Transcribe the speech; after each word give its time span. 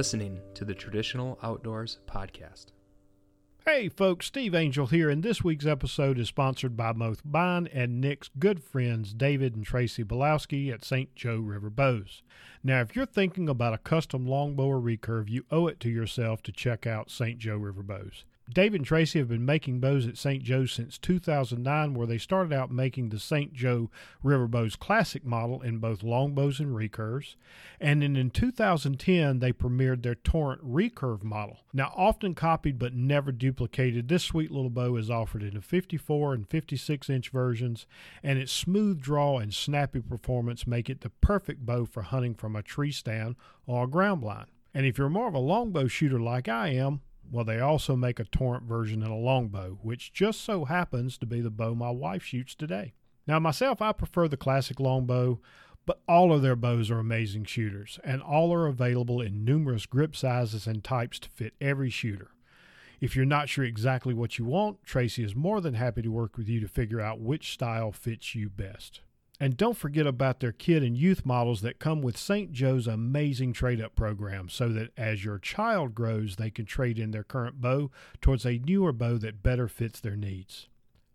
Listening 0.00 0.40
to 0.54 0.64
the 0.64 0.74
Traditional 0.74 1.38
Outdoors 1.42 1.98
Podcast. 2.06 2.68
Hey 3.66 3.90
folks, 3.90 4.24
Steve 4.24 4.54
Angel 4.54 4.86
here, 4.86 5.10
and 5.10 5.22
this 5.22 5.44
week's 5.44 5.66
episode 5.66 6.18
is 6.18 6.26
sponsored 6.26 6.74
by 6.74 6.94
both 6.94 7.20
mine 7.22 7.68
and 7.70 8.00
Nick's 8.00 8.30
good 8.38 8.64
friends 8.64 9.12
David 9.12 9.54
and 9.54 9.62
Tracy 9.62 10.02
Belowski 10.02 10.72
at 10.72 10.86
St. 10.86 11.14
Joe 11.14 11.36
River 11.36 11.68
Bows. 11.68 12.22
Now, 12.64 12.80
if 12.80 12.96
you're 12.96 13.04
thinking 13.04 13.46
about 13.46 13.74
a 13.74 13.78
custom 13.78 14.26
longbow 14.26 14.68
or 14.68 14.80
recurve, 14.80 15.28
you 15.28 15.44
owe 15.50 15.66
it 15.66 15.78
to 15.80 15.90
yourself 15.90 16.42
to 16.44 16.50
check 16.50 16.86
out 16.86 17.10
St. 17.10 17.38
Joe 17.38 17.58
River 17.58 17.82
Bows. 17.82 18.24
David 18.52 18.80
and 18.80 18.86
Tracy 18.86 19.18
have 19.20 19.28
been 19.28 19.44
making 19.44 19.78
bows 19.78 20.06
at 20.06 20.16
St. 20.16 20.42
Joe 20.42 20.66
since 20.66 20.98
2009, 20.98 21.94
where 21.94 22.06
they 22.06 22.18
started 22.18 22.52
out 22.52 22.70
making 22.70 23.10
the 23.10 23.20
St. 23.20 23.52
Joe 23.52 23.90
River 24.22 24.48
Bows 24.48 24.74
Classic 24.74 25.24
model 25.24 25.62
in 25.62 25.78
both 25.78 26.02
longbows 26.02 26.58
and 26.58 26.74
recurves. 26.74 27.36
And 27.80 28.02
then 28.02 28.16
in 28.16 28.30
2010, 28.30 29.38
they 29.38 29.52
premiered 29.52 30.02
their 30.02 30.16
Torrent 30.16 30.62
recurve 30.64 31.22
model. 31.22 31.58
Now, 31.72 31.92
often 31.94 32.34
copied 32.34 32.78
but 32.78 32.94
never 32.94 33.30
duplicated, 33.30 34.08
this 34.08 34.24
sweet 34.24 34.50
little 34.50 34.70
bow 34.70 34.96
is 34.96 35.10
offered 35.10 35.42
in 35.42 35.56
a 35.56 35.60
54 35.60 36.34
and 36.34 36.48
56 36.48 37.08
inch 37.08 37.28
versions, 37.28 37.86
and 38.22 38.38
its 38.38 38.52
smooth 38.52 39.00
draw 39.00 39.38
and 39.38 39.54
snappy 39.54 40.00
performance 40.00 40.66
make 40.66 40.90
it 40.90 41.02
the 41.02 41.10
perfect 41.10 41.64
bow 41.64 41.84
for 41.84 42.02
hunting 42.02 42.34
from 42.34 42.56
a 42.56 42.62
tree 42.62 42.92
stand 42.92 43.36
or 43.66 43.84
a 43.84 43.88
ground 43.88 44.22
blind. 44.22 44.48
And 44.74 44.86
if 44.86 44.98
you're 44.98 45.08
more 45.08 45.28
of 45.28 45.34
a 45.34 45.38
longbow 45.38 45.88
shooter 45.88 46.20
like 46.20 46.48
I 46.48 46.68
am, 46.68 47.00
well, 47.30 47.44
they 47.44 47.60
also 47.60 47.94
make 47.94 48.18
a 48.18 48.24
torrent 48.24 48.64
version 48.64 49.02
in 49.02 49.10
a 49.10 49.16
longbow, 49.16 49.78
which 49.82 50.12
just 50.12 50.40
so 50.40 50.64
happens 50.64 51.16
to 51.18 51.26
be 51.26 51.40
the 51.40 51.50
bow 51.50 51.74
my 51.74 51.90
wife 51.90 52.24
shoots 52.24 52.54
today. 52.54 52.94
Now, 53.26 53.38
myself, 53.38 53.80
I 53.80 53.92
prefer 53.92 54.26
the 54.26 54.36
classic 54.36 54.80
longbow, 54.80 55.40
but 55.86 56.00
all 56.08 56.32
of 56.32 56.42
their 56.42 56.56
bows 56.56 56.90
are 56.90 56.98
amazing 56.98 57.44
shooters, 57.44 57.98
and 58.04 58.22
all 58.22 58.52
are 58.52 58.66
available 58.66 59.20
in 59.20 59.44
numerous 59.44 59.86
grip 59.86 60.16
sizes 60.16 60.66
and 60.66 60.82
types 60.82 61.18
to 61.20 61.28
fit 61.28 61.54
every 61.60 61.90
shooter. 61.90 62.32
If 63.00 63.16
you're 63.16 63.24
not 63.24 63.48
sure 63.48 63.64
exactly 63.64 64.12
what 64.12 64.38
you 64.38 64.44
want, 64.44 64.84
Tracy 64.84 65.24
is 65.24 65.34
more 65.34 65.60
than 65.60 65.74
happy 65.74 66.02
to 66.02 66.10
work 66.10 66.36
with 66.36 66.48
you 66.48 66.60
to 66.60 66.68
figure 66.68 67.00
out 67.00 67.20
which 67.20 67.52
style 67.52 67.92
fits 67.92 68.34
you 68.34 68.50
best. 68.50 69.00
And 69.42 69.56
don't 69.56 69.76
forget 69.76 70.06
about 70.06 70.40
their 70.40 70.52
kid 70.52 70.82
and 70.82 70.94
youth 70.94 71.24
models 71.24 71.62
that 71.62 71.78
come 71.78 72.02
with 72.02 72.18
St. 72.18 72.52
Joe's 72.52 72.86
amazing 72.86 73.54
trade 73.54 73.80
up 73.80 73.96
program 73.96 74.50
so 74.50 74.68
that 74.68 74.90
as 74.98 75.24
your 75.24 75.38
child 75.38 75.94
grows, 75.94 76.36
they 76.36 76.50
can 76.50 76.66
trade 76.66 76.98
in 76.98 77.10
their 77.10 77.24
current 77.24 77.58
bow 77.58 77.90
towards 78.20 78.44
a 78.44 78.58
newer 78.58 78.92
bow 78.92 79.16
that 79.16 79.42
better 79.42 79.66
fits 79.66 79.98
their 79.98 80.14
needs. 80.14 80.68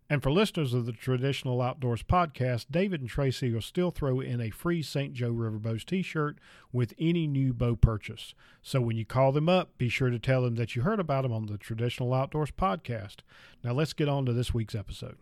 And 0.10 0.22
for 0.22 0.32
listeners 0.32 0.74
of 0.74 0.86
the 0.86 0.92
Traditional 0.92 1.62
Outdoors 1.62 2.04
podcast, 2.04 2.68
David 2.70 3.02
and 3.02 3.10
Tracy 3.10 3.52
will 3.52 3.62
still 3.62 3.92
throw 3.92 4.20
in 4.20 4.42
a 4.42 4.52
free 4.52 4.82
St. 4.82 5.14
Joe 5.14 5.32
River 5.32 5.58
Bows 5.58 5.84
t 5.84 6.02
shirt 6.02 6.38
with 6.72 6.94
any 7.00 7.28
new 7.28 7.54
bow 7.54 7.76
purchase. 7.76 8.34
So 8.62 8.82
when 8.82 8.98
you 8.98 9.06
call 9.06 9.32
them 9.32 9.50
up, 9.50 9.78
be 9.78 9.90
sure 9.90 10.10
to 10.10 10.20
tell 10.20 10.44
them 10.44 10.56
that 10.56 10.76
you 10.76 10.84
heard 10.84 11.00
about 11.00 11.24
them 11.24 11.32
on 11.32 11.46
the 11.46 11.58
Traditional 11.58 12.14
Outdoors 12.14 12.52
podcast. 12.52 13.18
Now 13.64 13.74
let's 13.74 13.94
get 13.94 14.10
on 14.10 14.26
to 14.26 14.34
this 14.34 14.54
week's 14.54 14.76
episode. 14.76 15.18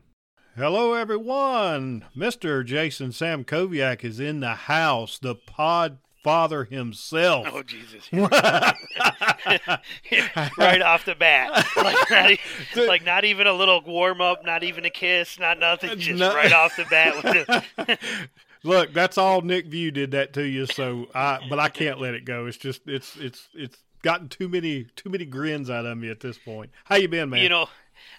Hello, 0.56 0.94
everyone. 0.94 2.06
Mr. 2.16 2.64
Jason 2.64 3.10
Samkoviak 3.10 4.04
is 4.04 4.20
in 4.20 4.40
the 4.40 4.54
house, 4.54 5.18
the 5.18 5.34
pod 5.34 5.98
father 6.24 6.66
himself. 6.66 7.48
Oh 7.52 7.64
Jesus! 7.64 8.08
right 8.14 8.30
off 10.84 11.06
the 11.06 11.16
bat, 11.18 11.66
like 11.76 12.08
not, 12.08 12.32
e- 12.32 12.40
like 12.88 13.04
not, 13.04 13.26
even 13.26 13.48
a 13.48 13.54
little 13.54 13.82
warm 13.82 14.22
up, 14.22 14.46
not 14.46 14.64
even 14.64 14.86
a 14.86 14.92
kiss, 14.92 15.40
not 15.40 15.58
nothing, 15.58 15.98
just 15.98 16.20
no. 16.20 16.36
right 16.36 16.54
off 16.54 16.76
the 16.76 16.86
bat. 16.86 18.00
Look, 18.64 18.94
that's 18.94 19.18
all 19.18 19.42
Nick 19.42 19.66
View 19.66 19.90
did 19.90 20.12
that 20.12 20.34
to 20.34 20.44
you, 20.44 20.68
so 20.68 21.08
I. 21.16 21.40
But 21.50 21.58
I 21.58 21.70
can't 21.70 22.00
let 22.00 22.14
it 22.14 22.26
go. 22.26 22.46
It's 22.46 22.58
just 22.58 22.82
it's 22.86 23.18
it's 23.18 23.50
it's 23.56 23.78
gotten 24.04 24.30
too 24.30 24.48
many 24.48 24.84
too 24.96 25.10
many 25.10 25.26
grins 25.26 25.72
out 25.72 25.88
of 25.88 25.98
me 25.98 26.12
at 26.12 26.20
this 26.20 26.38
point. 26.38 26.70
How 26.84 26.98
you 26.98 27.08
been, 27.08 27.32
man? 27.32 27.42
You 27.42 27.50
know, 27.50 27.70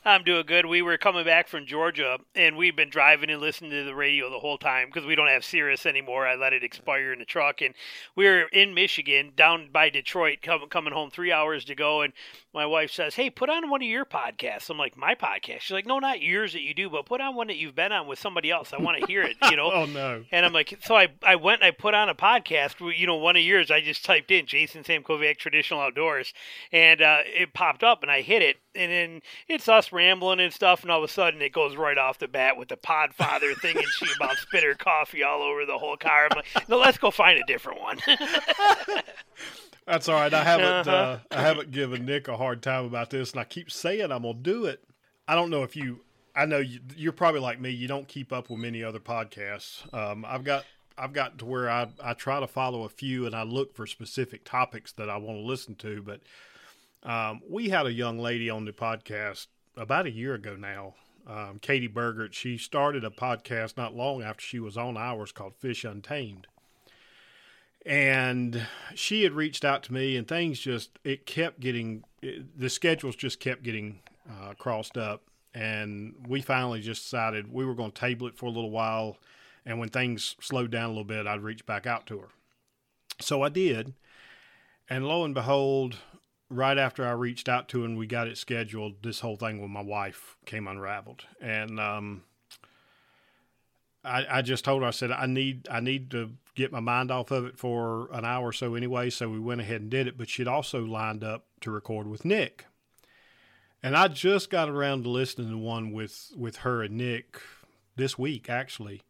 I'm 0.04 0.24
doing 0.24 0.46
good. 0.46 0.66
We 0.66 0.82
were 0.82 0.98
coming 0.98 1.24
back 1.24 1.48
from 1.48 1.66
Georgia, 1.66 2.18
and 2.34 2.56
we've 2.56 2.76
been 2.76 2.90
driving 2.90 3.30
and 3.30 3.40
listening 3.40 3.70
to 3.70 3.84
the 3.84 3.94
radio 3.94 4.30
the 4.30 4.38
whole 4.38 4.58
time 4.58 4.88
because 4.88 5.06
we 5.06 5.14
don't 5.14 5.28
have 5.28 5.44
Sirius 5.44 5.86
anymore. 5.86 6.26
I 6.26 6.34
let 6.34 6.52
it 6.52 6.62
expire 6.62 7.12
in 7.12 7.18
the 7.18 7.24
truck, 7.24 7.62
and 7.62 7.74
we 8.14 8.26
were 8.26 8.42
in 8.52 8.74
Michigan, 8.74 9.32
down 9.36 9.70
by 9.72 9.90
Detroit, 9.90 10.38
coming 10.42 10.68
coming 10.68 10.92
home 10.92 11.10
three 11.10 11.32
hours 11.32 11.64
to 11.66 11.74
go, 11.74 12.02
and 12.02 12.12
my 12.52 12.66
wife 12.66 12.90
says, 12.90 13.14
"Hey, 13.14 13.30
put 13.30 13.48
on 13.50 13.70
one 13.70 13.82
of 13.82 13.88
your 13.88 14.04
podcasts." 14.04 14.70
I'm 14.70 14.78
like, 14.78 14.96
"My 14.96 15.14
podcast?" 15.14 15.60
She's 15.60 15.72
like, 15.72 15.86
"No, 15.86 15.98
not 15.98 16.22
yours 16.22 16.52
that 16.52 16.62
you 16.62 16.74
do, 16.74 16.90
but 16.90 17.06
put 17.06 17.20
on 17.20 17.34
one 17.34 17.46
that 17.48 17.56
you've 17.56 17.74
been 17.74 17.92
on 17.92 18.06
with 18.06 18.18
somebody 18.18 18.50
else. 18.50 18.72
I 18.72 18.78
want 18.78 19.00
to 19.00 19.06
hear 19.06 19.22
it." 19.22 19.36
You 19.50 19.56
know? 19.56 19.70
oh 19.72 19.86
no! 19.86 20.24
And 20.30 20.44
I'm 20.44 20.52
like, 20.52 20.78
so 20.80 20.96
I 20.96 21.08
I 21.22 21.36
went 21.36 21.62
and 21.62 21.68
I 21.68 21.70
put 21.70 21.94
on 21.94 22.08
a 22.08 22.14
podcast. 22.14 22.74
You 22.96 23.06
know, 23.06 23.16
one 23.16 23.36
of 23.36 23.42
yours. 23.42 23.70
I 23.70 23.80
just 23.80 24.04
typed 24.04 24.30
in 24.30 24.46
Jason 24.46 24.82
Samkoviak 24.82 25.38
Traditional 25.38 25.80
Outdoors, 25.80 26.32
and 26.72 27.02
uh, 27.02 27.18
it 27.24 27.54
popped 27.54 27.82
up, 27.82 28.02
and 28.02 28.10
I 28.10 28.20
hit 28.22 28.42
it, 28.42 28.56
and 28.74 28.92
then 28.92 29.22
it's 29.48 29.68
us 29.68 29.92
rambling 29.92 30.40
and 30.40 30.52
stuff, 30.52 30.82
and 30.82 30.90
all 30.90 30.98
of 30.98 31.08
a 31.08 31.12
sudden 31.12 31.40
it 31.42 31.52
goes 31.52 31.76
right 31.76 31.98
off 31.98 32.18
the 32.18 32.28
bat 32.28 32.56
with 32.56 32.68
the 32.68 32.76
Podfather 32.76 33.54
thing 33.60 33.76
and 33.76 33.86
she 33.86 34.06
about 34.16 34.36
spitter 34.36 34.74
coffee 34.74 35.22
all 35.22 35.42
over 35.42 35.64
the 35.64 35.78
whole 35.78 35.96
car. 35.96 36.28
I'm 36.30 36.36
like, 36.36 36.68
no, 36.68 36.78
let's 36.78 36.98
go 36.98 37.10
find 37.10 37.38
a 37.38 37.44
different 37.46 37.80
one. 37.80 37.98
That's 39.86 40.08
all 40.08 40.14
right. 40.14 40.32
I 40.32 40.42
haven't 40.42 40.88
uh-huh. 40.88 40.90
uh, 40.90 41.18
I 41.30 41.42
haven't 41.42 41.70
given 41.70 42.06
Nick 42.06 42.28
a 42.28 42.36
hard 42.36 42.62
time 42.62 42.86
about 42.86 43.10
this, 43.10 43.32
and 43.32 43.40
I 43.40 43.44
keep 43.44 43.70
saying 43.70 44.10
I'm 44.10 44.22
gonna 44.22 44.34
do 44.34 44.64
it. 44.64 44.82
I 45.28 45.34
don't 45.34 45.50
know 45.50 45.62
if 45.62 45.76
you. 45.76 46.00
I 46.36 46.46
know 46.46 46.58
you, 46.58 46.80
you're 46.96 47.12
probably 47.12 47.40
like 47.40 47.60
me. 47.60 47.70
You 47.70 47.86
don't 47.86 48.08
keep 48.08 48.32
up 48.32 48.50
with 48.50 48.58
many 48.58 48.82
other 48.82 48.98
podcasts. 48.98 49.92
Um, 49.94 50.24
I've 50.26 50.42
got 50.42 50.64
I've 50.96 51.12
got 51.12 51.38
to 51.38 51.44
where 51.44 51.68
I 51.68 51.88
I 52.02 52.14
try 52.14 52.40
to 52.40 52.46
follow 52.46 52.84
a 52.84 52.88
few, 52.88 53.26
and 53.26 53.34
I 53.34 53.42
look 53.42 53.74
for 53.74 53.86
specific 53.86 54.44
topics 54.44 54.92
that 54.92 55.10
I 55.10 55.16
want 55.16 55.38
to 55.38 55.44
listen 55.44 55.74
to. 55.76 56.02
But 56.02 56.20
um, 57.04 57.42
we 57.48 57.68
had 57.68 57.86
a 57.86 57.92
young 57.92 58.18
lady 58.18 58.48
on 58.48 58.64
the 58.64 58.72
podcast 58.72 59.46
about 59.76 60.06
a 60.06 60.10
year 60.10 60.34
ago 60.34 60.56
now, 60.56 60.94
um, 61.26 61.58
Katie 61.60 61.88
Bergert. 61.88 62.34
She 62.34 62.56
started 62.56 63.04
a 63.04 63.10
podcast 63.10 63.76
not 63.76 63.94
long 63.94 64.22
after 64.22 64.42
she 64.42 64.58
was 64.58 64.76
on 64.76 64.96
ours 64.96 65.32
called 65.32 65.54
Fish 65.56 65.84
Untamed. 65.84 66.46
And 67.86 68.66
she 68.94 69.24
had 69.24 69.32
reached 69.32 69.64
out 69.64 69.82
to 69.84 69.92
me, 69.92 70.16
and 70.16 70.26
things 70.26 70.58
just, 70.58 70.98
it 71.04 71.26
kept 71.26 71.60
getting, 71.60 72.04
it, 72.22 72.58
the 72.58 72.70
schedules 72.70 73.14
just 73.14 73.40
kept 73.40 73.62
getting 73.62 74.00
uh, 74.30 74.54
crossed 74.54 74.96
up. 74.96 75.22
And 75.52 76.14
we 76.26 76.40
finally 76.40 76.80
just 76.80 77.02
decided 77.02 77.52
we 77.52 77.64
were 77.64 77.74
going 77.74 77.92
to 77.92 78.00
table 78.00 78.26
it 78.26 78.36
for 78.36 78.46
a 78.46 78.50
little 78.50 78.70
while. 78.70 79.18
And 79.66 79.78
when 79.78 79.90
things 79.90 80.34
slowed 80.40 80.70
down 80.70 80.86
a 80.86 80.88
little 80.88 81.04
bit, 81.04 81.26
I'd 81.26 81.42
reach 81.42 81.66
back 81.66 81.86
out 81.86 82.06
to 82.06 82.18
her. 82.18 82.28
So 83.20 83.42
I 83.42 83.50
did. 83.50 83.92
And 84.88 85.06
lo 85.06 85.24
and 85.24 85.34
behold, 85.34 85.96
right 86.54 86.78
after 86.78 87.06
I 87.06 87.12
reached 87.12 87.48
out 87.48 87.68
to 87.70 87.84
and 87.84 87.98
we 87.98 88.06
got 88.06 88.28
it 88.28 88.38
scheduled, 88.38 89.02
this 89.02 89.20
whole 89.20 89.36
thing 89.36 89.60
with 89.60 89.70
my 89.70 89.82
wife 89.82 90.36
came 90.46 90.66
unraveled. 90.68 91.24
And 91.40 91.80
um, 91.80 92.22
I, 94.04 94.26
I 94.30 94.42
just 94.42 94.64
told 94.64 94.82
her, 94.82 94.88
I 94.88 94.92
said, 94.92 95.10
I 95.10 95.26
need 95.26 95.68
I 95.70 95.80
need 95.80 96.10
to 96.12 96.32
get 96.54 96.72
my 96.72 96.80
mind 96.80 97.10
off 97.10 97.30
of 97.30 97.44
it 97.46 97.58
for 97.58 98.08
an 98.12 98.24
hour 98.24 98.48
or 98.48 98.52
so 98.52 98.74
anyway. 98.74 99.10
So 99.10 99.28
we 99.28 99.40
went 99.40 99.60
ahead 99.60 99.80
and 99.80 99.90
did 99.90 100.06
it. 100.06 100.16
But 100.16 100.28
she'd 100.28 100.48
also 100.48 100.84
lined 100.84 101.24
up 101.24 101.46
to 101.60 101.70
record 101.70 102.06
with 102.06 102.24
Nick. 102.24 102.66
And 103.82 103.96
I 103.96 104.08
just 104.08 104.48
got 104.48 104.70
around 104.70 105.02
to 105.02 105.10
listening 105.10 105.50
to 105.50 105.58
one 105.58 105.92
with, 105.92 106.32
with 106.34 106.58
her 106.58 106.82
and 106.82 106.96
Nick 106.96 107.38
this 107.96 108.18
week, 108.18 108.48
actually. 108.48 109.02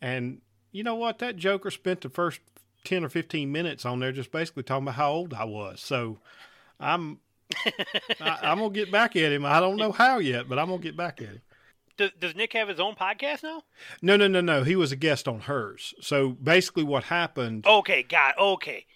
And 0.00 0.40
you 0.72 0.82
know 0.82 0.94
what? 0.94 1.18
That 1.18 1.36
Joker 1.36 1.70
spent 1.70 2.00
the 2.00 2.08
first 2.08 2.40
10 2.84 3.04
or 3.04 3.08
15 3.08 3.50
minutes 3.50 3.84
on 3.84 4.00
there 4.00 4.12
just 4.12 4.32
basically 4.32 4.62
talking 4.62 4.84
about 4.84 4.94
how 4.94 5.12
old 5.12 5.34
I 5.34 5.44
was. 5.44 5.80
So 5.80 6.18
I'm 6.78 7.18
I, 8.20 8.38
am 8.42 8.58
to 8.58 8.70
get 8.70 8.92
back 8.92 9.16
at 9.16 9.32
him. 9.32 9.44
I 9.44 9.60
don't 9.60 9.76
know 9.76 9.92
how 9.92 10.18
yet, 10.18 10.48
but 10.48 10.58
I'm 10.58 10.68
to 10.68 10.78
get 10.78 10.96
back 10.96 11.20
at 11.20 11.28
him. 11.28 11.40
Does, 11.96 12.10
does 12.18 12.34
Nick 12.34 12.52
have 12.54 12.68
his 12.68 12.80
own 12.80 12.94
podcast 12.94 13.42
now? 13.42 13.62
No, 14.00 14.16
no, 14.16 14.26
no, 14.26 14.40
no. 14.40 14.62
He 14.62 14.76
was 14.76 14.92
a 14.92 14.96
guest 14.96 15.28
on 15.28 15.40
hers. 15.40 15.94
So 16.00 16.30
basically, 16.30 16.84
what 16.84 17.04
happened? 17.04 17.66
Okay, 17.66 18.02
got 18.02 18.38
okay. 18.38 18.86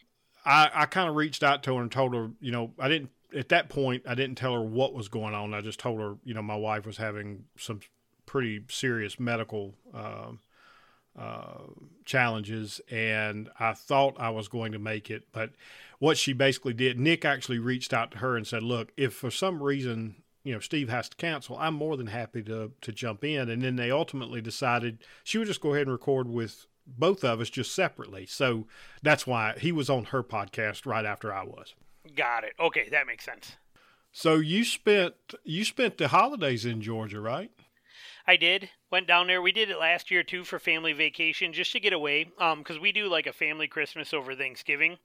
I, 0.47 0.71
I 0.73 0.87
kind 0.87 1.09
of 1.09 1.15
reached 1.15 1.43
out 1.43 1.63
to 1.65 1.75
her 1.77 1.83
and 1.83 1.91
told 1.91 2.15
her, 2.15 2.31
you 2.41 2.53
know, 2.53 2.73
I 2.79 2.89
didn't 2.89 3.11
at 3.37 3.49
that 3.49 3.69
point 3.69 4.05
I 4.09 4.15
didn't 4.15 4.37
tell 4.37 4.55
her 4.55 4.63
what 4.63 4.95
was 4.95 5.09
going 5.09 5.35
on. 5.35 5.55
I 5.55 5.61
just 5.61 5.81
told 5.81 6.01
her, 6.01 6.17
you 6.25 6.35
know, 6.35 6.43
my 6.43 6.57
wife 6.57 6.87
was 6.87 6.97
having 6.97 7.45
some 7.59 7.81
pretty 8.27 8.65
serious 8.69 9.19
medical 9.19 9.75
um, 9.93 10.41
uh, 11.19 11.63
challenges, 12.05 12.81
and 12.91 13.49
I 13.59 13.73
thought 13.73 14.17
I 14.19 14.31
was 14.31 14.49
going 14.49 14.73
to 14.73 14.79
make 14.79 15.11
it. 15.11 15.29
But 15.33 15.51
what 15.99 16.19
she 16.19 16.33
basically 16.33 16.75
did, 16.75 16.99
Nick 16.99 17.25
actually 17.25 17.59
reached 17.59 17.93
out 17.93 18.11
to 18.13 18.19
her 18.19 18.37
and 18.37 18.47
said, 18.47 18.63
"Look, 18.63 18.93
if 18.97 19.15
for 19.15 19.31
some 19.31 19.63
reason." 19.63 20.17
You 20.47 20.53
know, 20.53 20.61
Steve 20.61 20.91
has 20.91 21.09
to 21.09 21.17
cancel. 21.17 21.57
I'm 21.59 21.73
more 21.73 21.97
than 21.97 22.09
happy 22.09 22.43
to 22.43 22.73
to 22.83 22.93
jump 22.93 23.25
in, 23.25 23.49
and 23.49 23.63
then 23.63 23.77
they 23.77 23.91
ultimately 23.91 24.43
decided 24.43 24.99
she 25.23 25.39
would 25.39 25.47
just 25.47 25.63
go 25.63 25.73
ahead 25.73 25.87
and 25.87 25.93
record 25.93 26.29
with 26.29 26.67
both 26.87 27.25
of 27.25 27.41
us 27.41 27.49
just 27.49 27.75
separately. 27.75 28.27
So 28.27 28.67
that's 29.03 29.27
why 29.27 29.55
he 29.59 29.73
was 29.73 29.89
on 29.89 30.05
her 30.07 30.23
podcast 30.23 30.85
right 30.85 31.07
after 31.07 31.33
I 31.33 31.45
was. 31.45 31.75
Got 32.15 32.45
it. 32.45 32.53
Okay, 32.61 32.89
that 32.91 33.07
makes 33.07 33.25
sense. 33.25 33.57
So 34.13 34.37
you 34.37 34.65
spent 34.65 35.15
you 35.43 35.65
spent 35.65 35.99
the 35.99 36.09
holidays 36.09 36.65
in 36.65 36.81
Georgia, 36.81 37.21
right? 37.21 37.51
I 38.27 38.37
did. 38.37 38.71
Went 38.91 39.07
down 39.07 39.27
there. 39.27 39.43
We 39.43 39.53
did 39.53 39.69
it 39.69 39.79
last 39.79 40.11
year 40.11 40.23
too 40.23 40.45
for 40.45 40.59
family 40.59 40.95
vacation, 40.95 41.53
just 41.53 41.73
to 41.73 41.81
get 41.81 41.93
away. 41.93 42.31
Um, 42.39 42.61
because 42.61 42.79
we 42.79 42.91
do 42.91 43.07
like 43.07 43.27
a 43.27 43.35
family 43.35 43.69
Christmas 43.69 44.15
over 44.15 44.35
Thanksgiving, 44.35 44.97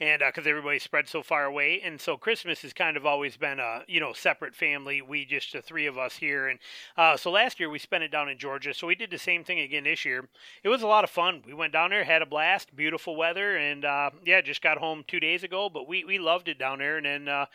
and 0.00 0.22
because 0.24 0.46
uh, 0.46 0.50
everybody's 0.50 0.82
spread 0.82 1.06
so 1.06 1.22
far 1.22 1.44
away, 1.44 1.82
and 1.84 2.00
so 2.00 2.16
Christmas 2.16 2.62
has 2.62 2.72
kind 2.72 2.96
of 2.96 3.04
always 3.04 3.36
been 3.36 3.60
a 3.60 3.82
you 3.88 4.00
know 4.00 4.14
separate 4.14 4.54
family. 4.54 5.02
We 5.02 5.26
just 5.26 5.52
the 5.52 5.60
three 5.60 5.86
of 5.86 5.98
us 5.98 6.16
here, 6.16 6.48
and 6.48 6.58
uh, 6.96 7.16
so 7.18 7.30
last 7.30 7.60
year 7.60 7.68
we 7.68 7.78
spent 7.78 8.04
it 8.04 8.10
down 8.10 8.30
in 8.30 8.38
Georgia. 8.38 8.72
So 8.72 8.86
we 8.86 8.94
did 8.94 9.10
the 9.10 9.18
same 9.18 9.44
thing 9.44 9.60
again 9.60 9.84
this 9.84 10.06
year. 10.06 10.28
It 10.62 10.70
was 10.70 10.80
a 10.82 10.86
lot 10.86 11.04
of 11.04 11.10
fun. 11.10 11.42
We 11.44 11.52
went 11.52 11.74
down 11.74 11.90
there, 11.90 12.04
had 12.04 12.22
a 12.22 12.26
blast, 12.26 12.74
beautiful 12.74 13.16
weather, 13.16 13.56
and 13.56 13.84
uh, 13.84 14.10
yeah, 14.24 14.40
just 14.40 14.62
got 14.62 14.78
home 14.78 15.04
two 15.06 15.20
days 15.20 15.42
ago. 15.42 15.68
But 15.68 15.86
we 15.86 16.04
we 16.04 16.18
loved 16.18 16.48
it 16.48 16.58
down 16.58 16.78
there, 16.78 16.96
and 16.96 17.04
then. 17.06 17.46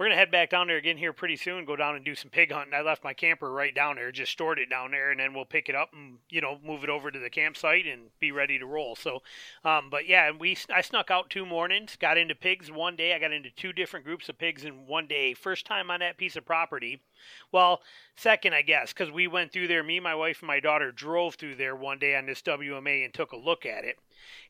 We're 0.00 0.06
gonna 0.06 0.16
head 0.16 0.30
back 0.30 0.48
down 0.48 0.68
there 0.68 0.78
again 0.78 0.96
here 0.96 1.12
pretty 1.12 1.36
soon. 1.36 1.66
Go 1.66 1.76
down 1.76 1.94
and 1.94 2.02
do 2.02 2.14
some 2.14 2.30
pig 2.30 2.50
hunting. 2.50 2.72
I 2.72 2.80
left 2.80 3.04
my 3.04 3.12
camper 3.12 3.52
right 3.52 3.74
down 3.74 3.96
there, 3.96 4.10
just 4.10 4.32
stored 4.32 4.58
it 4.58 4.70
down 4.70 4.92
there, 4.92 5.10
and 5.10 5.20
then 5.20 5.34
we'll 5.34 5.44
pick 5.44 5.68
it 5.68 5.74
up 5.74 5.92
and 5.92 6.16
you 6.30 6.40
know 6.40 6.58
move 6.64 6.82
it 6.82 6.88
over 6.88 7.10
to 7.10 7.18
the 7.18 7.28
campsite 7.28 7.84
and 7.84 8.08
be 8.18 8.32
ready 8.32 8.58
to 8.58 8.64
roll. 8.64 8.96
So, 8.96 9.20
um, 9.62 9.90
but 9.90 10.08
yeah, 10.08 10.30
we 10.30 10.56
I 10.74 10.80
snuck 10.80 11.10
out 11.10 11.28
two 11.28 11.44
mornings, 11.44 11.96
got 11.96 12.16
into 12.16 12.34
pigs 12.34 12.72
one 12.72 12.96
day. 12.96 13.12
I 13.12 13.18
got 13.18 13.34
into 13.34 13.50
two 13.50 13.74
different 13.74 14.06
groups 14.06 14.30
of 14.30 14.38
pigs 14.38 14.64
in 14.64 14.86
one 14.86 15.06
day. 15.06 15.34
First 15.34 15.66
time 15.66 15.90
on 15.90 16.00
that 16.00 16.16
piece 16.16 16.34
of 16.34 16.46
property. 16.46 17.02
Well, 17.52 17.82
second, 18.16 18.54
I 18.54 18.62
guess, 18.62 18.94
because 18.94 19.10
we 19.10 19.26
went 19.26 19.52
through 19.52 19.68
there. 19.68 19.82
Me, 19.82 20.00
my 20.00 20.14
wife, 20.14 20.40
and 20.40 20.46
my 20.46 20.60
daughter 20.60 20.92
drove 20.92 21.34
through 21.34 21.56
there 21.56 21.76
one 21.76 21.98
day 21.98 22.16
on 22.16 22.24
this 22.24 22.40
WMA 22.40 23.04
and 23.04 23.12
took 23.12 23.32
a 23.32 23.36
look 23.36 23.66
at 23.66 23.84
it. 23.84 23.98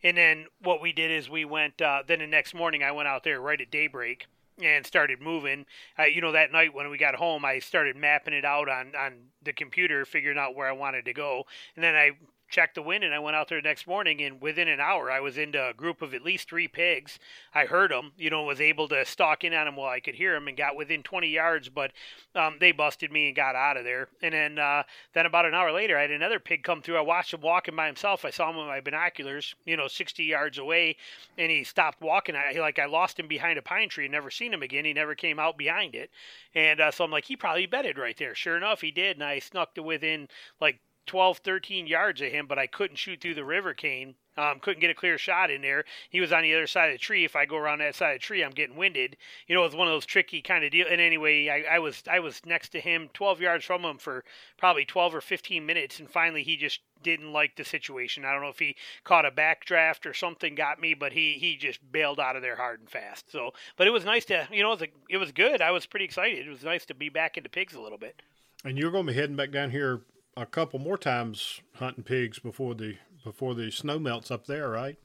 And 0.04 0.16
then 0.16 0.46
what 0.62 0.80
we 0.80 0.92
did 0.92 1.10
is 1.10 1.28
we 1.28 1.44
went. 1.44 1.82
Uh, 1.82 2.04
then 2.06 2.20
the 2.20 2.28
next 2.28 2.54
morning, 2.54 2.84
I 2.84 2.92
went 2.92 3.08
out 3.08 3.24
there 3.24 3.40
right 3.40 3.60
at 3.60 3.72
daybreak 3.72 4.28
and 4.62 4.86
started 4.86 5.20
moving. 5.20 5.66
Uh, 5.98 6.04
you 6.04 6.20
know, 6.20 6.32
that 6.32 6.52
night 6.52 6.74
when 6.74 6.90
we 6.90 6.98
got 6.98 7.14
home, 7.14 7.44
I 7.44 7.58
started 7.58 7.96
mapping 7.96 8.34
it 8.34 8.44
out 8.44 8.68
on 8.68 8.94
on 8.96 9.14
the 9.42 9.52
computer, 9.52 10.04
figuring 10.04 10.38
out 10.38 10.54
where 10.54 10.68
I 10.68 10.72
wanted 10.72 11.04
to 11.06 11.12
go, 11.12 11.44
and 11.76 11.84
then 11.84 11.94
I 11.94 12.12
checked 12.50 12.74
the 12.74 12.82
wind 12.82 13.04
and 13.04 13.14
I 13.14 13.18
went 13.18 13.36
out 13.36 13.48
there 13.48 13.60
the 13.60 13.68
next 13.68 13.86
morning 13.86 14.20
and 14.22 14.40
within 14.40 14.68
an 14.68 14.80
hour 14.80 15.10
I 15.10 15.20
was 15.20 15.38
into 15.38 15.68
a 15.68 15.72
group 15.72 16.02
of 16.02 16.12
at 16.12 16.22
least 16.22 16.48
three 16.48 16.68
pigs. 16.68 17.18
I 17.54 17.64
heard 17.64 17.90
them, 17.90 18.12
you 18.16 18.28
know, 18.28 18.42
was 18.42 18.60
able 18.60 18.88
to 18.88 19.04
stalk 19.04 19.44
in 19.44 19.54
on 19.54 19.66
them 19.66 19.76
while 19.76 19.88
I 19.88 20.00
could 20.00 20.16
hear 20.16 20.34
them 20.34 20.48
and 20.48 20.56
got 20.56 20.76
within 20.76 21.02
20 21.02 21.28
yards, 21.28 21.68
but 21.68 21.92
um, 22.34 22.56
they 22.60 22.72
busted 22.72 23.12
me 23.12 23.28
and 23.28 23.36
got 23.36 23.54
out 23.54 23.76
of 23.76 23.84
there. 23.84 24.08
And 24.22 24.34
then 24.34 24.58
uh, 24.58 24.82
then 25.14 25.26
about 25.26 25.46
an 25.46 25.54
hour 25.54 25.72
later 25.72 25.96
I 25.96 26.02
had 26.02 26.10
another 26.10 26.40
pig 26.40 26.62
come 26.62 26.82
through. 26.82 26.96
I 26.96 27.02
watched 27.02 27.32
him 27.32 27.40
walking 27.40 27.76
by 27.76 27.86
himself. 27.86 28.24
I 28.24 28.30
saw 28.30 28.50
him 28.50 28.56
with 28.56 28.66
my 28.66 28.80
binoculars, 28.80 29.54
you 29.64 29.76
know, 29.76 29.88
60 29.88 30.24
yards 30.24 30.58
away 30.58 30.96
and 31.38 31.50
he 31.50 31.64
stopped 31.64 32.00
walking. 32.00 32.34
I 32.36 32.58
like 32.58 32.78
I 32.78 32.86
lost 32.86 33.18
him 33.18 33.28
behind 33.28 33.58
a 33.58 33.62
pine 33.62 33.88
tree 33.88 34.06
and 34.06 34.12
never 34.12 34.30
seen 34.30 34.52
him 34.52 34.62
again. 34.62 34.84
He 34.84 34.92
never 34.92 35.14
came 35.14 35.38
out 35.38 35.56
behind 35.56 35.94
it. 35.94 36.10
And 36.54 36.80
uh, 36.80 36.90
so 36.90 37.04
I'm 37.04 37.10
like, 37.10 37.24
he 37.24 37.36
probably 37.36 37.66
bedded 37.66 37.98
right 37.98 38.16
there. 38.16 38.34
Sure 38.34 38.56
enough, 38.56 38.80
he 38.80 38.90
did. 38.90 39.16
And 39.16 39.24
I 39.24 39.38
snuck 39.38 39.74
to 39.74 39.82
within 39.82 40.28
like 40.60 40.80
12, 41.10 41.38
13 41.38 41.88
yards 41.88 42.20
of 42.20 42.30
him, 42.30 42.46
but 42.46 42.56
I 42.56 42.68
couldn't 42.68 42.94
shoot 42.94 43.20
through 43.20 43.34
the 43.34 43.44
river 43.44 43.74
cane. 43.74 44.14
Um, 44.36 44.60
couldn't 44.60 44.80
get 44.80 44.92
a 44.92 44.94
clear 44.94 45.18
shot 45.18 45.50
in 45.50 45.60
there. 45.60 45.84
He 46.08 46.20
was 46.20 46.32
on 46.32 46.42
the 46.42 46.54
other 46.54 46.68
side 46.68 46.92
of 46.92 46.94
the 46.94 47.04
tree. 47.04 47.24
If 47.24 47.34
I 47.34 47.46
go 47.46 47.56
around 47.56 47.80
that 47.80 47.96
side 47.96 48.14
of 48.14 48.20
the 48.20 48.24
tree, 48.24 48.44
I'm 48.44 48.52
getting 48.52 48.76
winded. 48.76 49.16
You 49.48 49.56
know, 49.56 49.64
it's 49.64 49.74
one 49.74 49.88
of 49.88 49.92
those 49.92 50.06
tricky 50.06 50.40
kind 50.40 50.64
of 50.64 50.70
deal. 50.70 50.86
And 50.88 51.00
anyway, 51.00 51.48
I, 51.48 51.74
I 51.74 51.78
was 51.80 52.04
I 52.08 52.20
was 52.20 52.40
next 52.46 52.68
to 52.70 52.80
him, 52.80 53.10
12 53.12 53.40
yards 53.40 53.64
from 53.64 53.82
him 53.82 53.98
for 53.98 54.22
probably 54.56 54.84
12 54.84 55.16
or 55.16 55.20
15 55.20 55.66
minutes, 55.66 55.98
and 55.98 56.08
finally 56.08 56.44
he 56.44 56.56
just 56.56 56.78
didn't 57.02 57.32
like 57.32 57.56
the 57.56 57.64
situation. 57.64 58.24
I 58.24 58.30
don't 58.30 58.42
know 58.42 58.50
if 58.50 58.60
he 58.60 58.76
caught 59.02 59.26
a 59.26 59.32
backdraft 59.32 60.06
or 60.06 60.14
something 60.14 60.54
got 60.54 60.80
me, 60.80 60.94
but 60.94 61.12
he 61.12 61.32
he 61.40 61.56
just 61.56 61.80
bailed 61.90 62.20
out 62.20 62.36
of 62.36 62.42
there 62.42 62.54
hard 62.54 62.78
and 62.78 62.88
fast. 62.88 63.32
So, 63.32 63.50
but 63.76 63.88
it 63.88 63.90
was 63.90 64.04
nice 64.04 64.26
to 64.26 64.46
you 64.52 64.62
know 64.62 64.74
it 64.74 64.80
was, 64.80 64.82
a, 64.82 64.88
it 65.08 65.16
was 65.16 65.32
good. 65.32 65.60
I 65.60 65.72
was 65.72 65.86
pretty 65.86 66.04
excited. 66.04 66.46
It 66.46 66.50
was 66.50 66.62
nice 66.62 66.86
to 66.86 66.94
be 66.94 67.08
back 67.08 67.36
into 67.36 67.50
pigs 67.50 67.74
a 67.74 67.80
little 67.80 67.98
bit. 67.98 68.22
And 68.64 68.78
you're 68.78 68.92
going 68.92 69.06
to 69.06 69.12
be 69.12 69.18
heading 69.18 69.36
back 69.36 69.50
down 69.50 69.70
here 69.70 70.02
a 70.36 70.46
couple 70.46 70.78
more 70.78 70.98
times 70.98 71.60
hunting 71.74 72.04
pigs 72.04 72.38
before 72.38 72.74
the 72.74 72.96
before 73.24 73.54
the 73.54 73.70
snow 73.70 73.98
melts 73.98 74.30
up 74.30 74.46
there, 74.46 74.70
right? 74.70 74.98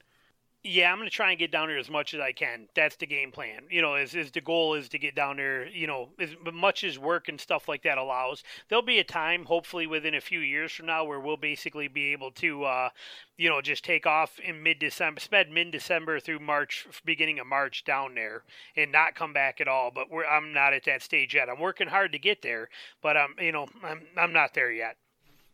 Yeah, 0.68 0.92
I'm 0.92 0.98
to 1.04 1.10
try 1.10 1.30
and 1.30 1.38
get 1.38 1.52
down 1.52 1.68
there 1.68 1.78
as 1.78 1.88
much 1.88 2.12
as 2.12 2.18
I 2.18 2.32
can. 2.32 2.66
That's 2.74 2.96
the 2.96 3.06
game 3.06 3.30
plan. 3.30 3.64
You 3.70 3.82
know, 3.82 3.94
is, 3.94 4.16
is 4.16 4.32
the 4.32 4.40
goal 4.40 4.74
is 4.74 4.88
to 4.88 4.98
get 4.98 5.14
down 5.14 5.36
there, 5.36 5.68
you 5.68 5.86
know, 5.86 6.08
as 6.18 6.30
much 6.52 6.82
as 6.82 6.98
work 6.98 7.28
and 7.28 7.40
stuff 7.40 7.68
like 7.68 7.84
that 7.84 7.98
allows. 7.98 8.42
There'll 8.68 8.82
be 8.82 8.98
a 8.98 9.04
time, 9.04 9.44
hopefully 9.44 9.86
within 9.86 10.16
a 10.16 10.20
few 10.20 10.40
years 10.40 10.72
from 10.72 10.86
now, 10.86 11.04
where 11.04 11.20
we'll 11.20 11.36
basically 11.36 11.86
be 11.86 12.10
able 12.10 12.32
to, 12.32 12.64
uh, 12.64 12.88
you 13.36 13.48
know, 13.48 13.60
just 13.60 13.84
take 13.84 14.06
off 14.06 14.40
in 14.40 14.60
mid-December, 14.60 15.20
spend 15.20 15.54
mid-December 15.54 16.18
through 16.18 16.40
March, 16.40 16.88
beginning 17.04 17.38
of 17.38 17.46
March 17.46 17.84
down 17.84 18.16
there, 18.16 18.42
and 18.76 18.90
not 18.90 19.14
come 19.14 19.32
back 19.32 19.60
at 19.60 19.68
all. 19.68 19.92
But 19.94 20.08
I'm 20.28 20.52
not 20.52 20.72
at 20.72 20.84
that 20.86 21.00
stage 21.00 21.32
yet. 21.36 21.48
I'm 21.48 21.60
working 21.60 21.86
hard 21.86 22.10
to 22.10 22.18
get 22.18 22.42
there, 22.42 22.70
but 23.02 23.16
I'm, 23.16 23.36
you 23.38 23.52
know, 23.52 23.68
I'm 23.84 24.02
I'm 24.16 24.32
not 24.32 24.54
there 24.54 24.72
yet. 24.72 24.96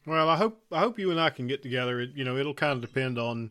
Well, 0.06 0.28
I 0.28 0.36
hope 0.36 0.62
I 0.72 0.80
hope 0.80 0.98
you 0.98 1.10
and 1.10 1.20
I 1.20 1.30
can 1.30 1.46
get 1.46 1.62
together. 1.62 2.00
It, 2.00 2.10
you 2.14 2.24
know, 2.24 2.36
it'll 2.36 2.54
kind 2.54 2.72
of 2.72 2.80
depend 2.80 3.18
on 3.18 3.50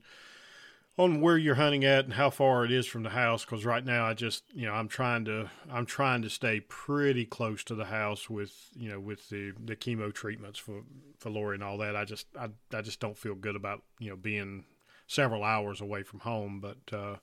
on 0.98 1.21
where 1.21 1.38
you're 1.38 1.56
hunting 1.56 1.86
at 1.86 2.03
and 2.03 2.13
how 2.13 2.30
far 2.30 2.65
it 2.65 2.71
is 2.71 2.86
from 2.86 3.03
the 3.03 3.09
house. 3.09 3.45
Because 3.45 3.65
right 3.65 3.86
now, 3.86 4.06
I 4.06 4.13
just 4.13 4.44
you 4.53 4.65
know 4.65 4.74
I'm 4.74 4.88
trying 4.88 5.25
to 5.25 5.50
I'm 5.71 5.86
trying 5.86 6.21
to 6.24 6.30
stay 6.30 6.59
pretty 6.59 7.25
close 7.25 7.63
to 7.65 7.75
the 7.75 7.86
house 7.86 8.30
with 8.30 8.69
you 8.75 8.89
know 8.89 9.00
with 9.00 9.30
the 9.30 9.53
the 9.63 9.75
chemo 9.75 10.13
treatments 10.13 10.59
for 10.59 10.83
for 11.18 11.30
Lori 11.30 11.56
and 11.56 11.63
all 11.63 11.77
that. 11.77 11.95
I 11.95 12.06
just 12.06 12.27
I 12.38 12.50
I 12.74 12.81
just 12.81 13.00
don't 13.00 13.18
feel 13.18 13.36
good 13.36 13.56
about 13.56 13.83
you 14.00 14.09
know 14.09 14.18
being 14.18 14.65
several 15.07 15.44
hours 15.44 15.81
away 15.81 16.03
from 16.03 16.19
home. 16.21 16.59
But 16.59 16.95
uh, 16.95 17.15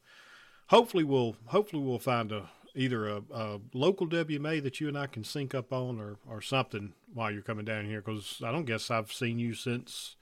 hopefully 0.69 1.04
we'll 1.04 1.36
hopefully 1.46 1.82
we'll 1.82 1.98
find 1.98 2.32
a 2.32 2.48
either 2.78 3.08
a, 3.08 3.22
a, 3.32 3.60
local 3.75 4.06
WMA 4.06 4.62
that 4.62 4.80
you 4.80 4.88
and 4.88 4.96
I 4.96 5.08
can 5.08 5.25
sync 5.25 5.54
up 5.54 5.72
on 5.72 6.00
or, 6.00 6.16
or 6.28 6.40
something 6.40 6.92
while 7.12 7.30
you're 7.30 7.42
coming 7.42 7.64
down 7.64 7.84
here 7.84 8.00
because 8.00 8.40
I 8.44 8.52
don't 8.52 8.64
guess 8.64 8.90
I've 8.90 9.12
seen 9.12 9.38
you 9.38 9.52
since 9.54 10.16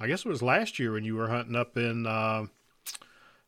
I 0.00 0.08
guess 0.08 0.24
it 0.24 0.28
was 0.28 0.42
last 0.42 0.78
year 0.78 0.92
when 0.92 1.04
you 1.04 1.14
were 1.14 1.28
hunting 1.28 1.54
up 1.54 1.76
in 1.76 2.06
uh, 2.06 2.46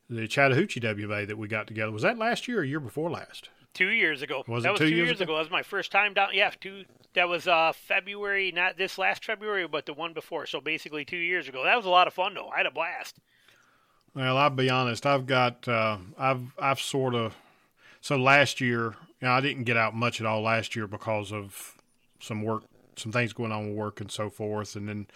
the 0.08 0.28
Chattahoochee 0.28 0.80
WMA 0.80 1.26
that 1.26 1.36
we 1.36 1.48
got 1.48 1.66
together. 1.66 1.90
Was 1.90 2.02
that 2.02 2.16
last 2.16 2.46
year 2.46 2.60
or 2.60 2.64
year 2.64 2.80
before 2.80 3.10
last? 3.10 3.50
Two 3.72 3.88
years 3.88 4.22
ago. 4.22 4.44
Was 4.46 4.62
that 4.62 4.68
it 4.68 4.72
was 4.72 4.78
two, 4.78 4.90
two 4.90 4.94
years, 4.94 5.06
years 5.08 5.20
ago? 5.20 5.32
ago? 5.32 5.34
That 5.34 5.40
was 5.40 5.50
my 5.50 5.64
first 5.64 5.90
time 5.90 6.14
down. 6.14 6.28
Yeah, 6.32 6.52
two. 6.60 6.84
That 7.14 7.28
was 7.28 7.48
uh, 7.48 7.72
February, 7.74 8.52
not 8.52 8.76
this 8.76 8.98
last 8.98 9.24
February, 9.24 9.66
but 9.66 9.86
the 9.86 9.94
one 9.94 10.12
before. 10.12 10.46
So 10.46 10.60
basically 10.60 11.04
two 11.04 11.16
years 11.16 11.48
ago. 11.48 11.64
That 11.64 11.76
was 11.76 11.86
a 11.86 11.90
lot 11.90 12.06
of 12.06 12.14
fun 12.14 12.34
though. 12.34 12.48
I 12.48 12.58
had 12.58 12.66
a 12.66 12.70
blast. 12.70 13.18
Well, 14.14 14.36
I'll 14.36 14.50
be 14.50 14.70
honest. 14.70 15.06
I've 15.06 15.26
got 15.26 15.66
uh, 15.66 15.98
I've 16.16 16.54
I've 16.56 16.80
sort 16.80 17.16
of 17.16 17.34
so 18.04 18.18
last 18.18 18.60
year, 18.60 18.96
you 19.22 19.26
know, 19.26 19.30
I 19.30 19.40
didn't 19.40 19.64
get 19.64 19.78
out 19.78 19.94
much 19.94 20.20
at 20.20 20.26
all 20.26 20.42
last 20.42 20.76
year 20.76 20.86
because 20.86 21.32
of 21.32 21.74
some 22.20 22.42
work, 22.42 22.64
some 22.96 23.12
things 23.12 23.32
going 23.32 23.50
on 23.50 23.68
with 23.68 23.78
work 23.78 23.98
and 23.98 24.10
so 24.10 24.28
forth. 24.28 24.76
And 24.76 24.86
then 24.86 25.06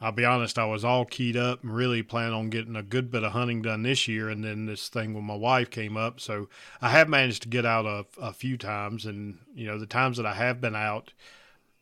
I'll 0.00 0.12
be 0.12 0.24
honest, 0.24 0.56
I 0.56 0.64
was 0.64 0.84
all 0.84 1.04
keyed 1.04 1.36
up 1.36 1.64
and 1.64 1.74
really 1.74 2.04
planning 2.04 2.34
on 2.34 2.48
getting 2.48 2.76
a 2.76 2.84
good 2.84 3.10
bit 3.10 3.24
of 3.24 3.32
hunting 3.32 3.62
done 3.62 3.82
this 3.82 4.06
year. 4.06 4.28
And 4.28 4.44
then 4.44 4.66
this 4.66 4.88
thing 4.88 5.12
with 5.12 5.24
my 5.24 5.34
wife 5.34 5.70
came 5.70 5.96
up. 5.96 6.20
So 6.20 6.48
I 6.80 6.90
have 6.90 7.08
managed 7.08 7.42
to 7.42 7.48
get 7.48 7.66
out 7.66 7.84
a, 7.84 8.06
a 8.22 8.32
few 8.32 8.56
times. 8.56 9.06
And, 9.06 9.38
you 9.52 9.66
know, 9.66 9.76
the 9.76 9.84
times 9.84 10.16
that 10.16 10.26
I 10.26 10.34
have 10.34 10.60
been 10.60 10.76
out, 10.76 11.12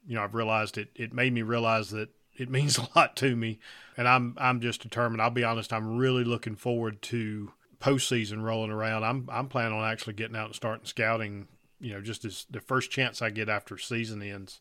you 0.08 0.14
know, 0.14 0.22
I've 0.24 0.34
realized 0.34 0.78
it, 0.78 0.88
it 0.94 1.12
made 1.12 1.34
me 1.34 1.42
realize 1.42 1.90
that 1.90 2.08
it 2.38 2.48
means 2.50 2.78
a 2.78 2.88
lot 2.96 3.16
to 3.16 3.36
me. 3.36 3.58
And 3.98 4.08
I'm, 4.08 4.34
I'm 4.38 4.62
just 4.62 4.80
determined. 4.80 5.20
I'll 5.20 5.28
be 5.28 5.44
honest, 5.44 5.74
I'm 5.74 5.98
really 5.98 6.24
looking 6.24 6.56
forward 6.56 7.02
to 7.02 7.52
postseason 7.84 8.42
rolling 8.42 8.70
around, 8.70 9.04
I'm 9.04 9.28
I'm 9.30 9.48
planning 9.48 9.76
on 9.76 9.84
actually 9.84 10.14
getting 10.14 10.36
out 10.36 10.46
and 10.46 10.54
starting 10.54 10.86
scouting. 10.86 11.48
You 11.80 11.92
know, 11.92 12.00
just 12.00 12.24
as 12.24 12.46
the 12.50 12.60
first 12.60 12.90
chance 12.90 13.20
I 13.20 13.28
get 13.28 13.50
after 13.50 13.76
season 13.76 14.22
ends, 14.22 14.60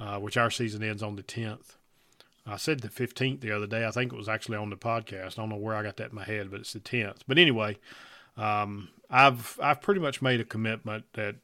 uh, 0.00 0.18
which 0.18 0.36
our 0.36 0.50
season 0.50 0.82
ends 0.82 1.02
on 1.02 1.14
the 1.14 1.22
tenth. 1.22 1.76
I 2.44 2.56
said 2.56 2.80
the 2.80 2.88
fifteenth 2.88 3.40
the 3.40 3.52
other 3.52 3.66
day. 3.66 3.86
I 3.86 3.90
think 3.90 4.12
it 4.12 4.16
was 4.16 4.28
actually 4.28 4.56
on 4.56 4.70
the 4.70 4.76
podcast. 4.76 5.38
I 5.38 5.42
don't 5.42 5.48
know 5.48 5.56
where 5.56 5.76
I 5.76 5.82
got 5.82 5.96
that 5.98 6.10
in 6.10 6.16
my 6.16 6.24
head, 6.24 6.50
but 6.50 6.60
it's 6.60 6.72
the 6.72 6.80
tenth. 6.80 7.22
But 7.28 7.38
anyway, 7.38 7.78
um, 8.36 8.88
I've 9.10 9.58
I've 9.62 9.80
pretty 9.80 10.00
much 10.00 10.20
made 10.20 10.40
a 10.40 10.44
commitment 10.44 11.04
that 11.12 11.36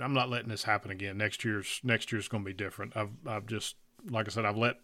I'm 0.00 0.14
not 0.14 0.30
letting 0.30 0.48
this 0.48 0.64
happen 0.64 0.90
again. 0.90 1.18
Next 1.18 1.44
year's 1.44 1.80
next 1.84 2.12
year's 2.12 2.28
going 2.28 2.44
to 2.44 2.48
be 2.48 2.54
different. 2.54 2.96
I've 2.96 3.10
I've 3.26 3.46
just 3.46 3.76
like 4.08 4.26
I 4.26 4.30
said, 4.30 4.46
I've 4.46 4.56
let 4.56 4.76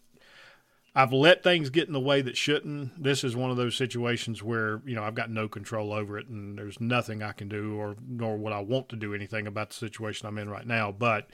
I've 0.95 1.13
let 1.13 1.43
things 1.43 1.69
get 1.69 1.87
in 1.87 1.93
the 1.93 1.99
way 1.99 2.21
that 2.21 2.35
shouldn't. 2.35 3.01
This 3.01 3.23
is 3.23 3.35
one 3.35 3.51
of 3.51 3.57
those 3.57 3.75
situations 3.75 4.41
where 4.41 4.81
you 4.85 4.95
know 4.95 5.03
I've 5.03 5.15
got 5.15 5.29
no 5.29 5.47
control 5.47 5.93
over 5.93 6.17
it, 6.17 6.27
and 6.27 6.57
there's 6.57 6.79
nothing 6.79 7.21
I 7.21 7.33
can 7.33 7.47
do, 7.47 7.75
or 7.75 7.95
nor 8.07 8.37
would 8.37 8.53
I 8.53 8.61
want 8.61 8.89
to 8.89 8.95
do 8.95 9.13
anything 9.13 9.47
about 9.47 9.69
the 9.69 9.75
situation 9.75 10.27
I'm 10.27 10.37
in 10.37 10.49
right 10.49 10.65
now. 10.65 10.91
But 10.91 11.29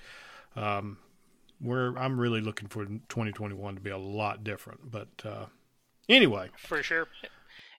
um, 0.56 0.98
where 1.60 1.98
I'm 1.98 2.20
really 2.20 2.42
looking 2.42 2.68
for 2.68 2.86
2021 2.86 3.76
to 3.76 3.82
be 3.82 3.90
a 3.90 3.98
lot 3.98 4.44
different. 4.44 4.92
But 4.92 5.08
uh, 5.24 5.46
anyway, 6.10 6.50
for 6.58 6.84
sure. 6.84 7.08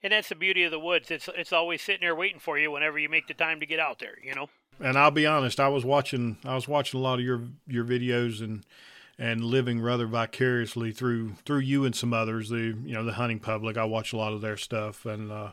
And 0.02 0.12
that's 0.12 0.28
the 0.28 0.35
beauty 0.35 0.64
of 0.64 0.71
the 0.71 0.78
woods. 0.78 1.11
It's 1.11 1.28
it's 1.37 1.52
always 1.52 1.83
sitting 1.83 2.00
there 2.00 2.14
waiting 2.14 2.40
for 2.40 2.59
you 2.59 2.71
whenever 2.71 2.99
you 2.99 3.09
make 3.09 3.26
the 3.26 3.35
time 3.35 3.61
to 3.61 3.66
get 3.66 3.78
out 3.78 3.99
there. 3.99 4.16
You 4.23 4.35
know. 4.35 4.49
And 4.81 4.99
I'll 4.99 5.11
be 5.11 5.26
honest, 5.26 5.61
I 5.61 5.69
was 5.69 5.85
watching 5.85 6.38
I 6.45 6.54
was 6.54 6.66
watching 6.66 6.99
a 6.99 7.02
lot 7.02 7.19
of 7.19 7.25
your 7.25 7.43
your 7.66 7.85
videos 7.85 8.40
and 8.40 8.64
and 9.18 9.44
living 9.44 9.80
rather 9.80 10.06
vicariously 10.06 10.92
through 10.92 11.35
through 11.44 11.61
you 11.61 11.85
and 11.85 11.94
some 11.94 12.12
others. 12.12 12.49
The 12.49 12.76
you 12.85 12.94
know 12.94 13.04
the 13.04 13.12
hunting 13.12 13.40
public. 13.40 13.76
I 13.76 13.85
watch 13.85 14.12
a 14.12 14.16
lot 14.16 14.33
of 14.33 14.40
their 14.40 14.56
stuff, 14.56 15.06
and 15.06 15.30
uh, 15.30 15.52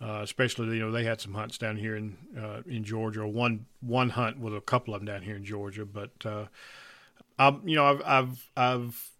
uh, 0.00 0.20
especially 0.22 0.76
you 0.76 0.80
know 0.80 0.90
they 0.90 1.04
had 1.04 1.20
some 1.20 1.34
hunts 1.34 1.58
down 1.58 1.76
here 1.76 1.96
in 1.96 2.16
uh, 2.38 2.62
in 2.66 2.84
Georgia. 2.84 3.26
One 3.26 3.66
one 3.80 4.10
hunt 4.10 4.38
with 4.38 4.54
a 4.54 4.60
couple 4.60 4.94
of 4.94 5.00
them 5.00 5.06
down 5.06 5.22
here 5.22 5.36
in 5.36 5.44
Georgia, 5.44 5.84
but 5.84 6.10
uh, 6.24 6.46
I 7.38 7.56
you 7.64 7.76
know 7.76 7.86
I've 7.86 8.02
I've 8.04 8.50
I've 8.56 9.10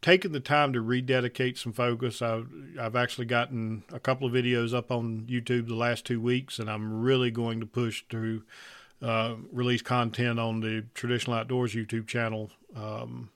taken 0.00 0.32
the 0.32 0.40
time 0.40 0.72
to 0.72 0.80
rededicate 0.80 1.58
some 1.58 1.72
focus. 1.72 2.22
I've, 2.22 2.48
I've 2.78 2.94
actually 2.94 3.26
gotten 3.26 3.82
a 3.92 3.98
couple 3.98 4.28
of 4.28 4.32
videos 4.32 4.72
up 4.72 4.92
on 4.92 5.26
YouTube 5.28 5.66
the 5.66 5.74
last 5.74 6.06
two 6.06 6.20
weeks, 6.20 6.58
and 6.58 6.70
I'm 6.70 7.00
really 7.02 7.30
going 7.30 7.60
to 7.60 7.66
push 7.66 8.04
to 8.10 8.42
uh, 9.02 9.34
release 9.52 9.82
content 9.82 10.38
on 10.38 10.60
the 10.60 10.84
Traditional 10.94 11.36
Outdoors 11.36 11.74
YouTube 11.74 12.06
channel 12.06 12.50
um, 12.74 13.30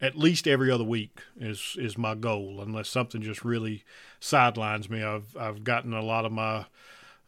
at 0.00 0.16
least 0.16 0.46
every 0.46 0.70
other 0.70 0.84
week 0.84 1.20
is 1.40 1.76
is 1.78 1.98
my 1.98 2.14
goal, 2.14 2.60
unless 2.60 2.88
something 2.88 3.20
just 3.20 3.44
really 3.44 3.84
sidelines 4.20 4.88
me. 4.88 5.02
I've 5.02 5.36
I've 5.36 5.64
gotten 5.64 5.92
a 5.92 6.02
lot 6.02 6.24
of 6.24 6.32
my 6.32 6.66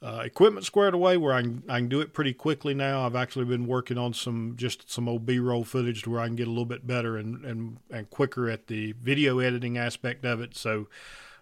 uh, 0.03 0.23
equipment 0.25 0.65
squared 0.65 0.95
away 0.95 1.17
where 1.17 1.35
I 1.35 1.43
can, 1.43 1.63
I 1.69 1.79
can 1.79 1.89
do 1.89 2.01
it 2.01 2.15
pretty 2.15 2.33
quickly 2.33 2.73
now. 2.73 3.05
I've 3.05 3.17
actually 3.17 3.45
been 3.45 3.67
working 3.67 3.99
on 3.99 4.15
some 4.15 4.55
just 4.57 4.91
some 4.91 5.09
old 5.09 5.27
B-roll 5.27 5.65
footage 5.65 6.03
to 6.03 6.11
where 6.11 6.21
I 6.21 6.27
can 6.27 6.37
get 6.37 6.47
a 6.47 6.51
little 6.51 6.65
bit 6.65 6.87
better 6.87 7.17
and 7.17 7.45
and, 7.45 7.79
and 7.91 8.09
quicker 8.11 8.49
at 8.49 8.69
the 8.69 8.93
video 8.93 9.41
editing 9.41 9.77
aspect 9.77 10.25
of 10.25 10.41
it. 10.41 10.57
So 10.57 10.87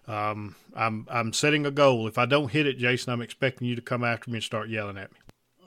um, 0.07 0.55
I'm 0.75 1.07
I'm 1.11 1.31
setting 1.33 1.65
a 1.65 1.71
goal. 1.71 2.07
If 2.07 2.17
I 2.17 2.25
don't 2.25 2.51
hit 2.51 2.65
it, 2.65 2.79
Jason, 2.79 3.13
I'm 3.13 3.21
expecting 3.21 3.67
you 3.67 3.75
to 3.75 3.81
come 3.81 4.03
after 4.03 4.31
me 4.31 4.37
and 4.37 4.43
start 4.43 4.69
yelling 4.69 4.97
at 4.97 5.11
me. 5.11 5.19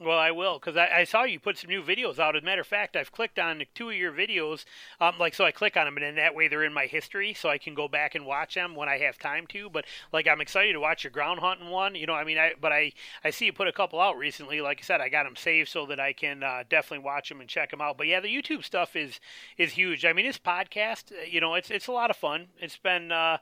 Well, 0.04 0.18
I 0.18 0.32
will 0.32 0.58
because 0.58 0.76
I, 0.76 0.88
I, 1.00 1.04
saw 1.04 1.22
you 1.22 1.38
put 1.38 1.58
some 1.58 1.70
new 1.70 1.82
videos 1.82 2.18
out. 2.18 2.34
As 2.34 2.42
a 2.42 2.44
matter 2.44 2.60
of 2.60 2.66
fact, 2.66 2.96
I've 2.96 3.12
clicked 3.12 3.38
on 3.38 3.62
two 3.74 3.90
of 3.90 3.96
your 3.96 4.12
videos. 4.12 4.64
Um, 5.00 5.14
like 5.18 5.34
so, 5.34 5.44
I 5.44 5.52
click 5.52 5.76
on 5.76 5.84
them, 5.84 5.96
and 5.96 6.04
then 6.04 6.16
that 6.16 6.34
way 6.34 6.48
they're 6.48 6.64
in 6.64 6.72
my 6.72 6.86
history, 6.86 7.34
so 7.34 7.48
I 7.48 7.58
can 7.58 7.74
go 7.74 7.86
back 7.86 8.14
and 8.14 8.26
watch 8.26 8.54
them 8.54 8.74
when 8.74 8.88
I 8.88 8.98
have 8.98 9.18
time 9.18 9.46
to. 9.48 9.70
But 9.70 9.84
like, 10.12 10.26
I'm 10.26 10.40
excited 10.40 10.72
to 10.72 10.80
watch 10.80 11.04
your 11.04 11.12
ground 11.12 11.40
hunting 11.40 11.70
one. 11.70 11.94
You 11.94 12.06
know, 12.06 12.14
I 12.14 12.24
mean, 12.24 12.38
I 12.38 12.52
but 12.60 12.72
I 12.72 12.92
I 13.22 13.30
see 13.30 13.46
you 13.46 13.52
put 13.52 13.68
a 13.68 13.72
couple 13.72 14.00
out 14.00 14.16
recently. 14.16 14.60
Like 14.60 14.80
I 14.80 14.82
said, 14.82 15.00
I 15.00 15.08
got 15.08 15.24
them 15.24 15.36
saved 15.36 15.68
so 15.68 15.86
that 15.86 16.00
I 16.00 16.12
can 16.12 16.42
uh, 16.42 16.64
definitely 16.68 17.04
watch 17.04 17.28
them 17.28 17.40
and 17.40 17.48
check 17.48 17.70
them 17.70 17.80
out. 17.80 17.96
But 17.96 18.08
yeah, 18.08 18.20
the 18.20 18.34
YouTube 18.34 18.64
stuff 18.64 18.96
is 18.96 19.20
is 19.56 19.72
huge. 19.72 20.04
I 20.04 20.12
mean, 20.12 20.26
this 20.26 20.38
podcast, 20.38 21.12
uh, 21.12 21.24
you 21.30 21.40
know, 21.40 21.54
it's 21.54 21.70
it's 21.70 21.86
a 21.86 21.92
lot 21.92 22.10
of 22.10 22.16
fun. 22.16 22.48
It's 22.58 22.76
been. 22.76 23.12
Uh, 23.12 23.38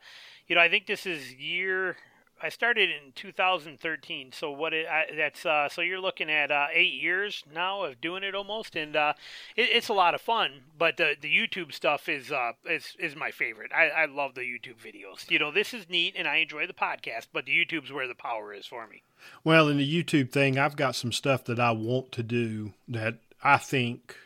you 0.46 0.56
know, 0.56 0.62
I 0.62 0.68
think 0.68 0.86
this 0.86 1.06
is 1.06 1.32
year 1.34 1.96
I 2.42 2.48
started 2.48 2.90
in 2.90 3.12
2013. 3.14 4.32
So 4.32 4.50
what 4.50 4.72
it, 4.72 4.86
I, 4.86 5.06
that's 5.16 5.44
uh, 5.44 5.68
so 5.68 5.80
you're 5.80 6.00
looking 6.00 6.30
at 6.30 6.50
uh, 6.50 6.66
eight 6.72 6.94
years 6.94 7.44
now 7.52 7.84
of 7.84 8.00
doing 8.00 8.22
it 8.22 8.34
almost, 8.34 8.76
and 8.76 8.96
uh, 8.96 9.12
it, 9.56 9.68
it's 9.72 9.88
a 9.88 9.94
lot 9.94 10.14
of 10.14 10.20
fun. 10.20 10.62
But 10.78 10.96
the 10.96 11.16
the 11.20 11.28
YouTube 11.28 11.72
stuff 11.72 12.08
is 12.08 12.32
uh, 12.32 12.52
is 12.64 12.96
is 12.98 13.14
my 13.14 13.30
favorite. 13.30 13.72
I, 13.74 13.88
I 13.88 14.04
love 14.06 14.34
the 14.34 14.42
YouTube 14.42 14.76
videos. 14.82 15.30
You 15.30 15.38
know, 15.38 15.50
this 15.50 15.74
is 15.74 15.88
neat, 15.88 16.14
and 16.16 16.26
I 16.26 16.36
enjoy 16.36 16.66
the 16.66 16.72
podcast. 16.72 17.26
But 17.32 17.46
the 17.46 17.52
YouTube's 17.52 17.92
where 17.92 18.08
the 18.08 18.14
power 18.14 18.52
is 18.52 18.66
for 18.66 18.86
me. 18.86 19.02
Well, 19.44 19.68
in 19.68 19.76
the 19.76 20.04
YouTube 20.04 20.30
thing, 20.30 20.58
I've 20.58 20.76
got 20.76 20.94
some 20.94 21.12
stuff 21.12 21.44
that 21.44 21.60
I 21.60 21.72
want 21.72 22.12
to 22.12 22.22
do 22.22 22.72
that 22.88 23.16
I 23.42 23.58
think 23.58 24.16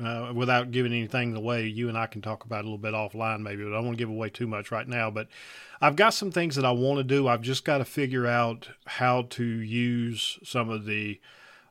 uh, 0.00 0.32
without 0.34 0.70
giving 0.70 0.92
anything 0.92 1.36
away, 1.36 1.66
you 1.66 1.88
and 1.88 1.98
I 1.98 2.06
can 2.06 2.22
talk 2.22 2.44
about 2.44 2.62
a 2.62 2.64
little 2.64 2.78
bit 2.78 2.94
offline 2.94 3.40
maybe, 3.40 3.62
but 3.62 3.72
I 3.72 3.76
don't 3.76 3.86
want 3.86 3.98
to 3.98 4.02
give 4.02 4.08
away 4.08 4.30
too 4.30 4.46
much 4.46 4.70
right 4.70 4.88
now. 4.88 5.10
But 5.10 5.28
I've 5.80 5.96
got 5.96 6.14
some 6.14 6.30
things 6.30 6.56
that 6.56 6.64
I 6.64 6.70
want 6.70 6.98
to 6.98 7.04
do. 7.04 7.28
I've 7.28 7.42
just 7.42 7.64
got 7.64 7.78
to 7.78 7.84
figure 7.84 8.26
out 8.26 8.70
how 8.86 9.22
to 9.30 9.44
use 9.44 10.38
some 10.42 10.70
of 10.70 10.86
the 10.86 11.20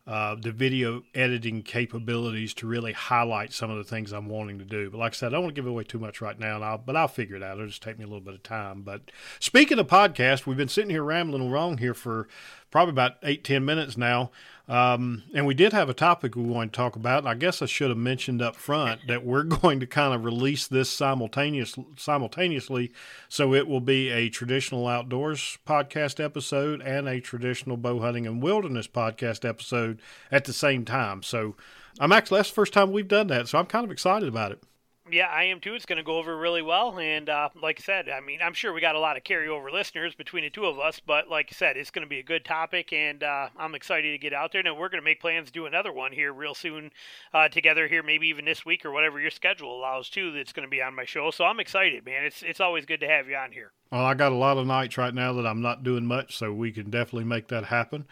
uh, 0.07 0.35
the 0.35 0.51
video 0.51 1.03
editing 1.13 1.61
capabilities 1.61 2.55
to 2.55 2.65
really 2.65 2.91
highlight 2.91 3.53
some 3.53 3.69
of 3.69 3.77
the 3.77 3.83
things 3.83 4.11
I'm 4.11 4.27
wanting 4.27 4.57
to 4.57 4.65
do. 4.65 4.89
But 4.89 4.97
like 4.97 5.13
I 5.13 5.15
said, 5.15 5.27
I 5.27 5.31
don't 5.33 5.43
want 5.43 5.55
to 5.55 5.61
give 5.61 5.69
away 5.69 5.83
too 5.83 5.99
much 5.99 6.21
right 6.21 6.37
now, 6.39 6.61
I'll, 6.61 6.79
but 6.79 6.95
I'll 6.95 7.07
figure 7.07 7.35
it 7.35 7.43
out. 7.43 7.57
It'll 7.57 7.67
just 7.67 7.83
take 7.83 7.99
me 7.99 8.03
a 8.03 8.07
little 8.07 8.19
bit 8.19 8.33
of 8.33 8.41
time. 8.41 8.81
But 8.81 9.11
speaking 9.39 9.77
of 9.77 9.85
podcast, 9.87 10.47
we've 10.47 10.57
been 10.57 10.67
sitting 10.67 10.89
here 10.89 11.03
rambling 11.03 11.51
wrong 11.51 11.77
here 11.77 11.93
for 11.93 12.27
probably 12.71 12.91
about 12.91 13.17
eight, 13.23 13.43
ten 13.43 13.63
minutes 13.65 13.97
now. 13.97 14.31
Um, 14.67 15.23
and 15.33 15.45
we 15.45 15.53
did 15.53 15.73
have 15.73 15.89
a 15.89 15.93
topic 15.93 16.35
we 16.35 16.43
wanted 16.43 16.71
to 16.71 16.77
talk 16.77 16.95
about. 16.95 17.27
I 17.27 17.33
guess 17.33 17.61
I 17.61 17.65
should 17.65 17.89
have 17.89 17.97
mentioned 17.97 18.41
up 18.41 18.55
front 18.55 19.05
that 19.07 19.25
we're 19.25 19.43
going 19.61 19.81
to 19.81 19.85
kind 19.85 20.13
of 20.15 20.23
release 20.23 20.65
this 20.65 20.89
simultaneous, 20.89 21.75
simultaneously. 21.97 22.93
So 23.27 23.53
it 23.53 23.67
will 23.67 23.81
be 23.81 24.09
a 24.09 24.29
traditional 24.29 24.87
outdoors 24.87 25.57
podcast 25.67 26.23
episode 26.23 26.81
and 26.81 27.07
a 27.09 27.19
traditional 27.19 27.75
bow 27.75 27.99
hunting 27.99 28.25
and 28.25 28.41
wilderness 28.41 28.87
podcast 28.87 29.47
episode 29.47 29.99
at 30.31 30.45
the 30.45 30.53
same 30.53 30.85
time. 30.85 31.21
So 31.21 31.57
I'm 31.99 32.13
actually, 32.13 32.39
that's 32.39 32.49
the 32.49 32.55
first 32.55 32.71
time 32.71 32.93
we've 32.93 33.07
done 33.07 33.27
that. 33.27 33.49
So 33.49 33.59
I'm 33.59 33.65
kind 33.65 33.83
of 33.83 33.91
excited 33.91 34.29
about 34.29 34.53
it. 34.53 34.63
Yeah, 35.11 35.27
I 35.27 35.43
am 35.43 35.59
too. 35.59 35.73
It's 35.73 35.85
going 35.85 35.97
to 35.97 36.03
go 36.03 36.17
over 36.17 36.37
really 36.37 36.61
well. 36.61 36.97
And 36.97 37.27
uh, 37.27 37.49
like 37.61 37.81
I 37.81 37.83
said, 37.83 38.07
I 38.07 38.21
mean, 38.21 38.39
I'm 38.41 38.53
sure 38.53 38.71
we 38.71 38.79
got 38.79 38.95
a 38.95 38.99
lot 38.99 39.17
of 39.17 39.23
carryover 39.23 39.69
listeners 39.69 40.15
between 40.15 40.45
the 40.45 40.49
two 40.49 40.65
of 40.65 40.79
us. 40.79 41.01
But 41.05 41.27
like 41.27 41.49
I 41.51 41.55
said, 41.55 41.75
it's 41.75 41.91
going 41.91 42.05
to 42.05 42.09
be 42.09 42.19
a 42.19 42.23
good 42.23 42.45
topic, 42.45 42.93
and 42.93 43.21
uh, 43.21 43.49
I'm 43.57 43.75
excited 43.75 44.11
to 44.11 44.17
get 44.17 44.33
out 44.33 44.53
there. 44.53 44.61
And 44.65 44.77
we're 44.77 44.87
going 44.87 45.01
to 45.01 45.05
make 45.05 45.19
plans 45.19 45.47
to 45.47 45.53
do 45.53 45.65
another 45.65 45.91
one 45.91 46.13
here 46.13 46.31
real 46.31 46.53
soon 46.53 46.91
uh, 47.33 47.49
together 47.49 47.89
here, 47.89 48.03
maybe 48.03 48.27
even 48.27 48.45
this 48.45 48.65
week 48.65 48.85
or 48.85 48.91
whatever 48.91 49.19
your 49.19 49.31
schedule 49.31 49.77
allows 49.77 50.09
too. 50.09 50.31
That's 50.31 50.53
going 50.53 50.65
to 50.65 50.71
be 50.71 50.81
on 50.81 50.95
my 50.95 51.03
show. 51.03 51.29
So 51.29 51.43
I'm 51.43 51.59
excited, 51.59 52.05
man. 52.05 52.23
It's 52.23 52.41
it's 52.41 52.61
always 52.61 52.85
good 52.85 53.01
to 53.01 53.07
have 53.07 53.27
you 53.27 53.35
on 53.35 53.51
here. 53.51 53.73
Well, 53.91 54.05
I 54.05 54.13
got 54.13 54.31
a 54.31 54.35
lot 54.35 54.57
of 54.57 54.65
nights 54.65 54.97
right 54.97 55.13
now 55.13 55.33
that 55.33 55.45
I'm 55.45 55.61
not 55.61 55.83
doing 55.83 56.05
much, 56.05 56.37
so 56.37 56.53
we 56.53 56.71
can 56.71 56.89
definitely 56.89 57.25
make 57.25 57.49
that 57.49 57.65
happen. 57.65 58.05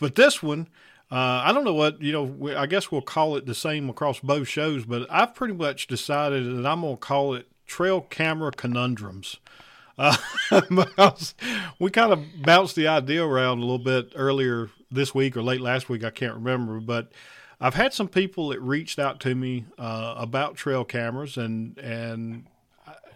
But 0.00 0.14
this 0.14 0.42
one. 0.42 0.68
Uh, 1.10 1.42
I 1.44 1.52
don't 1.52 1.64
know 1.64 1.74
what 1.74 2.02
you 2.02 2.12
know. 2.12 2.56
I 2.56 2.66
guess 2.66 2.90
we'll 2.90 3.00
call 3.00 3.36
it 3.36 3.46
the 3.46 3.54
same 3.54 3.88
across 3.88 4.18
both 4.18 4.48
shows, 4.48 4.84
but 4.84 5.06
I've 5.08 5.34
pretty 5.34 5.54
much 5.54 5.86
decided 5.86 6.44
that 6.44 6.66
I'm 6.66 6.80
gonna 6.80 6.96
call 6.96 7.34
it 7.34 7.46
Trail 7.66 8.00
Camera 8.00 8.52
Conundrums. 8.52 9.36
Uh, 9.98 10.14
we 11.78 11.90
kind 11.90 12.12
of 12.12 12.22
bounced 12.42 12.76
the 12.76 12.86
idea 12.86 13.24
around 13.24 13.58
a 13.58 13.62
little 13.62 13.78
bit 13.78 14.12
earlier 14.14 14.68
this 14.90 15.14
week 15.14 15.38
or 15.38 15.42
late 15.42 15.62
last 15.62 15.88
week. 15.88 16.04
I 16.04 16.10
can't 16.10 16.34
remember, 16.34 16.80
but 16.80 17.12
I've 17.62 17.72
had 17.72 17.94
some 17.94 18.08
people 18.08 18.48
that 18.50 18.60
reached 18.60 18.98
out 18.98 19.20
to 19.20 19.34
me 19.34 19.64
uh, 19.78 20.14
about 20.18 20.56
trail 20.56 20.84
cameras, 20.84 21.38
and 21.38 21.78
and 21.78 22.44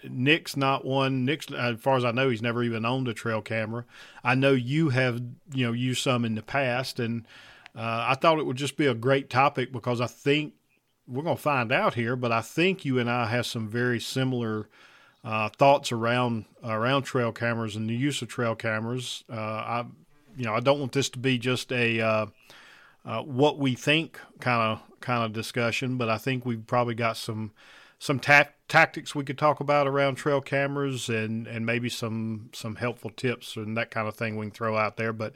Nick's 0.09 0.57
not 0.57 0.85
one. 0.85 1.25
Nick's, 1.25 1.51
as 1.53 1.79
far 1.81 1.97
as 1.97 2.05
I 2.05 2.13
know, 2.13 2.31
he's 2.31 2.43
never 2.43 2.63
even 2.63 2.85
owned 2.85 3.09
a 3.09 3.15
trail 3.15 3.43
camera. 3.43 3.85
I 4.25 4.35
know 4.35 4.53
you 4.53 4.89
have, 4.91 5.21
you 5.53 5.67
know, 5.67 5.73
used 5.73 6.03
some 6.03 6.25
in 6.25 6.35
the 6.35 6.43
past, 6.43 6.99
and 6.99 7.27
uh, 7.77 8.07
I 8.09 8.15
thought 8.15 8.39
it 8.39 8.47
would 8.47 8.57
just 8.57 8.77
be 8.77 8.87
a 8.87 8.95
great 8.95 9.31
topic 9.31 9.73
because 9.73 10.01
I 10.01 10.07
think 10.07 10.55
we're 11.07 11.23
going 11.23 11.37
to 11.37 11.43
find 11.43 11.73
out 11.73 11.95
here, 11.95 12.17
but 12.17 12.33
I 12.33 12.41
think 12.41 12.85
you 12.85 12.99
and 12.99 13.11
I 13.11 13.27
have 13.27 13.47
some 13.47 13.69
very 13.69 14.01
similar 14.01 14.69
uh, 15.25 15.49
thoughts 15.51 15.93
around 15.93 16.47
around 16.65 17.03
trail 17.03 17.33
cameras 17.33 17.77
and 17.77 17.89
the 17.89 17.95
use 17.95 18.23
of 18.23 18.29
trail 18.29 18.55
cameras. 18.55 19.25
Uh, 19.31 19.35
I, 19.37 19.87
you 20.37 20.45
know, 20.45 20.55
I 20.55 20.61
don't 20.61 20.81
want 20.81 20.93
this 20.93 21.11
to 21.11 21.19
be 21.19 21.39
just 21.39 21.73
a 21.73 22.01
uh, 22.01 22.27
uh, 23.05 23.23
what 23.23 23.59
we 23.59 23.75
think 23.75 24.19
kind 24.41 24.63
of 24.63 25.01
kind 25.01 25.25
of 25.25 25.33
discussion, 25.33 25.97
but 25.97 26.09
I 26.09 26.19
think 26.19 26.47
we've 26.47 26.67
probably 26.67 26.95
got 26.95 27.17
some 27.17 27.53
some 27.99 28.19
ta- 28.19 28.49
tactics 28.67 29.15
we 29.15 29.25
could 29.25 29.37
talk 29.37 29.61
about 29.61 29.87
around 29.87 30.15
trail 30.15 30.41
cameras 30.41 31.09
and 31.09 31.47
and 31.47 31.67
maybe 31.67 31.89
some 31.89 32.51
some 32.53 32.77
helpful 32.77 33.11
tips 33.11 33.57
and 33.57 33.77
that 33.77 33.91
kind 33.91 34.09
of 34.09 34.15
thing 34.15 34.37
we 34.37 34.47
can 34.47 34.53
throw 34.53 34.77
out 34.77 34.97
there. 34.97 35.13
But 35.13 35.35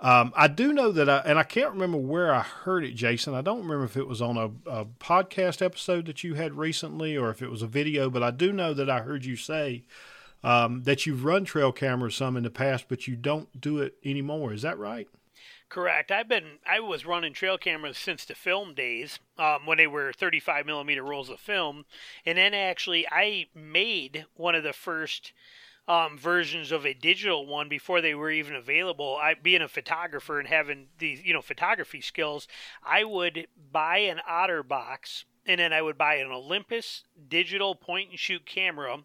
um, 0.00 0.32
I 0.36 0.46
do 0.46 0.72
know 0.72 0.92
that, 0.92 1.08
I, 1.08 1.18
and 1.18 1.38
I 1.38 1.42
can't 1.42 1.72
remember 1.72 1.98
where 1.98 2.32
I 2.32 2.42
heard 2.42 2.84
it, 2.84 2.94
Jason. 2.94 3.34
I 3.34 3.42
don't 3.42 3.62
remember 3.62 3.84
if 3.84 3.96
it 3.96 4.06
was 4.06 4.22
on 4.22 4.36
a, 4.36 4.70
a, 4.70 4.84
podcast 4.84 5.60
episode 5.60 6.06
that 6.06 6.22
you 6.22 6.34
had 6.34 6.54
recently 6.54 7.16
or 7.16 7.30
if 7.30 7.42
it 7.42 7.50
was 7.50 7.62
a 7.62 7.66
video, 7.66 8.08
but 8.08 8.22
I 8.22 8.30
do 8.30 8.52
know 8.52 8.72
that 8.74 8.88
I 8.88 9.00
heard 9.00 9.24
you 9.24 9.34
say 9.34 9.82
um, 10.44 10.84
that 10.84 11.04
you've 11.04 11.24
run 11.24 11.44
trail 11.44 11.72
cameras 11.72 12.14
some 12.14 12.36
in 12.36 12.44
the 12.44 12.50
past, 12.50 12.86
but 12.88 13.08
you 13.08 13.16
don't 13.16 13.60
do 13.60 13.78
it 13.78 13.94
anymore. 14.04 14.52
Is 14.52 14.62
that 14.62 14.78
right? 14.78 15.08
Correct. 15.68 16.10
I've 16.10 16.28
been 16.28 16.58
I 16.66 16.80
was 16.80 17.04
running 17.04 17.34
trail 17.34 17.58
cameras 17.58 17.98
since 17.98 18.24
the 18.24 18.34
film 18.34 18.74
days, 18.74 19.18
um, 19.36 19.66
when 19.66 19.76
they 19.76 19.86
were 19.86 20.12
35 20.12 20.64
millimeter 20.64 21.02
rolls 21.02 21.28
of 21.28 21.40
film, 21.40 21.84
and 22.24 22.38
then 22.38 22.54
actually 22.54 23.06
I 23.10 23.48
made 23.54 24.24
one 24.34 24.54
of 24.54 24.62
the 24.62 24.72
first 24.72 25.32
um, 25.88 26.18
versions 26.18 26.70
of 26.70 26.84
a 26.84 26.92
digital 26.92 27.46
one 27.46 27.68
before 27.68 28.00
they 28.00 28.14
were 28.14 28.30
even 28.30 28.54
available. 28.54 29.16
I, 29.20 29.34
being 29.34 29.62
a 29.62 29.68
photographer 29.68 30.38
and 30.38 30.46
having 30.46 30.88
these, 30.98 31.24
you 31.24 31.32
know, 31.32 31.42
photography 31.42 32.02
skills, 32.02 32.46
I 32.84 33.04
would 33.04 33.48
buy 33.72 33.98
an 33.98 34.20
OtterBox 34.30 35.24
and 35.48 35.58
then 35.58 35.72
I 35.72 35.80
would 35.80 35.96
buy 35.96 36.16
an 36.16 36.30
Olympus 36.30 37.04
digital 37.26 37.74
point 37.74 38.10
and 38.10 38.18
shoot 38.18 38.44
camera, 38.44 38.98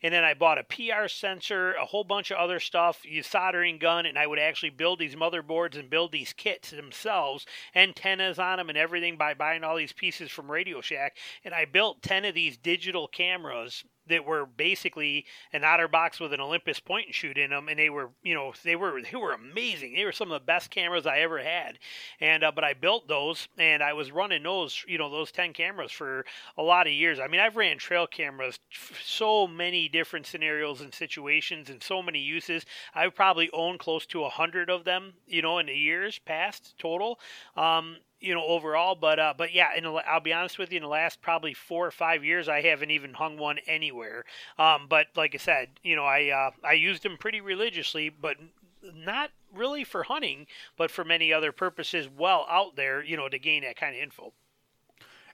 and 0.00 0.14
then 0.14 0.22
I 0.22 0.32
bought 0.32 0.56
a 0.56 0.62
PR 0.62 1.08
sensor, 1.08 1.72
a 1.72 1.86
whole 1.86 2.04
bunch 2.04 2.30
of 2.30 2.38
other 2.38 2.60
stuff, 2.60 3.02
a 3.04 3.20
soldering 3.22 3.78
gun, 3.78 4.06
and 4.06 4.16
I 4.16 4.28
would 4.28 4.38
actually 4.38 4.70
build 4.70 5.00
these 5.00 5.16
motherboards 5.16 5.76
and 5.76 5.90
build 5.90 6.12
these 6.12 6.32
kits 6.32 6.70
themselves, 6.70 7.46
antennas 7.74 8.38
on 8.38 8.58
them 8.58 8.68
and 8.68 8.78
everything 8.78 9.16
by 9.16 9.34
buying 9.34 9.64
all 9.64 9.74
these 9.74 9.92
pieces 9.92 10.30
from 10.30 10.48
Radio 10.48 10.80
Shack, 10.80 11.16
and 11.44 11.52
I 11.52 11.64
built 11.64 12.00
ten 12.00 12.24
of 12.24 12.34
these 12.34 12.56
digital 12.56 13.08
cameras 13.08 13.82
that 14.08 14.24
were 14.24 14.46
basically 14.46 15.24
an 15.52 15.62
OtterBox 15.62 16.20
with 16.20 16.32
an 16.32 16.40
Olympus 16.40 16.80
point 16.80 17.06
and 17.06 17.14
shoot 17.14 17.38
in 17.38 17.50
them, 17.50 17.68
and 17.68 17.78
they 17.78 17.90
were, 17.90 18.10
you 18.22 18.34
know, 18.34 18.52
they 18.64 18.76
were 18.76 19.00
they 19.02 19.16
were 19.16 19.32
amazing. 19.32 19.94
They 19.94 20.04
were 20.04 20.12
some 20.12 20.30
of 20.30 20.40
the 20.40 20.46
best 20.46 20.70
cameras 20.70 21.06
I 21.06 21.18
ever 21.18 21.38
had, 21.38 21.78
and 22.20 22.44
uh, 22.44 22.52
but 22.54 22.64
I 22.64 22.74
built 22.74 23.08
those, 23.08 23.48
and 23.58 23.82
I 23.82 23.92
was 23.92 24.10
running 24.10 24.42
those, 24.42 24.84
you 24.86 24.98
know, 24.98 25.10
those 25.10 25.32
ten 25.32 25.52
cameras 25.52 25.92
for 25.92 26.24
a 26.56 26.62
lot 26.62 26.86
of 26.86 26.92
years. 26.92 27.18
I 27.20 27.28
mean, 27.28 27.40
I've 27.40 27.56
ran 27.56 27.78
trail 27.78 28.06
cameras 28.06 28.58
so 29.02 29.46
many 29.46 29.88
different 29.88 30.26
scenarios 30.26 30.80
and 30.80 30.94
situations, 30.94 31.70
and 31.70 31.82
so 31.82 32.02
many 32.02 32.20
uses. 32.20 32.64
I've 32.94 33.14
probably 33.14 33.50
owned 33.52 33.78
close 33.78 34.06
to 34.06 34.24
a 34.24 34.30
hundred 34.30 34.70
of 34.70 34.84
them, 34.84 35.14
you 35.26 35.42
know, 35.42 35.58
in 35.58 35.66
the 35.66 35.74
years 35.74 36.18
past 36.18 36.74
total. 36.78 37.18
Um, 37.56 37.96
you 38.20 38.34
know, 38.34 38.44
overall. 38.44 38.94
But 38.94 39.18
uh, 39.18 39.34
but 39.36 39.52
yeah, 39.52 39.68
and 39.76 39.86
I'll 39.86 40.20
be 40.20 40.32
honest 40.32 40.58
with 40.58 40.72
you, 40.72 40.78
in 40.78 40.82
the 40.82 40.88
last 40.88 41.20
probably 41.20 41.54
four 41.54 41.86
or 41.86 41.90
five 41.90 42.24
years, 42.24 42.48
I 42.48 42.62
haven't 42.62 42.90
even 42.90 43.14
hung 43.14 43.38
one 43.38 43.58
anywhere. 43.66 44.24
Um, 44.58 44.86
but 44.88 45.06
like 45.16 45.34
I 45.34 45.38
said, 45.38 45.68
you 45.82 45.96
know, 45.96 46.04
I 46.04 46.30
uh, 46.30 46.50
I 46.66 46.72
used 46.72 47.02
them 47.02 47.16
pretty 47.18 47.40
religiously, 47.40 48.08
but 48.08 48.36
not 48.82 49.30
really 49.54 49.84
for 49.84 50.04
hunting, 50.04 50.46
but 50.76 50.90
for 50.90 51.04
many 51.04 51.32
other 51.32 51.52
purposes. 51.52 52.08
Well, 52.08 52.46
out 52.48 52.76
there, 52.76 53.02
you 53.02 53.16
know, 53.16 53.28
to 53.28 53.38
gain 53.38 53.62
that 53.62 53.76
kind 53.76 53.94
of 53.94 54.02
info. 54.02 54.32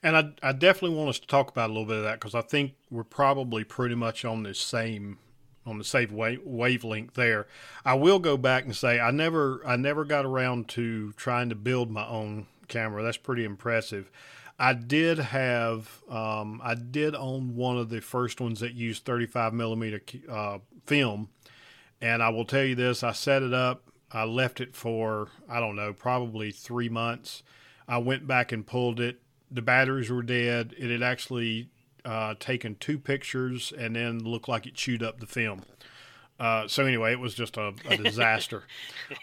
And 0.02 0.16
I, 0.16 0.48
I 0.48 0.52
definitely 0.52 0.96
want 0.98 1.08
us 1.08 1.18
to 1.18 1.26
talk 1.26 1.50
about 1.50 1.70
a 1.70 1.72
little 1.72 1.86
bit 1.86 1.96
of 1.96 2.02
that 2.02 2.20
because 2.20 2.34
I 2.34 2.42
think 2.42 2.74
we're 2.90 3.04
probably 3.04 3.64
pretty 3.64 3.94
much 3.94 4.24
on 4.24 4.42
the 4.42 4.54
same 4.54 5.18
on 5.66 5.78
the 5.78 5.84
same 5.84 6.14
wave, 6.14 6.40
wavelength 6.44 7.14
there. 7.14 7.46
I 7.86 7.94
will 7.94 8.18
go 8.18 8.36
back 8.36 8.64
and 8.64 8.76
say 8.76 9.00
I 9.00 9.10
never 9.10 9.62
I 9.66 9.76
never 9.76 10.04
got 10.04 10.26
around 10.26 10.68
to 10.70 11.12
trying 11.12 11.48
to 11.48 11.54
build 11.54 11.90
my 11.90 12.06
own 12.06 12.46
camera. 12.68 13.02
That's 13.02 13.16
pretty 13.16 13.44
impressive. 13.44 14.10
I 14.58 14.72
did 14.72 15.18
have, 15.18 16.02
um, 16.08 16.60
I 16.62 16.74
did 16.74 17.14
own 17.14 17.56
one 17.56 17.76
of 17.76 17.88
the 17.88 18.00
first 18.00 18.40
ones 18.40 18.60
that 18.60 18.74
used 18.74 19.04
35 19.04 19.52
millimeter 19.52 20.00
uh, 20.30 20.58
film, 20.86 21.28
and 22.00 22.22
I 22.22 22.28
will 22.28 22.44
tell 22.44 22.64
you 22.64 22.74
this: 22.76 23.02
I 23.02 23.12
set 23.12 23.42
it 23.42 23.52
up, 23.52 23.90
I 24.12 24.24
left 24.24 24.60
it 24.60 24.76
for 24.76 25.28
I 25.48 25.58
don't 25.58 25.76
know, 25.76 25.92
probably 25.92 26.52
three 26.52 26.88
months. 26.88 27.42
I 27.88 27.98
went 27.98 28.26
back 28.26 28.52
and 28.52 28.66
pulled 28.66 29.00
it. 29.00 29.20
The 29.50 29.62
batteries 29.62 30.10
were 30.10 30.22
dead. 30.22 30.74
It 30.78 30.90
had 30.90 31.02
actually 31.02 31.68
uh, 32.04 32.34
taken 32.38 32.76
two 32.76 32.98
pictures 32.98 33.72
and 33.76 33.96
then 33.96 34.20
looked 34.20 34.48
like 34.48 34.66
it 34.66 34.74
chewed 34.74 35.02
up 35.02 35.20
the 35.20 35.26
film. 35.26 35.62
Uh, 36.38 36.66
so 36.66 36.84
anyway, 36.84 37.12
it 37.12 37.20
was 37.20 37.34
just 37.34 37.56
a, 37.56 37.72
a 37.88 37.96
disaster. 37.96 38.64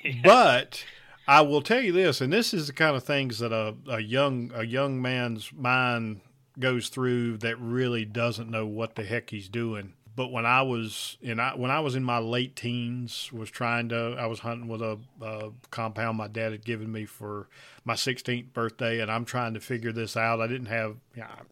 yeah. 0.03 0.13
But 0.23 0.85
I 1.27 1.41
will 1.41 1.61
tell 1.61 1.81
you 1.81 1.91
this, 1.91 2.21
and 2.21 2.33
this 2.33 2.53
is 2.53 2.67
the 2.67 2.73
kind 2.73 2.95
of 2.95 3.03
things 3.03 3.39
that 3.39 3.51
a, 3.51 3.75
a 3.87 3.99
young 3.99 4.51
a 4.53 4.63
young 4.63 5.01
man's 5.01 5.51
mind 5.53 6.21
goes 6.59 6.89
through 6.89 7.37
that 7.37 7.59
really 7.59 8.05
doesn't 8.05 8.49
know 8.49 8.65
what 8.65 8.95
the 8.95 9.03
heck 9.03 9.29
he's 9.29 9.49
doing. 9.49 9.93
But 10.13 10.31
when 10.31 10.45
I 10.45 10.61
was 10.61 11.17
in 11.21 11.39
I, 11.39 11.55
when 11.55 11.71
I 11.71 11.79
was 11.79 11.95
in 11.95 12.03
my 12.03 12.17
late 12.17 12.55
teens, 12.55 13.31
was 13.31 13.49
trying 13.49 13.89
to 13.89 14.15
I 14.19 14.25
was 14.25 14.39
hunting 14.39 14.67
with 14.67 14.81
a, 14.81 14.99
a 15.21 15.51
compound 15.69 16.17
my 16.17 16.27
dad 16.27 16.51
had 16.51 16.65
given 16.65 16.91
me 16.91 17.05
for 17.05 17.47
my 17.85 17.93
16th 17.93 18.51
birthday, 18.51 18.99
and 18.99 19.09
I'm 19.09 19.25
trying 19.25 19.53
to 19.53 19.59
figure 19.59 19.91
this 19.91 20.17
out. 20.17 20.41
I 20.41 20.47
didn't 20.47 20.67
have 20.67 20.97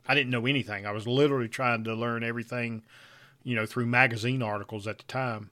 I 0.07 0.13
didn't 0.13 0.31
know 0.31 0.45
anything. 0.45 0.85
I 0.85 0.91
was 0.91 1.07
literally 1.07 1.47
trying 1.47 1.85
to 1.85 1.93
learn 1.93 2.23
everything, 2.23 2.83
you 3.43 3.55
know, 3.55 3.65
through 3.65 3.85
magazine 3.85 4.41
articles 4.41 4.87
at 4.87 4.97
the 4.97 5.05
time. 5.05 5.51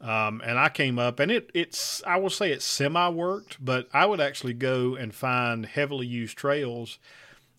Um, 0.00 0.40
and 0.44 0.58
I 0.58 0.68
came 0.68 0.98
up, 0.98 1.18
and 1.18 1.30
it 1.30 1.50
it's 1.54 2.02
I 2.06 2.16
will 2.18 2.30
say 2.30 2.52
it 2.52 2.62
semi 2.62 3.08
worked, 3.08 3.62
but 3.64 3.88
I 3.92 4.06
would 4.06 4.20
actually 4.20 4.54
go 4.54 4.94
and 4.94 5.12
find 5.12 5.66
heavily 5.66 6.06
used 6.06 6.38
trails, 6.38 6.98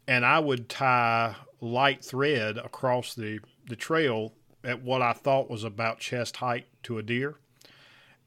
and 0.08 0.25
I 0.25 0.39
would 0.39 0.69
tie 0.69 1.36
light 1.60 2.03
thread 2.03 2.58
across 2.58 3.13
the 3.13 3.39
the 3.67 3.75
trail 3.75 4.34
at 4.63 4.81
what 4.81 5.01
I 5.01 5.13
thought 5.13 5.50
was 5.50 5.63
about 5.65 6.00
chest 6.00 6.38
height 6.38 6.67
to 6.84 6.98
a 6.98 7.03
deer, 7.03 7.36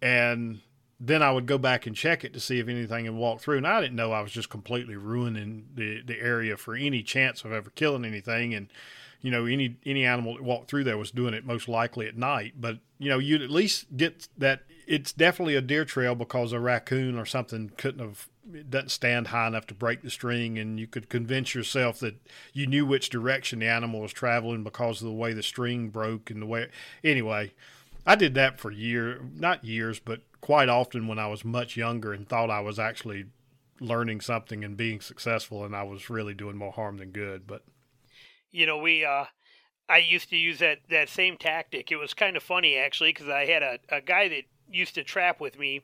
and 0.03 0.61
then 1.01 1.23
I 1.23 1.33
would 1.33 1.47
go 1.47 1.59
back 1.59 1.87
and 1.87 1.97
check 1.97 2.23
it 2.23 2.35
to 2.35 2.41
see 2.41 2.59
if 2.59 2.69
anything 2.69 3.07
had 3.07 3.15
walked 3.15 3.43
through. 3.43 3.57
And 3.57 3.67
I 3.67 3.81
didn't 3.81 3.97
know 3.97 4.13
I 4.13 4.21
was 4.21 4.31
just 4.31 4.51
completely 4.51 4.95
ruining 4.95 5.69
the 5.75 6.03
the 6.03 6.21
area 6.21 6.59
for 6.59 6.75
any 6.75 7.03
chance 7.03 7.45
of 7.45 7.53
ever 7.53 7.71
killing 7.71 8.05
anything, 8.05 8.53
and 8.53 8.69
you 9.23 9.31
know 9.31 9.47
any 9.47 9.77
any 9.87 10.05
animal 10.05 10.35
that 10.35 10.43
walked 10.43 10.69
through 10.69 10.85
there 10.85 10.99
was 10.99 11.11
doing 11.11 11.33
it 11.33 11.47
most 11.47 11.69
likely 11.69 12.07
at 12.07 12.17
night. 12.17 12.55
But 12.61 12.79
you 12.99 13.09
know 13.09 13.19
you'd 13.19 13.43
at 13.43 13.51
least 13.51 13.97
get 13.97 14.29
that 14.37 14.63
it's 14.87 15.13
definitely 15.13 15.55
a 15.55 15.63
deer 15.63 15.85
trail 15.85 16.15
because 16.15 16.53
a 16.53 16.61
raccoon 16.61 17.17
or 17.17 17.25
something 17.25 17.73
couldn't 17.77 18.05
have 18.05 18.29
it 18.53 18.71
doesn't 18.71 18.91
stand 18.91 19.29
high 19.29 19.47
enough 19.47 19.67
to 19.69 19.75
break 19.75 20.03
the 20.03 20.11
string 20.11 20.59
and 20.59 20.79
you 20.79 20.87
could 20.87 21.09
convince 21.09 21.55
yourself 21.55 22.01
that 22.01 22.17
you 22.53 22.67
knew 22.67 22.85
which 22.85 23.09
direction 23.09 23.61
the 23.61 23.69
animal 23.69 24.01
was 24.01 24.13
traveling 24.13 24.65
because 24.65 25.01
of 25.01 25.07
the 25.07 25.15
way 25.15 25.33
the 25.33 25.43
string 25.43 25.89
broke 25.89 26.29
and 26.29 26.43
the 26.43 26.47
way 26.47 26.69
anyway 27.05 27.53
i 28.05 28.17
did 28.17 28.35
that 28.35 28.59
for 28.59 28.73
years 28.73 29.21
not 29.37 29.65
years 29.65 30.01
but 30.01 30.23
quite 30.41 30.69
often 30.69 31.07
when 31.07 31.21
i 31.21 31.27
was 31.29 31.45
much 31.45 31.77
younger 31.77 32.13
and 32.13 32.29
thought 32.29 32.51
i 32.51 32.61
was 32.61 32.81
actually 32.81 33.27
learning 33.81 34.21
something 34.21 34.65
and 34.65 34.77
being 34.77 35.01
successful 35.01 35.65
and 35.65 35.75
i 35.75 35.83
was 35.83 36.11
really 36.11 36.35
doing 36.35 36.57
more 36.57 36.73
harm 36.73 36.99
than 36.99 37.11
good. 37.11 37.47
But 37.47 37.63
you 38.53 38.67
know, 38.67 38.79
we 38.79 39.05
uh, 39.05 39.25
I 39.89 39.99
used 39.99 40.31
to 40.31 40.37
use 40.37 40.61
that 40.61 40.79
that 40.91 41.09
same 41.09 41.37
tactic. 41.37 41.91
It 41.91 41.97
was 41.97 42.15
kind 42.15 42.37
of 42.37 42.43
funny 42.43 42.77
actually 42.77 43.11
because 43.11 43.29
I 43.29 43.47
had 43.47 43.63
a, 43.63 43.79
a 43.89 44.01
guy 44.01 44.29
that 44.29 44.45
used 44.71 44.95
to 44.95 45.05
trap 45.05 45.41
with 45.41 45.59
me 45.59 45.83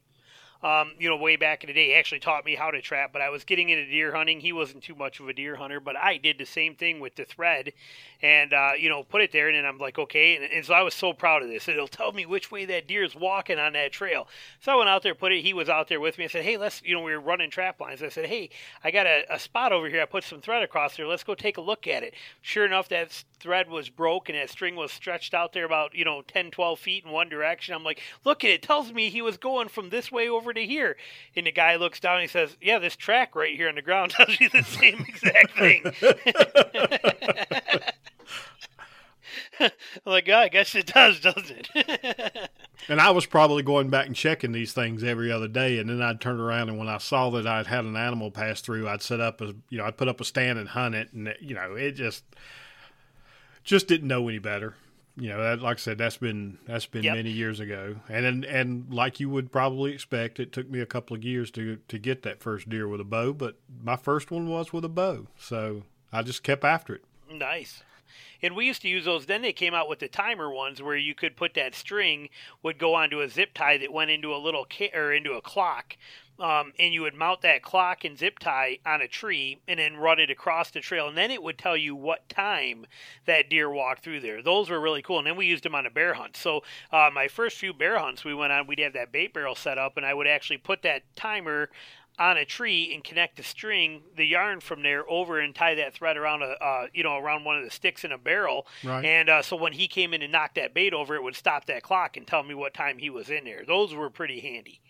um, 0.63 0.93
you 0.99 1.09
know, 1.09 1.17
way 1.17 1.37
back 1.37 1.63
in 1.63 1.69
the 1.69 1.75
day. 1.75 1.95
Actually 1.95 2.21
taught 2.21 2.45
me 2.45 2.55
how 2.55 2.71
to 2.71 2.81
trap, 2.81 3.11
but 3.13 3.23
I 3.23 3.31
was 3.31 3.45
getting 3.45 3.69
into 3.69 3.87
deer 3.87 4.15
hunting. 4.15 4.41
He 4.41 4.53
wasn't 4.53 4.83
too 4.83 4.95
much 4.95 5.21
of 5.21 5.29
a 5.29 5.33
deer 5.33 5.57
hunter, 5.57 5.81
but 5.81 5.97
I 5.97 6.17
did 6.17 6.39
the 6.39 6.47
same 6.47 6.75
thing 6.75 7.01
with 7.01 7.15
the 7.15 7.25
thread 7.25 7.73
and, 8.21 8.53
uh, 8.53 8.73
you 8.79 8.89
know, 8.89 9.05
put 9.05 9.23
it 9.23 9.31
there. 9.31 9.49
And 9.49 9.57
then 9.57 9.65
I'm 9.65 9.79
like, 9.79 9.99
okay. 9.99 10.37
And, 10.37 10.45
and, 10.45 10.65
so 10.65 10.75
I 10.75 10.83
was 10.83 10.95
so 10.95 11.13
proud 11.13 11.43
of 11.43 11.49
this. 11.49 11.69
It'll 11.69 11.87
tell 11.87 12.13
me 12.13 12.27
which 12.27 12.51
way 12.51 12.65
that 12.65 12.89
deer 12.89 13.05
is 13.05 13.15
walking 13.15 13.59
on 13.59 13.75
that 13.75 13.93
trail. 13.93 14.27
So 14.61 14.73
I 14.73 14.77
went 14.77 14.89
out 14.89 15.03
there, 15.03 15.15
put 15.15 15.33
it. 15.33 15.43
He 15.43 15.55
was 15.55 15.69
out 15.69 15.89
there 15.89 16.01
with 16.01 16.19
me. 16.19 16.25
I 16.25 16.29
said, 16.29 16.45
hey, 16.45 16.57
let's, 16.57 16.83
you 16.85 16.95
know, 16.95 17.03
we 17.03 17.13
were 17.13 17.21
running 17.21 17.51
trap 17.51 17.81
lines. 17.81 18.03
I 18.03 18.09
said, 18.09 18.27
hey, 18.27 18.51
I 18.83 18.91
got 18.91 19.07
a, 19.07 19.25
a 19.31 19.39
spot 19.39 19.73
over 19.73 19.89
here. 19.89 20.03
I 20.03 20.07
put 20.07 20.25
some 20.25 20.41
thread 20.41 20.63
across 20.65 20.97
there. 20.97 21.07
Let's 21.07 21.25
go 21.25 21.35
take 21.35 21.57
a 21.57 21.63
look 21.63 21.87
at 21.87 22.03
it. 22.03 22.15
Sure 22.43 22.67
enough, 22.67 22.89
that 22.89 23.25
thread 23.39 23.71
was 23.71 23.89
broke 23.89 24.29
and 24.29 24.37
that 24.37 24.51
string 24.51 24.75
was 24.75 24.91
stretched 24.91 25.33
out 25.33 25.53
there 25.53 25.65
about, 25.65 25.95
you 25.95 26.05
know, 26.05 26.23
10, 26.23 26.51
12 26.51 26.79
feet 26.79 27.05
in 27.05 27.13
one 27.13 27.29
direction. 27.29 27.75
I'm 27.75 27.85
like, 27.85 28.01
look 28.25 28.43
at 28.45 28.51
it. 28.51 28.55
it 28.55 28.63
tells 28.63 28.93
me 28.93 29.09
he 29.09 29.23
was 29.23 29.37
going 29.37 29.69
from 29.69 29.91
this 29.91 30.11
way 30.11 30.29
over 30.29 30.48
to 30.53 30.65
here. 30.65 30.97
And 31.37 31.47
the 31.47 31.53
guy 31.53 31.77
looks 31.77 32.01
down 32.01 32.15
and 32.15 32.23
he 32.23 32.29
says, 32.29 32.57
Yeah, 32.61 32.79
this 32.79 32.97
track 32.97 33.35
right 33.35 33.55
here 33.55 33.69
on 33.69 33.75
the 33.75 33.83
ground 33.83 34.11
tells 34.17 34.41
you 34.41 34.49
the 34.49 34.63
same 34.63 35.05
exact 35.09 35.59
thing. 35.59 35.85
I'm 39.61 39.71
like, 40.05 40.29
yeah, 40.29 40.39
I 40.39 40.49
guess 40.49 40.75
it 40.75 40.87
does, 40.87 41.21
doesn't 41.21 41.69
it? 41.75 42.51
and 42.89 43.01
I 43.01 43.11
was 43.11 43.27
probably 43.27 43.63
going 43.63 43.91
back 43.91 44.07
and 44.07 44.15
checking 44.15 44.53
these 44.53 44.73
things 44.73 45.03
every 45.03 45.33
other 45.33 45.49
day, 45.49 45.79
and 45.79 45.91
then 45.91 46.01
I'd 46.01 46.21
turn 46.21 46.39
around 46.39 46.69
and 46.69 46.79
when 46.79 46.89
I 46.89 46.99
saw 46.99 47.31
that 47.31 47.47
I'd 47.47 47.67
had 47.67 47.85
an 47.85 47.97
animal 47.97 48.31
pass 48.31 48.61
through, 48.61 48.89
I'd 48.89 49.03
set 49.03 49.21
up 49.21 49.41
a, 49.41 49.55
you 49.69 49.79
know, 49.79 49.85
I'd 49.85 49.97
put 49.97 50.09
up 50.09 50.21
a 50.21 50.25
stand 50.25 50.59
and 50.59 50.69
hunt 50.69 50.95
it, 50.95 51.13
and 51.13 51.35
you 51.41 51.55
know, 51.55 51.75
it 51.75 51.93
just, 51.93 52.25
just 53.65 53.89
didn't 53.89 54.09
know 54.09 54.29
any 54.29 54.39
better 54.39 54.77
you 55.21 55.29
know, 55.29 55.43
that, 55.43 55.61
like 55.61 55.79
I 55.79 55.81
said, 55.81 55.99
that's 55.99 56.17
been 56.17 56.59
that's 56.67 56.87
been 56.87 57.03
yep. 57.03 57.17
many 57.17 57.31
years 57.31 57.59
ago, 57.59 57.97
and, 58.09 58.25
and 58.25 58.45
and 58.45 58.93
like 58.93 59.19
you 59.19 59.29
would 59.29 59.51
probably 59.51 59.93
expect, 59.93 60.39
it 60.39 60.53
took 60.53 60.71
me 60.71 60.81
a 60.81 60.87
couple 60.87 61.17
of 61.17 61.25
years 61.25 61.51
to 61.53 61.79
to 61.89 61.99
get 61.99 62.23
that 62.23 62.41
first 62.41 62.69
deer 62.69 62.87
with 62.87 63.01
a 63.01 63.05
bow, 63.05 63.33
but 63.33 63.57
my 63.83 63.97
first 63.97 64.31
one 64.31 64.49
was 64.49 64.73
with 64.73 64.85
a 64.85 64.89
bow, 64.89 65.27
so 65.37 65.83
I 66.13 66.23
just 66.23 66.43
kept 66.43 66.65
after 66.65 66.95
it. 66.95 67.05
Nice. 67.31 67.83
And 68.41 68.55
we 68.55 68.67
used 68.67 68.83
to 68.83 68.89
use 68.89 69.05
those. 69.05 69.27
Then 69.27 69.43
they 69.43 69.53
came 69.53 69.75
out 69.75 69.89
with 69.89 69.99
the 69.99 70.09
timer 70.09 70.51
ones 70.51 70.81
where 70.81 70.97
you 70.97 71.15
could 71.15 71.37
put 71.37 71.55
that 71.55 71.75
string 71.75 72.29
would 72.63 72.79
go 72.79 72.95
onto 72.95 73.21
a 73.21 73.29
zip 73.29 73.51
tie 73.53 73.79
that 73.79 73.93
went 73.93 74.13
into 74.13 74.33
a 74.33 74.39
little 74.39 74.65
kit 74.65 74.95
or 74.95 75.13
into 75.13 75.33
a 75.33 75.43
clock 75.43 75.97
um, 76.39 76.73
and 76.79 76.95
you 76.95 77.03
would 77.03 77.15
mount 77.15 77.43
that 77.43 77.63
clock 77.63 78.05
and 78.05 78.19
zip 78.19 78.39
tie 78.39 78.79
on 78.87 79.01
a 79.01 79.09
tree 79.09 79.59
and 79.67 79.79
then 79.79 79.97
run 79.97 80.19
it 80.19 80.31
across 80.31 80.71
the 80.71 80.81
trail 80.81 81.09
and 81.09 81.17
then 81.17 81.31
it 81.31 81.43
would 81.43 81.59
tell 81.59 81.77
you 81.77 81.95
what 81.95 82.29
time 82.29 82.87
that 83.27 83.51
deer 83.51 83.71
walked 83.71 84.03
through 84.03 84.21
there 84.21 84.43
those 84.43 84.71
were 84.71 84.81
really 84.81 85.03
cool 85.03 85.19
and 85.19 85.27
then 85.27 85.37
we 85.37 85.47
used 85.47 85.65
them 85.65 85.75
on 85.75 85.87
a 85.87 85.91
bear 85.91 86.15
hunt 86.15 86.37
so 86.37 86.63
uh, 86.93 87.11
my 87.13 87.29
first 87.29 87.57
few 87.57 87.73
bear 87.73 87.99
hunts 87.99 88.25
we 88.25 88.35
went 88.35 88.53
on 88.53 88.67
we'd 88.67 88.79
have 88.79 88.93
that 88.93 89.13
bait 89.13 89.33
barrel 89.33 89.55
set 89.55 89.79
up 89.79 89.97
and 89.97 90.07
i 90.07 90.15
would 90.15 90.27
actually 90.27 90.59
put 90.59 90.83
that 90.83 91.03
timer 91.17 91.69
on 92.19 92.37
a 92.37 92.45
tree 92.45 92.93
and 92.93 93.05
connect 93.05 93.37
the 93.37 93.43
string, 93.43 94.03
the 94.17 94.25
yarn 94.25 94.61
from 94.61 94.83
there 94.83 95.09
over 95.09 95.39
and 95.39 95.55
tie 95.55 95.77
that 95.77 95.95
thread 95.95 96.17
around 96.17 96.43
a, 96.43 96.57
uh, 96.63 96.87
you 96.93 97.03
know, 97.03 97.17
around 97.17 97.45
one 97.45 97.57
of 97.57 97.65
the 97.65 97.71
sticks 97.71 98.05
in 98.05 98.11
a 98.11 98.19
barrel. 98.19 98.67
Right. 98.83 99.05
And 99.05 99.29
uh, 99.29 99.43
so 99.43 99.57
when 99.57 99.73
he 99.73 99.87
came 99.87 100.13
in 100.13 100.23
and 100.23 100.33
knocked 100.33 100.57
that 100.57 100.75
bait 100.75 100.93
over, 100.93 101.15
it 101.15 101.23
would 101.23 101.37
stop 101.37 101.67
that 101.67 101.83
clock 101.83 102.17
and 102.17 102.27
tell 102.27 102.43
me 102.43 102.55
what 102.55 102.75
time 102.75 102.99
he 102.99 103.09
was 103.09 103.31
in 103.31 103.45
there. 103.45 103.63
Those 103.65 103.95
were 103.95 104.11
pretty 104.11 104.41
handy. 104.41 104.81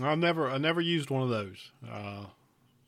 I 0.00 0.14
never, 0.14 0.50
I 0.50 0.58
never 0.58 0.80
used 0.80 1.10
one 1.10 1.22
of 1.22 1.28
those. 1.28 1.70
Uh, 1.90 2.24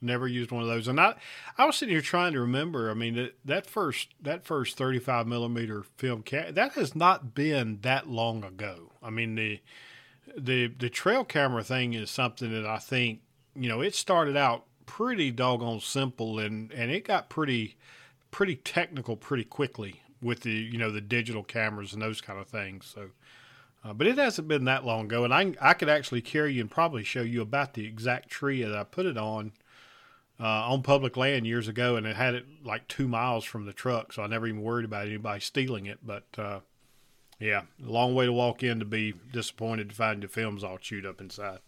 never 0.00 0.26
used 0.26 0.50
one 0.50 0.62
of 0.62 0.68
those. 0.68 0.88
And 0.88 0.98
I, 0.98 1.14
I 1.58 1.66
was 1.66 1.76
sitting 1.76 1.94
here 1.94 2.00
trying 2.00 2.32
to 2.32 2.40
remember. 2.40 2.90
I 2.90 2.94
mean, 2.94 3.16
that, 3.16 3.34
that 3.44 3.66
first, 3.66 4.14
that 4.22 4.44
first 4.44 4.76
thirty-five 4.76 5.26
millimeter 5.26 5.82
film 5.96 6.22
cat 6.22 6.54
that 6.54 6.72
has 6.72 6.94
not 6.94 7.34
been 7.34 7.80
that 7.82 8.08
long 8.08 8.42
ago. 8.42 8.92
I 9.02 9.10
mean, 9.10 9.34
the, 9.34 9.60
the, 10.36 10.68
the 10.68 10.88
trail 10.88 11.24
camera 11.24 11.62
thing 11.62 11.94
is 11.94 12.10
something 12.10 12.50
that 12.52 12.66
I 12.66 12.78
think, 12.78 13.20
you 13.54 13.68
know, 13.68 13.80
it 13.80 13.94
started 13.94 14.36
out 14.36 14.64
pretty 14.86 15.30
doggone 15.30 15.80
simple 15.80 16.38
and, 16.38 16.72
and 16.72 16.90
it 16.90 17.04
got 17.04 17.28
pretty, 17.28 17.76
pretty 18.30 18.56
technical 18.56 19.16
pretty 19.16 19.44
quickly 19.44 20.02
with 20.22 20.40
the, 20.40 20.52
you 20.52 20.78
know, 20.78 20.90
the 20.90 21.00
digital 21.00 21.42
cameras 21.42 21.92
and 21.92 22.00
those 22.00 22.20
kind 22.20 22.40
of 22.40 22.46
things. 22.46 22.86
So, 22.86 23.10
uh, 23.84 23.92
but 23.92 24.06
it 24.06 24.18
hasn't 24.18 24.48
been 24.48 24.64
that 24.64 24.84
long 24.84 25.06
ago, 25.06 25.24
and 25.24 25.32
I 25.32 25.54
I 25.60 25.74
could 25.74 25.88
actually 25.88 26.20
carry 26.20 26.54
you 26.54 26.60
and 26.60 26.70
probably 26.70 27.04
show 27.04 27.22
you 27.22 27.40
about 27.42 27.74
the 27.74 27.86
exact 27.86 28.28
tree 28.28 28.62
that 28.62 28.76
I 28.76 28.84
put 28.84 29.06
it 29.06 29.16
on 29.16 29.52
uh, 30.38 30.44
on 30.44 30.82
public 30.82 31.16
land 31.16 31.46
years 31.46 31.68
ago, 31.68 31.96
and 31.96 32.06
it 32.06 32.16
had 32.16 32.34
it 32.34 32.46
like 32.64 32.88
two 32.88 33.08
miles 33.08 33.44
from 33.44 33.66
the 33.66 33.72
truck, 33.72 34.12
so 34.12 34.22
I 34.22 34.26
never 34.26 34.46
even 34.46 34.62
worried 34.62 34.84
about 34.84 35.06
anybody 35.06 35.40
stealing 35.40 35.86
it. 35.86 35.98
But 36.04 36.24
uh, 36.38 36.60
yeah, 37.38 37.62
a 37.84 37.90
long 37.90 38.14
way 38.14 38.26
to 38.26 38.32
walk 38.32 38.62
in 38.62 38.78
to 38.80 38.84
be 38.84 39.14
disappointed 39.32 39.90
to 39.90 39.94
find 39.94 40.22
the 40.22 40.28
films 40.28 40.62
all 40.62 40.78
chewed 40.78 41.06
up 41.06 41.20
inside. 41.20 41.60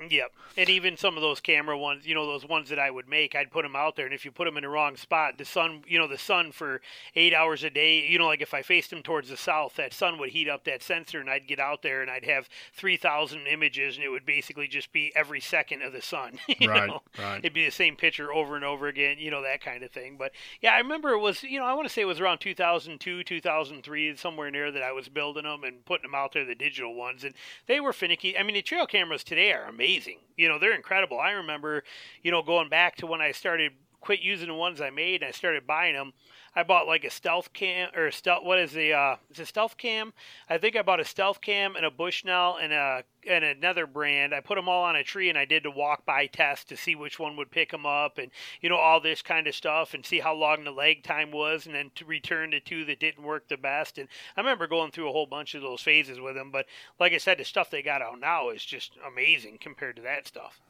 Yep, 0.00 0.32
and 0.56 0.68
even 0.68 0.96
some 0.96 1.16
of 1.16 1.22
those 1.22 1.40
camera 1.40 1.76
ones, 1.76 2.06
you 2.06 2.14
know, 2.14 2.24
those 2.24 2.46
ones 2.46 2.68
that 2.68 2.78
I 2.78 2.88
would 2.88 3.08
make, 3.08 3.34
I'd 3.34 3.50
put 3.50 3.62
them 3.62 3.74
out 3.74 3.96
there, 3.96 4.04
and 4.04 4.14
if 4.14 4.24
you 4.24 4.30
put 4.30 4.44
them 4.44 4.56
in 4.56 4.62
the 4.62 4.68
wrong 4.68 4.96
spot, 4.96 5.38
the 5.38 5.44
sun, 5.44 5.82
you 5.88 5.98
know, 5.98 6.06
the 6.06 6.16
sun 6.16 6.52
for 6.52 6.80
eight 7.16 7.34
hours 7.34 7.64
a 7.64 7.70
day, 7.70 8.06
you 8.06 8.16
know, 8.16 8.26
like 8.26 8.40
if 8.40 8.54
I 8.54 8.62
faced 8.62 8.90
them 8.90 9.02
towards 9.02 9.28
the 9.28 9.36
south, 9.36 9.74
that 9.74 9.92
sun 9.92 10.18
would 10.18 10.30
heat 10.30 10.48
up 10.48 10.62
that 10.64 10.84
sensor, 10.84 11.18
and 11.18 11.28
I'd 11.28 11.48
get 11.48 11.58
out 11.58 11.82
there 11.82 12.00
and 12.00 12.10
I'd 12.10 12.24
have 12.26 12.48
three 12.72 12.96
thousand 12.96 13.48
images, 13.48 13.96
and 13.96 14.04
it 14.04 14.08
would 14.08 14.24
basically 14.24 14.68
just 14.68 14.92
be 14.92 15.12
every 15.16 15.40
second 15.40 15.82
of 15.82 15.92
the 15.92 16.02
sun. 16.02 16.38
Right, 16.68 16.88
know? 16.88 17.02
right. 17.18 17.38
It'd 17.38 17.54
be 17.54 17.64
the 17.64 17.70
same 17.70 17.96
picture 17.96 18.32
over 18.32 18.54
and 18.54 18.64
over 18.64 18.88
again, 18.88 19.16
you 19.18 19.30
know, 19.30 19.42
that 19.42 19.62
kind 19.62 19.82
of 19.82 19.90
thing. 19.90 20.16
But 20.18 20.32
yeah, 20.60 20.74
I 20.74 20.78
remember 20.78 21.10
it 21.10 21.20
was, 21.20 21.42
you 21.42 21.58
know, 21.58 21.64
I 21.64 21.72
want 21.72 21.88
to 21.88 21.92
say 21.92 22.02
it 22.02 22.06
was 22.06 22.20
around 22.20 22.40
2002, 22.40 23.24
2003, 23.24 24.16
somewhere 24.16 24.50
near 24.50 24.70
that 24.70 24.82
I 24.82 24.92
was 24.92 25.08
building 25.08 25.44
them 25.44 25.64
and 25.64 25.82
putting 25.86 26.02
them 26.02 26.14
out 26.14 26.34
there, 26.34 26.44
the 26.44 26.54
digital 26.54 26.94
ones, 26.94 27.24
and 27.24 27.34
they 27.66 27.80
were 27.80 27.94
finicky. 27.94 28.36
I 28.36 28.42
mean, 28.42 28.54
the 28.54 28.62
trail 28.62 28.86
cameras 28.86 29.24
today 29.24 29.52
are 29.52 29.64
amazing. 29.64 29.87
You 30.36 30.48
know, 30.48 30.58
they're 30.58 30.74
incredible. 30.74 31.18
I 31.18 31.32
remember, 31.32 31.84
you 32.22 32.30
know, 32.30 32.42
going 32.42 32.68
back 32.68 32.96
to 32.96 33.06
when 33.06 33.20
I 33.20 33.32
started 33.32 33.72
quit 34.00 34.20
using 34.20 34.48
the 34.48 34.54
ones 34.54 34.80
I 34.80 34.90
made 34.90 35.22
and 35.22 35.28
I 35.28 35.32
started 35.32 35.66
buying 35.66 35.94
them. 35.94 36.12
I 36.58 36.64
bought 36.64 36.88
like 36.88 37.04
a 37.04 37.10
stealth 37.10 37.52
cam 37.52 37.90
or 37.94 38.08
a 38.08 38.12
stealth. 38.12 38.42
What 38.42 38.58
is 38.58 38.72
the? 38.72 38.92
Uh, 38.92 39.16
it's 39.30 39.38
a 39.38 39.46
stealth 39.46 39.76
cam. 39.76 40.12
I 40.50 40.58
think 40.58 40.74
I 40.74 40.82
bought 40.82 40.98
a 40.98 41.04
stealth 41.04 41.40
cam 41.40 41.76
and 41.76 41.86
a 41.86 41.90
Bushnell 41.90 42.56
and 42.60 42.72
a 42.72 43.04
and 43.28 43.44
another 43.44 43.86
brand. 43.86 44.34
I 44.34 44.40
put 44.40 44.56
them 44.56 44.68
all 44.68 44.82
on 44.82 44.96
a 44.96 45.04
tree 45.04 45.28
and 45.28 45.38
I 45.38 45.44
did 45.44 45.62
the 45.62 45.70
walk 45.70 46.04
by 46.04 46.26
test 46.26 46.68
to 46.70 46.76
see 46.76 46.96
which 46.96 47.20
one 47.20 47.36
would 47.36 47.52
pick 47.52 47.70
them 47.70 47.86
up 47.86 48.18
and 48.18 48.32
you 48.60 48.68
know 48.68 48.76
all 48.76 49.00
this 49.00 49.22
kind 49.22 49.46
of 49.46 49.54
stuff 49.54 49.94
and 49.94 50.04
see 50.04 50.18
how 50.18 50.34
long 50.34 50.64
the 50.64 50.72
lag 50.72 51.04
time 51.04 51.30
was 51.30 51.64
and 51.64 51.76
then 51.76 51.92
to 51.94 52.04
return 52.04 52.50
the 52.50 52.58
two 52.58 52.84
that 52.86 52.98
didn't 52.98 53.22
work 53.22 53.46
the 53.46 53.56
best. 53.56 53.96
And 53.96 54.08
I 54.36 54.40
remember 54.40 54.66
going 54.66 54.90
through 54.90 55.08
a 55.10 55.12
whole 55.12 55.26
bunch 55.26 55.54
of 55.54 55.62
those 55.62 55.82
phases 55.82 56.18
with 56.18 56.34
them. 56.34 56.50
But 56.50 56.66
like 56.98 57.12
I 57.12 57.18
said, 57.18 57.38
the 57.38 57.44
stuff 57.44 57.70
they 57.70 57.82
got 57.82 58.02
out 58.02 58.18
now 58.18 58.50
is 58.50 58.64
just 58.64 58.94
amazing 59.06 59.58
compared 59.60 59.94
to 59.94 60.02
that 60.02 60.26
stuff. 60.26 60.60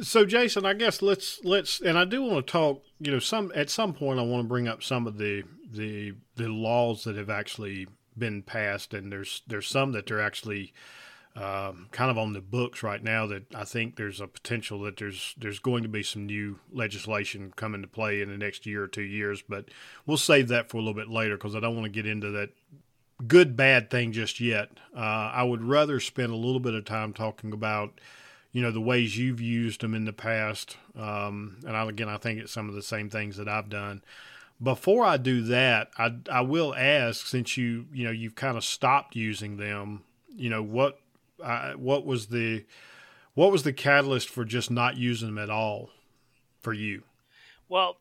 So 0.00 0.24
Jason, 0.26 0.66
I 0.66 0.74
guess 0.74 1.00
let's 1.00 1.42
let's 1.44 1.80
and 1.80 1.98
I 1.98 2.04
do 2.04 2.22
want 2.22 2.46
to 2.46 2.52
talk. 2.52 2.82
You 3.00 3.12
know, 3.12 3.18
some 3.18 3.52
at 3.54 3.70
some 3.70 3.94
point 3.94 4.18
I 4.18 4.22
want 4.22 4.44
to 4.44 4.48
bring 4.48 4.68
up 4.68 4.82
some 4.82 5.06
of 5.06 5.18
the 5.18 5.44
the 5.70 6.14
the 6.36 6.48
laws 6.48 7.04
that 7.04 7.16
have 7.16 7.30
actually 7.30 7.86
been 8.16 8.42
passed, 8.42 8.94
and 8.94 9.10
there's 9.10 9.42
there's 9.46 9.66
some 9.66 9.92
that 9.92 10.10
are 10.10 10.20
actually 10.20 10.74
um, 11.36 11.88
kind 11.92 12.10
of 12.10 12.16
on 12.16 12.32
the 12.32 12.40
books 12.40 12.82
right 12.82 13.02
now 13.02 13.26
that 13.26 13.54
I 13.54 13.64
think 13.64 13.96
there's 13.96 14.20
a 14.20 14.26
potential 14.26 14.80
that 14.82 14.96
there's 14.96 15.34
there's 15.38 15.58
going 15.58 15.82
to 15.82 15.88
be 15.88 16.02
some 16.02 16.26
new 16.26 16.58
legislation 16.72 17.52
come 17.56 17.74
into 17.74 17.88
play 17.88 18.22
in 18.22 18.30
the 18.30 18.38
next 18.38 18.66
year 18.66 18.82
or 18.82 18.88
two 18.88 19.02
years, 19.02 19.42
but 19.46 19.66
we'll 20.06 20.16
save 20.16 20.48
that 20.48 20.70
for 20.70 20.78
a 20.78 20.80
little 20.80 20.94
bit 20.94 21.08
later 21.08 21.36
because 21.36 21.54
I 21.54 21.60
don't 21.60 21.74
want 21.74 21.84
to 21.84 21.90
get 21.90 22.06
into 22.06 22.30
that 22.32 22.50
good 23.26 23.56
bad 23.56 23.90
thing 23.90 24.12
just 24.12 24.40
yet. 24.40 24.70
Uh, 24.94 25.30
I 25.32 25.42
would 25.42 25.62
rather 25.62 26.00
spend 26.00 26.32
a 26.32 26.36
little 26.36 26.60
bit 26.60 26.74
of 26.74 26.84
time 26.84 27.12
talking 27.12 27.52
about 27.52 28.00
you 28.56 28.62
know 28.62 28.70
the 28.70 28.80
ways 28.80 29.18
you've 29.18 29.42
used 29.42 29.82
them 29.82 29.94
in 29.94 30.06
the 30.06 30.14
past 30.14 30.78
um, 30.98 31.58
and 31.66 31.76
I, 31.76 31.86
again 31.86 32.08
i 32.08 32.16
think 32.16 32.40
it's 32.40 32.52
some 32.52 32.70
of 32.70 32.74
the 32.74 32.82
same 32.82 33.10
things 33.10 33.36
that 33.36 33.48
i've 33.48 33.68
done 33.68 34.02
before 34.62 35.04
i 35.04 35.18
do 35.18 35.42
that 35.42 35.90
i, 35.98 36.14
I 36.32 36.40
will 36.40 36.74
ask 36.74 37.26
since 37.26 37.58
you 37.58 37.84
you 37.92 38.04
know 38.04 38.10
you've 38.10 38.34
kind 38.34 38.56
of 38.56 38.64
stopped 38.64 39.14
using 39.14 39.58
them 39.58 40.04
you 40.34 40.48
know 40.48 40.62
what 40.62 40.98
uh, 41.44 41.72
what 41.72 42.06
was 42.06 42.28
the 42.28 42.64
what 43.34 43.52
was 43.52 43.62
the 43.62 43.74
catalyst 43.74 44.30
for 44.30 44.46
just 44.46 44.70
not 44.70 44.96
using 44.96 45.28
them 45.28 45.38
at 45.38 45.50
all 45.50 45.90
for 46.58 46.72
you 46.72 47.02
Well, 47.68 47.98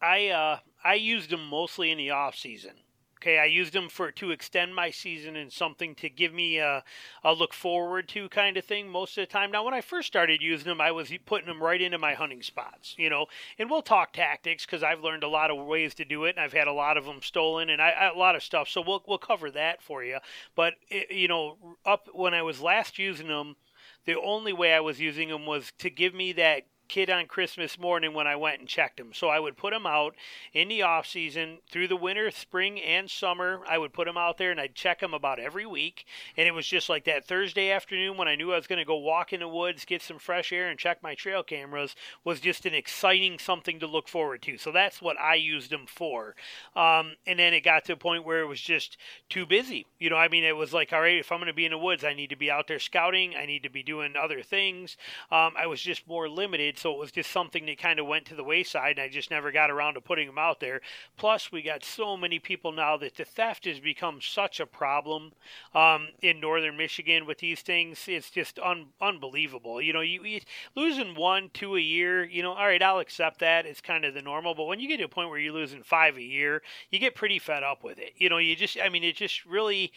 I 0.00 0.28
uh, 0.28 0.58
I 0.82 0.94
used 0.94 1.30
them 1.30 1.44
mostly 1.46 1.90
in 1.90 1.98
the 1.98 2.10
off 2.10 2.34
season. 2.34 2.72
Okay, 3.20 3.38
I 3.38 3.46
used 3.46 3.72
them 3.72 3.88
for 3.88 4.12
to 4.12 4.30
extend 4.30 4.74
my 4.76 4.90
season 4.90 5.34
and 5.34 5.52
something 5.52 5.96
to 5.96 6.08
give 6.08 6.32
me 6.32 6.58
a, 6.58 6.84
a 7.24 7.32
look 7.32 7.52
forward 7.52 8.08
to 8.10 8.28
kind 8.28 8.56
of 8.56 8.64
thing 8.64 8.88
most 8.88 9.18
of 9.18 9.22
the 9.22 9.32
time. 9.32 9.50
Now, 9.50 9.64
when 9.64 9.74
I 9.74 9.80
first 9.80 10.06
started 10.06 10.40
using 10.40 10.68
them, 10.68 10.80
I 10.80 10.92
was 10.92 11.12
putting 11.26 11.48
them 11.48 11.60
right 11.60 11.80
into 11.82 11.98
my 11.98 12.14
hunting 12.14 12.42
spots, 12.42 12.94
you 12.96 13.10
know. 13.10 13.26
And 13.58 13.68
we'll 13.68 13.82
talk 13.82 14.12
tactics 14.12 14.64
because 14.64 14.84
I've 14.84 15.00
learned 15.02 15.24
a 15.24 15.28
lot 15.28 15.50
of 15.50 15.66
ways 15.66 15.94
to 15.96 16.04
do 16.04 16.24
it, 16.24 16.36
and 16.36 16.40
I've 16.40 16.52
had 16.52 16.68
a 16.68 16.72
lot 16.72 16.96
of 16.96 17.04
them 17.06 17.20
stolen, 17.20 17.70
and 17.70 17.82
I, 17.82 17.90
I- 17.90 18.10
a 18.10 18.16
lot 18.18 18.36
of 18.36 18.42
stuff. 18.42 18.68
So 18.68 18.82
we'll 18.86 19.02
we'll 19.06 19.18
cover 19.18 19.50
that 19.50 19.82
for 19.82 20.04
you. 20.04 20.18
But 20.54 20.74
it, 20.88 21.10
you 21.10 21.26
know, 21.26 21.56
up 21.84 22.08
when 22.12 22.34
I 22.34 22.42
was 22.42 22.60
last 22.60 22.98
using 23.00 23.26
them, 23.26 23.56
the 24.04 24.18
only 24.18 24.52
way 24.52 24.74
I 24.74 24.80
was 24.80 25.00
using 25.00 25.28
them 25.28 25.44
was 25.44 25.72
to 25.78 25.90
give 25.90 26.14
me 26.14 26.32
that 26.32 26.62
kid 26.88 27.10
on 27.10 27.26
Christmas 27.26 27.78
morning 27.78 28.14
when 28.14 28.26
I 28.26 28.36
went 28.36 28.60
and 28.60 28.68
checked 28.68 28.96
them. 28.96 29.12
So 29.12 29.28
I 29.28 29.38
would 29.38 29.56
put 29.56 29.72
them 29.72 29.86
out 29.86 30.14
in 30.52 30.68
the 30.68 30.82
off 30.82 31.06
season 31.06 31.58
through 31.70 31.88
the 31.88 31.96
winter, 31.96 32.30
spring, 32.30 32.80
and 32.80 33.10
summer. 33.10 33.60
I 33.68 33.78
would 33.78 33.92
put 33.92 34.06
them 34.06 34.16
out 34.16 34.38
there 34.38 34.50
and 34.50 34.60
I'd 34.60 34.74
check 34.74 35.00
them 35.00 35.14
about 35.14 35.38
every 35.38 35.66
week. 35.66 36.06
And 36.36 36.48
it 36.48 36.52
was 36.52 36.66
just 36.66 36.88
like 36.88 37.04
that 37.04 37.26
Thursday 37.26 37.70
afternoon 37.70 38.16
when 38.16 38.28
I 38.28 38.34
knew 38.34 38.52
I 38.52 38.56
was 38.56 38.66
going 38.66 38.78
to 38.78 38.84
go 38.84 38.96
walk 38.96 39.32
in 39.32 39.40
the 39.40 39.48
woods, 39.48 39.84
get 39.84 40.02
some 40.02 40.18
fresh 40.18 40.52
air, 40.52 40.68
and 40.68 40.78
check 40.78 41.02
my 41.02 41.14
trail 41.14 41.42
cameras 41.42 41.94
was 42.24 42.40
just 42.40 42.66
an 42.66 42.74
exciting 42.74 43.38
something 43.38 43.78
to 43.80 43.86
look 43.86 44.08
forward 44.08 44.42
to. 44.42 44.56
So 44.56 44.72
that's 44.72 45.02
what 45.02 45.18
I 45.20 45.34
used 45.34 45.70
them 45.70 45.86
for. 45.86 46.34
Um, 46.74 47.12
and 47.26 47.38
then 47.38 47.52
it 47.54 47.60
got 47.60 47.84
to 47.86 47.92
a 47.92 47.96
point 47.96 48.24
where 48.24 48.40
it 48.40 48.46
was 48.46 48.60
just 48.60 48.96
too 49.28 49.46
busy. 49.46 49.86
You 49.98 50.10
know, 50.10 50.16
I 50.16 50.28
mean, 50.28 50.44
it 50.44 50.56
was 50.56 50.72
like, 50.72 50.92
all 50.92 51.00
right, 51.00 51.18
if 51.18 51.30
I'm 51.30 51.38
going 51.38 51.48
to 51.48 51.52
be 51.52 51.66
in 51.66 51.72
the 51.72 51.78
woods, 51.78 52.04
I 52.04 52.14
need 52.14 52.30
to 52.30 52.36
be 52.36 52.50
out 52.50 52.68
there 52.68 52.78
scouting. 52.78 53.34
I 53.36 53.46
need 53.46 53.62
to 53.64 53.70
be 53.70 53.82
doing 53.82 54.14
other 54.16 54.42
things. 54.42 54.96
Um, 55.30 55.52
I 55.58 55.66
was 55.66 55.80
just 55.80 56.06
more 56.08 56.28
limited, 56.28 56.77
so 56.78 56.92
it 56.92 56.98
was 56.98 57.12
just 57.12 57.30
something 57.30 57.66
that 57.66 57.78
kind 57.78 57.98
of 57.98 58.06
went 58.06 58.24
to 58.26 58.34
the 58.34 58.44
wayside, 58.44 58.98
and 58.98 59.00
I 59.00 59.08
just 59.08 59.30
never 59.30 59.52
got 59.52 59.70
around 59.70 59.94
to 59.94 60.00
putting 60.00 60.26
them 60.26 60.38
out 60.38 60.60
there. 60.60 60.80
Plus, 61.16 61.52
we 61.52 61.62
got 61.62 61.84
so 61.84 62.16
many 62.16 62.38
people 62.38 62.72
now 62.72 62.96
that 62.96 63.16
the 63.16 63.24
theft 63.24 63.64
has 63.66 63.80
become 63.80 64.20
such 64.20 64.60
a 64.60 64.66
problem 64.66 65.32
um, 65.74 66.08
in 66.22 66.40
northern 66.40 66.76
Michigan 66.76 67.26
with 67.26 67.38
these 67.38 67.60
things. 67.60 68.04
It's 68.06 68.30
just 68.30 68.58
un- 68.58 68.88
unbelievable. 69.00 69.82
You 69.82 69.92
know, 69.92 70.00
you, 70.00 70.24
you 70.24 70.40
losing 70.74 71.14
one, 71.14 71.50
two 71.52 71.76
a 71.76 71.80
year. 71.80 72.24
You 72.24 72.42
know, 72.42 72.52
all 72.52 72.66
right, 72.66 72.82
I'll 72.82 73.00
accept 73.00 73.40
that. 73.40 73.66
It's 73.66 73.80
kind 73.80 74.04
of 74.04 74.14
the 74.14 74.22
normal. 74.22 74.54
But 74.54 74.64
when 74.64 74.80
you 74.80 74.88
get 74.88 74.98
to 74.98 75.04
a 75.04 75.08
point 75.08 75.30
where 75.30 75.38
you're 75.38 75.52
losing 75.52 75.82
five 75.82 76.16
a 76.16 76.22
year, 76.22 76.62
you 76.90 76.98
get 76.98 77.14
pretty 77.14 77.38
fed 77.38 77.62
up 77.62 77.84
with 77.84 77.98
it. 77.98 78.12
You 78.16 78.28
know, 78.28 78.38
you 78.38 78.56
just, 78.56 78.78
I 78.82 78.88
mean, 78.88 79.04
it 79.04 79.16
just 79.16 79.44
really 79.44 79.92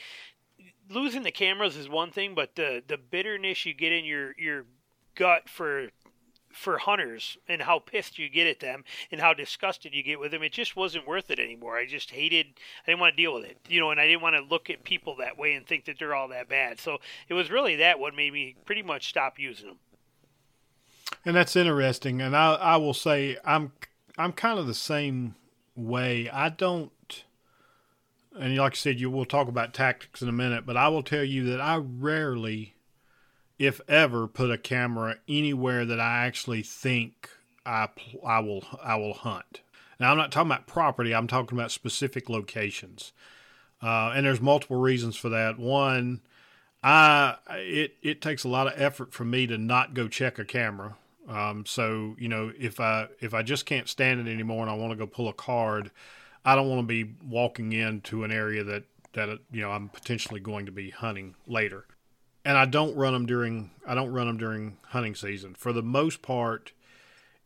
losing 0.89 1.23
the 1.23 1.31
cameras 1.31 1.75
is 1.75 1.89
one 1.89 2.11
thing, 2.11 2.35
but 2.35 2.55
the 2.55 2.83
the 2.85 2.97
bitterness 2.97 3.65
you 3.65 3.73
get 3.73 3.91
in 3.91 4.05
your 4.05 4.33
your 4.37 4.65
gut 5.15 5.49
for 5.49 5.89
for 6.53 6.77
hunters 6.77 7.37
and 7.47 7.61
how 7.61 7.79
pissed 7.79 8.19
you 8.19 8.29
get 8.29 8.47
at 8.47 8.59
them 8.59 8.83
and 9.11 9.21
how 9.21 9.33
disgusted 9.33 9.93
you 9.93 10.03
get 10.03 10.19
with 10.19 10.31
them, 10.31 10.43
it 10.43 10.51
just 10.51 10.75
wasn't 10.75 11.07
worth 11.07 11.29
it 11.31 11.39
anymore. 11.39 11.77
I 11.77 11.85
just 11.85 12.11
hated. 12.11 12.47
I 12.85 12.91
didn't 12.91 13.01
want 13.01 13.15
to 13.15 13.21
deal 13.21 13.33
with 13.33 13.45
it, 13.45 13.57
you 13.67 13.79
know, 13.79 13.91
and 13.91 13.99
I 13.99 14.07
didn't 14.07 14.21
want 14.21 14.35
to 14.35 14.41
look 14.41 14.69
at 14.69 14.83
people 14.83 15.15
that 15.17 15.37
way 15.37 15.53
and 15.53 15.65
think 15.65 15.85
that 15.85 15.97
they're 15.99 16.15
all 16.15 16.27
that 16.29 16.49
bad. 16.49 16.79
So 16.79 16.97
it 17.27 17.33
was 17.33 17.49
really 17.49 17.75
that 17.77 17.99
what 17.99 18.15
made 18.15 18.33
me 18.33 18.55
pretty 18.65 18.83
much 18.83 19.09
stop 19.09 19.39
using 19.39 19.67
them. 19.67 19.79
And 21.25 21.35
that's 21.35 21.55
interesting. 21.55 22.21
And 22.21 22.35
I, 22.35 22.53
I 22.53 22.77
will 22.77 22.93
say 22.93 23.37
I'm 23.45 23.73
I'm 24.17 24.33
kind 24.33 24.59
of 24.59 24.67
the 24.67 24.73
same 24.73 25.35
way. 25.75 26.29
I 26.29 26.49
don't 26.49 26.91
and 28.37 28.55
like 28.57 28.73
I 28.73 28.75
said, 28.75 28.99
you 28.99 29.09
will 29.09 29.25
talk 29.25 29.47
about 29.47 29.73
tactics 29.73 30.21
in 30.21 30.29
a 30.29 30.33
minute, 30.33 30.65
but 30.65 30.77
I 30.77 30.87
will 30.87 31.03
tell 31.03 31.23
you 31.23 31.43
that 31.45 31.59
I 31.59 31.75
rarely, 31.75 32.75
if 33.61 33.79
ever, 33.87 34.27
put 34.27 34.49
a 34.49 34.57
camera 34.57 35.17
anywhere 35.27 35.85
that 35.85 35.99
I 35.99 36.25
actually 36.25 36.63
think 36.63 37.29
I 37.63 37.89
I 38.25 38.39
will 38.39 38.63
I 38.81 38.95
will 38.95 39.13
hunt. 39.13 39.61
Now 39.99 40.09
I'm 40.09 40.17
not 40.17 40.31
talking 40.31 40.49
about 40.49 40.65
property. 40.65 41.13
I'm 41.13 41.27
talking 41.27 41.55
about 41.55 41.69
specific 41.69 42.27
locations, 42.27 43.13
uh, 43.79 44.13
and 44.15 44.25
there's 44.25 44.41
multiple 44.41 44.77
reasons 44.77 45.15
for 45.15 45.29
that. 45.29 45.59
One, 45.59 46.21
I 46.81 47.37
it 47.49 47.97
it 48.01 48.19
takes 48.19 48.43
a 48.43 48.49
lot 48.49 48.65
of 48.65 48.81
effort 48.81 49.13
for 49.13 49.25
me 49.25 49.45
to 49.45 49.59
not 49.59 49.93
go 49.93 50.07
check 50.07 50.39
a 50.39 50.45
camera. 50.45 50.95
Um, 51.29 51.63
so 51.67 52.15
you 52.17 52.29
know 52.29 52.51
if 52.57 52.79
I 52.79 53.09
if 53.19 53.35
I 53.35 53.43
just 53.43 53.67
can't 53.67 53.87
stand 53.87 54.27
it 54.27 54.31
anymore 54.31 54.63
and 54.63 54.71
I 54.71 54.73
want 54.73 54.91
to 54.91 54.97
go 54.97 55.05
pull 55.05 55.27
a 55.27 55.33
card, 55.33 55.91
I 56.43 56.55
don't 56.55 56.67
want 56.67 56.81
to 56.81 56.87
be 56.87 57.13
walking 57.23 57.73
into 57.73 58.23
an 58.23 58.31
area 58.31 58.63
that 58.63 58.85
that 59.13 59.29
you 59.51 59.61
know 59.61 59.69
I'm 59.69 59.89
potentially 59.89 60.39
going 60.39 60.65
to 60.65 60.71
be 60.71 60.89
hunting 60.89 61.35
later. 61.45 61.85
And 62.43 62.57
I 62.57 62.65
don't 62.65 62.95
run 62.95 63.13
them 63.13 63.25
during 63.25 63.71
I 63.85 63.93
don't 63.93 64.11
run 64.11 64.27
them 64.27 64.37
during 64.37 64.77
hunting 64.87 65.15
season. 65.15 65.53
For 65.53 65.73
the 65.73 65.83
most 65.83 66.21
part, 66.21 66.71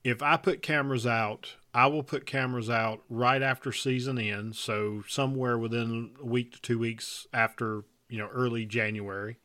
if 0.03 0.21
I 0.21 0.37
put 0.37 0.61
cameras 0.61 1.05
out, 1.05 1.55
I 1.73 1.87
will 1.87 2.03
put 2.03 2.25
cameras 2.25 2.69
out 2.69 3.01
right 3.09 3.41
after 3.41 3.71
season 3.71 4.17
ends, 4.17 4.57
so 4.57 5.03
somewhere 5.07 5.57
within 5.57 6.11
a 6.21 6.25
week 6.25 6.53
to 6.53 6.61
two 6.61 6.79
weeks 6.79 7.27
after 7.33 7.83
you 8.07 8.17
know 8.17 8.27
early 8.27 8.65
January. 8.65 9.37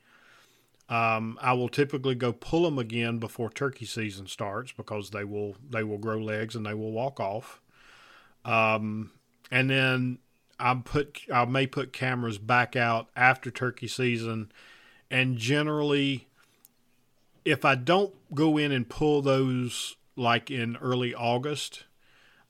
Um, 0.88 1.38
I 1.40 1.52
will 1.52 1.68
typically 1.68 2.16
go 2.16 2.32
pull 2.32 2.64
them 2.64 2.78
again 2.78 3.18
before 3.18 3.48
turkey 3.48 3.86
season 3.86 4.26
starts 4.26 4.72
because 4.72 5.10
they 5.10 5.24
will 5.24 5.56
they 5.68 5.84
will 5.84 5.98
grow 5.98 6.18
legs 6.18 6.56
and 6.56 6.66
they 6.66 6.74
will 6.74 6.92
walk 6.92 7.20
off. 7.20 7.60
Um, 8.44 9.12
and 9.50 9.70
then 9.70 10.18
I 10.58 10.74
put 10.74 11.20
I 11.32 11.44
may 11.44 11.66
put 11.66 11.92
cameras 11.92 12.38
back 12.38 12.76
out 12.76 13.08
after 13.16 13.50
turkey 13.50 13.88
season, 13.88 14.50
and 15.10 15.36
generally, 15.36 16.28
if 17.44 17.64
I 17.64 17.74
don't 17.74 18.14
go 18.34 18.56
in 18.56 18.72
and 18.72 18.88
pull 18.88 19.22
those 19.22 19.96
like 20.16 20.50
in 20.50 20.76
early 20.76 21.14
August, 21.14 21.84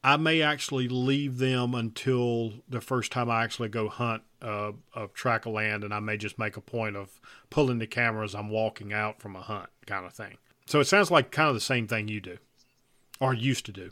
I 0.02 0.16
may 0.16 0.42
actually 0.42 0.88
leave 0.88 1.38
them 1.38 1.74
until 1.74 2.54
the 2.68 2.80
first 2.80 3.12
time 3.12 3.30
I 3.30 3.44
actually 3.44 3.68
go 3.68 3.88
hunt 3.88 4.22
uh, 4.42 4.72
of 4.94 5.12
track 5.12 5.46
of 5.46 5.52
land, 5.52 5.84
and 5.84 5.92
I 5.92 6.00
may 6.00 6.16
just 6.16 6.38
make 6.38 6.56
a 6.56 6.62
point 6.62 6.96
of 6.96 7.20
pulling 7.50 7.78
the 7.78 7.86
camera 7.86 8.24
as 8.24 8.34
I'm 8.34 8.48
walking 8.48 8.92
out 8.92 9.20
from 9.20 9.36
a 9.36 9.40
hunt, 9.42 9.68
kind 9.86 10.06
of 10.06 10.12
thing. 10.12 10.38
So 10.66 10.80
it 10.80 10.86
sounds 10.86 11.10
like 11.10 11.30
kind 11.30 11.48
of 11.48 11.54
the 11.54 11.60
same 11.60 11.86
thing 11.86 12.08
you 12.08 12.20
do, 12.20 12.38
or 13.20 13.34
used 13.34 13.66
to 13.66 13.72
do. 13.72 13.90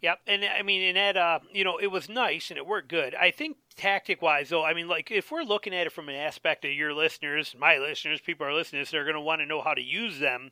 Yep, 0.00 0.18
and 0.26 0.44
I 0.44 0.62
mean, 0.62 0.82
and 0.82 0.96
that, 0.96 1.16
uh, 1.16 1.38
you 1.52 1.62
know, 1.62 1.78
it 1.78 1.86
was 1.86 2.08
nice 2.08 2.50
and 2.50 2.58
it 2.58 2.66
worked 2.66 2.88
good. 2.88 3.14
I 3.14 3.30
think 3.30 3.56
tactic 3.74 4.22
wise, 4.22 4.48
though, 4.48 4.64
I 4.64 4.74
mean, 4.74 4.88
like 4.88 5.10
if 5.10 5.30
we're 5.30 5.42
looking 5.42 5.74
at 5.74 5.86
it 5.86 5.92
from 5.92 6.08
an 6.08 6.14
aspect 6.14 6.64
of 6.64 6.72
your 6.72 6.92
listeners, 6.92 7.54
my 7.58 7.78
listeners, 7.78 8.20
people 8.20 8.46
are 8.46 8.54
listening, 8.54 8.84
they're 8.90 9.04
going 9.04 9.14
to 9.14 9.20
want 9.20 9.40
to 9.40 9.46
know 9.46 9.62
how 9.62 9.74
to 9.74 9.82
use 9.82 10.18
them. 10.18 10.50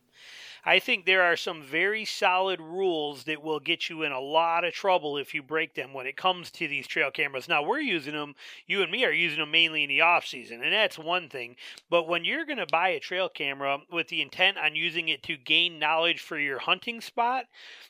I 0.64 0.78
think 0.78 1.04
there 1.04 1.22
are 1.22 1.36
some 1.36 1.62
very 1.62 2.04
solid 2.04 2.60
rules 2.60 3.24
that 3.24 3.42
will 3.42 3.60
get 3.60 3.88
you 3.88 4.02
in 4.02 4.12
a 4.12 4.20
lot 4.20 4.64
of 4.64 4.72
trouble 4.72 5.16
if 5.16 5.34
you 5.34 5.42
break 5.42 5.74
them 5.74 5.92
when 5.92 6.06
it 6.06 6.16
comes 6.16 6.50
to 6.52 6.68
these 6.68 6.86
trail 6.86 7.10
cameras. 7.10 7.48
Now, 7.48 7.62
we're 7.62 7.80
using 7.80 8.14
them, 8.14 8.34
you 8.66 8.82
and 8.82 8.90
me 8.90 9.04
are 9.04 9.12
using 9.12 9.38
them 9.38 9.50
mainly 9.50 9.82
in 9.82 9.88
the 9.88 10.00
off 10.00 10.26
season, 10.26 10.62
and 10.62 10.72
that's 10.72 10.98
one 10.98 11.28
thing. 11.28 11.56
But 11.88 12.08
when 12.08 12.24
you're 12.24 12.44
going 12.44 12.58
to 12.58 12.66
buy 12.70 12.90
a 12.90 13.00
trail 13.00 13.28
camera 13.28 13.78
with 13.90 14.08
the 14.08 14.22
intent 14.22 14.58
on 14.58 14.76
using 14.76 15.08
it 15.08 15.22
to 15.24 15.36
gain 15.36 15.78
knowledge 15.78 16.20
for 16.20 16.38
your 16.38 16.58
hunting 16.58 17.00
spot, 17.00 17.46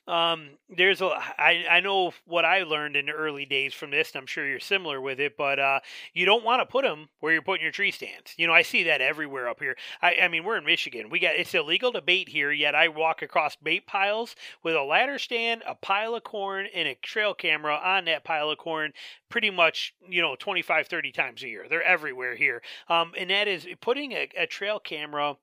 um, 0.06 0.50
there's 0.68 1.00
a 1.00 1.06
I, 1.06 1.64
I 1.70 1.80
know 1.80 2.12
what 2.26 2.44
I 2.44 2.62
learned 2.62 2.96
in 2.96 3.06
the 3.06 3.12
early 3.12 3.44
days 3.46 3.74
from 3.74 3.90
this, 3.90 4.12
and 4.12 4.20
I'm 4.20 4.26
sure 4.26 4.46
you're 4.46 4.60
similar 4.60 5.00
with 5.00 5.20
it, 5.20 5.36
but 5.36 5.58
uh, 5.58 5.80
you 6.14 6.26
don't 6.26 6.44
want 6.44 6.60
to 6.60 6.66
put 6.66 6.84
them 6.84 7.08
where 7.20 7.32
you're 7.32 7.42
putting 7.42 7.62
your 7.62 7.72
tree 7.72 7.90
stands. 7.90 8.34
You 8.36 8.46
know, 8.46 8.52
I 8.52 8.62
see 8.62 8.84
that 8.84 9.00
everywhere 9.00 9.48
up 9.48 9.60
here. 9.60 9.76
I, 10.02 10.16
I 10.22 10.28
mean, 10.28 10.44
we're 10.44 10.56
in 10.56 10.64
Michigan. 10.64 11.10
We 11.10 11.20
got 11.20 11.36
it's 11.36 11.54
illegal 11.54 11.92
to 11.92 12.02
bait 12.02 12.28
here 12.28 12.50
yet 12.60 12.74
I 12.74 12.88
walk 12.88 13.22
across 13.22 13.56
bait 13.56 13.86
piles 13.86 14.36
with 14.62 14.76
a 14.76 14.82
ladder 14.82 15.18
stand, 15.18 15.62
a 15.66 15.74
pile 15.74 16.14
of 16.14 16.22
corn, 16.22 16.68
and 16.72 16.86
a 16.86 16.94
trail 16.94 17.34
camera 17.34 17.74
on 17.74 18.04
that 18.04 18.22
pile 18.22 18.50
of 18.50 18.58
corn 18.58 18.92
pretty 19.28 19.50
much, 19.50 19.94
you 20.08 20.20
know, 20.20 20.36
25, 20.38 20.86
30 20.86 21.12
times 21.12 21.42
a 21.42 21.48
year. 21.48 21.66
They're 21.68 21.82
everywhere 21.82 22.36
here. 22.36 22.62
Um, 22.88 23.12
and 23.16 23.30
that 23.30 23.48
is 23.48 23.66
putting 23.80 24.12
a, 24.12 24.28
a 24.36 24.46
trail 24.46 24.78
camera 24.78 25.36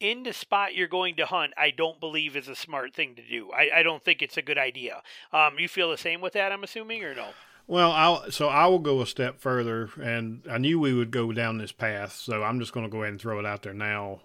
in 0.00 0.24
the 0.24 0.32
spot 0.32 0.74
you're 0.74 0.88
going 0.88 1.14
to 1.16 1.26
hunt, 1.26 1.52
I 1.56 1.70
don't 1.70 2.00
believe 2.00 2.36
is 2.36 2.48
a 2.48 2.56
smart 2.56 2.92
thing 2.92 3.14
to 3.14 3.22
do. 3.22 3.50
I, 3.52 3.70
I 3.76 3.82
don't 3.84 4.02
think 4.02 4.20
it's 4.20 4.36
a 4.36 4.42
good 4.42 4.58
idea. 4.58 5.02
Um, 5.32 5.58
you 5.58 5.68
feel 5.68 5.90
the 5.90 5.98
same 5.98 6.20
with 6.20 6.32
that, 6.32 6.50
I'm 6.50 6.64
assuming, 6.64 7.04
or 7.04 7.14
no? 7.14 7.28
Well, 7.68 7.92
I'll, 7.92 8.30
so 8.32 8.48
I 8.48 8.66
will 8.66 8.80
go 8.80 9.00
a 9.00 9.06
step 9.06 9.40
further, 9.40 9.90
and 10.02 10.42
I 10.50 10.58
knew 10.58 10.80
we 10.80 10.92
would 10.92 11.12
go 11.12 11.32
down 11.32 11.58
this 11.58 11.70
path, 11.70 12.14
so 12.14 12.42
I'm 12.42 12.58
just 12.58 12.72
going 12.72 12.84
to 12.84 12.90
go 12.90 13.02
ahead 13.02 13.12
and 13.12 13.20
throw 13.20 13.38
it 13.38 13.46
out 13.46 13.62
there 13.62 13.72
now 13.72 14.20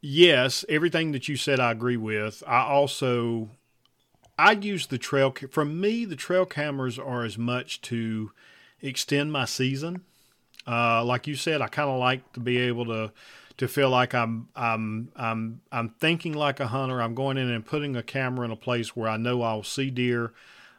yes, 0.00 0.64
everything 0.68 1.12
that 1.12 1.28
you 1.28 1.36
said 1.36 1.60
I 1.60 1.72
agree 1.72 1.96
with. 1.96 2.42
I 2.46 2.60
also 2.60 3.50
I 4.38 4.52
use 4.52 4.86
the 4.86 4.98
trail 4.98 5.34
for 5.50 5.64
me 5.64 6.04
the 6.04 6.16
trail 6.16 6.46
cameras 6.46 6.98
are 6.98 7.24
as 7.24 7.36
much 7.36 7.80
to 7.82 8.30
extend 8.80 9.32
my 9.32 9.44
season. 9.44 10.02
Uh, 10.66 11.02
like 11.02 11.26
you 11.26 11.34
said, 11.34 11.62
I 11.62 11.68
kind 11.68 11.88
of 11.88 11.98
like 11.98 12.32
to 12.34 12.40
be 12.40 12.58
able 12.58 12.84
to 12.86 13.12
to 13.56 13.68
feel 13.68 13.90
like 13.90 14.14
I'm 14.14 14.48
I'm 14.54 15.10
I'm 15.16 15.60
I'm 15.72 15.90
thinking 15.90 16.32
like 16.32 16.60
a 16.60 16.68
hunter. 16.68 17.02
I'm 17.02 17.14
going 17.14 17.36
in 17.36 17.50
and 17.50 17.66
putting 17.66 17.96
a 17.96 18.02
camera 18.02 18.44
in 18.44 18.50
a 18.50 18.56
place 18.56 18.94
where 18.94 19.08
I 19.08 19.16
know 19.16 19.42
I'll 19.42 19.64
see 19.64 19.90
deer. 19.90 20.32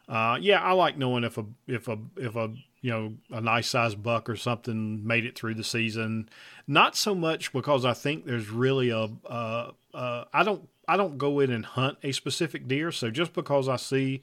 Uh, 0.08 0.38
yeah, 0.40 0.60
I 0.60 0.72
like 0.72 0.96
knowing 0.96 1.24
if 1.24 1.38
a 1.38 1.44
if 1.66 1.86
a 1.88 1.98
if 2.16 2.34
a 2.36 2.52
you 2.80 2.90
know, 2.90 3.14
a 3.30 3.40
nice 3.40 3.68
sized 3.68 4.02
buck 4.02 4.28
or 4.28 4.36
something 4.36 5.06
made 5.06 5.24
it 5.24 5.36
through 5.36 5.54
the 5.54 5.64
season. 5.64 6.28
Not 6.66 6.96
so 6.96 7.14
much 7.14 7.52
because 7.52 7.84
I 7.84 7.92
think 7.92 8.24
there's 8.24 8.50
really 8.50 8.90
a. 8.90 9.08
Uh, 9.26 9.72
uh, 9.92 10.24
I 10.32 10.42
don't 10.42 10.68
I 10.88 10.96
don't 10.96 11.18
go 11.18 11.40
in 11.40 11.50
and 11.50 11.64
hunt 11.64 11.98
a 12.02 12.12
specific 12.12 12.66
deer. 12.66 12.90
So 12.90 13.10
just 13.10 13.32
because 13.32 13.68
I 13.68 13.76
see 13.76 14.22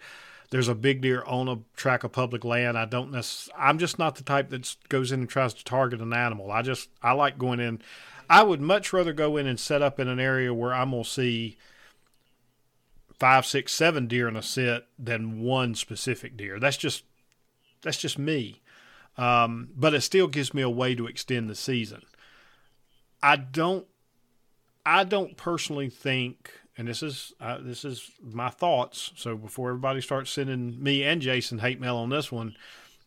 there's 0.49 0.67
a 0.67 0.75
big 0.75 1.01
deer 1.01 1.23
on 1.25 1.47
a 1.47 1.59
track 1.75 2.03
of 2.03 2.11
public 2.11 2.43
land, 2.43 2.77
I 2.77 2.85
don't 2.85 3.11
necessarily. 3.11 3.63
I'm 3.63 3.77
just 3.77 3.99
not 3.99 4.15
the 4.15 4.23
type 4.23 4.49
that 4.49 4.75
goes 4.89 5.11
in 5.11 5.21
and 5.21 5.29
tries 5.29 5.53
to 5.55 5.63
target 5.63 6.01
an 6.01 6.13
animal. 6.13 6.51
I 6.51 6.61
just 6.63 6.89
I 7.01 7.13
like 7.13 7.37
going 7.37 7.59
in. 7.59 7.81
I 8.29 8.43
would 8.43 8.59
much 8.59 8.91
rather 8.91 9.13
go 9.13 9.37
in 9.37 9.47
and 9.47 9.59
set 9.59 9.81
up 9.81 9.99
in 9.99 10.07
an 10.07 10.19
area 10.19 10.53
where 10.53 10.73
I'm 10.73 10.91
gonna 10.91 11.03
see 11.03 11.57
five, 13.19 13.45
six, 13.45 13.73
seven 13.73 14.07
deer 14.07 14.27
in 14.27 14.35
a 14.35 14.41
sit 14.41 14.85
than 14.97 15.41
one 15.41 15.75
specific 15.75 16.35
deer. 16.35 16.59
That's 16.59 16.77
just 16.77 17.03
that's 17.81 17.97
just 17.97 18.17
me. 18.17 18.61
Um, 19.17 19.69
but 19.75 19.93
it 19.93 20.01
still 20.01 20.27
gives 20.27 20.53
me 20.53 20.61
a 20.61 20.69
way 20.69 20.95
to 20.95 21.07
extend 21.07 21.49
the 21.49 21.55
season. 21.55 22.01
I 23.21 23.35
don't. 23.35 23.87
I 24.85 25.03
don't 25.03 25.35
personally 25.35 25.89
think, 25.89 26.51
and 26.77 26.87
this 26.87 27.03
is 27.03 27.33
uh, 27.41 27.57
this 27.59 27.83
is 27.83 28.11
my 28.23 28.49
thoughts. 28.49 29.11
So 29.15 29.35
before 29.35 29.69
everybody 29.69 30.01
starts 30.01 30.31
sending 30.31 30.81
me 30.81 31.03
and 31.03 31.21
Jason 31.21 31.59
hate 31.59 31.81
mail 31.81 31.97
on 31.97 32.09
this 32.09 32.31
one, 32.31 32.55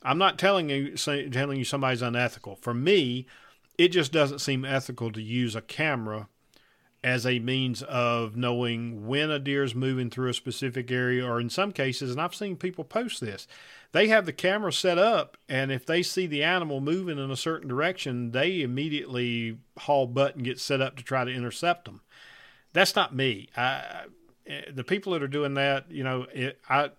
I'm 0.03 0.19
not 0.19 0.39
telling 0.39 0.69
you 0.69 0.97
say, 0.97 1.29
telling 1.29 1.59
you 1.59 1.65
somebody's 1.65 2.03
unethical. 2.03 2.57
For 2.57 2.75
me, 2.75 3.27
it 3.79 3.89
just 3.89 4.13
doesn't 4.13 4.41
seem 4.41 4.65
ethical 4.65 5.13
to 5.13 5.23
use 5.23 5.55
a 5.55 5.63
camera 5.63 6.29
as 7.03 7.25
a 7.25 7.39
means 7.39 7.83
of 7.83 8.37
knowing 8.37 9.07
when 9.07 9.31
a 9.31 9.39
deer 9.39 9.65
is 9.65 9.75
moving 9.75 10.11
through 10.11 10.29
a 10.29 10.35
specific 10.35 10.91
area, 10.91 11.27
or 11.27 11.41
in 11.41 11.49
some 11.49 11.73
cases, 11.73 12.11
and 12.11 12.21
I've 12.21 12.35
seen 12.35 12.57
people 12.57 12.85
post 12.85 13.21
this, 13.21 13.47
they 13.93 14.09
have 14.09 14.27
the 14.27 14.33
camera 14.33 14.73
set 14.73 14.99
up, 14.99 15.37
and 15.49 15.73
if 15.73 15.87
they 15.87 16.03
see 16.03 16.27
the 16.27 16.45
animal 16.45 16.81
moving 16.81 17.19
in 17.19 17.31
a 17.31 17.37
certain 17.37 17.69
direction, 17.69 18.33
they 18.33 18.61
immediately 18.61 19.59
haul 19.79 20.07
butt 20.07 20.37
and 20.37 20.45
get 20.45 20.61
set 20.61 20.81
up 20.81 20.97
to 20.97 21.03
try 21.03 21.25
to 21.25 21.33
intercept 21.33 21.87
them. 21.87 22.03
That's 22.73 22.95
not 22.95 23.15
me. 23.15 23.49
I, 23.57 24.05
eh, 24.47 24.63
the 24.73 24.85
people 24.85 25.13
that 25.15 25.23
are 25.23 25.29
doing 25.29 25.55
that, 25.55 25.91
you 25.91 26.05
know, 26.05 26.27
it, 26.33 26.61
I 26.69 26.91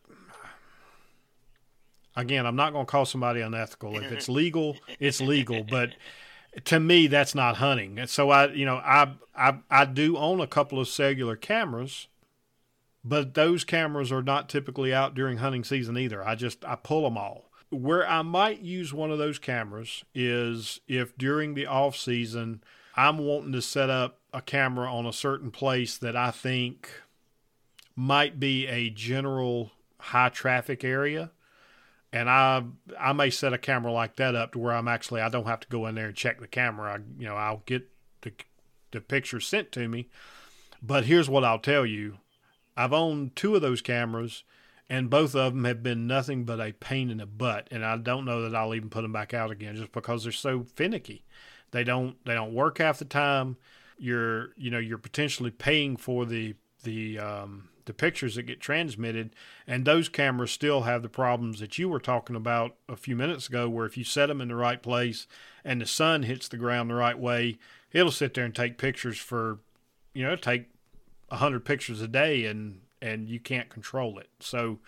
again, 2.15 2.45
I'm 2.45 2.55
not 2.55 2.73
going 2.73 2.85
to 2.85 2.91
call 2.91 3.05
somebody 3.05 3.41
unethical. 3.41 3.97
If 3.97 4.11
it's 4.11 4.29
legal, 4.41 4.77
it's 4.99 5.21
legal, 5.21 5.63
but 5.63 5.91
to 6.65 6.79
me, 6.79 7.07
that's 7.07 7.35
not 7.35 7.57
hunting. 7.57 7.99
And 7.99 8.09
so 8.09 8.29
I, 8.29 8.51
you 8.51 8.65
know, 8.65 8.77
I, 8.77 9.13
I, 9.35 9.59
I 9.69 9.85
do 9.85 10.17
own 10.17 10.39
a 10.39 10.47
couple 10.47 10.79
of 10.79 10.87
cellular 10.87 11.35
cameras, 11.35 12.07
but 13.03 13.33
those 13.33 13.63
cameras 13.63 14.11
are 14.11 14.21
not 14.21 14.49
typically 14.49 14.93
out 14.93 15.15
during 15.15 15.37
hunting 15.37 15.63
season 15.63 15.97
either. 15.97 16.25
I 16.25 16.35
just, 16.35 16.63
I 16.65 16.75
pull 16.75 17.03
them 17.03 17.17
all. 17.17 17.49
Where 17.69 18.07
I 18.07 18.21
might 18.21 18.59
use 18.59 18.93
one 18.93 19.11
of 19.11 19.17
those 19.17 19.39
cameras 19.39 20.03
is 20.13 20.81
if 20.87 21.17
during 21.17 21.53
the 21.53 21.67
off 21.67 21.95
season 21.95 22.61
I'm 22.95 23.17
wanting 23.17 23.53
to 23.53 23.61
set 23.61 23.89
up 23.89 24.19
a 24.33 24.41
camera 24.41 24.93
on 24.93 25.05
a 25.05 25.13
certain 25.13 25.51
place 25.51 25.97
that 25.97 26.15
I 26.15 26.31
think 26.31 26.89
might 27.95 28.39
be 28.41 28.67
a 28.67 28.89
general 28.89 29.71
high 29.99 30.29
traffic 30.29 30.83
area 30.83 31.31
and 32.13 32.29
I 32.29 32.63
I 32.99 33.13
may 33.13 33.29
set 33.29 33.53
a 33.53 33.57
camera 33.57 33.91
like 33.91 34.17
that 34.17 34.35
up 34.35 34.53
to 34.53 34.59
where 34.59 34.73
I'm 34.73 34.87
actually 34.87 35.21
I 35.21 35.29
don't 35.29 35.47
have 35.47 35.61
to 35.61 35.67
go 35.67 35.87
in 35.87 35.95
there 35.95 36.07
and 36.07 36.15
check 36.15 36.39
the 36.39 36.47
camera. 36.47 36.93
I, 36.93 36.97
you 37.19 37.27
know, 37.27 37.35
I'll 37.35 37.63
get 37.65 37.87
the 38.21 38.33
the 38.91 39.01
picture 39.01 39.39
sent 39.39 39.71
to 39.73 39.87
me. 39.87 40.09
But 40.81 41.05
here's 41.05 41.29
what 41.29 41.43
I'll 41.43 41.59
tell 41.59 41.85
you: 41.85 42.17
I've 42.75 42.93
owned 42.93 43.35
two 43.35 43.55
of 43.55 43.61
those 43.61 43.81
cameras, 43.81 44.43
and 44.89 45.09
both 45.09 45.35
of 45.35 45.53
them 45.53 45.63
have 45.65 45.83
been 45.83 46.07
nothing 46.07 46.43
but 46.43 46.59
a 46.59 46.73
pain 46.73 47.09
in 47.09 47.17
the 47.17 47.25
butt. 47.25 47.67
And 47.71 47.85
I 47.85 47.97
don't 47.97 48.25
know 48.25 48.41
that 48.41 48.55
I'll 48.55 48.75
even 48.75 48.89
put 48.89 49.03
them 49.03 49.13
back 49.13 49.33
out 49.33 49.51
again, 49.51 49.75
just 49.75 49.91
because 49.91 50.23
they're 50.23 50.31
so 50.31 50.63
finicky. 50.63 51.23
They 51.71 51.83
don't 51.83 52.23
they 52.25 52.33
don't 52.33 52.53
work 52.53 52.79
half 52.79 52.99
the 52.99 53.05
time. 53.05 53.57
You're 53.97 54.49
you 54.57 54.69
know 54.69 54.79
you're 54.79 54.97
potentially 54.97 55.51
paying 55.51 55.95
for 55.95 56.25
the 56.25 56.55
the 56.83 57.19
um, 57.19 57.69
the 57.85 57.93
pictures 57.93 58.35
that 58.35 58.43
get 58.43 58.59
transmitted. 58.59 59.35
And 59.65 59.85
those 59.85 60.09
cameras 60.09 60.51
still 60.51 60.81
have 60.81 61.01
the 61.01 61.09
problems 61.09 61.59
that 61.59 61.77
you 61.77 61.89
were 61.89 61.99
talking 61.99 62.35
about 62.35 62.75
a 62.87 62.95
few 62.95 63.15
minutes 63.15 63.47
ago, 63.47 63.69
where 63.69 63.85
if 63.85 63.97
you 63.97 64.03
set 64.03 64.27
them 64.27 64.41
in 64.41 64.47
the 64.47 64.55
right 64.55 64.81
place 64.81 65.27
and 65.63 65.81
the 65.81 65.85
sun 65.85 66.23
hits 66.23 66.47
the 66.47 66.57
ground 66.57 66.89
the 66.89 66.95
right 66.95 67.17
way, 67.17 67.57
it'll 67.91 68.11
sit 68.11 68.33
there 68.33 68.45
and 68.45 68.55
take 68.55 68.77
pictures 68.77 69.17
for, 69.17 69.59
you 70.13 70.23
know, 70.23 70.35
take 70.35 70.69
a 71.29 71.37
hundred 71.37 71.65
pictures 71.65 72.01
a 72.01 72.07
day, 72.07 72.45
and 72.45 72.81
and 73.01 73.29
you 73.29 73.39
can't 73.39 73.69
control 73.69 74.19
it. 74.19 74.29
So. 74.39 74.79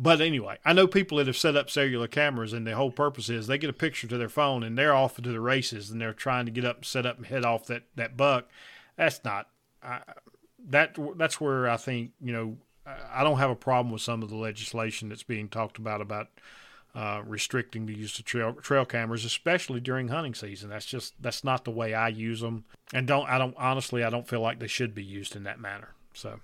But 0.00 0.20
anyway, 0.20 0.58
I 0.64 0.74
know 0.74 0.86
people 0.86 1.18
that 1.18 1.26
have 1.26 1.36
set 1.36 1.56
up 1.56 1.68
cellular 1.68 2.06
cameras, 2.06 2.52
and 2.52 2.64
the 2.64 2.76
whole 2.76 2.92
purpose 2.92 3.28
is 3.28 3.48
they 3.48 3.58
get 3.58 3.68
a 3.68 3.72
picture 3.72 4.06
to 4.06 4.16
their 4.16 4.28
phone 4.28 4.62
and 4.62 4.78
they're 4.78 4.94
off 4.94 5.16
to 5.16 5.22
the 5.22 5.40
races, 5.40 5.90
and 5.90 6.00
they're 6.00 6.12
trying 6.12 6.44
to 6.44 6.52
get 6.52 6.64
up, 6.64 6.84
set 6.84 7.04
up, 7.04 7.16
and 7.16 7.26
head 7.26 7.44
off 7.44 7.66
that 7.66 7.82
that 7.96 8.16
buck. 8.16 8.48
That's 8.96 9.24
not. 9.24 9.48
I, 9.82 10.02
that 10.68 10.96
that's 11.16 11.40
where 11.40 11.68
I 11.68 11.76
think 11.76 12.12
you 12.20 12.32
know 12.32 12.56
I 13.12 13.24
don't 13.24 13.38
have 13.38 13.50
a 13.50 13.56
problem 13.56 13.92
with 13.92 14.02
some 14.02 14.22
of 14.22 14.28
the 14.28 14.36
legislation 14.36 15.08
that's 15.08 15.22
being 15.22 15.48
talked 15.48 15.78
about 15.78 16.00
about 16.00 16.28
uh, 16.94 17.22
restricting 17.26 17.86
the 17.86 17.94
use 17.94 18.18
of 18.18 18.24
trail 18.24 18.54
trail 18.54 18.84
cameras, 18.84 19.24
especially 19.24 19.80
during 19.80 20.08
hunting 20.08 20.34
season. 20.34 20.70
That's 20.70 20.86
just 20.86 21.14
that's 21.20 21.44
not 21.44 21.64
the 21.64 21.70
way 21.70 21.94
I 21.94 22.08
use 22.08 22.40
them, 22.40 22.64
and 22.92 23.06
don't 23.06 23.28
I 23.28 23.38
don't 23.38 23.54
honestly 23.56 24.02
I 24.02 24.10
don't 24.10 24.26
feel 24.26 24.40
like 24.40 24.58
they 24.58 24.66
should 24.66 24.94
be 24.94 25.04
used 25.04 25.36
in 25.36 25.44
that 25.44 25.60
manner. 25.60 25.94
So. 26.14 26.40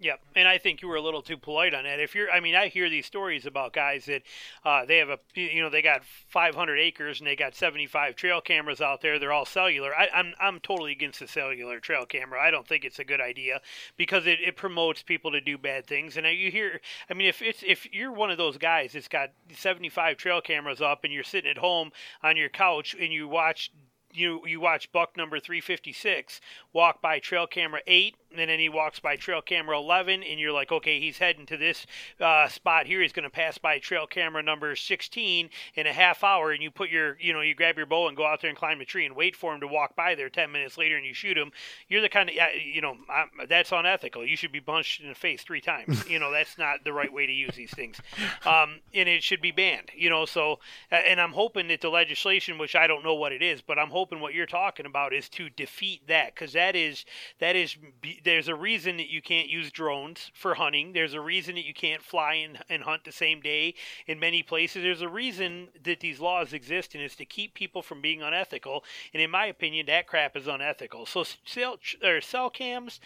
Yep, 0.00 0.20
and 0.36 0.46
I 0.46 0.58
think 0.58 0.80
you 0.80 0.86
were 0.86 0.94
a 0.94 1.00
little 1.00 1.22
too 1.22 1.36
polite 1.36 1.74
on 1.74 1.82
that. 1.82 1.98
If 1.98 2.14
you're, 2.14 2.30
I 2.30 2.38
mean, 2.38 2.54
I 2.54 2.68
hear 2.68 2.88
these 2.88 3.04
stories 3.04 3.46
about 3.46 3.72
guys 3.72 4.04
that 4.06 4.22
uh, 4.64 4.84
they 4.84 4.98
have 4.98 5.08
a, 5.08 5.18
you 5.34 5.60
know, 5.60 5.70
they 5.70 5.82
got 5.82 6.04
500 6.28 6.76
acres 6.78 7.18
and 7.18 7.26
they 7.26 7.34
got 7.34 7.56
75 7.56 8.14
trail 8.14 8.40
cameras 8.40 8.80
out 8.80 9.00
there. 9.00 9.18
They're 9.18 9.32
all 9.32 9.44
cellular. 9.44 9.92
I, 9.92 10.08
I'm, 10.14 10.34
I'm 10.40 10.60
totally 10.60 10.92
against 10.92 11.18
the 11.18 11.26
cellular 11.26 11.80
trail 11.80 12.06
camera. 12.06 12.40
I 12.40 12.52
don't 12.52 12.66
think 12.66 12.84
it's 12.84 13.00
a 13.00 13.04
good 13.04 13.20
idea 13.20 13.60
because 13.96 14.24
it, 14.28 14.38
it 14.40 14.56
promotes 14.56 15.02
people 15.02 15.32
to 15.32 15.40
do 15.40 15.58
bad 15.58 15.84
things. 15.88 16.16
And 16.16 16.26
you 16.26 16.52
hear, 16.52 16.80
I 17.10 17.14
mean, 17.14 17.28
if 17.28 17.42
it's 17.42 17.64
if 17.66 17.92
you're 17.92 18.12
one 18.12 18.30
of 18.30 18.38
those 18.38 18.56
guys 18.56 18.92
that's 18.92 19.08
got 19.08 19.30
75 19.52 20.16
trail 20.16 20.40
cameras 20.40 20.80
up 20.80 21.02
and 21.02 21.12
you're 21.12 21.24
sitting 21.24 21.50
at 21.50 21.58
home 21.58 21.90
on 22.22 22.36
your 22.36 22.50
couch 22.50 22.94
and 23.00 23.12
you 23.12 23.26
watch 23.26 23.72
you 24.18 24.46
you 24.46 24.60
watch 24.60 24.90
buck 24.92 25.16
number 25.16 25.38
356 25.40 26.40
walk 26.72 27.00
by 27.00 27.18
trail 27.18 27.46
camera 27.46 27.80
8 27.86 28.14
and 28.36 28.50
then 28.50 28.58
he 28.58 28.68
walks 28.68 29.00
by 29.00 29.16
trail 29.16 29.40
camera 29.40 29.78
11 29.78 30.22
and 30.22 30.38
you're 30.38 30.52
like 30.52 30.70
okay 30.70 31.00
he's 31.00 31.18
heading 31.18 31.46
to 31.46 31.56
this 31.56 31.86
uh, 32.20 32.48
spot 32.48 32.86
here. 32.86 33.00
He's 33.00 33.12
going 33.12 33.24
to 33.24 33.30
pass 33.30 33.58
by 33.58 33.78
trail 33.78 34.06
camera 34.06 34.42
number 34.42 34.74
16 34.74 35.50
in 35.74 35.86
a 35.86 35.92
half 35.92 36.24
hour 36.24 36.52
and 36.52 36.62
you 36.62 36.70
put 36.70 36.90
your 36.90 37.16
you 37.20 37.32
know 37.32 37.40
you 37.40 37.54
grab 37.54 37.76
your 37.76 37.86
bow 37.86 38.08
and 38.08 38.16
go 38.16 38.26
out 38.26 38.40
there 38.40 38.50
and 38.50 38.58
climb 38.58 38.80
a 38.80 38.84
tree 38.84 39.06
and 39.06 39.14
wait 39.14 39.36
for 39.36 39.54
him 39.54 39.60
to 39.60 39.68
walk 39.68 39.94
by 39.96 40.14
there 40.14 40.28
10 40.28 40.50
minutes 40.50 40.76
later 40.76 40.96
and 40.96 41.06
you 41.06 41.14
shoot 41.14 41.36
him. 41.36 41.52
You're 41.88 42.00
the 42.00 42.08
kind 42.08 42.28
of 42.28 42.34
you 42.60 42.80
know 42.80 42.96
I'm, 43.08 43.30
that's 43.48 43.72
unethical. 43.72 44.24
You 44.24 44.36
should 44.36 44.52
be 44.52 44.60
punched 44.60 45.00
in 45.00 45.08
the 45.08 45.14
face 45.14 45.42
three 45.42 45.60
times. 45.60 46.04
You 46.08 46.18
know 46.18 46.32
that's 46.32 46.56
not 46.56 46.84
the 46.84 46.92
right 46.92 47.12
way 47.12 47.26
to 47.26 47.32
use 47.32 47.54
these 47.54 47.70
things. 47.70 48.00
Um, 48.46 48.80
and 48.94 49.08
it 49.08 49.22
should 49.22 49.42
be 49.42 49.50
banned 49.50 49.90
you 49.94 50.08
know 50.08 50.24
so 50.24 50.58
and 50.90 51.20
i'm 51.20 51.32
hoping 51.32 51.68
that 51.68 51.80
the 51.80 51.88
legislation 51.88 52.56
which 52.56 52.74
i 52.74 52.86
don't 52.86 53.04
know 53.04 53.14
what 53.14 53.32
it 53.32 53.42
is 53.42 53.60
but 53.60 53.78
i'm 53.78 53.90
hoping 53.90 54.07
what 54.16 54.34
you're 54.34 54.46
talking 54.46 54.86
about 54.86 55.12
is 55.12 55.28
to 55.30 55.48
defeat 55.50 56.06
that 56.08 56.34
because 56.34 56.52
that 56.52 56.74
is 56.74 57.04
that 57.38 57.56
is 57.56 57.76
there's 58.24 58.48
a 58.48 58.54
reason 58.54 58.96
that 58.96 59.08
you 59.08 59.22
can't 59.22 59.48
use 59.48 59.70
drones 59.70 60.30
for 60.34 60.54
hunting. 60.54 60.92
There's 60.92 61.14
a 61.14 61.20
reason 61.20 61.54
that 61.54 61.64
you 61.64 61.74
can't 61.74 62.02
fly 62.02 62.34
and, 62.34 62.58
and 62.68 62.82
hunt 62.82 63.04
the 63.04 63.12
same 63.12 63.40
day 63.40 63.74
in 64.06 64.18
many 64.18 64.42
places. 64.42 64.82
There's 64.82 65.02
a 65.02 65.08
reason 65.08 65.68
that 65.84 66.00
these 66.00 66.20
laws 66.20 66.52
exist, 66.52 66.94
and 66.94 67.02
it's 67.02 67.16
to 67.16 67.24
keep 67.24 67.54
people 67.54 67.82
from 67.82 68.00
being 68.00 68.22
unethical. 68.22 68.84
And 69.12 69.22
in 69.22 69.30
my 69.30 69.46
opinion, 69.46 69.86
that 69.86 70.06
crap 70.06 70.36
is 70.36 70.46
unethical. 70.46 71.06
So 71.06 71.24
cell 71.44 71.78
or 72.02 72.20
cell 72.20 72.50
cams, 72.50 73.00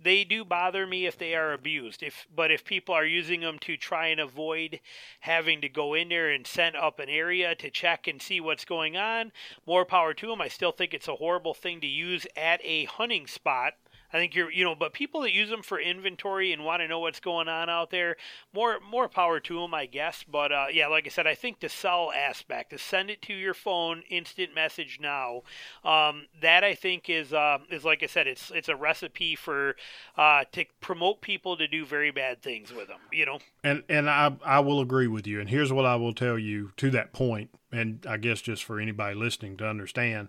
they 0.00 0.24
do 0.24 0.44
bother 0.44 0.86
me 0.86 1.06
if 1.06 1.16
they 1.18 1.34
are 1.34 1.52
abused. 1.52 2.02
If 2.02 2.26
but 2.34 2.50
if 2.50 2.64
people 2.64 2.94
are 2.94 3.04
using 3.04 3.40
them 3.40 3.58
to 3.60 3.76
try 3.76 4.08
and 4.08 4.20
avoid 4.20 4.80
having 5.20 5.60
to 5.62 5.68
go 5.68 5.94
in 5.94 6.08
there 6.08 6.30
and 6.30 6.46
set 6.46 6.76
up 6.76 6.98
an 6.98 7.08
area 7.08 7.54
to 7.54 7.70
check 7.70 8.06
and 8.06 8.20
see 8.20 8.40
what's 8.40 8.64
going 8.64 8.96
on, 8.96 9.32
more 9.66 9.84
power 9.84 10.14
to 10.14 10.26
them. 10.26 10.40
I 10.40 10.48
still 10.48 10.72
think 10.72 10.92
it's 10.92 11.08
a 11.08 11.16
horrible 11.16 11.54
thing 11.54 11.80
to 11.80 11.86
use 11.86 12.26
at 12.36 12.60
a 12.62 12.84
hunting 12.84 13.26
spot 13.26 13.74
I 14.12 14.18
think 14.18 14.34
you're, 14.34 14.50
you 14.50 14.64
know, 14.64 14.74
but 14.74 14.92
people 14.92 15.22
that 15.22 15.32
use 15.32 15.50
them 15.50 15.62
for 15.62 15.78
inventory 15.78 16.52
and 16.52 16.64
want 16.64 16.80
to 16.82 16.88
know 16.88 17.00
what's 17.00 17.20
going 17.20 17.48
on 17.48 17.68
out 17.68 17.90
there, 17.90 18.16
more 18.52 18.78
more 18.80 19.08
power 19.08 19.40
to 19.40 19.60
them, 19.60 19.74
I 19.74 19.86
guess. 19.86 20.24
But 20.28 20.52
uh, 20.52 20.66
yeah, 20.72 20.86
like 20.86 21.06
I 21.06 21.10
said, 21.10 21.26
I 21.26 21.34
think 21.34 21.60
the 21.60 21.68
cell 21.68 22.12
aspect, 22.14 22.70
to 22.70 22.78
send 22.78 23.10
it 23.10 23.22
to 23.22 23.34
your 23.34 23.54
phone, 23.54 24.02
instant 24.08 24.54
message 24.54 24.98
now, 25.00 25.42
um, 25.84 26.26
that 26.40 26.64
I 26.64 26.74
think 26.74 27.08
is 27.10 27.32
uh, 27.32 27.58
is 27.70 27.84
like 27.84 28.02
I 28.02 28.06
said, 28.06 28.26
it's 28.26 28.50
it's 28.50 28.68
a 28.68 28.76
recipe 28.76 29.34
for 29.34 29.76
uh, 30.16 30.44
to 30.52 30.64
promote 30.80 31.20
people 31.20 31.56
to 31.56 31.66
do 31.68 31.84
very 31.84 32.10
bad 32.10 32.42
things 32.42 32.72
with 32.72 32.88
them, 32.88 33.00
you 33.12 33.26
know. 33.26 33.38
And 33.64 33.82
and 33.88 34.08
I 34.08 34.36
I 34.44 34.60
will 34.60 34.80
agree 34.80 35.08
with 35.08 35.26
you. 35.26 35.40
And 35.40 35.48
here's 35.48 35.72
what 35.72 35.86
I 35.86 35.96
will 35.96 36.14
tell 36.14 36.38
you 36.38 36.72
to 36.76 36.90
that 36.90 37.12
point, 37.12 37.50
and 37.72 38.04
I 38.08 38.16
guess 38.16 38.40
just 38.40 38.64
for 38.64 38.80
anybody 38.80 39.14
listening 39.14 39.56
to 39.58 39.68
understand 39.68 40.28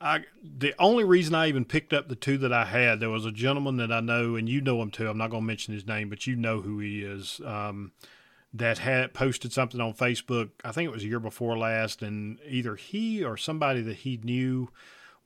I 0.00 0.24
the 0.42 0.74
only 0.78 1.04
reason 1.04 1.34
I 1.34 1.48
even 1.48 1.64
picked 1.64 1.92
up 1.92 2.08
the 2.08 2.16
two 2.16 2.38
that 2.38 2.52
I 2.52 2.64
had, 2.64 3.00
there 3.00 3.10
was 3.10 3.26
a 3.26 3.32
gentleman 3.32 3.76
that 3.76 3.92
I 3.92 4.00
know, 4.00 4.36
and 4.36 4.48
you 4.48 4.60
know 4.60 4.80
him 4.80 4.90
too. 4.90 5.08
I'm 5.08 5.18
not 5.18 5.30
going 5.30 5.42
to 5.42 5.46
mention 5.46 5.74
his 5.74 5.86
name, 5.86 6.08
but 6.08 6.26
you 6.26 6.36
know 6.36 6.60
who 6.60 6.78
he 6.78 7.02
is. 7.02 7.40
Um, 7.44 7.92
that 8.52 8.78
had 8.78 9.14
posted 9.14 9.52
something 9.52 9.80
on 9.80 9.94
Facebook. 9.94 10.50
I 10.64 10.72
think 10.72 10.88
it 10.88 10.92
was 10.92 11.04
a 11.04 11.08
year 11.08 11.20
before 11.20 11.56
last, 11.56 12.02
and 12.02 12.38
either 12.48 12.76
he 12.76 13.22
or 13.22 13.36
somebody 13.36 13.80
that 13.82 13.98
he 13.98 14.18
knew 14.24 14.70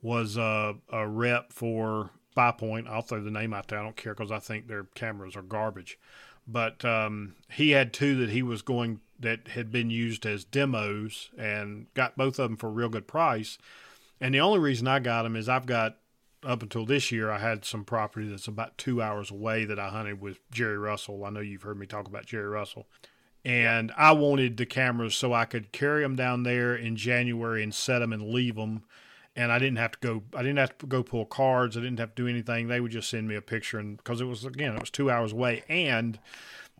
was 0.01 0.37
a, 0.37 0.75
a 0.91 1.07
rep 1.07 1.51
for 1.51 2.11
Spy 2.31 2.51
Point. 2.51 2.87
I'll 2.87 3.01
throw 3.01 3.23
the 3.23 3.31
name 3.31 3.53
out 3.53 3.69
there. 3.69 3.79
I 3.79 3.83
don't 3.83 3.95
care 3.95 4.13
because 4.13 4.31
I 4.31 4.39
think 4.39 4.67
their 4.67 4.83
cameras 4.93 5.35
are 5.35 5.41
garbage. 5.41 5.97
But 6.47 6.85
um, 6.85 7.35
he 7.49 7.71
had 7.71 7.93
two 7.93 8.15
that 8.17 8.29
he 8.29 8.43
was 8.43 8.61
going 8.61 8.99
that 9.19 9.47
had 9.47 9.71
been 9.71 9.89
used 9.89 10.25
as 10.25 10.43
demos 10.43 11.29
and 11.37 11.87
got 11.93 12.17
both 12.17 12.37
of 12.37 12.49
them 12.49 12.57
for 12.57 12.67
a 12.67 12.71
real 12.71 12.89
good 12.89 13.07
price 13.07 13.57
and 14.19 14.33
the 14.33 14.39
only 14.39 14.59
reason 14.59 14.87
I 14.87 14.99
got 14.99 15.23
them 15.23 15.35
is 15.35 15.49
I've 15.49 15.65
got 15.65 15.97
up 16.45 16.61
until 16.61 16.85
this 16.85 17.11
year, 17.11 17.31
I 17.31 17.39
had 17.39 17.65
some 17.65 17.83
property 17.83 18.29
that's 18.29 18.47
about 18.47 18.77
two 18.77 19.01
hours 19.01 19.31
away 19.31 19.65
that 19.65 19.79
I 19.79 19.89
hunted 19.89 20.21
with 20.21 20.39
Jerry 20.51 20.77
Russell. 20.77 21.25
I 21.25 21.29
know 21.31 21.39
you've 21.39 21.63
heard 21.63 21.79
me 21.79 21.87
talk 21.87 22.07
about 22.07 22.25
Jerry 22.25 22.47
Russell. 22.47 22.87
And 23.43 23.91
I 23.95 24.11
wanted 24.11 24.57
the 24.57 24.65
cameras 24.65 25.15
so 25.15 25.33
I 25.33 25.45
could 25.45 25.71
carry 25.71 26.01
them 26.01 26.15
down 26.15 26.43
there 26.43 26.75
in 26.75 26.95
January 26.95 27.61
and 27.61 27.73
set 27.73 27.99
them 27.99 28.13
and 28.13 28.29
leave 28.29 28.55
them. 28.55 28.83
And 29.35 29.51
I 29.51 29.59
didn't 29.59 29.77
have 29.77 29.91
to 29.91 29.99
go. 29.99 30.23
I 30.33 30.41
didn't 30.41 30.57
have 30.57 30.77
to 30.79 30.87
go 30.87 31.03
pull 31.03 31.25
cards. 31.25 31.75
I 31.75 31.81
didn't 31.81 31.99
have 31.99 32.15
to 32.15 32.23
do 32.23 32.27
anything. 32.27 32.67
They 32.67 32.79
would 32.79 32.91
just 32.91 33.09
send 33.09 33.27
me 33.27 33.35
a 33.35 33.41
picture, 33.41 33.77
and 33.77 33.97
because 33.97 34.21
it 34.21 34.25
was 34.25 34.45
again, 34.45 34.75
it 34.75 34.79
was 34.79 34.89
two 34.89 35.11
hours 35.11 35.33
away. 35.33 35.65
And 35.67 36.17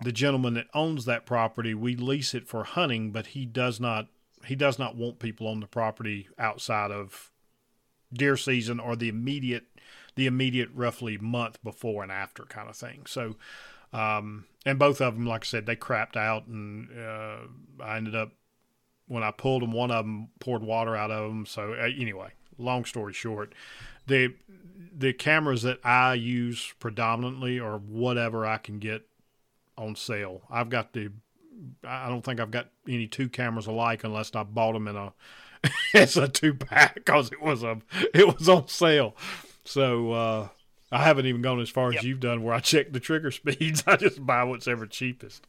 the 0.02 0.14
gentleman 0.14 0.54
that 0.54 0.68
owns 0.74 1.04
that 1.04 1.26
property, 1.26 1.74
we 1.74 1.98
lease 1.98 2.34
it 2.34 2.48
for 2.48 2.64
hunting, 2.64 3.12
but 3.12 3.28
he 3.28 3.46
does 3.46 3.82
not 3.82 4.08
he 4.46 4.56
does 4.56 4.80
not 4.80 4.96
want 4.96 5.20
people 5.20 5.48
on 5.48 5.60
the 5.60 5.68
property 5.68 6.28
outside 6.38 6.92
of 6.92 7.32
deer 8.14 8.38
season 8.38 8.80
or 8.80 8.96
the 8.96 9.10
immediate 9.10 9.66
the 10.16 10.26
immediate 10.26 10.70
roughly 10.74 11.18
month 11.18 11.62
before 11.64 12.02
and 12.02 12.12
after 12.12 12.44
kind 12.44 12.70
of 12.70 12.76
thing. 12.76 13.02
So, 13.06 13.36
um, 13.92 14.46
and 14.66 14.80
both 14.80 15.02
of 15.02 15.16
them, 15.16 15.26
like 15.26 15.44
I 15.44 15.46
said, 15.46 15.66
they 15.66 15.76
crapped 15.76 16.16
out, 16.16 16.48
and 16.48 16.90
uh, 16.98 17.84
I 17.84 17.98
ended 17.98 18.16
up 18.16 18.32
when 19.08 19.24
I 19.24 19.32
pulled 19.32 19.62
them, 19.62 19.72
one 19.72 19.92
of 19.92 20.06
them 20.06 20.30
poured 20.40 20.64
water 20.64 20.96
out 20.96 21.12
of 21.12 21.30
them. 21.30 21.46
So 21.46 21.74
uh, 21.74 21.90
anyway, 21.98 22.32
long 22.58 22.86
story 22.86 23.14
short, 23.14 23.54
the 24.08 24.34
the 24.98 25.14
cameras 25.14 25.64
that 25.64 25.80
I 25.84 26.14
use 26.14 26.74
predominantly 26.80 27.60
are 27.60 27.78
whatever 27.78 28.46
I 28.46 28.58
can 28.58 28.80
get 28.80 29.08
on 29.78 29.96
sale. 29.96 30.44
I've 30.50 30.70
got 30.70 30.94
the 30.94 31.12
I 31.84 32.10
don't 32.10 32.24
think 32.24 32.40
I've 32.40 32.52
got 32.52 32.68
any 32.88 33.08
two 33.08 33.30
cameras 33.30 33.68
alike 33.68 34.04
unless 34.04 34.36
I 34.36 34.44
bought 34.44 34.74
them 34.74 34.88
in 34.88 34.96
a 34.96 35.14
as 35.94 36.18
a 36.18 36.28
two 36.28 36.54
pack 36.54 36.96
because 36.96 37.32
it 37.32 37.42
was 37.42 37.64
a 37.64 37.80
it 38.14 38.38
was 38.38 38.50
on 38.50 38.68
sale. 38.68 39.16
So 39.64 40.12
uh, 40.12 40.48
I 40.92 41.04
haven't 41.04 41.26
even 41.26 41.42
gone 41.42 41.60
as 41.60 41.70
far 41.70 41.92
yep. 41.92 42.00
as 42.00 42.06
you've 42.06 42.20
done 42.20 42.44
where 42.44 42.54
I 42.54 42.60
check 42.60 42.92
the 42.92 43.00
trigger 43.00 43.32
speeds. 43.32 43.84
I 43.88 43.96
just 43.96 44.26
buy 44.26 44.44
what's 44.44 44.68
ever 44.68 44.86
cheapest. 44.86 45.46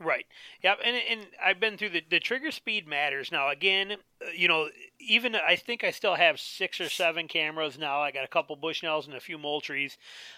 Right. 0.00 0.26
Yep. 0.62 0.78
And 0.84 0.96
and 1.10 1.26
I've 1.44 1.58
been 1.58 1.76
through 1.76 1.90
the 1.90 2.02
the 2.08 2.20
trigger 2.20 2.50
speed 2.50 2.86
matters. 2.86 3.32
Now 3.32 3.50
again, 3.50 3.96
you 4.36 4.46
know, 4.46 4.68
even 5.00 5.34
I 5.34 5.56
think 5.56 5.82
I 5.82 5.90
still 5.90 6.14
have 6.14 6.38
six 6.38 6.80
or 6.80 6.88
seven 6.88 7.26
cameras 7.26 7.78
now. 7.78 8.00
I 8.00 8.12
got 8.12 8.24
a 8.24 8.28
couple 8.28 8.56
Bushnells 8.56 9.06
and 9.06 9.14
a 9.14 9.20
few 9.20 9.38
Moultries. 9.38 9.96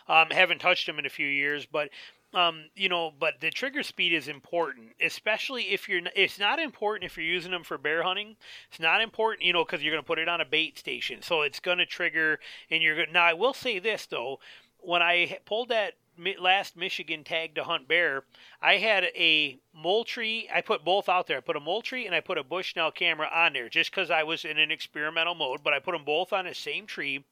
Um, 0.08 0.28
haven't 0.30 0.60
touched 0.60 0.86
them 0.86 0.98
in 0.98 1.04
a 1.04 1.10
few 1.10 1.26
years, 1.26 1.66
but 1.66 1.90
um, 2.32 2.66
you 2.76 2.88
know, 2.88 3.12
but 3.18 3.40
the 3.40 3.50
trigger 3.50 3.82
speed 3.82 4.12
is 4.12 4.28
important, 4.28 4.90
especially 5.00 5.64
if 5.70 5.88
you're. 5.88 6.02
It's 6.14 6.38
not 6.38 6.58
important 6.58 7.10
if 7.10 7.16
you're 7.16 7.26
using 7.26 7.50
them 7.50 7.64
for 7.64 7.76
bear 7.76 8.02
hunting. 8.02 8.36
It's 8.70 8.80
not 8.80 9.00
important, 9.00 9.44
you 9.44 9.52
know, 9.52 9.64
because 9.64 9.82
you're 9.82 9.92
going 9.92 10.02
to 10.02 10.06
put 10.06 10.18
it 10.18 10.28
on 10.28 10.40
a 10.40 10.44
bait 10.44 10.78
station, 10.78 11.22
so 11.22 11.42
it's 11.42 11.60
going 11.60 11.78
to 11.78 11.86
trigger. 11.86 12.38
And 12.70 12.82
you're 12.82 12.96
going. 12.96 13.12
Now, 13.12 13.24
I 13.24 13.32
will 13.32 13.54
say 13.54 13.78
this 13.78 14.06
though, 14.06 14.38
when 14.78 15.02
I 15.02 15.38
pulled 15.44 15.70
that 15.70 15.94
last 16.38 16.76
Michigan 16.76 17.24
tag 17.24 17.54
to 17.54 17.64
hunt 17.64 17.88
bear, 17.88 18.22
I 18.62 18.74
had 18.74 19.04
a 19.16 19.58
Moultrie. 19.74 20.48
I 20.54 20.60
put 20.60 20.84
both 20.84 21.08
out 21.08 21.26
there. 21.26 21.38
I 21.38 21.40
put 21.40 21.56
a 21.56 21.60
Moultrie 21.60 22.06
and 22.06 22.14
I 22.14 22.20
put 22.20 22.38
a 22.38 22.44
Bushnell 22.44 22.92
camera 22.92 23.28
on 23.32 23.54
there 23.54 23.68
just 23.68 23.90
because 23.90 24.10
I 24.10 24.22
was 24.22 24.44
in 24.44 24.58
an 24.58 24.70
experimental 24.70 25.34
mode. 25.34 25.62
But 25.64 25.72
I 25.72 25.80
put 25.80 25.92
them 25.92 26.04
both 26.04 26.32
on 26.32 26.44
the 26.44 26.54
same 26.54 26.86
tree 26.86 27.24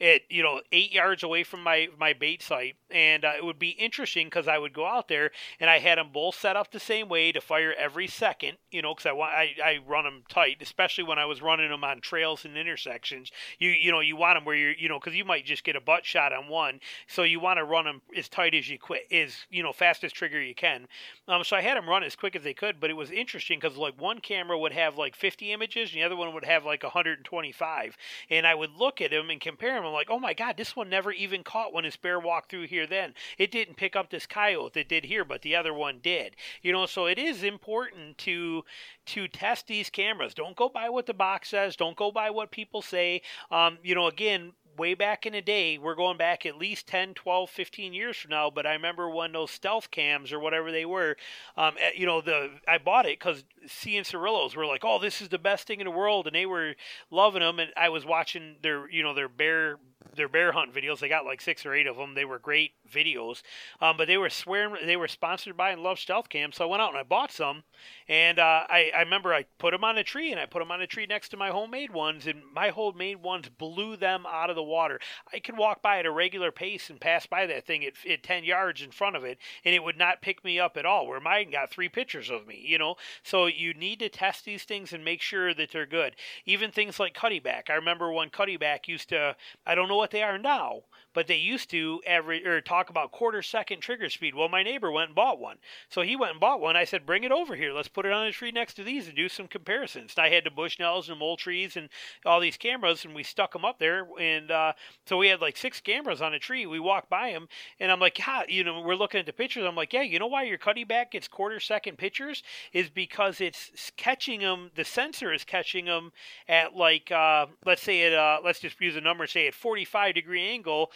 at 0.00 0.22
you 0.28 0.42
know 0.42 0.60
eight 0.72 0.92
yards 0.92 1.22
away 1.22 1.44
from 1.44 1.62
my 1.62 1.88
my 1.98 2.12
bait 2.12 2.42
site, 2.42 2.76
and 2.90 3.24
uh, 3.24 3.32
it 3.36 3.44
would 3.44 3.58
be 3.58 3.70
interesting 3.70 4.26
because 4.26 4.48
I 4.48 4.58
would 4.58 4.72
go 4.72 4.86
out 4.86 5.08
there 5.08 5.30
and 5.60 5.70
I 5.70 5.78
had 5.78 5.98
them 5.98 6.10
both 6.12 6.34
set 6.34 6.56
up 6.56 6.70
the 6.70 6.80
same 6.80 7.08
way 7.08 7.32
to 7.32 7.40
fire 7.40 7.72
every 7.78 8.06
second, 8.08 8.58
you 8.70 8.82
know, 8.82 8.94
because 8.94 9.06
I 9.06 9.12
want 9.12 9.32
I, 9.32 9.54
I 9.64 9.78
run 9.86 10.04
them 10.04 10.24
tight, 10.28 10.58
especially 10.60 11.04
when 11.04 11.18
I 11.18 11.24
was 11.24 11.42
running 11.42 11.70
them 11.70 11.84
on 11.84 12.00
trails 12.00 12.44
and 12.44 12.56
intersections. 12.56 13.30
You 13.58 13.70
you 13.70 13.92
know 13.92 14.00
you 14.00 14.16
want 14.16 14.36
them 14.36 14.44
where 14.44 14.56
you're 14.56 14.72
you 14.72 14.88
know 14.88 14.98
because 14.98 15.14
you 15.14 15.24
might 15.24 15.46
just 15.46 15.64
get 15.64 15.76
a 15.76 15.80
butt 15.80 16.04
shot 16.04 16.32
on 16.32 16.48
one, 16.48 16.80
so 17.06 17.22
you 17.22 17.40
want 17.40 17.58
to 17.58 17.64
run 17.64 17.84
them 17.84 18.02
as 18.16 18.28
tight 18.28 18.54
as 18.54 18.68
you 18.68 18.78
quit 18.78 19.06
is 19.10 19.46
you 19.50 19.62
know 19.62 19.72
fastest 19.72 20.14
trigger 20.14 20.42
you 20.42 20.54
can. 20.54 20.88
Um, 21.28 21.44
so 21.44 21.56
I 21.56 21.62
had 21.62 21.76
them 21.76 21.88
run 21.88 22.02
as 22.02 22.16
quick 22.16 22.36
as 22.36 22.42
they 22.42 22.54
could, 22.54 22.80
but 22.80 22.90
it 22.90 22.94
was 22.94 23.10
interesting 23.10 23.60
because 23.60 23.76
like 23.76 24.00
one 24.00 24.18
camera 24.18 24.58
would 24.58 24.72
have 24.72 24.98
like 24.98 25.14
50 25.14 25.52
images 25.52 25.92
and 25.92 26.00
the 26.00 26.04
other 26.04 26.16
one 26.16 26.34
would 26.34 26.44
have 26.44 26.64
like 26.64 26.82
125, 26.82 27.96
and 28.28 28.46
I 28.46 28.54
would 28.54 28.72
look 28.76 29.00
at 29.00 29.12
them 29.12 29.30
and 29.30 29.40
compare 29.40 29.53
them 29.58 29.84
I'm 29.84 29.92
like, 29.92 30.10
oh 30.10 30.18
my 30.18 30.34
God, 30.34 30.56
this 30.56 30.76
one 30.76 30.88
never 30.88 31.12
even 31.12 31.42
caught 31.42 31.72
when 31.72 31.84
his 31.84 31.96
bear 31.96 32.18
walked 32.18 32.50
through 32.50 32.66
here 32.66 32.86
then. 32.86 33.14
It 33.38 33.50
didn't 33.50 33.76
pick 33.76 33.96
up 33.96 34.10
this 34.10 34.26
coyote 34.26 34.74
that 34.74 34.88
did 34.88 35.04
here, 35.04 35.24
but 35.24 35.42
the 35.42 35.56
other 35.56 35.74
one 35.74 36.00
did. 36.02 36.36
You 36.62 36.72
know, 36.72 36.86
so 36.86 37.06
it 37.06 37.18
is 37.18 37.42
important 37.42 38.18
to 38.18 38.64
to 39.06 39.28
test 39.28 39.66
these 39.66 39.90
cameras. 39.90 40.34
Don't 40.34 40.56
go 40.56 40.68
by 40.68 40.88
what 40.88 41.06
the 41.06 41.14
box 41.14 41.50
says. 41.50 41.76
Don't 41.76 41.96
go 41.96 42.10
by 42.10 42.30
what 42.30 42.50
people 42.50 42.82
say. 42.82 43.22
Um, 43.50 43.78
you 43.82 43.94
know, 43.94 44.06
again, 44.06 44.52
way 44.76 44.94
back 44.94 45.26
in 45.26 45.32
the 45.32 45.40
day, 45.40 45.78
we're 45.78 45.94
going 45.94 46.16
back 46.16 46.46
at 46.46 46.58
least 46.58 46.86
10, 46.86 47.14
12, 47.14 47.50
15 47.50 47.92
years 47.92 48.16
from 48.16 48.30
now, 48.30 48.50
but 48.50 48.66
I 48.66 48.72
remember 48.72 49.08
when 49.08 49.32
those 49.32 49.50
stealth 49.50 49.90
cams 49.90 50.32
or 50.32 50.40
whatever 50.40 50.70
they 50.70 50.84
were, 50.84 51.16
um, 51.56 51.74
eh, 51.80 51.90
you 51.96 52.06
know, 52.06 52.20
the 52.20 52.50
I 52.66 52.78
bought 52.78 53.06
it 53.06 53.18
because 53.18 53.44
C 53.66 53.96
and 53.96 54.06
Cirillos 54.06 54.54
were 54.54 54.66
like, 54.66 54.84
oh, 54.84 54.98
this 54.98 55.20
is 55.20 55.28
the 55.28 55.38
best 55.38 55.66
thing 55.66 55.80
in 55.80 55.86
the 55.86 55.90
world, 55.90 56.26
and 56.26 56.34
they 56.34 56.46
were 56.46 56.74
loving 57.10 57.40
them, 57.40 57.58
and 57.58 57.72
I 57.76 57.88
was 57.88 58.04
watching 58.04 58.56
their, 58.62 58.90
you 58.90 59.02
know, 59.02 59.14
their 59.14 59.28
bear 59.28 59.78
their 60.14 60.28
bear 60.28 60.52
hunt 60.52 60.74
videos. 60.74 61.00
They 61.00 61.08
got 61.08 61.24
like 61.24 61.40
six 61.40 61.64
or 61.66 61.74
eight 61.74 61.86
of 61.86 61.96
them. 61.96 62.14
They 62.14 62.24
were 62.24 62.38
great 62.38 62.72
videos, 62.90 63.42
um, 63.80 63.96
but 63.96 64.06
they 64.06 64.16
were 64.16 64.30
swearing 64.30 64.86
they 64.86 64.96
were 64.96 65.08
sponsored 65.08 65.56
by 65.56 65.70
and 65.70 65.82
love 65.82 65.98
stealth 65.98 66.28
cam. 66.28 66.52
So 66.52 66.64
I 66.64 66.68
went 66.68 66.82
out 66.82 66.90
and 66.90 66.98
I 66.98 67.02
bought 67.02 67.32
some, 67.32 67.64
and 68.08 68.38
uh, 68.38 68.64
I 68.68 68.90
I 68.96 69.00
remember 69.00 69.34
I 69.34 69.44
put 69.58 69.72
them 69.72 69.84
on 69.84 69.98
a 69.98 70.04
tree 70.04 70.30
and 70.30 70.40
I 70.40 70.46
put 70.46 70.60
them 70.60 70.70
on 70.70 70.80
a 70.80 70.86
tree 70.86 71.06
next 71.06 71.30
to 71.30 71.36
my 71.36 71.48
homemade 71.48 71.92
ones, 71.92 72.26
and 72.26 72.42
my 72.54 72.70
homemade 72.70 73.22
ones 73.22 73.48
blew 73.48 73.96
them 73.96 74.24
out 74.26 74.50
of 74.50 74.56
the 74.56 74.62
water. 74.62 75.00
I 75.32 75.38
could 75.38 75.56
walk 75.56 75.82
by 75.82 75.98
at 75.98 76.06
a 76.06 76.10
regular 76.10 76.52
pace 76.52 76.90
and 76.90 77.00
pass 77.00 77.26
by 77.26 77.46
that 77.46 77.66
thing 77.66 77.84
at, 77.84 77.94
at 78.08 78.22
ten 78.22 78.44
yards 78.44 78.82
in 78.82 78.90
front 78.90 79.16
of 79.16 79.24
it, 79.24 79.38
and 79.64 79.74
it 79.74 79.82
would 79.82 79.98
not 79.98 80.22
pick 80.22 80.44
me 80.44 80.60
up 80.60 80.76
at 80.76 80.86
all. 80.86 81.06
Where 81.06 81.20
mine 81.20 81.50
got 81.50 81.70
three 81.70 81.88
pictures 81.88 82.30
of 82.30 82.46
me, 82.46 82.62
you 82.64 82.78
know. 82.78 82.96
So 83.22 83.46
you 83.46 83.74
need 83.74 83.98
to 84.00 84.08
test 84.08 84.44
these 84.44 84.64
things 84.64 84.92
and 84.92 85.04
make 85.04 85.22
sure 85.22 85.54
that 85.54 85.70
they're 85.72 85.86
good. 85.86 86.14
Even 86.46 86.70
things 86.70 87.00
like 87.00 87.14
Cuddeback. 87.14 87.70
I 87.70 87.74
remember 87.74 88.12
when 88.12 88.30
Cuddeback 88.30 88.86
used 88.88 89.08
to. 89.10 89.36
I 89.66 89.74
don't 89.74 89.88
know 89.88 89.93
what 89.96 90.10
they 90.10 90.22
are 90.22 90.38
now, 90.38 90.82
but 91.14 91.28
they 91.28 91.36
used 91.36 91.70
to 91.70 92.02
every 92.04 92.46
or 92.46 92.60
talk 92.60 92.90
about 92.90 93.12
quarter 93.12 93.40
second 93.40 93.80
trigger 93.80 94.10
speed. 94.10 94.34
Well, 94.34 94.48
my 94.48 94.62
neighbor 94.62 94.90
went 94.90 95.08
and 95.10 95.14
bought 95.14 95.38
one, 95.38 95.58
so 95.88 96.02
he 96.02 96.16
went 96.16 96.32
and 96.32 96.40
bought 96.40 96.60
one. 96.60 96.76
I 96.76 96.84
said, 96.84 97.06
"Bring 97.06 97.24
it 97.24 97.32
over 97.32 97.54
here. 97.54 97.72
Let's 97.72 97.88
put 97.88 98.04
it 98.04 98.12
on 98.12 98.26
a 98.26 98.32
tree 98.32 98.50
next 98.50 98.74
to 98.74 98.84
these 98.84 99.06
and 99.06 99.16
do 99.16 99.28
some 99.28 99.46
comparisons." 99.46 100.14
And 100.16 100.26
I 100.26 100.30
had 100.30 100.44
the 100.44 100.50
Bushnells 100.50 101.08
and 101.08 101.18
Moultries 101.18 101.76
and 101.76 101.88
all 102.26 102.40
these 102.40 102.56
cameras, 102.56 103.04
and 103.04 103.14
we 103.14 103.22
stuck 103.22 103.52
them 103.52 103.64
up 103.64 103.78
there. 103.78 104.06
And 104.18 104.50
uh, 104.50 104.72
so 105.06 105.16
we 105.16 105.28
had 105.28 105.40
like 105.40 105.56
six 105.56 105.80
cameras 105.80 106.20
on 106.20 106.34
a 106.34 106.38
tree. 106.38 106.66
We 106.66 106.80
walked 106.80 107.08
by 107.08 107.30
them, 107.30 107.48
and 107.78 107.92
I'm 107.92 108.00
like, 108.00 108.18
"Yeah, 108.18 108.42
you 108.48 108.64
know, 108.64 108.80
we're 108.80 108.96
looking 108.96 109.20
at 109.20 109.26
the 109.26 109.32
pictures." 109.32 109.64
I'm 109.64 109.76
like, 109.76 109.92
"Yeah, 109.92 110.02
you 110.02 110.18
know 110.18 110.26
why 110.26 110.42
your 110.42 110.58
back 110.86 111.12
gets 111.12 111.28
quarter 111.28 111.60
second 111.60 111.96
pictures 111.96 112.42
is 112.72 112.90
because 112.90 113.40
it's 113.40 113.92
catching 113.96 114.40
them. 114.40 114.72
The 114.74 114.84
sensor 114.84 115.32
is 115.32 115.44
catching 115.44 115.84
them 115.84 116.12
at 116.48 116.74
like, 116.74 117.12
uh, 117.12 117.46
let's 117.64 117.82
say 117.82 118.02
at, 118.02 118.12
uh, 118.12 118.40
let's 118.44 118.58
just 118.60 118.80
use 118.80 118.96
a 118.96 119.00
number, 119.00 119.26
say 119.26 119.46
at 119.46 119.54
45 119.54 120.14
degree 120.14 120.42
angle." 120.42 120.90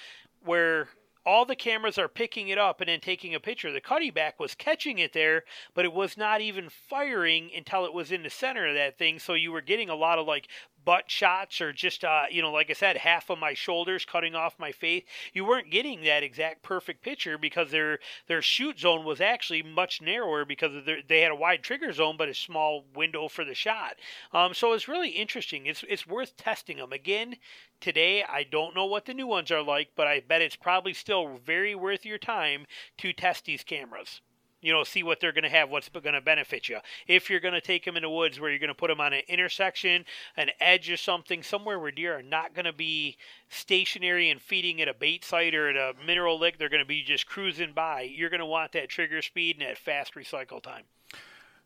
Where 0.45 0.89
all 1.29 1.45
the 1.45 1.57
cameras 1.57 1.99
are 1.99 2.09
picking 2.09 2.49
it 2.49 2.57
up 2.57 2.81
and 2.81 2.89
then 2.89 3.01
taking 3.01 3.35
a 3.35 3.41
picture. 3.41 3.71
The 3.71 3.83
Cuddeback 3.83 4.39
was 4.39 4.55
catching 4.55 4.99
it 4.99 5.13
there, 5.13 5.45
but 5.75 5.85
it 5.85 5.93
was 5.93 6.17
not 6.17 6.41
even 6.41 6.71
firing 6.71 7.51
until 7.55 7.85
it 7.85 7.93
was 7.93 8.11
in 8.11 8.23
the 8.23 8.31
center 8.31 8.67
of 8.67 8.75
that 8.75 8.97
thing. 8.97 9.19
So 9.19 9.35
you 9.35 9.53
were 9.53 9.61
getting 9.61 9.91
a 9.91 9.95
lot 9.95 10.19
of 10.19 10.27
like 10.27 10.49
butt 10.89 11.11
shots 11.11 11.61
or 11.61 11.71
just 11.71 12.03
uh, 12.03 12.23
you 12.31 12.41
know 12.41 12.51
like 12.51 12.71
i 12.71 12.73
said 12.73 12.97
half 12.97 13.29
of 13.29 13.39
my 13.39 13.53
shoulders 13.53 14.07
cutting 14.07 14.35
off 14.35 14.59
my 14.59 14.73
face. 14.73 15.03
You 15.35 15.45
weren't 15.45 15.71
getting 15.71 16.03
that 16.05 16.23
exact 16.23 16.63
perfect 16.63 17.03
picture 17.03 17.37
because 17.37 17.71
their 17.71 17.99
their 18.27 18.41
shoot 18.41 18.81
zone 18.81 19.05
was 19.05 19.21
actually 19.21 19.63
much 19.63 20.01
narrower 20.01 20.47
because 20.47 20.87
their, 20.87 21.01
they 21.07 21.21
had 21.21 21.31
a 21.31 21.37
wide 21.37 21.63
trigger 21.63 21.93
zone 21.93 22.17
but 22.17 22.31
a 22.31 22.35
small 22.35 22.87
window 22.95 23.29
for 23.29 23.45
the 23.45 23.55
shot. 23.55 23.97
Um, 24.33 24.55
so 24.55 24.73
it's 24.73 24.89
really 24.89 25.11
interesting. 25.11 25.67
It's 25.67 25.85
it's 25.91 26.07
worth 26.07 26.39
testing 26.39 26.79
them 26.79 26.95
again 26.95 27.37
today 27.81 28.25
i 28.25 28.43
don't 28.43 28.75
know 28.75 28.87
what 28.87 29.05
the 29.05 29.15
new 29.15 29.27
ones 29.27 29.53
are 29.53 29.63
like 29.63 29.91
but 29.95 30.09
i 30.09 30.19
bet 30.19 30.43
it's 30.43 30.57
probably 30.57 30.93
still 30.93 31.37
very 31.37 31.77
worth 31.77 32.05
your 32.05 32.19
time 32.19 32.67
to 32.97 33.13
test 33.13 33.45
these 33.45 33.63
cameras 33.63 34.21
you 34.61 34.73
know, 34.73 34.85
see 34.85 35.03
what 35.03 35.21
they're 35.21 35.33
going 35.33 35.45
to 35.45 35.51
have, 35.51 35.71
what's 35.71 35.89
going 35.89 36.15
to 36.15 36.21
benefit 36.21 36.69
you. 36.69 36.79
If 37.07 37.31
you're 37.31 37.41
going 37.41 37.55
to 37.55 37.61
take 37.61 37.85
them 37.85 37.97
in 37.97 38.03
the 38.03 38.11
woods 38.11 38.41
where 38.41 38.51
you're 38.51 38.59
going 38.59 38.69
to 38.69 38.75
put 38.75 38.89
them 38.89 39.01
on 39.01 39.13
an 39.13 39.23
intersection, 39.29 40.05
an 40.37 40.51
edge 40.61 40.91
or 40.91 40.97
something, 40.97 41.43
somewhere 41.43 41.79
where 41.79 41.91
deer 41.91 42.19
are 42.19 42.23
not 42.23 42.55
going 42.55 42.65
to 42.65 42.73
be 42.73 43.17
stationary 43.49 44.31
and 44.31 44.41
feeding 44.41 44.81
at 44.81 44.89
a 44.89 44.95
bait 44.95 45.25
site 45.25 45.55
or 45.55 45.69
at 45.69 45.77
a 45.77 45.95
mineral 46.05 46.39
lick, 46.39 46.59
they're 46.59 46.69
going 46.69 46.83
to 46.83 46.87
be 46.87 47.03
just 47.03 47.27
cruising 47.27 47.73
by. 47.73 48.03
You're 48.03 48.31
going 48.31 48.41
to 48.41 48.47
want 48.47 48.73
that 48.73 48.89
trigger 48.89 49.23
speed 49.23 49.57
and 49.59 49.69
that 49.69 49.79
fast 49.79 50.15
recycle 50.15 50.63
time. 50.63 50.85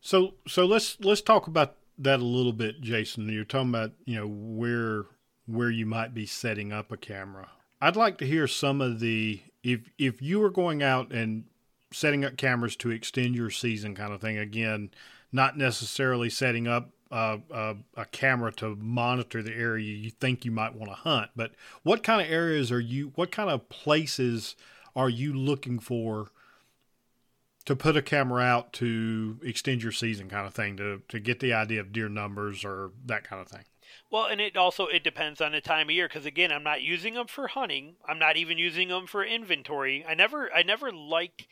So, 0.01 0.35
so 0.49 0.67
let's 0.67 0.99
let's 1.01 1.21
talk 1.21 1.47
about 1.47 1.77
that 1.99 2.21
a 2.21 2.25
little 2.25 2.53
bit, 2.53 2.81
Jason. 2.81 3.29
You're 3.29 3.45
talking 3.45 3.71
about 3.71 3.93
you 4.05 4.17
know 4.17 4.27
where 4.27 5.05
where 5.47 5.71
you 5.71 5.87
might 5.87 6.13
be 6.13 6.27
setting 6.27 6.73
up 6.73 6.91
a 6.91 6.97
camera. 6.97 7.49
I'd 7.81 7.97
like 7.97 8.19
to 8.19 8.27
hear 8.27 8.47
some 8.47 8.81
of 8.81 9.01
the 9.01 9.43
if 9.63 9.81
if 9.99 10.21
you 10.21 10.41
were 10.41 10.51
going 10.51 10.83
out 10.83 11.13
and 11.13 11.45
setting 11.93 12.25
up 12.25 12.37
cameras 12.37 12.77
to 12.77 12.91
extend 12.91 13.35
your 13.35 13.51
season 13.51 13.95
kind 13.95 14.13
of 14.13 14.21
thing. 14.21 14.39
Again, 14.39 14.91
not 15.31 15.57
necessarily 15.57 16.31
setting 16.31 16.67
up 16.67 16.91
uh, 17.11 17.75
a 17.97 18.05
camera 18.07 18.53
to 18.53 18.75
monitor 18.77 19.43
the 19.43 19.55
area 19.55 19.95
you 19.95 20.11
think 20.11 20.45
you 20.45 20.51
might 20.51 20.75
want 20.75 20.91
to 20.91 20.97
hunt, 20.97 21.31
but 21.37 21.53
what 21.83 22.03
kind 22.03 22.23
of 22.23 22.33
areas 22.33 22.73
are 22.73 22.81
you? 22.81 23.13
What 23.17 23.31
kind 23.31 23.51
of 23.51 23.69
places 23.69 24.57
are 24.97 25.11
you 25.11 25.33
looking 25.35 25.79
for 25.79 26.31
to 27.65 27.77
put 27.77 27.97
a 27.97 28.03
camera 28.03 28.43
out 28.43 28.73
to 28.75 29.39
extend 29.43 29.83
your 29.83 29.93
season, 29.93 30.29
kind 30.29 30.47
of 30.47 30.55
thing, 30.55 30.77
to 30.79 31.03
to 31.09 31.21
get 31.21 31.41
the 31.41 31.53
idea 31.53 31.81
of 31.81 31.93
deer 31.93 32.09
numbers 32.09 32.65
or 32.65 32.93
that 33.07 33.25
kind 33.25 33.41
of 33.41 33.49
thing? 33.49 33.65
Well, 34.11 34.27
and 34.27 34.41
it 34.41 34.57
also 34.57 34.87
it 34.87 35.05
depends 35.05 35.41
on 35.41 35.53
the 35.53 35.61
time 35.61 35.89
of 35.89 35.95
year 35.95 36.09
because 36.09 36.27
again, 36.27 36.53
I'm 36.53 36.63
not 36.63 36.83
using 36.83 37.15
them 37.15 37.27
for 37.27 37.49
hunting. 37.49 37.97
I'm 38.07 38.19
not 38.19 38.37
even 38.37 38.59
using 38.59 38.89
them 38.89 39.07
for 39.07 39.25
inventory. 39.25 40.05
I 40.07 40.15
never 40.15 40.53
I 40.53 40.63
never 40.63 40.91
liked 40.91 41.47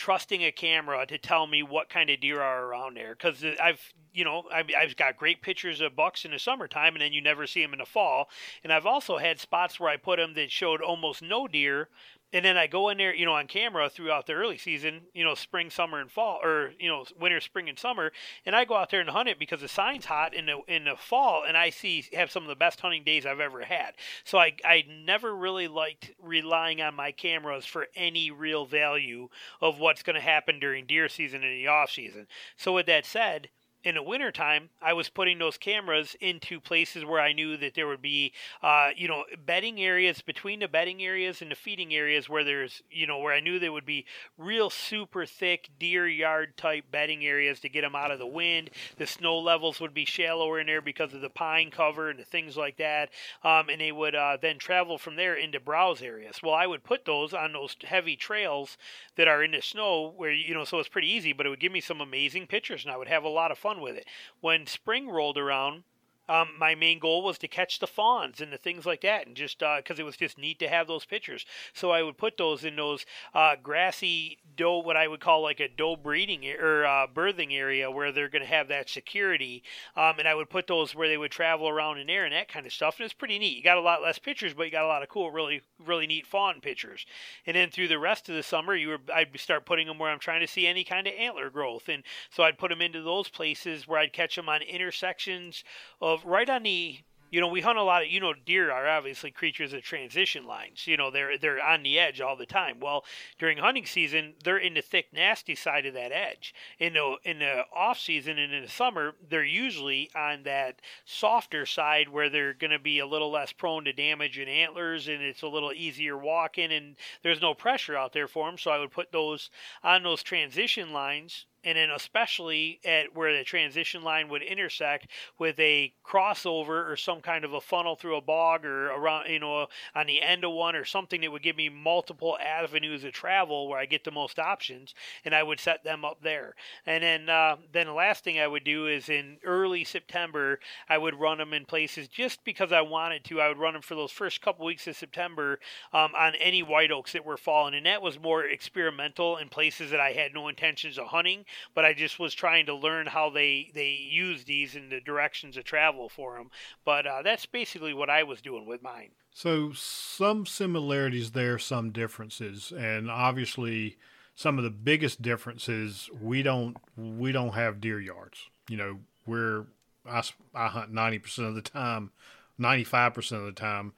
trusting 0.00 0.42
a 0.42 0.50
camera 0.50 1.04
to 1.04 1.18
tell 1.18 1.46
me 1.46 1.62
what 1.62 1.90
kind 1.90 2.08
of 2.08 2.18
deer 2.20 2.40
are 2.40 2.64
around 2.64 2.96
there. 2.96 3.14
Because 3.14 3.44
I've 3.62 3.92
you 4.14 4.24
know 4.24 4.44
I've, 4.50 4.70
I've 4.80 4.96
got 4.96 5.18
great 5.18 5.42
pictures 5.42 5.82
of 5.82 5.94
bucks 5.94 6.24
in 6.24 6.30
the 6.30 6.38
summertime 6.38 6.94
and 6.94 7.02
then 7.02 7.12
you 7.12 7.20
never 7.20 7.46
see 7.46 7.60
them 7.60 7.74
in 7.74 7.80
the 7.80 7.84
fall. 7.84 8.30
And 8.64 8.72
I've 8.72 8.86
also 8.86 9.18
had 9.18 9.38
spots 9.38 9.78
where 9.78 9.90
I 9.90 9.98
put 9.98 10.18
them 10.18 10.32
that 10.34 10.50
showed 10.50 10.80
almost 10.80 11.20
no 11.20 11.46
deer 11.46 11.90
and 12.32 12.44
then 12.44 12.56
I 12.56 12.66
go 12.66 12.88
in 12.88 12.98
there, 12.98 13.14
you 13.14 13.26
know, 13.26 13.34
on 13.34 13.46
camera 13.46 13.90
throughout 13.90 14.26
the 14.26 14.34
early 14.34 14.56
season, 14.56 15.02
you 15.14 15.24
know, 15.24 15.34
spring, 15.34 15.70
summer, 15.70 16.00
and 16.00 16.10
fall, 16.10 16.40
or 16.42 16.72
you 16.78 16.88
know, 16.88 17.04
winter, 17.18 17.40
spring, 17.40 17.68
and 17.68 17.78
summer, 17.78 18.12
and 18.46 18.54
I 18.54 18.64
go 18.64 18.76
out 18.76 18.90
there 18.90 19.00
and 19.00 19.10
hunt 19.10 19.28
it 19.28 19.38
because 19.38 19.60
the 19.60 19.68
sign's 19.68 20.04
hot 20.04 20.34
in 20.34 20.46
the 20.46 20.58
in 20.68 20.84
the 20.84 20.96
fall, 20.96 21.44
and 21.46 21.56
I 21.56 21.70
see 21.70 22.04
have 22.14 22.30
some 22.30 22.42
of 22.42 22.48
the 22.48 22.56
best 22.56 22.80
hunting 22.80 23.04
days 23.04 23.26
I've 23.26 23.40
ever 23.40 23.62
had. 23.62 23.94
So 24.24 24.38
I 24.38 24.54
I 24.64 24.84
never 24.88 25.34
really 25.34 25.68
liked 25.68 26.12
relying 26.22 26.80
on 26.80 26.94
my 26.94 27.12
cameras 27.12 27.66
for 27.66 27.88
any 27.96 28.30
real 28.30 28.66
value 28.66 29.28
of 29.60 29.78
what's 29.78 30.02
going 30.02 30.16
to 30.16 30.20
happen 30.20 30.60
during 30.60 30.86
deer 30.86 31.08
season 31.08 31.42
and 31.42 31.56
the 31.56 31.66
off 31.66 31.90
season. 31.90 32.26
So 32.56 32.72
with 32.74 32.86
that 32.86 33.04
said, 33.04 33.48
in 33.82 33.94
the 33.94 34.02
wintertime, 34.02 34.68
I 34.82 34.92
was 34.92 35.08
putting 35.08 35.38
those 35.38 35.56
cameras 35.56 36.14
into 36.20 36.60
places 36.60 37.04
where 37.04 37.20
I 37.20 37.32
knew 37.32 37.56
that 37.56 37.74
there 37.74 37.86
would 37.86 38.02
be, 38.02 38.32
uh, 38.62 38.90
you 38.94 39.08
know, 39.08 39.24
bedding 39.46 39.80
areas 39.80 40.20
between 40.20 40.60
the 40.60 40.68
bedding 40.68 41.02
areas 41.02 41.40
and 41.40 41.50
the 41.50 41.54
feeding 41.54 41.94
areas 41.94 42.28
where 42.28 42.44
there's, 42.44 42.82
you 42.90 43.06
know, 43.06 43.18
where 43.18 43.34
I 43.34 43.40
knew 43.40 43.58
there 43.58 43.72
would 43.72 43.86
be 43.86 44.04
real 44.36 44.68
super 44.68 45.24
thick 45.24 45.70
deer 45.78 46.06
yard 46.06 46.58
type 46.58 46.84
bedding 46.90 47.24
areas 47.24 47.60
to 47.60 47.70
get 47.70 47.80
them 47.80 47.96
out 47.96 48.10
of 48.10 48.18
the 48.18 48.26
wind. 48.26 48.70
The 48.98 49.06
snow 49.06 49.38
levels 49.38 49.80
would 49.80 49.94
be 49.94 50.04
shallower 50.04 50.60
in 50.60 50.66
there 50.66 50.82
because 50.82 51.14
of 51.14 51.22
the 51.22 51.30
pine 51.30 51.70
cover 51.70 52.10
and 52.10 52.18
the 52.18 52.24
things 52.24 52.58
like 52.58 52.76
that. 52.76 53.08
Um, 53.42 53.70
and 53.70 53.80
they 53.80 53.92
would 53.92 54.14
uh, 54.14 54.36
then 54.40 54.58
travel 54.58 54.98
from 54.98 55.16
there 55.16 55.34
into 55.34 55.58
browse 55.58 56.02
areas. 56.02 56.42
Well, 56.42 56.54
I 56.54 56.66
would 56.66 56.84
put 56.84 57.06
those 57.06 57.32
on 57.32 57.54
those 57.54 57.76
heavy 57.82 58.16
trails 58.16 58.76
that 59.16 59.28
are 59.28 59.42
in 59.42 59.52
the 59.52 59.62
snow 59.62 60.12
where, 60.16 60.32
you 60.32 60.52
know, 60.52 60.64
so 60.64 60.78
it's 60.78 60.88
pretty 60.88 61.10
easy, 61.10 61.32
but 61.32 61.46
it 61.46 61.48
would 61.48 61.60
give 61.60 61.72
me 61.72 61.80
some 61.80 62.02
amazing 62.02 62.46
pictures 62.46 62.84
and 62.84 62.92
I 62.92 62.98
would 62.98 63.08
have 63.08 63.24
a 63.24 63.28
lot 63.28 63.50
of 63.50 63.58
fun 63.58 63.69
fun 63.70 63.80
with 63.80 63.96
it. 63.96 64.06
When 64.40 64.66
spring 64.66 65.08
rolled 65.08 65.38
around, 65.38 65.84
um, 66.30 66.50
my 66.58 66.74
main 66.74 66.98
goal 66.98 67.22
was 67.22 67.38
to 67.38 67.48
catch 67.48 67.78
the 67.78 67.86
fawns 67.86 68.40
and 68.40 68.52
the 68.52 68.58
things 68.58 68.86
like 68.86 69.00
that, 69.00 69.26
and 69.26 69.36
just 69.36 69.58
because 69.58 69.98
uh, 69.98 70.02
it 70.02 70.04
was 70.04 70.16
just 70.16 70.38
neat 70.38 70.58
to 70.60 70.68
have 70.68 70.86
those 70.86 71.04
pictures. 71.04 71.44
So 71.74 71.90
I 71.90 72.02
would 72.02 72.16
put 72.16 72.36
those 72.36 72.64
in 72.64 72.76
those 72.76 73.04
uh, 73.34 73.56
grassy 73.62 74.38
doe, 74.56 74.78
what 74.78 74.96
I 74.96 75.08
would 75.08 75.20
call 75.20 75.42
like 75.42 75.60
a 75.60 75.68
doe 75.68 75.96
breeding 75.96 76.48
or 76.48 76.84
uh, 76.86 77.06
birthing 77.12 77.52
area 77.52 77.90
where 77.90 78.12
they're 78.12 78.28
going 78.28 78.42
to 78.42 78.48
have 78.48 78.68
that 78.68 78.88
security. 78.88 79.62
Um, 79.96 80.18
and 80.18 80.28
I 80.28 80.34
would 80.34 80.50
put 80.50 80.66
those 80.66 80.94
where 80.94 81.08
they 81.08 81.16
would 81.16 81.30
travel 81.30 81.68
around 81.68 81.98
in 81.98 82.06
there 82.06 82.24
and 82.24 82.32
that 82.32 82.48
kind 82.48 82.66
of 82.66 82.72
stuff. 82.72 82.98
And 82.98 83.04
it's 83.04 83.14
pretty 83.14 83.38
neat. 83.38 83.56
You 83.56 83.62
got 83.62 83.78
a 83.78 83.82
lot 83.82 84.02
less 84.02 84.18
pictures, 84.18 84.54
but 84.54 84.64
you 84.64 84.70
got 84.70 84.84
a 84.84 84.88
lot 84.88 85.02
of 85.02 85.08
cool, 85.08 85.30
really, 85.30 85.62
really 85.84 86.06
neat 86.06 86.26
fawn 86.26 86.60
pictures. 86.60 87.06
And 87.46 87.56
then 87.56 87.70
through 87.70 87.88
the 87.88 87.98
rest 87.98 88.28
of 88.28 88.34
the 88.34 88.42
summer, 88.42 88.74
you 88.74 88.88
were 88.88 89.00
I'd 89.12 89.38
start 89.38 89.66
putting 89.66 89.86
them 89.86 89.98
where 89.98 90.10
I'm 90.10 90.18
trying 90.18 90.40
to 90.40 90.46
see 90.46 90.66
any 90.66 90.84
kind 90.84 91.06
of 91.06 91.14
antler 91.14 91.50
growth, 91.50 91.88
and 91.88 92.02
so 92.30 92.42
I'd 92.42 92.58
put 92.58 92.70
them 92.70 92.82
into 92.82 93.02
those 93.02 93.28
places 93.28 93.88
where 93.88 93.98
I'd 93.98 94.12
catch 94.12 94.36
them 94.36 94.48
on 94.48 94.62
intersections 94.62 95.64
of 96.00 96.19
right 96.24 96.48
on 96.48 96.62
the 96.62 97.00
you 97.30 97.40
know, 97.40 97.46
we 97.46 97.60
hunt 97.60 97.78
a 97.78 97.82
lot 97.82 98.02
of, 98.02 98.08
you 98.08 98.18
know, 98.18 98.34
deer 98.34 98.72
are 98.72 98.88
obviously 98.88 99.30
creatures 99.30 99.72
of 99.72 99.82
transition 99.82 100.44
lines. 100.44 100.86
You 100.86 100.96
know, 100.96 101.10
they're 101.10 101.38
they're 101.38 101.62
on 101.62 101.84
the 101.84 101.98
edge 101.98 102.20
all 102.20 102.36
the 102.36 102.46
time. 102.46 102.80
Well, 102.80 103.04
during 103.38 103.58
hunting 103.58 103.86
season, 103.86 104.34
they're 104.42 104.58
in 104.58 104.74
the 104.74 104.82
thick, 104.82 105.12
nasty 105.12 105.54
side 105.54 105.86
of 105.86 105.94
that 105.94 106.10
edge. 106.10 106.52
In 106.78 106.94
the 106.94 107.16
in 107.22 107.38
the 107.38 107.64
off 107.72 108.00
season 108.00 108.38
and 108.38 108.52
in 108.52 108.62
the 108.62 108.68
summer, 108.68 109.14
they're 109.28 109.44
usually 109.44 110.10
on 110.16 110.42
that 110.42 110.80
softer 111.04 111.66
side 111.66 112.08
where 112.08 112.28
they're 112.28 112.54
going 112.54 112.72
to 112.72 112.80
be 112.80 112.98
a 112.98 113.06
little 113.06 113.30
less 113.30 113.52
prone 113.52 113.84
to 113.84 113.92
damage 113.92 114.38
in 114.38 114.48
antlers, 114.48 115.06
and 115.06 115.22
it's 115.22 115.42
a 115.42 115.48
little 115.48 115.72
easier 115.72 116.18
walking, 116.18 116.72
and 116.72 116.96
there's 117.22 117.40
no 117.40 117.54
pressure 117.54 117.96
out 117.96 118.12
there 118.12 118.28
for 118.28 118.48
them. 118.48 118.58
So 118.58 118.72
I 118.72 118.78
would 118.78 118.90
put 118.90 119.12
those 119.12 119.50
on 119.84 120.02
those 120.02 120.24
transition 120.24 120.92
lines 120.92 121.46
and 121.64 121.76
then 121.76 121.90
especially 121.90 122.80
at 122.84 123.14
where 123.14 123.36
the 123.36 123.44
transition 123.44 124.02
line 124.02 124.28
would 124.28 124.42
intersect 124.42 125.08
with 125.38 125.58
a 125.58 125.92
crossover 126.06 126.90
or 126.90 126.96
some 126.96 127.20
kind 127.20 127.44
of 127.44 127.52
a 127.52 127.60
funnel 127.60 127.96
through 127.96 128.16
a 128.16 128.20
bog 128.20 128.64
or 128.64 128.88
around, 128.88 129.28
you 129.28 129.38
know, 129.38 129.66
on 129.94 130.06
the 130.06 130.22
end 130.22 130.44
of 130.44 130.52
one 130.52 130.74
or 130.74 130.84
something 130.84 131.20
that 131.20 131.30
would 131.30 131.42
give 131.42 131.56
me 131.56 131.68
multiple 131.68 132.38
avenues 132.44 133.04
of 133.04 133.12
travel 133.12 133.68
where 133.68 133.78
I 133.78 133.86
get 133.86 134.04
the 134.04 134.10
most 134.10 134.38
options, 134.38 134.94
and 135.24 135.34
I 135.34 135.42
would 135.42 135.60
set 135.60 135.84
them 135.84 136.04
up 136.04 136.22
there. 136.22 136.54
And 136.86 137.02
then, 137.02 137.28
uh, 137.28 137.56
then 137.72 137.86
the 137.86 137.92
last 137.92 138.24
thing 138.24 138.40
I 138.40 138.46
would 138.46 138.64
do 138.64 138.86
is 138.86 139.08
in 139.08 139.38
early 139.44 139.84
September, 139.84 140.60
I 140.88 140.98
would 140.98 141.18
run 141.18 141.38
them 141.38 141.52
in 141.52 141.64
places 141.64 142.08
just 142.08 142.44
because 142.44 142.72
I 142.72 142.80
wanted 142.80 143.24
to. 143.24 143.40
I 143.40 143.48
would 143.48 143.58
run 143.58 143.74
them 143.74 143.82
for 143.82 143.94
those 143.94 144.12
first 144.12 144.40
couple 144.40 144.64
weeks 144.64 144.86
of 144.86 144.96
September 144.96 145.58
um, 145.92 146.12
on 146.16 146.34
any 146.36 146.62
white 146.62 146.90
oaks 146.90 147.12
that 147.12 147.24
were 147.24 147.36
falling, 147.36 147.74
and 147.74 147.86
that 147.86 148.02
was 148.02 148.18
more 148.18 148.44
experimental 148.44 149.36
in 149.36 149.48
places 149.48 149.90
that 149.90 150.00
I 150.00 150.12
had 150.12 150.34
no 150.34 150.48
intentions 150.48 150.98
of 150.98 151.06
hunting, 151.06 151.44
but 151.74 151.84
I 151.84 151.92
just 151.92 152.18
was 152.18 152.34
trying 152.34 152.66
to 152.66 152.74
learn 152.74 153.06
how 153.06 153.30
they 153.30 153.70
they 153.74 153.90
use 153.90 154.44
these 154.44 154.76
in 154.76 154.88
the 154.88 155.00
directions 155.00 155.56
of 155.56 155.64
travel 155.64 156.08
for 156.08 156.36
them. 156.36 156.50
But 156.84 157.06
uh, 157.06 157.22
that's 157.22 157.46
basically 157.46 157.94
what 157.94 158.10
I 158.10 158.22
was 158.22 158.40
doing 158.40 158.66
with 158.66 158.82
mine. 158.82 159.10
So 159.32 159.72
some 159.72 160.46
similarities 160.46 161.32
there, 161.32 161.58
some 161.58 161.90
differences, 161.90 162.72
and 162.76 163.10
obviously 163.10 163.96
some 164.34 164.58
of 164.58 164.64
the 164.64 164.70
biggest 164.70 165.22
differences 165.22 166.08
we 166.20 166.42
don't 166.42 166.76
we 166.96 167.32
don't 167.32 167.54
have 167.54 167.80
deer 167.80 168.00
yards. 168.00 168.48
You 168.68 168.76
know, 168.76 168.98
we're 169.26 169.66
I, 170.08 170.22
I 170.54 170.68
hunt 170.68 170.92
ninety 170.92 171.18
percent 171.18 171.48
of 171.48 171.54
the 171.54 171.62
time, 171.62 172.10
ninety 172.58 172.84
five 172.84 173.14
percent 173.14 173.42
of 173.42 173.46
the 173.46 173.60
time. 173.60 173.92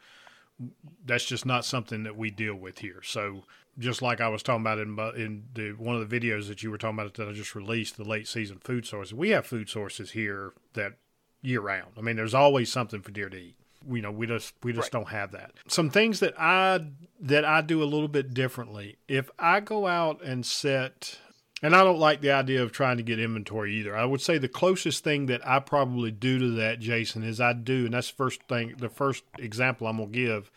That's 1.05 1.25
just 1.25 1.47
not 1.47 1.65
something 1.65 2.05
that 2.05 2.17
we 2.17 2.31
deal 2.31 2.55
with 2.55 2.79
here. 2.79 3.03
So 3.03 3.45
just 3.79 4.03
like 4.03 4.21
I 4.21 4.29
was 4.29 4.43
talking 4.43 4.63
about 4.63 4.79
in 4.79 4.99
in 5.17 5.45
the 5.55 5.73
one 5.73 5.97
of 5.97 6.09
the 6.09 6.21
videos 6.21 6.49
that 6.49 6.63
you 6.63 6.71
were 6.71 6.79
talking 6.79 6.99
about 6.99 7.15
that 7.15 7.29
I 7.29 7.33
just 7.33 7.55
released, 7.55 7.97
the 7.97 8.05
late 8.05 8.29
season 8.29 8.59
food 8.59 8.87
sources. 8.87 9.15
We 9.15 9.31
have 9.31 9.47
food 9.47 9.69
sources 9.69 10.13
here 10.13 10.53
that 10.75 10.95
year 11.41 11.61
round. 11.61 11.93
I 11.97 12.01
mean, 12.01 12.17
there's 12.17 12.35
always 12.35 12.71
something 12.71 13.01
for 13.01 13.11
deer 13.11 13.29
to 13.29 13.37
eat. 13.37 13.57
You 13.91 14.03
know, 14.03 14.13
we 14.13 14.27
just 14.27 14.55
we 14.63 14.73
just 14.73 14.93
right. 14.93 15.01
don't 15.01 15.09
have 15.09 15.33
that. 15.33 15.53
Some 15.67 15.91
things 15.91 16.21
that 16.21 16.35
I 16.39 16.81
that 17.21 17.45
I 17.45 17.63
do 17.63 17.83
a 17.83 17.85
little 17.85 18.09
bit 18.09 18.35
differently. 18.35 18.97
If 19.09 19.31
I 19.39 19.61
go 19.61 19.87
out 19.87 20.23
and 20.23 20.47
set 20.47 21.19
and 21.63 21.77
I 21.77 21.85
don't 21.85 21.99
like 21.99 22.21
the 22.21 22.33
idea 22.33 22.63
of 22.63 22.73
trying 22.73 22.97
to 22.97 23.05
get 23.05 23.21
inventory 23.21 23.77
either. 23.77 23.97
I 23.97 24.05
would 24.05 24.21
say 24.21 24.37
the 24.37 24.49
closest 24.49 25.05
thing 25.05 25.27
that 25.27 25.47
I 25.47 25.61
probably 25.61 26.11
do 26.11 26.39
to 26.41 26.51
that, 26.57 26.81
Jason, 26.81 27.23
is 27.23 27.41
I 27.41 27.53
do, 27.53 27.85
and 27.85 27.95
that's 27.95 28.11
the 28.11 28.17
first 28.17 28.43
thing, 28.49 28.75
the 28.79 28.89
first 28.89 29.23
example 29.39 29.87
I'm 29.87 29.99
gonna 29.99 30.11
give. 30.11 30.51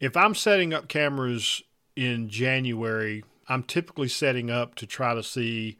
If 0.00 0.16
I'm 0.16 0.34
setting 0.34 0.74
up 0.74 0.86
cameras 0.86 1.62
in 1.98 2.28
January, 2.28 3.24
I'm 3.48 3.64
typically 3.64 4.06
setting 4.06 4.52
up 4.52 4.76
to 4.76 4.86
try 4.86 5.14
to 5.14 5.22
see 5.22 5.78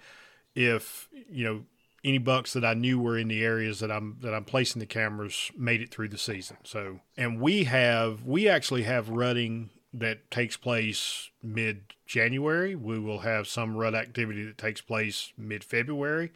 if 0.57 1.09
you 1.31 1.45
know 1.45 1.63
any 2.05 2.19
bucks 2.19 2.55
that 2.55 2.65
I 2.65 2.75
knew 2.75 2.99
were 2.99 3.17
in 3.17 3.29
the 3.29 3.45
areas 3.45 3.79
that 3.79 3.93
I'm 3.93 4.17
that 4.23 4.35
I'm 4.35 4.45
placing 4.45 4.81
the 4.81 4.87
cameras 4.87 5.53
made 5.57 5.81
it 5.81 5.93
through 5.93 6.09
the 6.09 6.19
season. 6.19 6.57
So, 6.65 7.01
and 7.17 7.41
we 7.41 7.65
have 7.65 8.25
we 8.25 8.49
actually 8.49 8.83
have 8.83 9.09
rutting 9.09 9.71
that 9.95 10.29
takes 10.29 10.57
place 10.57 11.31
mid 11.41 11.95
January. 12.05 12.75
We 12.75 12.99
will 12.99 13.21
have 13.21 13.47
some 13.47 13.77
rut 13.77 13.95
activity 13.95 14.45
that 14.45 14.59
takes 14.59 14.81
place 14.81 15.33
mid 15.39 15.63
February, 15.63 16.33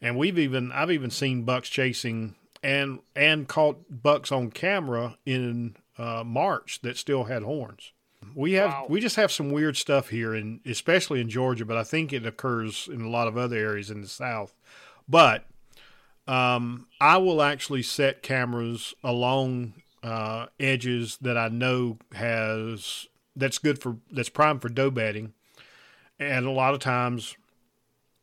and 0.00 0.16
we've 0.16 0.38
even 0.38 0.70
I've 0.70 0.92
even 0.92 1.10
seen 1.10 1.42
bucks 1.42 1.68
chasing 1.68 2.36
and 2.62 3.00
and 3.16 3.48
caught 3.48 4.00
bucks 4.02 4.30
on 4.30 4.52
camera 4.52 5.18
in 5.26 5.74
uh, 5.98 6.22
March 6.24 6.82
that 6.82 6.96
still 6.96 7.24
had 7.24 7.42
horns. 7.42 7.93
We 8.34 8.52
have 8.54 8.70
wow. 8.70 8.86
we 8.88 9.00
just 9.00 9.16
have 9.16 9.32
some 9.32 9.50
weird 9.50 9.76
stuff 9.76 10.08
here, 10.08 10.34
and 10.34 10.60
especially 10.66 11.20
in 11.20 11.28
Georgia, 11.28 11.64
but 11.64 11.76
I 11.76 11.84
think 11.84 12.12
it 12.12 12.26
occurs 12.26 12.88
in 12.90 13.00
a 13.02 13.08
lot 13.08 13.28
of 13.28 13.36
other 13.36 13.56
areas 13.56 13.90
in 13.90 14.00
the 14.00 14.08
South. 14.08 14.54
But 15.08 15.44
um, 16.26 16.86
I 17.00 17.18
will 17.18 17.42
actually 17.42 17.82
set 17.82 18.22
cameras 18.22 18.94
along 19.02 19.74
uh, 20.02 20.46
edges 20.58 21.18
that 21.20 21.36
I 21.36 21.48
know 21.48 21.98
has 22.14 23.06
that's 23.36 23.58
good 23.58 23.80
for 23.80 23.96
that's 24.10 24.28
prime 24.28 24.58
for 24.58 24.68
doe 24.68 24.90
bedding, 24.90 25.34
and 26.18 26.46
a 26.46 26.50
lot 26.50 26.74
of 26.74 26.80
times, 26.80 27.36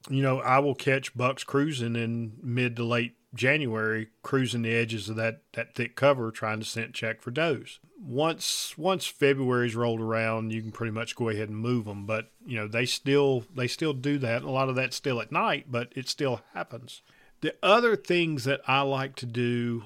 you 0.10 0.22
know, 0.22 0.40
I 0.40 0.60
will 0.60 0.76
catch 0.76 1.16
bucks 1.16 1.44
cruising 1.44 1.96
in 1.96 2.34
mid 2.42 2.76
to 2.78 2.84
late 2.84 3.16
January, 3.34 4.10
cruising 4.24 4.64
the 4.64 4.76
edges 4.76 5.08
of 5.10 5.16
that 5.16 5.42
that 5.54 5.74
thick 5.74 5.96
cover, 5.96 6.32
trying 6.32 6.60
to 6.60 6.66
scent 6.66 6.94
check 6.94 7.22
for 7.22 7.32
does. 7.32 7.80
Once 8.04 8.78
once 8.78 9.06
February's 9.06 9.76
rolled 9.76 10.02
around, 10.02 10.52
you 10.52 10.62
can 10.62 10.72
pretty 10.72 10.92
much 10.92 11.16
go 11.16 11.30
ahead 11.30 11.50
and 11.50 11.58
move 11.58 11.86
them. 11.86 12.06
But 12.06 12.32
you 12.46 12.58
know 12.58 12.68
they 12.68 12.86
still 12.86 13.46
they 13.56 13.68
still 13.68 13.94
do 13.94 14.18
that. 14.20 14.44
A 14.44 14.50
lot 14.50 14.70
of 14.70 14.76
that's 14.76 14.96
still 14.96 15.22
at 15.22 15.32
night, 15.32 15.68
but 15.70 15.94
it 15.96 16.10
still 16.10 16.42
happens. 16.54 17.02
The 17.42 17.56
other 17.64 17.96
things 17.96 18.44
that 18.44 18.62
I 18.68 18.82
like 18.82 19.16
to 19.18 19.26
do, 19.26 19.84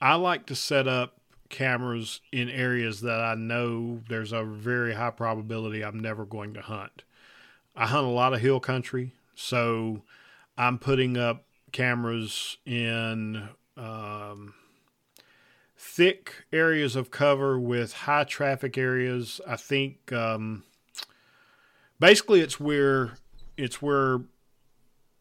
I 0.00 0.14
like 0.14 0.46
to 0.46 0.56
set 0.56 0.88
up 0.88 1.20
cameras 1.48 2.20
in 2.32 2.48
areas 2.48 3.02
that 3.02 3.20
I 3.20 3.34
know 3.34 4.02
there's 4.08 4.32
a 4.32 4.42
very 4.42 4.94
high 4.94 5.10
probability 5.10 5.84
I'm 5.84 6.00
never 6.00 6.24
going 6.24 6.54
to 6.54 6.62
hunt. 6.62 7.02
I 7.76 7.86
hunt 7.86 8.06
a 8.06 8.10
lot 8.10 8.34
of 8.34 8.40
hill 8.40 8.58
country, 8.58 9.12
so 9.34 10.02
I'm 10.58 10.78
putting 10.78 11.16
up 11.16 11.45
cameras 11.76 12.56
in 12.64 13.50
um, 13.76 14.54
thick 15.76 16.46
areas 16.50 16.96
of 16.96 17.10
cover 17.10 17.60
with 17.60 17.92
high 17.92 18.24
traffic 18.24 18.78
areas. 18.78 19.42
I 19.46 19.56
think 19.56 20.10
um, 20.10 20.64
basically 22.00 22.40
it's 22.40 22.58
where 22.58 23.18
it's 23.58 23.82
where 23.82 24.20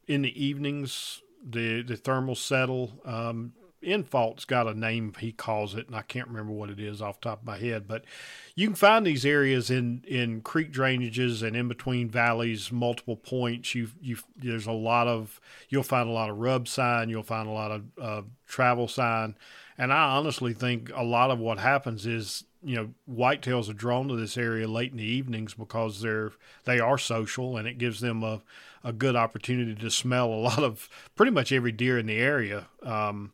in 0.08 0.22
the 0.22 0.46
evenings 0.46 1.22
the 1.46 1.82
the 1.82 1.98
thermals 1.98 2.38
settle. 2.38 3.02
Um, 3.04 3.52
Infalt's 3.86 4.46
got 4.46 4.68
a 4.68 4.74
name 4.74 5.14
he 5.20 5.32
calls 5.32 5.76
it, 5.76 5.88
and 5.88 5.96
I 5.96 6.02
can't 6.02 6.28
remember 6.28 6.52
what 6.52 6.70
it 6.70 6.80
is 6.80 7.02
off 7.02 7.22
top 7.22 7.42
of 7.42 7.46
my 7.46 7.58
head. 7.58 7.88
But 7.88 8.04
you 8.56 8.68
can 8.68 8.76
find 8.76 9.06
these 9.06 9.26
areas 9.26 9.70
in, 9.70 10.04
in 10.08 10.42
creek 10.42 10.74
drainages 10.74 11.46
and 11.46 11.56
in 11.56 11.68
between 11.68 12.10
valleys, 12.10 12.72
multiple 12.72 13.16
points. 13.16 13.76
You 13.76 13.90
you 14.02 14.18
there's 14.36 14.68
a 14.68 14.72
lot 14.72 15.08
of 15.08 15.40
you'll 15.70 15.84
find 15.84 16.10
a 16.10 16.14
lot 16.14 16.30
of 16.30 16.38
rub 16.38 16.68
sign, 16.68 17.10
you'll 17.10 17.24
find 17.24 17.48
a 17.48 17.52
lot 17.52 17.72
of 17.72 17.84
uh, 18.02 18.22
travel 18.48 18.88
sign, 18.88 19.36
and 19.78 19.94
I 19.94 20.18
honestly 20.18 20.54
think 20.54 20.92
a 20.94 21.04
lot 21.04 21.32
of 21.32 21.40
what 21.40 21.60
happens 21.60 22.06
is 22.06 22.44
you 22.64 22.76
know 22.76 22.90
whitetails 23.10 23.70
are 23.70 23.74
drawn 23.74 24.08
to 24.08 24.16
this 24.16 24.38
area 24.38 24.68
late 24.68 24.92
in 24.92 24.98
the 24.98 25.04
evenings 25.04 25.54
because 25.54 26.02
they're 26.02 26.32
they 26.64 26.80
are 26.80 26.98
social 26.98 27.58
and 27.58 27.68
it 27.68 27.78
gives 27.78 28.00
them 28.00 28.24
a 28.24 28.42
a 28.86 28.94
good 28.94 29.16
opportunity 29.16 29.74
to 29.74 29.90
smell 29.90 30.28
a 30.28 30.36
lot 30.36 30.64
of 30.64 30.88
pretty 31.16 31.32
much 31.32 31.52
every 31.52 31.72
deer 31.72 31.98
in 31.98 32.06
the 32.06 32.18
area. 32.18 32.68
Um, 32.84 33.34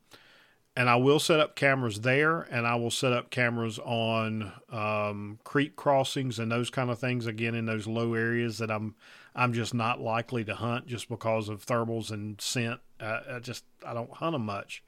and 0.76 0.90
I 0.90 0.96
will 0.96 1.20
set 1.20 1.40
up 1.40 1.56
cameras 1.56 2.02
there, 2.02 2.42
and 2.42 2.66
I 2.66 2.76
will 2.76 2.92
set 2.92 3.12
up 3.12 3.30
cameras 3.30 3.78
on 3.80 4.54
um, 4.72 5.40
creek 5.44 5.76
crossings 5.76 6.40
and 6.40 6.52
those 6.52 6.70
kind 6.70 6.90
of 6.90 7.00
things. 7.00 7.28
Again, 7.28 7.56
in 7.56 7.66
those 7.66 7.88
low 7.88 8.14
areas 8.14 8.58
that 8.60 8.72
I'm 8.72 8.96
I'm 9.36 9.54
just 9.54 9.74
not 9.74 10.00
likely 10.00 10.44
to 10.46 10.56
hunt 10.56 10.88
just 10.88 11.10
because 11.10 11.50
of 11.50 11.66
thermals 11.66 12.12
and 12.12 12.40
scent. 12.40 12.80
Uh, 13.00 13.20
I 13.34 13.40
just 13.40 13.66
I 13.86 13.94
don't 13.94 14.12
hunt 14.12 14.34
them 14.34 14.46
much. 14.46 14.84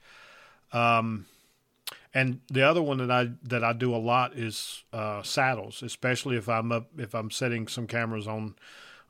Um, 0.72 1.26
and 2.14 2.40
the 2.48 2.62
other 2.62 2.82
one 2.82 2.98
that 3.00 3.12
I 3.12 3.32
that 3.44 3.64
I 3.64 3.74
do 3.74 3.94
a 3.94 3.98
lot 3.98 4.36
is 4.38 4.84
uh, 4.94 5.22
saddles, 5.22 5.84
especially 5.84 6.38
if 6.38 6.48
I'm 6.48 6.72
up 6.72 6.88
if 6.98 7.14
I'm 7.14 7.30
setting 7.30 7.68
some 7.68 7.88
cameras 7.88 8.28
on 8.28 8.56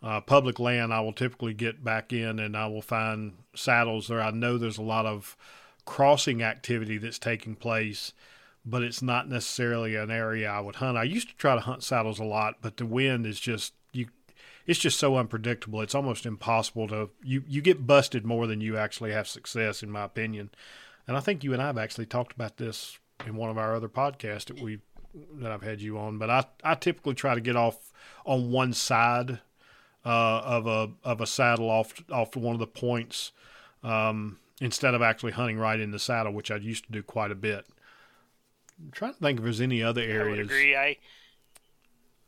uh, 0.01 0.21
public 0.21 0.59
land. 0.59 0.93
I 0.93 1.01
will 1.01 1.13
typically 1.13 1.53
get 1.53 1.83
back 1.83 2.11
in 2.11 2.39
and 2.39 2.57
I 2.57 2.67
will 2.67 2.81
find 2.81 3.33
saddles 3.55 4.07
there. 4.07 4.21
I 4.21 4.31
know 4.31 4.57
there's 4.57 4.77
a 4.79 4.83
lot 4.83 5.05
of 5.05 5.37
crossing 5.85 6.41
activity 6.41 6.97
that's 6.97 7.19
taking 7.19 7.55
place, 7.55 8.13
but 8.65 8.83
it's 8.83 9.01
not 9.01 9.27
necessarily 9.27 9.95
an 9.95 10.11
area 10.11 10.49
I 10.49 10.59
would 10.59 10.75
hunt. 10.75 10.97
I 10.97 11.03
used 11.03 11.29
to 11.29 11.35
try 11.35 11.55
to 11.55 11.61
hunt 11.61 11.83
saddles 11.83 12.19
a 12.19 12.23
lot, 12.23 12.57
but 12.61 12.77
the 12.77 12.85
wind 12.85 13.25
is 13.25 13.39
just 13.39 13.73
you 13.91 14.07
it's 14.65 14.79
just 14.79 14.97
so 14.97 15.17
unpredictable. 15.17 15.81
It's 15.81 15.95
almost 15.95 16.25
impossible 16.25 16.87
to 16.89 17.09
you 17.21 17.43
you 17.47 17.61
get 17.61 17.85
busted 17.85 18.25
more 18.25 18.47
than 18.47 18.61
you 18.61 18.77
actually 18.77 19.11
have 19.11 19.27
success 19.27 19.83
in 19.83 19.91
my 19.91 20.03
opinion. 20.03 20.49
And 21.07 21.17
I 21.17 21.19
think 21.19 21.43
you 21.43 21.53
and 21.53 21.61
I 21.61 21.67
have 21.67 21.77
actually 21.77 22.05
talked 22.05 22.33
about 22.33 22.57
this 22.57 22.97
in 23.25 23.35
one 23.35 23.49
of 23.49 23.57
our 23.57 23.75
other 23.75 23.89
podcasts 23.89 24.45
that 24.45 24.61
we 24.61 24.79
that 25.33 25.51
I've 25.51 25.61
had 25.61 25.81
you 25.81 25.97
on, 25.97 26.17
but 26.17 26.29
I 26.29 26.45
I 26.63 26.75
typically 26.75 27.13
try 27.13 27.35
to 27.35 27.41
get 27.41 27.55
off 27.55 27.91
on 28.25 28.51
one 28.51 28.73
side 28.73 29.39
uh, 30.05 30.41
of 30.43 30.67
a 30.67 30.91
of 31.03 31.21
a 31.21 31.27
saddle 31.27 31.69
off 31.69 31.93
off 32.09 32.35
one 32.35 32.55
of 32.55 32.59
the 32.59 32.67
points 32.67 33.31
um, 33.83 34.39
instead 34.63 34.95
of 34.95 35.01
actually 35.01 35.33
hunting 35.33 35.57
right 35.57 35.79
in 35.79 35.91
the 35.91 35.99
saddle, 35.99 36.31
which 36.31 36.49
I 36.49 36.55
used 36.55 36.85
to 36.85 36.91
do 36.91 37.03
quite 37.03 37.31
a 37.31 37.35
bit. 37.35 37.65
I'm 38.79 38.91
trying 38.91 39.13
to 39.13 39.19
think 39.19 39.39
if 39.39 39.43
there's 39.43 39.61
any 39.61 39.83
other 39.83 40.01
areas. 40.01 40.49
I 40.49 40.53
agree. 40.53 40.75
I 40.75 40.97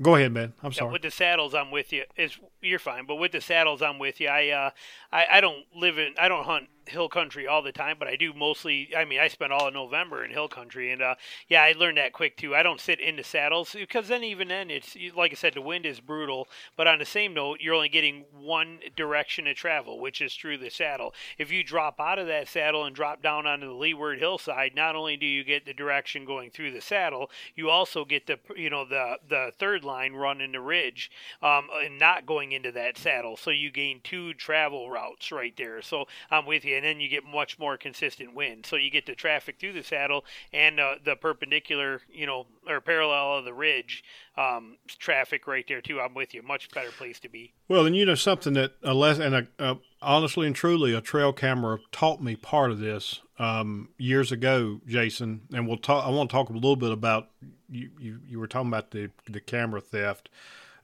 Go 0.01 0.15
ahead, 0.15 0.33
man. 0.33 0.53
I'm 0.61 0.71
yeah, 0.71 0.79
sorry. 0.79 0.91
With 0.91 1.03
the 1.03 1.11
saddles, 1.11 1.55
I'm 1.55 1.71
with 1.71 1.93
you. 1.93 2.03
It's 2.17 2.37
you're 2.61 2.79
fine, 2.79 3.05
but 3.05 3.15
with 3.15 3.31
the 3.31 3.39
saddles, 3.39 3.81
I'm 3.81 3.97
with 3.97 4.19
you. 4.19 4.27
I 4.27 4.49
uh, 4.49 4.69
I, 5.11 5.25
I 5.33 5.41
don't 5.41 5.63
live 5.73 5.97
in. 5.97 6.13
I 6.19 6.27
don't 6.27 6.43
hunt 6.43 6.67
hill 6.87 7.09
country 7.09 7.47
all 7.47 7.61
the 7.61 7.71
time, 7.71 7.97
but 7.99 8.07
I 8.07 8.15
do 8.15 8.33
mostly. 8.33 8.89
I 8.95 9.05
mean, 9.05 9.19
I 9.19 9.27
spend 9.27 9.51
all 9.51 9.67
of 9.67 9.73
November 9.73 10.23
in 10.23 10.31
hill 10.31 10.47
country, 10.47 10.91
and 10.91 11.01
uh, 11.01 11.15
yeah, 11.47 11.63
I 11.63 11.73
learned 11.73 11.97
that 11.97 12.13
quick 12.13 12.37
too. 12.37 12.55
I 12.55 12.63
don't 12.63 12.81
sit 12.81 12.99
in 12.99 13.15
the 13.15 13.23
saddles 13.23 13.73
because 13.73 14.07
then 14.07 14.23
even 14.23 14.47
then 14.47 14.69
it's 14.69 14.95
like 15.15 15.31
I 15.31 15.35
said, 15.35 15.53
the 15.53 15.61
wind 15.61 15.85
is 15.85 15.99
brutal. 15.99 16.47
But 16.75 16.87
on 16.87 16.99
the 16.99 17.05
same 17.05 17.33
note, 17.33 17.59
you're 17.61 17.75
only 17.75 17.89
getting 17.89 18.25
one 18.31 18.79
direction 18.95 19.47
of 19.47 19.55
travel, 19.55 19.99
which 19.99 20.21
is 20.21 20.33
through 20.35 20.57
the 20.59 20.69
saddle. 20.69 21.13
If 21.37 21.51
you 21.51 21.63
drop 21.63 21.99
out 21.99 22.19
of 22.19 22.27
that 22.27 22.47
saddle 22.47 22.85
and 22.85 22.95
drop 22.95 23.21
down 23.21 23.45
onto 23.45 23.67
the 23.67 23.73
leeward 23.73 24.19
hillside, 24.19 24.75
not 24.75 24.95
only 24.95 25.17
do 25.17 25.25
you 25.25 25.43
get 25.43 25.65
the 25.65 25.73
direction 25.73 26.25
going 26.25 26.51
through 26.51 26.71
the 26.71 26.81
saddle, 26.81 27.29
you 27.55 27.69
also 27.69 28.05
get 28.05 28.27
the 28.27 28.39
you 28.55 28.69
know 28.69 28.85
the 28.85 29.17
the 29.27 29.51
third 29.57 29.83
line 29.83 30.13
running 30.13 30.51
the 30.51 30.59
ridge 30.59 31.11
um, 31.41 31.67
and 31.83 31.99
not 31.99 32.25
going 32.25 32.51
into 32.51 32.71
that 32.71 32.97
saddle. 32.97 33.37
So 33.37 33.51
you 33.51 33.71
gain 33.71 34.01
two 34.03 34.33
travel 34.33 34.89
routes 34.89 35.31
right 35.31 35.55
there. 35.57 35.81
So 35.81 36.05
I'm 36.31 36.45
with 36.45 36.65
you, 36.65 36.74
and 36.75 36.85
then 36.85 36.99
you 36.99 37.09
get 37.09 37.23
much 37.25 37.57
more 37.57 37.77
consistent 37.77 38.35
wind. 38.35 38.65
So 38.65 38.75
you 38.75 38.91
get 38.91 39.05
the 39.05 39.15
traffic 39.15 39.59
through 39.59 39.73
the 39.73 39.83
saddle 39.83 40.25
and 40.53 40.79
uh, 40.79 40.95
the 41.03 41.15
perpendicular, 41.15 42.01
you 42.11 42.25
know, 42.25 42.45
or 42.67 42.81
parallel 42.81 43.39
of 43.39 43.45
the 43.45 43.53
ridge 43.53 44.03
um, 44.37 44.77
traffic 44.87 45.47
right 45.47 45.65
there 45.67 45.81
too. 45.81 45.99
I'm 45.99 46.13
with 46.13 46.33
you. 46.33 46.41
Much 46.41 46.69
better 46.71 46.91
place 46.91 47.19
to 47.21 47.29
be. 47.29 47.53
Well, 47.67 47.85
and 47.85 47.95
you 47.95 48.05
know 48.05 48.15
something 48.15 48.53
that 48.53 48.73
a 48.83 48.93
less 48.93 49.19
and 49.19 49.35
a, 49.35 49.47
a, 49.59 49.77
honestly 50.01 50.47
and 50.47 50.55
truly, 50.55 50.93
a 50.93 51.01
trail 51.01 51.33
camera 51.33 51.79
taught 51.91 52.21
me 52.21 52.35
part 52.35 52.71
of 52.71 52.79
this 52.79 53.21
um, 53.39 53.89
years 53.97 54.31
ago, 54.31 54.81
Jason. 54.85 55.41
And 55.53 55.67
we'll 55.67 55.77
talk. 55.77 56.05
I 56.05 56.09
want 56.09 56.29
to 56.29 56.33
talk 56.33 56.49
a 56.49 56.53
little 56.53 56.75
bit 56.75 56.91
about 56.91 57.29
you. 57.69 57.89
You, 57.99 58.19
you 58.27 58.39
were 58.39 58.47
talking 58.47 58.69
about 58.69 58.91
the 58.91 59.11
the 59.29 59.39
camera 59.39 59.81
theft, 59.81 60.29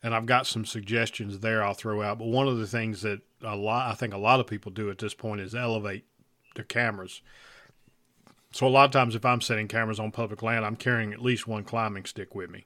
and 0.01 0.15
I've 0.15 0.25
got 0.25 0.47
some 0.47 0.65
suggestions 0.65 1.39
there. 1.39 1.63
I'll 1.63 1.73
throw 1.73 2.01
out. 2.01 2.19
But 2.19 2.27
one 2.27 2.47
of 2.47 2.57
the 2.57 2.67
things 2.67 3.01
that 3.01 3.21
a 3.43 3.55
lot, 3.55 3.91
I 3.91 3.95
think, 3.95 4.13
a 4.13 4.17
lot 4.17 4.39
of 4.39 4.47
people 4.47 4.71
do 4.71 4.89
at 4.89 4.97
this 4.97 5.13
point 5.13 5.41
is 5.41 5.55
elevate 5.55 6.05
their 6.55 6.65
cameras. 6.65 7.21
So 8.51 8.67
a 8.67 8.69
lot 8.69 8.85
of 8.85 8.91
times, 8.91 9.15
if 9.15 9.25
I'm 9.25 9.41
setting 9.41 9.67
cameras 9.67 9.99
on 9.99 10.11
public 10.11 10.41
land, 10.43 10.65
I'm 10.65 10.75
carrying 10.75 11.13
at 11.13 11.21
least 11.21 11.47
one 11.47 11.63
climbing 11.63 12.05
stick 12.05 12.35
with 12.35 12.49
me 12.49 12.65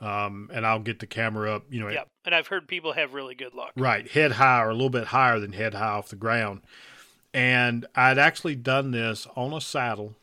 um, 0.00 0.50
and 0.52 0.66
I'll 0.66 0.78
get 0.78 1.00
the 1.00 1.06
camera 1.06 1.54
up. 1.56 1.64
You 1.70 1.80
know, 1.80 1.88
yep. 1.88 2.08
and 2.24 2.34
I've 2.34 2.46
heard 2.46 2.68
people 2.68 2.92
have 2.92 3.14
really 3.14 3.34
good 3.34 3.54
luck. 3.54 3.72
Right, 3.76 4.08
head 4.08 4.32
high 4.32 4.62
or 4.62 4.70
a 4.70 4.74
little 4.74 4.90
bit 4.90 5.08
higher 5.08 5.38
than 5.40 5.52
head 5.52 5.74
high 5.74 5.88
off 5.88 6.08
the 6.08 6.16
ground. 6.16 6.62
And 7.34 7.86
I'd 7.94 8.18
actually 8.18 8.56
done 8.56 8.90
this 8.90 9.26
on 9.36 9.52
a 9.52 9.60
saddle, 9.60 10.14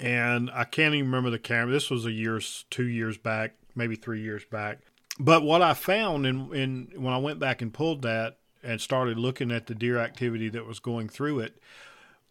and 0.00 0.50
I 0.52 0.64
can't 0.64 0.94
even 0.94 1.06
remember 1.06 1.30
the 1.30 1.38
camera. 1.38 1.72
This 1.72 1.90
was 1.90 2.04
a 2.04 2.12
years, 2.12 2.64
two 2.70 2.86
years 2.86 3.16
back, 3.16 3.54
maybe 3.74 3.96
three 3.96 4.20
years 4.20 4.44
back. 4.44 4.80
But 5.18 5.44
what 5.44 5.62
I 5.62 5.74
found 5.74 6.26
in, 6.26 6.52
in 6.52 6.88
when 6.96 7.14
I 7.14 7.18
went 7.18 7.38
back 7.38 7.62
and 7.62 7.72
pulled 7.72 8.02
that 8.02 8.38
and 8.64 8.80
started 8.80 9.18
looking 9.18 9.52
at 9.52 9.66
the 9.66 9.74
deer 9.74 9.98
activity 9.98 10.48
that 10.48 10.66
was 10.66 10.78
going 10.78 11.08
through 11.08 11.40
it 11.40 11.60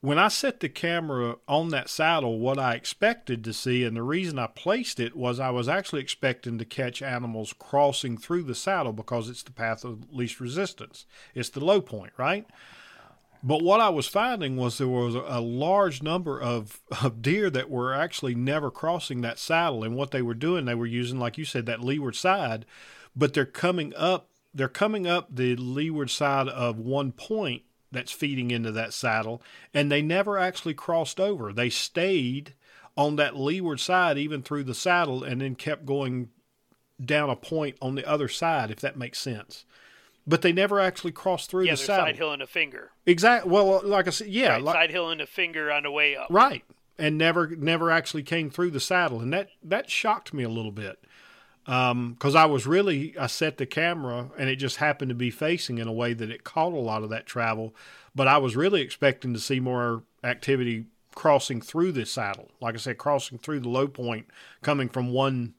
when 0.04 0.20
I 0.20 0.28
set 0.28 0.60
the 0.60 0.68
camera 0.68 1.38
on 1.48 1.70
that 1.70 1.90
saddle, 1.90 2.38
what 2.38 2.60
I 2.60 2.74
expected 2.74 3.42
to 3.46 3.54
see, 3.54 3.86
and 3.86 3.96
the 3.96 4.04
reason 4.04 4.38
I 4.38 4.48
placed 4.48 5.00
it 5.00 5.16
was 5.16 5.40
I 5.40 5.50
was 5.50 5.70
actually 5.70 6.02
expecting 6.02 6.58
to 6.58 6.66
catch 6.66 7.02
animals 7.02 7.54
crossing 7.58 8.18
through 8.18 8.44
the 8.44 8.54
saddle 8.54 8.92
because 8.92 9.30
it's 9.30 9.44
the 9.44 9.54
path 9.54 9.86
of 9.86 10.12
least 10.12 10.42
resistance. 10.42 11.06
It's 11.34 11.48
the 11.48 11.64
low 11.64 11.80
point, 11.80 12.12
right? 12.18 12.46
But 13.42 13.64
what 13.64 13.80
I 13.80 13.88
was 13.88 14.06
finding 14.06 14.58
was 14.58 14.78
there 14.78 14.90
was 14.90 15.16
a 15.16 15.40
large 15.40 16.04
number 16.04 16.38
of, 16.38 16.82
of 17.02 17.22
deer 17.22 17.50
that 17.52 17.70
were 17.70 17.94
actually 17.94 18.36
never 18.36 18.70
crossing 18.70 19.22
that 19.22 19.40
saddle. 19.40 19.86
And 19.86 19.96
what 19.96 20.12
they 20.12 20.22
were 20.22 20.34
doing, 20.34 20.66
they 20.66 20.76
were 20.76 20.86
using, 20.86 21.18
like 21.18 21.38
you 21.38 21.46
said, 21.46 21.66
that 21.68 21.80
leeward 21.80 22.18
side, 22.18 22.66
but 23.16 23.34
they're 23.34 23.46
coming 23.46 23.94
up, 23.96 24.28
they're 24.54 24.68
coming 24.68 25.08
up 25.08 25.36
the 25.36 25.56
leeward 25.56 26.10
side 26.10 26.48
of 26.48 26.78
one 26.78 27.12
point 27.12 27.64
that's 27.92 28.12
feeding 28.12 28.52
into 28.52 28.72
that 28.72 28.94
saddle, 28.94 29.42
and 29.74 29.92
they 29.92 30.02
never 30.02 30.38
actually 30.38 30.74
crossed 30.74 31.20
over. 31.20 31.54
They 31.54 31.70
stayed 31.70 32.54
on 32.96 33.16
that 33.16 33.36
leeward 33.36 33.80
side 33.80 34.18
even 34.18 34.42
through 34.42 34.64
the 34.64 34.76
saddle 34.76 35.24
and 35.24 35.42
then 35.42 35.56
kept 35.56 35.86
going 35.86 36.30
down 37.04 37.30
a 37.30 37.36
point 37.36 37.76
on 37.82 37.96
the 37.96 38.08
other 38.08 38.28
side, 38.28 38.72
if 38.72 38.80
that 38.82 38.98
makes 38.98 39.20
sense. 39.20 39.66
But 40.26 40.42
they 40.42 40.54
never 40.54 40.80
actually 40.80 41.12
crossed 41.12 41.50
through 41.50 41.66
yeah, 41.66 41.72
the 41.72 41.78
saddle. 41.78 42.06
side 42.06 42.16
hill 42.16 42.32
and 42.32 42.42
a 42.42 42.48
finger. 42.48 42.92
Exactly. 43.06 43.52
Well, 43.52 43.82
like 43.84 44.08
I 44.08 44.12
said, 44.12 44.28
yeah, 44.28 44.54
right, 44.54 44.62
like, 44.62 44.76
side 44.76 44.92
hill 44.92 45.10
and 45.10 45.20
a 45.20 45.28
finger 45.28 45.72
on 45.72 45.84
the 45.84 45.92
way 45.92 46.16
up. 46.16 46.28
Right, 46.30 46.64
and 46.98 47.18
never 47.18 47.56
never 47.56 47.92
actually 47.92 48.24
came 48.24 48.50
through 48.50 48.72
the 48.72 48.80
saddle, 48.80 49.20
and 49.20 49.34
that 49.34 49.50
that 49.64 49.90
shocked 49.90 50.34
me 50.34 50.44
a 50.44 50.50
little 50.50 50.72
bit 50.72 51.04
because 51.66 51.92
um, 52.36 52.38
I 52.38 52.46
was 52.46 52.68
really 52.68 53.18
I 53.18 53.28
set 53.28 53.58
the 53.58 53.66
camera 53.66 54.30
and 54.38 54.50
it 54.50 54.58
just 54.58 54.78
happened 54.78 55.10
to 55.10 55.16
be 55.16 55.32
facing 55.32 55.78
in 55.78 55.88
a 55.88 55.94
way 55.94 56.14
that 56.14 56.30
it 56.30 56.44
caught 56.44 56.74
a 56.74 56.78
lot 56.78 57.04
of 57.04 57.10
that 57.10 57.26
travel, 57.26 57.74
but 58.14 58.28
I 58.28 58.38
was 58.38 58.56
really 58.56 58.82
expecting 58.82 59.34
to 59.34 59.40
see 59.40 59.60
more 59.60 60.04
activity 60.24 60.86
crossing 61.16 61.62
through 61.62 61.94
this 61.94 62.12
saddle. 62.12 62.52
Like 62.60 62.76
I 62.76 62.80
said, 62.80 62.98
crossing 62.98 63.38
through 63.38 63.62
the 63.62 63.70
low 63.70 63.88
point, 63.88 64.28
coming 64.62 64.90
from 64.90 65.12
one 65.12 65.54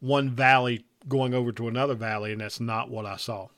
one 0.00 0.30
valley 0.30 0.84
going 1.08 1.32
over 1.32 1.52
to 1.52 1.68
another 1.68 1.94
valley, 1.94 2.32
and 2.32 2.40
that's 2.40 2.60
not 2.60 2.90
what 2.90 3.06
I 3.06 3.16
saw. 3.16 3.48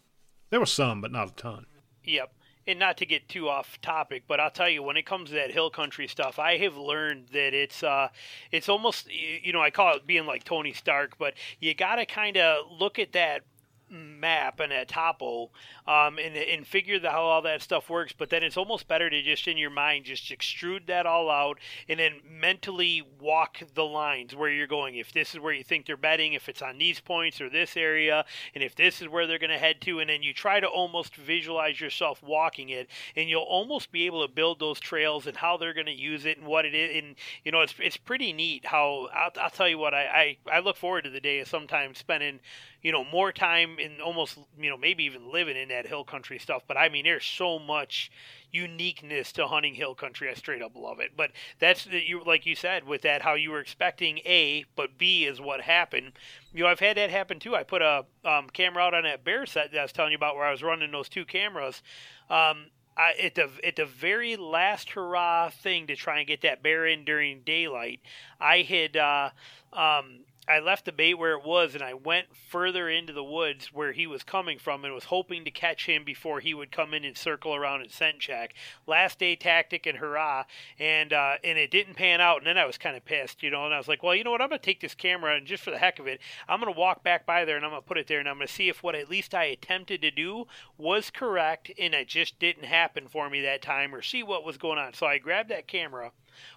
There 0.51 0.61
was 0.61 0.73
some, 0.73 1.01
but 1.01 1.13
not 1.13 1.31
a 1.31 1.35
ton. 1.35 1.67
Yep 2.05 2.33
and 2.71 2.79
not 2.79 2.97
to 2.99 3.07
get 3.07 3.29
too 3.29 3.49
off 3.49 3.81
topic, 3.83 4.23
but 4.29 4.41
I'll 4.41 4.51
tell 4.51 4.69
you 4.69 4.83
when 4.83 4.97
it 4.97 5.05
comes 5.05 5.31
to 5.31 5.35
that 5.35 5.51
hill 5.51 5.71
country 5.71 6.07
stuff, 6.07 6.39
I 6.39 6.57
have 6.59 6.77
learned 6.77 7.27
that 7.33 7.53
it's 7.53 7.83
uh, 7.83 8.09
it's 8.53 8.69
almost 8.69 9.09
you 9.11 9.53
know 9.53 9.61
I 9.61 9.71
call 9.71 9.97
it 9.97 10.07
being 10.07 10.25
like 10.25 10.45
Tony 10.45 10.73
Stark, 10.73 11.19
but 11.19 11.35
you 11.59 11.75
got 11.75 11.97
to 11.97 12.07
kind 12.07 12.37
of 12.37 12.71
look 12.71 12.99
at 12.99 13.13
that 13.13 13.43
map 13.91 14.61
and 14.61 14.73
a 14.73 14.85
topo 14.85 15.51
um, 15.87 16.19
and, 16.19 16.37
and 16.37 16.67
figure 16.67 16.99
the, 16.99 17.11
how 17.11 17.23
all 17.23 17.43
that 17.43 17.63
stuff 17.63 17.91
works 17.91 18.13
but 18.17 18.31
then 18.31 18.43
it's 18.43 18.57
almost 18.57 18.89
better 18.89 19.11
to 19.11 19.23
just 19.23 19.49
in 19.49 19.57
your 19.57 19.71
mind 19.71 20.05
just 20.05 20.31
extrude 20.31 20.87
that 20.87 21.07
all 21.07 21.31
out 21.31 21.59
and 21.89 21.99
then 21.99 22.21
mentally 22.29 23.03
walk 23.21 23.63
the 23.75 23.85
lines 23.85 24.35
where 24.35 24.51
you're 24.51 24.67
going. 24.67 24.97
If 24.97 25.13
this 25.13 25.35
is 25.35 25.41
where 25.41 25.53
you 25.53 25.65
think 25.65 25.87
they're 25.87 25.97
betting 25.97 26.33
if 26.33 26.49
it's 26.49 26.63
on 26.63 26.79
these 26.79 27.01
points 27.01 27.41
or 27.41 27.49
this 27.49 27.77
area 27.77 28.25
and 28.55 28.63
if 28.63 28.75
this 28.75 29.03
is 29.03 29.09
where 29.09 29.27
they're 29.27 29.39
going 29.39 29.51
to 29.51 29.59
head 29.59 29.81
to 29.83 30.01
and 30.01 30.11
then 30.11 30.23
you 30.23 30.33
try 30.33 30.61
to 30.61 30.67
almost 30.67 31.15
visualize 31.17 31.81
yourself 31.81 32.23
walking 32.23 32.69
it 32.69 32.89
and 33.17 33.29
you'll 33.29 33.43
almost 33.43 33.93
be 33.93 34.07
able 34.07 34.27
to 34.27 34.33
build 34.33 34.59
those 34.61 34.81
trails 34.81 35.27
and 35.27 35.37
how 35.37 35.57
they're 35.57 35.75
going 35.75 35.87
to 35.87 35.93
use 35.93 36.25
it 36.25 36.39
and 36.39 36.47
what 36.47 36.65
it 36.65 36.75
is 36.75 37.03
and 37.03 37.17
you 37.45 37.53
know 37.53 37.61
it's, 37.61 37.75
it's 37.79 37.97
pretty 37.97 38.33
neat 38.33 38.67
how 38.67 39.09
I'll, 39.15 39.31
I'll 39.41 39.51
tell 39.51 39.69
you 39.69 39.79
what 39.79 39.95
I, 39.95 40.37
I, 40.49 40.57
I 40.57 40.61
look 40.61 40.77
forward 40.77 41.05
to 41.05 41.11
the 41.11 41.21
day 41.21 41.41
of 41.41 41.49
sometimes 41.49 41.99
spending 41.99 42.41
you 42.83 42.93
know 42.93 43.05
more 43.05 43.33
time 43.33 43.79
in 43.79 44.01
almost 44.01 44.39
you 44.59 44.71
know 44.71 44.77
maybe 44.77 45.05
even 45.05 45.31
living 45.31 45.57
in 45.57 45.69
that 45.69 45.87
hill 45.87 46.05
country 46.05 46.39
stuff. 46.39 46.63
But 46.67 46.77
i 46.77 46.89
mean 46.89 47.05
there's 47.05 47.25
so 47.25 47.59
much 47.59 48.11
uniqueness 48.53 49.33
to 49.33 49.47
hunting 49.47 49.75
hill 49.75 49.95
country. 49.95 50.29
I 50.29 50.35
straight 50.35 50.63
up 50.63 50.73
love 50.75 51.01
it. 51.01 51.13
But 51.17 51.31
that's 51.59 51.87
you 51.87 52.23
like 52.25 52.47
you 52.47 52.55
said 52.55 52.87
with 52.87 53.03
that 53.03 53.23
how 53.23 53.35
you 53.35 53.51
were 53.51 53.61
expecting 53.61 54.19
a 54.19 54.65
but 54.77 54.99
b 54.99 55.25
is 55.25 55.41
what 55.41 55.61
happened. 55.63 56.13
You 56.53 56.65
know 56.65 56.71
i've 56.71 56.81
had 56.81 56.97
that 56.97 57.11
happen 57.11 57.39
too. 57.39 57.55
I 57.55 57.63
put 57.63 57.83
a 57.83 58.05
um, 58.25 58.49
camera 58.51 58.83
out 58.83 58.95
on 58.95 59.05
that 59.05 59.25
bear 59.25 59.47
set 59.47 59.73
that 59.73 59.79
i 59.79 59.83
was 59.83 59.93
telling 59.93 60.13
you 60.13 60.17
about 60.17 60.37
where 60.37 60.45
i 60.45 60.51
was 60.51 60.63
running 60.63 60.91
those 60.91 61.09
two 61.09 61.25
cameras. 61.25 61.83
Um, 62.29 62.67
I, 62.97 63.15
at 63.23 63.35
the 63.35 63.49
at 63.65 63.77
the 63.77 63.87
very 63.87 64.37
last 64.37 64.91
hurrah 64.91 65.51
thing 65.51 65.87
to 65.87 65.97
try 65.97 66.19
and 66.19 66.27
get 66.27 66.43
that 66.43 66.63
bear 66.63 66.87
in 66.87 67.05
during 67.05 67.41
daylight, 67.41 68.01
I 68.41 68.63
had 68.63 68.97
uh, 68.97 69.31
um, 69.73 70.21
I 70.51 70.59
left 70.59 70.85
the 70.85 70.91
bait 70.91 71.15
where 71.15 71.35
it 71.35 71.45
was 71.45 71.77
and 71.77 71.83
I 71.83 71.95
went 71.95 72.35
further 72.35 72.89
into 72.89 73.13
the 73.13 73.23
woods 73.23 73.73
where 73.73 73.93
he 73.93 74.09
was 74.09 74.25
coming 74.25 74.59
from 74.59 74.85
and 74.85 74.93
was 74.93 75.05
hoping 75.05 75.45
to 75.45 75.51
catch 75.53 75.87
him 75.87 76.03
before 76.03 76.41
he 76.41 76.55
would 76.55 76.73
come 76.73 76.93
in 76.93 77.05
and 77.05 77.17
circle 77.17 77.55
around 77.55 77.83
and 77.83 77.91
scent 77.93 78.19
check. 78.19 78.55
Last 78.85 79.21
day 79.21 79.37
tactic 79.37 79.87
and 79.87 79.99
hurrah, 79.99 80.45
and 80.77 81.13
uh, 81.13 81.35
and 81.45 81.57
it 81.57 81.71
didn't 81.71 81.95
pan 81.95 82.21
out. 82.21 82.39
And 82.39 82.49
then 82.49 82.59
I 82.59 82.67
was 82.67 82.79
kind 82.79 82.97
of 82.97 83.05
pissed, 83.05 83.45
you 83.45 83.51
know. 83.51 83.65
And 83.65 83.73
I 83.73 83.79
was 83.79 83.87
like, 83.87 84.03
well, 84.03 84.13
you 84.13 84.25
know 84.25 84.33
what? 84.33 84.43
I'm 84.43 84.49
gonna 84.49 84.59
take 84.59 84.81
this 84.81 84.95
camera 84.95 85.37
and 85.37 85.47
just 85.47 85.63
for 85.63 85.71
the 85.71 85.79
heck 85.79 86.01
of 86.01 86.09
it, 86.09 86.21
I'm 86.49 86.59
gonna 86.59 86.73
walk 86.73 87.05
back 87.05 87.25
by 87.25 87.45
there 87.45 87.57
and 87.57 87.65
I'm 87.65 87.71
gonna 87.71 87.83
put 87.83 87.99
it 87.99 88.09
there 88.09 88.19
and 88.19 88.29
I'm 88.29 88.37
gonna 88.37 88.49
see 88.49 88.69
if 88.69 88.83
what 88.83 88.97
at 88.97 89.09
least 89.09 89.35
I 89.37 89.45
attempted 89.45 90.03
to 90.03 90.11
do 90.11 90.49
was 90.77 91.11
correct 91.11 91.71
and 91.79 91.95
it 91.95 92.09
just 92.09 92.41
didn't 92.41 92.65
happen 92.65 93.07
for 93.07 93.31
me 93.31 93.41
that 93.43 93.63
time 93.63 93.95
or 93.95 94.03
see 94.03 94.25
what 94.25 94.45
was 94.45 94.59
going 94.59 94.81
on. 94.81 94.95
So 94.95 95.07
I 95.07 95.19
grabbed 95.19 95.51
that 95.51 95.69
camera 95.69 96.11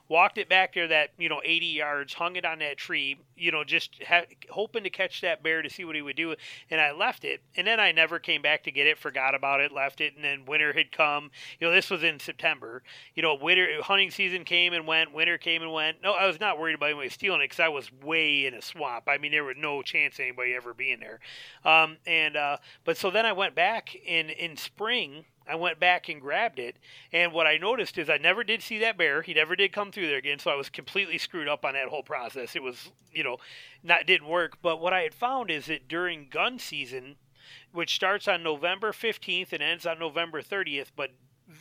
walked 0.10 0.38
it 0.38 0.50
back 0.50 0.74
there 0.74 0.88
that 0.88 1.12
you 1.18 1.30
know 1.30 1.42
80 1.44 1.66
yards, 1.66 2.14
hung 2.14 2.36
it 2.36 2.46
on 2.46 2.60
that 2.60 2.78
tree, 2.78 3.18
you 3.36 3.52
know, 3.52 3.64
just 3.64 4.02
ha- 4.08 4.26
hoping 4.50 4.84
to 4.84 4.90
catch 4.90 5.22
that 5.22 5.44
bear 5.44 5.62
to 5.62 5.70
see 5.70 5.86
what 5.86 5.96
he 5.96 6.02
would 6.02 6.16
do, 6.16 6.36
and 6.70 6.80
I 6.80 6.92
left 6.92 7.26
it, 7.26 7.42
and 7.56 7.66
then 7.66 7.80
I 7.80 7.92
never 7.92 8.20
came 8.20 8.42
back 8.42 8.64
to 8.64 8.72
get 8.72 8.88
it, 8.88 8.98
forgot 8.98 9.36
about 9.36 9.62
it, 9.62 9.72
left 9.72 10.02
it, 10.02 10.16
and 10.16 10.24
then 10.24 10.46
winter 10.46 10.74
had 10.74 10.92
come. 10.92 11.32
You 11.60 11.68
know, 11.68 11.74
this 11.74 11.90
was 11.90 12.04
in 12.04 12.20
September. 12.20 12.84
You 13.16 13.24
know, 13.24 13.36
winter 13.36 13.82
hunting 13.82 14.12
season 14.12 14.44
came 14.44 14.74
and 14.74 14.86
went, 14.88 15.14
winter 15.14 15.38
came 15.38 15.62
and 15.62 15.72
went. 15.72 16.02
No, 16.02 16.14
I 16.14 16.28
was 16.28 16.40
not 16.40 16.60
worried 16.60 16.76
about 16.76 16.88
anybody 16.88 17.10
stealing 17.10 17.42
it 17.42 17.46
because 17.46 17.60
I 17.60 17.70
was 17.70 17.92
way 18.04 18.46
in 18.46 18.54
a 18.54 18.62
swamp. 18.62 19.06
I 19.08 19.18
mean, 19.18 19.32
there 19.32 19.44
was 19.44 19.56
no 19.58 19.82
chance 19.82 20.20
anybody 20.20 20.54
ever 20.54 20.74
being 20.74 21.00
there. 21.00 21.20
Um, 21.66 21.98
and 22.06 22.36
uh, 22.36 22.58
but 22.86 22.98
so 22.98 23.12
then 23.12 23.26
I 23.26 23.34
went 23.34 23.56
back 23.56 23.96
in 23.96 24.30
in 24.30 24.58
spring 24.58 25.26
I 25.48 25.56
went 25.56 25.80
back 25.80 26.10
and 26.10 26.22
grabbed 26.22 26.60
it, 26.60 26.78
and 27.12 27.34
what 27.34 27.48
I 27.48 27.58
noticed 27.58 27.98
is 27.98 28.10
I 28.10 28.18
never 28.18 28.44
did 28.44 28.62
see 28.62 28.80
that 28.80 28.98
bear. 28.98 29.22
He 29.22 29.34
never 29.34 29.56
did 29.56 29.74
come 29.74 29.92
through 29.92 30.08
there 30.08 30.18
again, 30.18 30.40
so 30.40 30.52
I 30.52 30.56
was 30.56 30.70
completely 30.70 31.18
screwed 31.18 31.48
up 31.48 31.66
on 31.66 31.74
that 31.74 31.90
whole 31.90 32.04
process. 32.04 32.56
It 32.56 32.64
was, 32.64 32.92
you 33.12 33.24
know, 33.24 33.38
not 33.84 34.06
didn't 34.06 34.28
work. 34.28 34.60
But 34.62 34.80
what 34.80 34.94
I 34.94 35.02
had 35.02 35.14
found 35.14 35.52
is 35.52 35.66
that 35.66 35.88
during 35.88 36.28
gun 36.30 36.60
season, 36.60 37.18
which 37.72 37.96
starts 37.96 38.28
on 38.28 38.44
November 38.44 38.92
15th 38.92 39.52
and 39.52 39.62
ends 39.62 39.86
on 39.86 40.00
November 40.00 40.42
30th, 40.42 40.92
but 40.96 41.12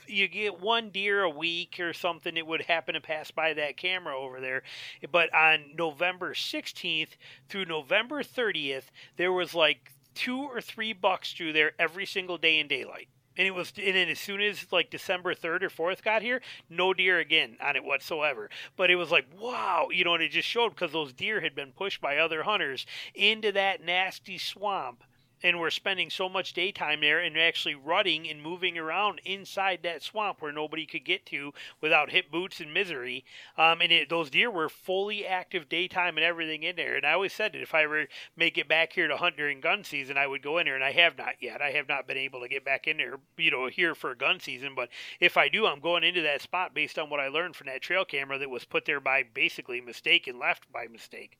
you 0.06 0.28
get 0.28 0.60
one 0.60 0.90
deer 0.90 1.22
a 1.22 1.30
week 1.30 1.78
or 1.80 1.92
something 1.92 2.34
that 2.34 2.46
would 2.46 2.62
happen 2.62 2.94
to 2.94 3.00
pass 3.00 3.30
by 3.30 3.52
that 3.54 3.76
camera 3.76 4.16
over 4.16 4.40
there. 4.40 4.62
But 5.10 5.34
on 5.34 5.74
November 5.76 6.34
16th 6.34 7.16
through 7.48 7.64
November 7.64 8.22
30th, 8.22 8.84
there 9.16 9.32
was 9.32 9.54
like 9.54 9.92
two 10.14 10.42
or 10.42 10.60
three 10.60 10.92
bucks 10.92 11.32
through 11.32 11.52
there 11.52 11.72
every 11.78 12.06
single 12.06 12.38
day 12.38 12.58
in 12.58 12.68
daylight. 12.68 13.08
And 13.36 13.46
it 13.46 13.52
was, 13.52 13.72
and 13.76 13.96
then 13.96 14.08
as 14.08 14.18
soon 14.18 14.40
as 14.40 14.66
like 14.70 14.90
December 14.90 15.34
third 15.34 15.64
or 15.64 15.70
fourth 15.70 16.04
got 16.04 16.22
here, 16.22 16.42
no 16.68 16.92
deer 16.92 17.18
again 17.18 17.56
on 17.62 17.76
it 17.76 17.84
whatsoever. 17.84 18.50
But 18.76 18.90
it 18.90 18.96
was 18.96 19.10
like, 19.10 19.26
wow, 19.38 19.88
you 19.90 20.04
know, 20.04 20.14
and 20.14 20.22
it 20.22 20.30
just 20.30 20.48
showed 20.48 20.70
because 20.70 20.92
those 20.92 21.12
deer 21.12 21.40
had 21.40 21.54
been 21.54 21.72
pushed 21.72 22.00
by 22.00 22.18
other 22.18 22.42
hunters 22.42 22.86
into 23.14 23.52
that 23.52 23.84
nasty 23.84 24.38
swamp 24.38 25.04
and 25.42 25.58
we're 25.58 25.70
spending 25.70 26.10
so 26.10 26.28
much 26.28 26.52
daytime 26.52 27.00
there 27.00 27.18
and 27.18 27.38
actually 27.38 27.74
rutting 27.74 28.28
and 28.28 28.42
moving 28.42 28.78
around 28.78 29.20
inside 29.24 29.80
that 29.82 30.02
swamp 30.02 30.40
where 30.40 30.52
nobody 30.52 30.86
could 30.86 31.04
get 31.04 31.26
to 31.26 31.52
without 31.80 32.10
hip 32.10 32.30
boots 32.30 32.60
and 32.60 32.72
misery. 32.72 33.24
Um, 33.56 33.80
and 33.80 33.92
it, 33.92 34.08
those 34.08 34.30
deer 34.30 34.50
were 34.50 34.68
fully 34.68 35.26
active 35.26 35.68
daytime 35.68 36.16
and 36.16 36.24
everything 36.24 36.62
in 36.62 36.76
there. 36.76 36.96
And 36.96 37.06
I 37.06 37.12
always 37.12 37.32
said 37.32 37.52
that 37.52 37.62
if 37.62 37.74
I 37.74 37.84
ever 37.84 38.06
make 38.36 38.58
it 38.58 38.68
back 38.68 38.92
here 38.92 39.08
to 39.08 39.16
hunt 39.16 39.36
during 39.36 39.60
gun 39.60 39.84
season, 39.84 40.16
I 40.16 40.26
would 40.26 40.42
go 40.42 40.58
in 40.58 40.66
there, 40.66 40.74
and 40.74 40.84
I 40.84 40.92
have 40.92 41.18
not 41.18 41.34
yet. 41.40 41.60
I 41.60 41.70
have 41.70 41.88
not 41.88 42.06
been 42.06 42.16
able 42.16 42.40
to 42.40 42.48
get 42.48 42.64
back 42.64 42.86
in 42.86 42.96
there, 42.96 43.16
you 43.36 43.50
know, 43.50 43.66
here 43.66 43.94
for 43.94 44.14
gun 44.14 44.40
season. 44.40 44.74
But 44.74 44.88
if 45.20 45.36
I 45.36 45.48
do, 45.48 45.66
I'm 45.66 45.80
going 45.80 46.04
into 46.04 46.22
that 46.22 46.42
spot 46.42 46.74
based 46.74 46.98
on 46.98 47.10
what 47.10 47.20
I 47.20 47.28
learned 47.28 47.56
from 47.56 47.66
that 47.66 47.82
trail 47.82 48.04
camera 48.04 48.38
that 48.38 48.50
was 48.50 48.64
put 48.64 48.84
there 48.84 49.00
by 49.00 49.22
basically 49.22 49.80
mistake 49.80 50.26
and 50.26 50.38
left 50.38 50.70
by 50.72 50.86
mistake. 50.86 51.38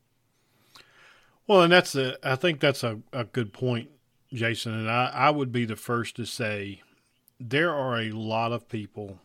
Well, 1.47 1.61
and 1.61 1.73
that's 1.73 1.95
a, 1.95 2.17
I 2.23 2.35
think 2.35 2.59
that's 2.59 2.83
a, 2.83 2.99
a 3.11 3.25
good 3.25 3.51
point, 3.53 3.89
Jason. 4.31 4.73
And 4.73 4.89
I, 4.89 5.11
I 5.13 5.29
would 5.29 5.51
be 5.51 5.65
the 5.65 5.75
first 5.75 6.15
to 6.15 6.25
say 6.25 6.81
there 7.39 7.73
are 7.73 7.99
a 7.99 8.11
lot 8.11 8.53
of 8.53 8.69
people, 8.69 9.19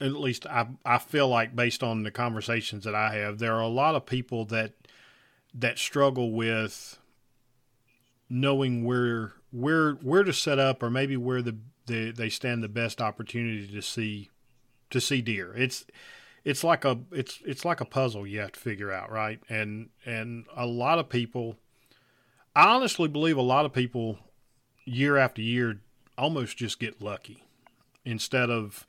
at 0.00 0.12
least 0.12 0.46
I, 0.46 0.68
I 0.84 0.98
feel 0.98 1.28
like 1.28 1.54
based 1.54 1.82
on 1.82 2.02
the 2.02 2.10
conversations 2.10 2.84
that 2.84 2.94
I 2.94 3.14
have, 3.14 3.38
there 3.38 3.54
are 3.54 3.60
a 3.60 3.68
lot 3.68 3.94
of 3.94 4.06
people 4.06 4.46
that, 4.46 4.72
that 5.54 5.78
struggle 5.78 6.32
with 6.32 6.98
knowing 8.30 8.84
where, 8.84 9.34
where, 9.50 9.92
where 9.92 10.24
to 10.24 10.32
set 10.32 10.58
up 10.58 10.82
or 10.82 10.88
maybe 10.88 11.16
where 11.18 11.42
the, 11.42 11.58
the, 11.86 12.10
they 12.10 12.30
stand 12.30 12.62
the 12.62 12.68
best 12.68 13.02
opportunity 13.02 13.68
to 13.68 13.82
see, 13.82 14.30
to 14.88 14.98
see 14.98 15.20
deer. 15.20 15.52
It's, 15.54 15.84
it's 16.44 16.64
like 16.64 16.84
a 16.84 16.98
it's 17.10 17.40
it's 17.44 17.64
like 17.64 17.80
a 17.80 17.84
puzzle 17.84 18.26
you 18.26 18.40
have 18.40 18.52
to 18.52 18.60
figure 18.60 18.92
out, 18.92 19.10
right? 19.10 19.40
And 19.48 19.90
and 20.04 20.46
a 20.56 20.66
lot 20.66 20.98
of 20.98 21.08
people 21.08 21.56
I 22.54 22.68
honestly 22.74 23.08
believe 23.08 23.36
a 23.36 23.42
lot 23.42 23.64
of 23.64 23.72
people 23.72 24.18
year 24.84 25.16
after 25.16 25.40
year 25.40 25.80
almost 26.18 26.56
just 26.56 26.78
get 26.78 27.00
lucky 27.00 27.44
instead 28.04 28.50
of 28.50 28.86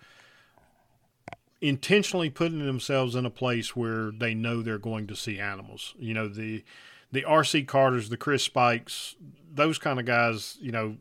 intentionally 1.62 2.30
putting 2.30 2.66
themselves 2.66 3.16
in 3.16 3.26
a 3.26 3.30
place 3.30 3.76
where 3.76 4.12
they 4.12 4.34
know 4.34 4.62
they're 4.62 4.78
going 4.78 5.08
to 5.08 5.16
see 5.16 5.40
animals. 5.40 5.96
You 5.98 6.14
know, 6.14 6.28
the 6.28 6.64
the 7.12 7.22
RC 7.22 7.68
Carters, 7.68 8.10
the 8.10 8.18
Chris 8.18 8.44
Spikes, 8.44 9.16
those 9.54 9.78
kind 9.78 10.00
of 10.00 10.06
guys, 10.06 10.58
you 10.60 10.72
know, 10.72 10.98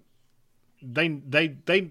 they 0.80 1.08
they 1.08 1.56
they 1.64 1.90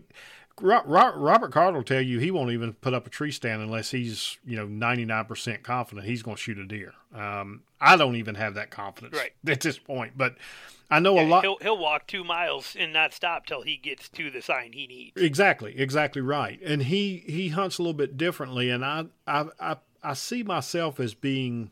Robert 0.62 1.51
Carter 1.51 1.78
will 1.78 1.84
tell 1.84 2.01
you 2.01 2.20
he 2.20 2.32
won't 2.32 2.51
even 2.51 2.74
put 2.74 2.93
up 2.93 3.07
a 3.07 3.09
tree 3.09 3.32
stand 3.32 3.62
unless 3.62 3.91
he's 3.91 4.38
you 4.45 4.55
know 4.55 4.66
ninety 4.66 5.05
nine 5.05 5.26
percent 5.26 5.64
confident 5.64 6.07
he's 6.07 6.24
going 6.24 6.38
to 6.38 6.41
shoot 6.41 6.57
a 6.57 6.66
deer. 6.66 6.93
Um, 7.14 7.64
I 7.80 7.97
don't 7.97 8.16
even 8.16 8.36
have 8.36 8.55
that 8.55 8.70
confidence 8.70 9.18
right. 9.18 9.32
at 9.47 9.62
this 9.62 9.78
point, 9.78 10.14
but 10.16 10.36
I 10.89 10.99
know 10.99 11.16
yeah, 11.16 11.24
a 11.24 11.28
lot. 11.28 11.43
He'll, 11.43 11.57
he'll 11.62 11.78
walk 11.78 12.05
two 12.05 12.24
miles 12.24 12.76
and 12.78 12.91
not 12.91 13.14
stop 13.14 13.45
till 13.45 13.62
he 13.62 13.78
gets 13.78 14.09
to 14.09 14.30
the 14.30 14.41
sign 14.41 14.74
he 14.74 14.88
needs. 14.88 15.22
Exactly, 15.22 15.74
exactly 15.80 16.22
right. 16.22 16.59
And 16.62 16.84
he 16.84 17.24
he 17.26 17.49
hunts 17.49 17.78
a 17.78 17.82
little 17.82 17.93
bit 17.93 18.18
differently, 18.18 18.70
and 18.70 18.84
I 18.84 19.05
I 19.26 19.45
I, 19.59 19.76
I 20.03 20.14
see 20.14 20.43
myself 20.43 20.99
as 20.99 21.14
being 21.14 21.72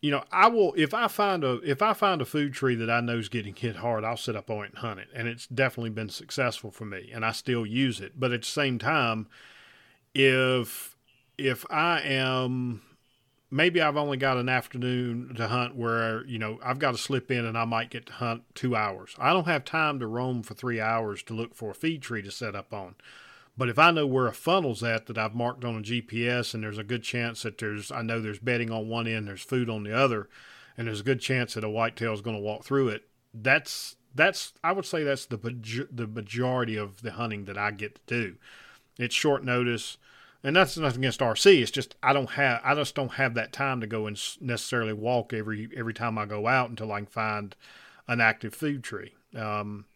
you 0.00 0.10
know, 0.10 0.24
I 0.30 0.48
will 0.48 0.74
if 0.76 0.92
I 0.94 1.08
find 1.08 1.42
a 1.44 1.54
if 1.62 1.82
I 1.82 1.92
find 1.92 2.20
a 2.20 2.26
food 2.26 2.52
tree 2.52 2.74
that 2.76 2.90
I 2.90 3.00
know 3.00 3.18
is 3.18 3.28
getting 3.28 3.54
hit 3.54 3.76
hard, 3.76 4.04
I'll 4.04 4.16
sit 4.16 4.36
up 4.36 4.50
on 4.50 4.64
it 4.64 4.70
and 4.70 4.78
hunt 4.78 5.00
it, 5.00 5.08
and 5.14 5.26
it's 5.28 5.46
definitely 5.46 5.90
been 5.90 6.10
successful 6.10 6.70
for 6.70 6.84
me, 6.84 7.10
and 7.12 7.24
I 7.24 7.32
still 7.32 7.64
use 7.64 8.00
it. 8.00 8.12
But 8.18 8.32
at 8.32 8.42
the 8.42 8.46
same 8.46 8.78
time, 8.78 9.28
if 10.14 10.96
if 11.38 11.64
I 11.70 12.00
am 12.00 12.82
maybe 13.50 13.80
I've 13.80 13.96
only 13.96 14.16
got 14.16 14.36
an 14.36 14.48
afternoon 14.48 15.34
to 15.36 15.48
hunt 15.48 15.76
where 15.76 16.26
you 16.26 16.38
know 16.38 16.58
I've 16.62 16.78
got 16.78 16.92
to 16.92 16.98
slip 16.98 17.30
in 17.30 17.44
and 17.44 17.56
I 17.56 17.64
might 17.64 17.90
get 17.90 18.06
to 18.06 18.12
hunt 18.12 18.42
two 18.54 18.76
hours. 18.76 19.14
I 19.18 19.32
don't 19.32 19.46
have 19.46 19.64
time 19.64 19.98
to 20.00 20.06
roam 20.06 20.42
for 20.42 20.54
three 20.54 20.80
hours 20.80 21.22
to 21.24 21.34
look 21.34 21.54
for 21.54 21.70
a 21.70 21.74
feed 21.74 22.02
tree 22.02 22.22
to 22.22 22.30
set 22.30 22.54
up 22.54 22.72
on. 22.72 22.96
But 23.56 23.68
if 23.68 23.78
I 23.78 23.90
know 23.90 24.06
where 24.06 24.26
a 24.26 24.32
funnel's 24.32 24.82
at 24.82 25.06
that 25.06 25.16
I've 25.16 25.34
marked 25.34 25.64
on 25.64 25.78
a 25.78 25.82
GPS 25.82 26.52
and 26.52 26.62
there's 26.62 26.78
a 26.78 26.84
good 26.84 27.02
chance 27.02 27.42
that 27.42 27.58
there's, 27.58 27.90
I 27.90 28.02
know 28.02 28.20
there's 28.20 28.38
bedding 28.38 28.70
on 28.70 28.88
one 28.88 29.06
end, 29.06 29.26
there's 29.26 29.42
food 29.42 29.70
on 29.70 29.82
the 29.82 29.96
other, 29.96 30.28
and 30.76 30.86
there's 30.86 31.00
a 31.00 31.04
good 31.04 31.20
chance 31.20 31.54
that 31.54 31.64
a 31.64 31.70
whitetail 31.70 32.12
is 32.12 32.20
going 32.20 32.36
to 32.36 32.42
walk 32.42 32.64
through 32.64 32.88
it, 32.88 33.08
that's, 33.32 33.96
that's, 34.14 34.52
I 34.62 34.72
would 34.72 34.84
say 34.84 35.04
that's 35.04 35.26
the, 35.26 35.38
the 35.90 36.06
majority 36.06 36.76
of 36.76 37.00
the 37.00 37.12
hunting 37.12 37.46
that 37.46 37.56
I 37.56 37.70
get 37.70 38.06
to 38.06 38.14
do. 38.14 38.36
It's 38.98 39.14
short 39.14 39.44
notice. 39.44 39.96
And 40.44 40.54
that's 40.54 40.76
nothing 40.76 41.00
against 41.00 41.20
RC. 41.20 41.62
It's 41.62 41.70
just 41.72 41.96
I 42.04 42.12
don't 42.12 42.30
have 42.30 42.60
I 42.62 42.74
just 42.76 42.94
don't 42.94 43.14
have 43.14 43.34
that 43.34 43.52
time 43.52 43.80
to 43.80 43.86
go 43.86 44.06
and 44.06 44.16
necessarily 44.40 44.92
walk 44.92 45.32
every 45.32 45.68
every 45.76 45.92
time 45.92 46.18
I 46.18 46.24
go 46.24 46.46
out 46.46 46.70
until 46.70 46.92
I 46.92 46.98
can 46.98 47.06
find 47.06 47.56
an 48.06 48.20
active 48.20 48.54
food 48.54 48.84
tree. 48.84 49.14
Um, 49.34 49.86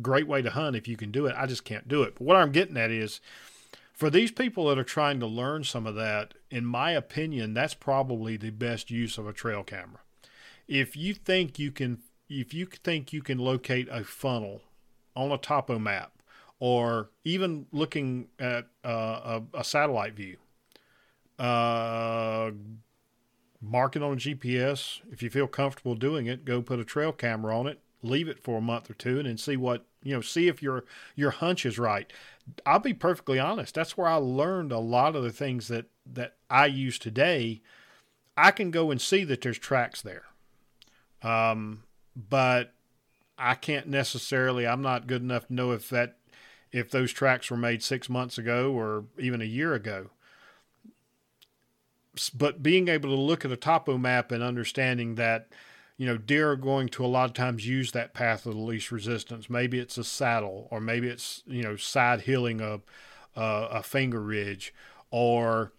great 0.00 0.26
way 0.26 0.42
to 0.42 0.50
hunt 0.50 0.76
if 0.76 0.88
you 0.88 0.96
can 0.96 1.10
do 1.10 1.26
it. 1.26 1.34
I 1.36 1.46
just 1.46 1.64
can't 1.64 1.88
do 1.88 2.02
it. 2.02 2.14
But 2.16 2.24
what 2.24 2.36
I'm 2.36 2.52
getting 2.52 2.76
at 2.76 2.90
is 2.90 3.20
for 3.92 4.10
these 4.10 4.32
people 4.32 4.68
that 4.68 4.78
are 4.78 4.84
trying 4.84 5.20
to 5.20 5.26
learn 5.26 5.64
some 5.64 5.86
of 5.86 5.94
that, 5.96 6.34
in 6.50 6.64
my 6.64 6.92
opinion, 6.92 7.54
that's 7.54 7.74
probably 7.74 8.36
the 8.36 8.50
best 8.50 8.90
use 8.90 9.18
of 9.18 9.26
a 9.26 9.32
trail 9.32 9.62
camera. 9.62 10.00
If 10.66 10.96
you 10.96 11.14
think 11.14 11.58
you 11.58 11.70
can 11.70 11.98
if 12.28 12.54
you 12.54 12.66
think 12.66 13.12
you 13.12 13.22
can 13.22 13.38
locate 13.38 13.88
a 13.90 14.04
funnel 14.04 14.62
on 15.16 15.32
a 15.32 15.38
topo 15.38 15.80
map 15.80 16.12
or 16.60 17.10
even 17.24 17.66
looking 17.72 18.28
at 18.38 18.68
uh, 18.84 19.40
a, 19.52 19.58
a, 19.58 19.64
satellite 19.64 20.14
view, 20.14 20.36
uh, 21.40 22.52
mark 23.60 23.96
it 23.96 24.02
on 24.02 24.12
a 24.12 24.16
GPS. 24.16 25.00
If 25.10 25.24
you 25.24 25.30
feel 25.30 25.48
comfortable 25.48 25.96
doing 25.96 26.26
it, 26.26 26.44
go 26.44 26.62
put 26.62 26.78
a 26.78 26.84
trail 26.84 27.10
camera 27.10 27.58
on 27.58 27.66
it 27.66 27.80
leave 28.02 28.28
it 28.28 28.42
for 28.42 28.58
a 28.58 28.62
month 28.62 28.90
or 28.90 28.94
two 28.94 29.18
and 29.18 29.28
then 29.28 29.36
see 29.36 29.56
what 29.56 29.84
you 30.02 30.14
know 30.14 30.20
see 30.20 30.48
if 30.48 30.62
your 30.62 30.84
your 31.14 31.30
hunch 31.30 31.66
is 31.66 31.78
right. 31.78 32.12
I'll 32.66 32.78
be 32.78 32.94
perfectly 32.94 33.38
honest. 33.38 33.74
That's 33.74 33.96
where 33.96 34.08
i 34.08 34.14
learned 34.14 34.72
a 34.72 34.78
lot 34.78 35.16
of 35.16 35.22
the 35.22 35.32
things 35.32 35.68
that 35.68 35.86
that 36.06 36.34
i 36.48 36.66
use 36.66 36.98
today. 36.98 37.60
I 38.36 38.50
can 38.50 38.70
go 38.70 38.90
and 38.90 39.00
see 39.00 39.24
that 39.24 39.42
there's 39.42 39.58
tracks 39.58 40.02
there. 40.02 40.24
Um, 41.22 41.82
but 42.16 42.72
i 43.38 43.54
can't 43.54 43.86
necessarily 43.86 44.66
i'm 44.66 44.82
not 44.82 45.06
good 45.06 45.22
enough 45.22 45.46
to 45.46 45.54
know 45.54 45.70
if 45.70 45.88
that 45.88 46.16
if 46.72 46.90
those 46.90 47.12
tracks 47.12 47.50
were 47.50 47.56
made 47.56 47.82
six 47.82 48.08
months 48.08 48.38
ago 48.38 48.72
or 48.72 49.04
even 49.18 49.40
a 49.40 49.46
year 49.46 49.74
ago. 49.74 50.10
But 52.34 52.62
being 52.62 52.88
able 52.88 53.10
to 53.10 53.20
look 53.20 53.44
at 53.44 53.52
a 53.52 53.56
topo 53.56 53.98
map 53.98 54.30
and 54.32 54.42
understanding 54.42 55.14
that 55.16 55.48
you 56.00 56.06
know, 56.06 56.16
deer 56.16 56.52
are 56.52 56.56
going 56.56 56.88
to 56.88 57.04
a 57.04 57.06
lot 57.06 57.26
of 57.26 57.34
times 57.34 57.66
use 57.66 57.92
that 57.92 58.14
path 58.14 58.46
of 58.46 58.54
the 58.54 58.60
least 58.60 58.90
resistance. 58.90 59.50
Maybe 59.50 59.78
it's 59.78 59.98
a 59.98 60.02
saddle, 60.02 60.66
or 60.70 60.80
maybe 60.80 61.08
it's 61.08 61.42
you 61.46 61.62
know 61.62 61.76
side 61.76 62.22
hilling 62.22 62.62
a 62.62 62.80
a, 63.36 63.68
a 63.70 63.82
finger 63.82 64.22
ridge, 64.22 64.72
or 65.10 65.74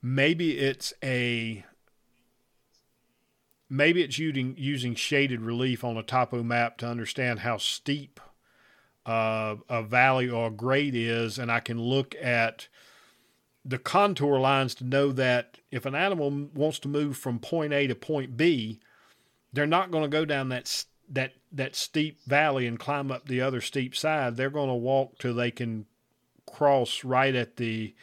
maybe 0.00 0.56
it's 0.56 0.94
a 1.04 1.62
maybe 3.68 4.02
it's 4.02 4.18
using 4.18 4.54
using 4.56 4.94
shaded 4.94 5.42
relief 5.42 5.84
on 5.84 5.98
a 5.98 6.02
topo 6.02 6.42
map 6.42 6.78
to 6.78 6.86
understand 6.86 7.40
how 7.40 7.58
steep 7.58 8.18
uh, 9.04 9.56
a 9.68 9.82
valley 9.82 10.26
or 10.26 10.46
a 10.46 10.50
grade 10.50 10.94
is, 10.94 11.38
and 11.38 11.52
I 11.52 11.60
can 11.60 11.78
look 11.78 12.14
at 12.18 12.68
the 13.62 13.78
contour 13.78 14.38
lines 14.38 14.74
to 14.76 14.84
know 14.84 15.12
that 15.12 15.58
if 15.70 15.84
an 15.84 15.94
animal 15.94 16.30
wants 16.54 16.78
to 16.78 16.88
move 16.88 17.18
from 17.18 17.38
point 17.38 17.74
A 17.74 17.86
to 17.88 17.94
point 17.94 18.38
B, 18.38 18.80
they're 19.56 19.66
not 19.66 19.90
going 19.90 20.04
to 20.04 20.08
go 20.08 20.24
down 20.24 20.50
that 20.50 20.84
that 21.08 21.32
that 21.50 21.74
steep 21.74 22.20
valley 22.26 22.66
and 22.66 22.78
climb 22.78 23.10
up 23.10 23.26
the 23.26 23.40
other 23.40 23.60
steep 23.62 23.96
side. 23.96 24.36
They're 24.36 24.50
going 24.50 24.68
to 24.68 24.74
walk 24.74 25.18
till 25.18 25.34
they 25.34 25.50
can 25.50 25.86
cross 26.46 27.04
right 27.04 27.34
at 27.34 27.56
the 27.56 27.94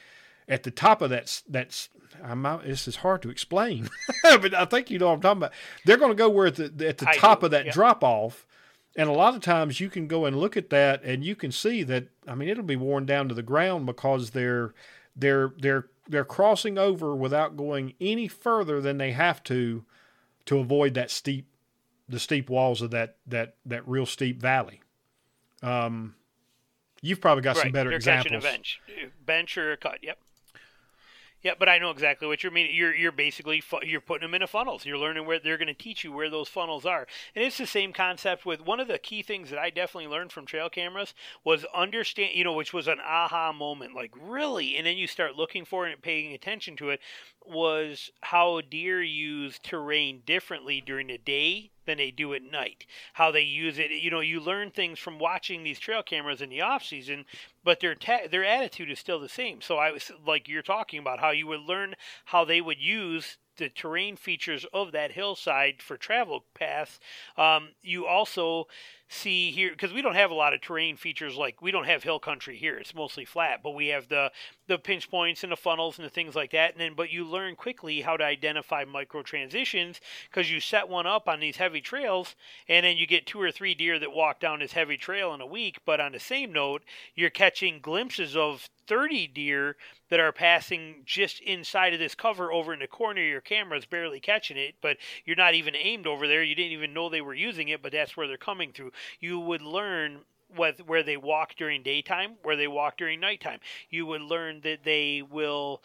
at 0.49 0.63
the 0.63 0.71
top 0.71 1.01
of 1.01 1.11
that 1.11 1.41
that's 1.47 1.89
I'm 2.23 2.45
out, 2.45 2.63
this 2.63 2.87
is 2.87 2.97
hard 2.97 3.21
to 3.23 3.29
explain, 3.29 3.89
but 4.23 4.53
I 4.53 4.65
think 4.65 4.89
you 4.89 4.99
know 4.99 5.07
what 5.07 5.15
I'm 5.15 5.21
talking 5.21 5.37
about. 5.37 5.53
They're 5.85 5.97
going 5.97 6.11
to 6.11 6.15
go 6.15 6.29
where 6.29 6.47
at 6.47 6.55
the 6.55 6.87
at 6.87 6.97
the 6.97 7.09
I 7.09 7.17
top 7.17 7.41
do, 7.41 7.45
of 7.45 7.51
that 7.51 7.67
yeah. 7.67 7.71
drop 7.71 8.03
off, 8.03 8.47
and 8.95 9.09
a 9.09 9.13
lot 9.13 9.35
of 9.35 9.41
times 9.41 9.79
you 9.79 9.89
can 9.89 10.07
go 10.07 10.25
and 10.25 10.37
look 10.37 10.57
at 10.57 10.71
that 10.71 11.03
and 11.03 11.23
you 11.23 11.35
can 11.35 11.51
see 11.51 11.83
that 11.83 12.07
I 12.27 12.33
mean 12.33 12.49
it'll 12.49 12.63
be 12.63 12.75
worn 12.75 13.05
down 13.05 13.29
to 13.29 13.35
the 13.35 13.43
ground 13.43 13.85
because 13.85 14.31
they're 14.31 14.73
they're 15.15 15.53
they're 15.59 15.87
they're 16.07 16.25
crossing 16.25 16.77
over 16.77 17.15
without 17.15 17.55
going 17.55 17.93
any 18.01 18.27
further 18.27 18.81
than 18.81 18.97
they 18.97 19.11
have 19.11 19.43
to 19.43 19.85
to 20.45 20.59
avoid 20.59 20.93
that 20.95 21.11
steep, 21.11 21.47
the 22.09 22.19
steep 22.19 22.49
walls 22.49 22.81
of 22.81 22.91
that 22.91 23.17
that 23.27 23.55
that 23.65 23.87
real 23.87 24.05
steep 24.05 24.41
valley. 24.41 24.81
Um, 25.61 26.15
You've 27.01 27.19
probably 27.19 27.41
got 27.41 27.57
right. 27.57 27.63
some 27.63 27.71
better 27.73 27.89
They're 27.89 27.97
examples. 27.97 28.31
catching 28.31 28.37
a 28.37 28.41
bench, 28.41 28.81
bench 29.25 29.57
or 29.57 29.73
a 29.73 29.77
cut. 29.77 29.99
Yep. 30.01 30.17
Yeah, 31.43 31.53
but 31.59 31.69
I 31.69 31.77
know 31.77 31.89
exactly 31.91 32.27
what 32.27 32.43
you 32.43 32.49
mean. 32.51 32.73
You're 32.73 32.95
you're 32.95 33.11
basically 33.11 33.59
fu- 33.61 33.83
you're 33.85 34.01
putting 34.01 34.25
them 34.25 34.33
in 34.33 34.41
a 34.41 34.47
funnels. 34.47 34.85
You're 34.85 34.97
learning 34.97 35.25
where 35.27 35.39
they're 35.39 35.57
going 35.57 35.67
to 35.67 35.73
teach 35.73 36.03
you 36.03 36.11
where 36.11 36.29
those 36.29 36.47
funnels 36.47 36.85
are, 36.85 37.05
and 37.35 37.43
it's 37.43 37.57
the 37.57 37.67
same 37.67 37.91
concept 37.93 38.45
with 38.45 38.61
one 38.61 38.79
of 38.79 38.87
the 38.87 38.97
key 38.97 39.21
things 39.21 39.49
that 39.49 39.59
I 39.59 39.69
definitely 39.69 40.07
learned 40.09 40.31
from 40.31 40.45
trail 40.45 40.69
cameras 40.69 41.13
was 41.43 41.65
understand, 41.65 42.31
you 42.33 42.45
know, 42.45 42.53
which 42.53 42.73
was 42.73 42.87
an 42.87 42.99
aha 43.01 43.51
moment, 43.51 43.93
like 43.93 44.11
really, 44.19 44.77
and 44.77 44.87
then 44.87 44.97
you 44.97 45.05
start 45.05 45.35
looking 45.35 45.65
for 45.65 45.87
it 45.87 45.93
and 45.93 46.01
paying 46.01 46.33
attention 46.33 46.77
to 46.77 46.89
it, 46.89 47.01
was 47.45 48.09
how 48.21 48.61
deer 48.61 49.03
use 49.03 49.59
terrain 49.59 50.21
differently 50.25 50.79
during 50.81 51.07
the 51.07 51.17
day 51.17 51.71
than 51.85 51.97
they 51.97 52.11
do 52.11 52.33
at 52.33 52.43
night. 52.43 52.85
How 53.13 53.31
they 53.31 53.41
use 53.41 53.77
it, 53.77 53.91
you 53.91 54.11
know, 54.11 54.19
you 54.19 54.39
learn 54.39 54.71
things 54.71 54.99
from 54.99 55.19
watching 55.19 55.63
these 55.63 55.79
trail 55.79 56.03
cameras 56.03 56.41
in 56.41 56.49
the 56.49 56.61
off 56.61 56.83
season, 56.83 57.25
but 57.63 57.79
their 57.79 57.95
ta- 57.95 58.27
their 58.29 58.45
attitude 58.45 58.89
is 58.91 58.99
still 58.99 59.19
the 59.19 59.29
same. 59.29 59.61
So 59.61 59.77
I 59.77 59.91
was 59.91 60.11
like 60.25 60.47
you're 60.47 60.61
talking 60.61 60.99
about 60.99 61.19
how 61.19 61.31
you 61.31 61.47
would 61.47 61.61
learn 61.61 61.95
how 62.25 62.45
they 62.45 62.61
would 62.61 62.79
use 62.79 63.37
the 63.57 63.69
terrain 63.69 64.15
features 64.15 64.65
of 64.73 64.91
that 64.91 65.11
hillside 65.11 65.81
for 65.81 65.97
travel 65.97 66.45
paths. 66.53 66.99
Um, 67.37 67.69
you 67.81 68.05
also 68.05 68.67
see 69.13 69.51
here 69.51 69.69
because 69.71 69.93
we 69.93 70.01
don't 70.01 70.15
have 70.15 70.31
a 70.31 70.35
lot 70.35 70.53
of 70.53 70.61
terrain 70.61 70.97
features 70.97 71.35
like 71.35 71.61
we 71.61 71.71
don't 71.71 71.85
have 71.85 72.03
hill 72.03 72.19
country 72.19 72.57
here. 72.57 72.77
It's 72.77 72.95
mostly 72.95 73.25
flat 73.25 73.61
but 73.63 73.71
we 73.71 73.87
have 73.87 74.07
the 74.07 74.31
the 74.67 74.77
pinch 74.77 75.09
points 75.09 75.43
and 75.43 75.51
the 75.51 75.57
funnels 75.57 75.97
and 75.97 76.05
the 76.05 76.09
things 76.09 76.35
like 76.35 76.51
that. 76.51 76.71
And 76.71 76.81
then 76.81 76.93
but 76.95 77.11
you 77.11 77.25
learn 77.25 77.55
quickly 77.55 78.01
how 78.01 78.17
to 78.17 78.23
identify 78.23 78.85
micro 78.85 79.21
transitions 79.21 79.99
because 80.29 80.51
you 80.51 80.59
set 80.59 80.89
one 80.89 81.05
up 81.05 81.27
on 81.27 81.39
these 81.39 81.57
heavy 81.57 81.81
trails 81.81 82.35
and 82.67 82.85
then 82.85 82.97
you 82.97 83.05
get 83.05 83.25
two 83.25 83.41
or 83.41 83.51
three 83.51 83.75
deer 83.75 83.99
that 83.99 84.13
walk 84.13 84.39
down 84.39 84.59
this 84.59 84.73
heavy 84.73 84.97
trail 84.97 85.33
in 85.33 85.41
a 85.41 85.45
week. 85.45 85.79
But 85.85 85.99
on 85.99 86.11
the 86.11 86.19
same 86.19 86.51
note 86.51 86.83
you're 87.15 87.29
catching 87.29 87.79
glimpses 87.79 88.35
of 88.35 88.67
30 88.87 89.27
deer 89.27 89.77
that 90.09 90.19
are 90.19 90.33
passing 90.33 91.03
just 91.05 91.39
inside 91.39 91.93
of 91.93 91.99
this 91.99 92.15
cover 92.15 92.51
over 92.51 92.73
in 92.73 92.79
the 92.79 92.87
corner 92.87 93.21
your 93.21 93.41
camera's 93.41 93.85
barely 93.85 94.19
catching 94.19 94.57
it. 94.57 94.75
But 94.81 94.97
you're 95.25 95.35
not 95.35 95.53
even 95.53 95.75
aimed 95.75 96.07
over 96.07 96.27
there. 96.27 96.43
You 96.43 96.55
didn't 96.55 96.73
even 96.73 96.93
know 96.93 97.09
they 97.09 97.21
were 97.21 97.33
using 97.33 97.69
it 97.69 97.81
but 97.81 97.91
that's 97.91 98.15
where 98.17 98.27
they're 98.27 98.37
coming 98.37 98.71
through 98.71 98.91
you 99.19 99.39
would 99.39 99.61
learn 99.61 100.19
what, 100.55 100.79
where 100.87 101.03
they 101.03 101.17
walk 101.17 101.55
during 101.55 101.83
daytime, 101.83 102.35
where 102.43 102.55
they 102.55 102.67
walk 102.67 102.97
during 102.97 103.19
nighttime. 103.19 103.59
You 103.89 104.05
would 104.07 104.21
learn 104.21 104.61
that 104.61 104.83
they 104.83 105.21
will, 105.21 105.81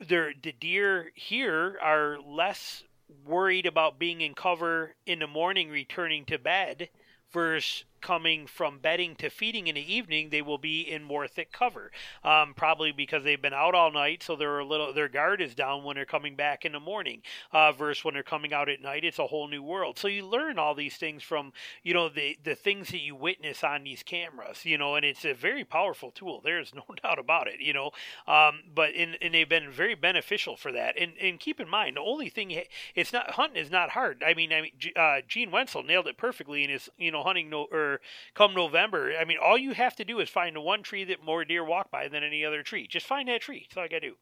the 0.00 0.32
deer 0.60 1.10
here 1.14 1.78
are 1.82 2.18
less 2.20 2.84
worried 3.26 3.66
about 3.66 3.98
being 3.98 4.20
in 4.20 4.34
cover 4.34 4.94
in 5.06 5.18
the 5.18 5.26
morning, 5.26 5.70
returning 5.70 6.24
to 6.26 6.38
bed, 6.38 6.88
versus 7.32 7.84
coming 8.00 8.46
from 8.46 8.78
bedding 8.78 9.14
to 9.16 9.30
feeding 9.30 9.66
in 9.66 9.74
the 9.74 9.94
evening, 9.94 10.30
they 10.30 10.42
will 10.42 10.58
be 10.58 10.80
in 10.80 11.02
more 11.02 11.26
thick 11.28 11.52
cover. 11.52 11.90
Um, 12.24 12.54
probably 12.54 12.92
because 12.92 13.24
they've 13.24 13.40
been 13.40 13.54
out 13.54 13.74
all 13.74 13.92
night, 13.92 14.22
so 14.22 14.36
they're 14.36 14.58
a 14.58 14.64
little 14.64 14.92
their 14.92 15.08
guard 15.08 15.40
is 15.40 15.54
down 15.54 15.84
when 15.84 15.96
they're 15.96 16.04
coming 16.04 16.36
back 16.36 16.64
in 16.64 16.72
the 16.72 16.80
morning. 16.80 17.22
Uh, 17.52 17.72
versus 17.72 18.04
when 18.04 18.14
they're 18.14 18.22
coming 18.22 18.52
out 18.52 18.68
at 18.68 18.80
night, 18.80 19.04
it's 19.04 19.18
a 19.18 19.26
whole 19.26 19.48
new 19.48 19.62
world. 19.62 19.98
So 19.98 20.08
you 20.08 20.26
learn 20.26 20.58
all 20.58 20.74
these 20.74 20.96
things 20.96 21.22
from 21.22 21.52
you 21.82 21.94
know 21.94 22.08
the 22.08 22.38
the 22.42 22.54
things 22.54 22.88
that 22.88 23.00
you 23.00 23.14
witness 23.14 23.64
on 23.64 23.84
these 23.84 24.02
cameras. 24.02 24.64
You 24.64 24.78
know, 24.78 24.94
and 24.94 25.04
it's 25.04 25.24
a 25.24 25.34
very 25.34 25.64
powerful 25.64 26.10
tool. 26.10 26.40
There's 26.42 26.74
no 26.74 26.84
doubt 27.02 27.18
about 27.18 27.48
it. 27.48 27.60
You 27.60 27.72
know, 27.72 27.90
um, 28.26 28.60
but 28.74 28.92
in, 28.92 29.16
and 29.20 29.34
they've 29.34 29.48
been 29.48 29.70
very 29.70 29.94
beneficial 29.94 30.56
for 30.56 30.72
that. 30.72 30.96
And 30.98 31.12
and 31.20 31.40
keep 31.40 31.60
in 31.60 31.68
mind, 31.68 31.96
the 31.96 32.00
only 32.02 32.28
thing 32.28 32.62
it's 32.94 33.12
not 33.12 33.32
hunting 33.32 33.62
is 33.62 33.70
not 33.70 33.90
hard. 33.90 34.22
I 34.26 34.34
mean, 34.34 34.52
I 34.52 34.62
mean, 34.62 34.72
uh, 34.96 35.20
Gene 35.26 35.50
Wensel 35.50 35.84
nailed 35.84 36.06
it 36.06 36.16
perfectly 36.16 36.64
in 36.64 36.70
his 36.70 36.88
you 36.98 37.10
know 37.10 37.22
hunting 37.22 37.50
no 37.50 37.66
or 37.70 37.87
come 38.34 38.54
November, 38.54 39.12
I 39.18 39.24
mean, 39.24 39.38
all 39.42 39.58
you 39.58 39.72
have 39.72 39.96
to 39.96 40.04
do 40.04 40.20
is 40.20 40.28
find 40.28 40.54
the 40.54 40.60
one 40.60 40.82
tree 40.82 41.04
that 41.04 41.24
more 41.24 41.44
deer 41.44 41.64
walk 41.64 41.90
by 41.90 42.08
than 42.08 42.22
any 42.22 42.44
other 42.44 42.62
tree. 42.62 42.86
Just 42.86 43.06
find 43.06 43.28
that 43.28 43.40
tree. 43.40 43.66
That's 43.68 43.76
all 43.76 43.84
I 43.84 43.88
got 43.88 44.00
to 44.00 44.08
do. 44.10 44.14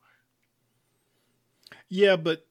Yeah, 1.88 2.16
but 2.16 2.46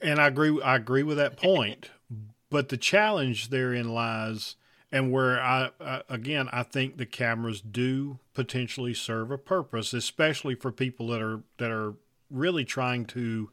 and 0.00 0.20
I 0.20 0.28
agree. 0.28 0.60
I 0.62 0.76
agree 0.76 1.02
with 1.02 1.16
that 1.16 1.36
point. 1.36 1.90
but 2.50 2.68
the 2.68 2.76
challenge 2.76 3.48
therein 3.48 3.88
lies, 3.88 4.56
and 4.90 5.10
where 5.10 5.40
I 5.40 5.70
uh, 5.80 6.02
again, 6.08 6.48
I 6.52 6.62
think 6.62 6.96
the 6.96 7.06
cameras 7.06 7.60
do 7.60 8.18
potentially 8.34 8.94
serve 8.94 9.30
a 9.30 9.38
purpose, 9.38 9.92
especially 9.92 10.54
for 10.54 10.70
people 10.70 11.08
that 11.08 11.22
are 11.22 11.42
that 11.58 11.70
are 11.70 11.94
really 12.30 12.64
trying 12.64 13.04
to 13.06 13.50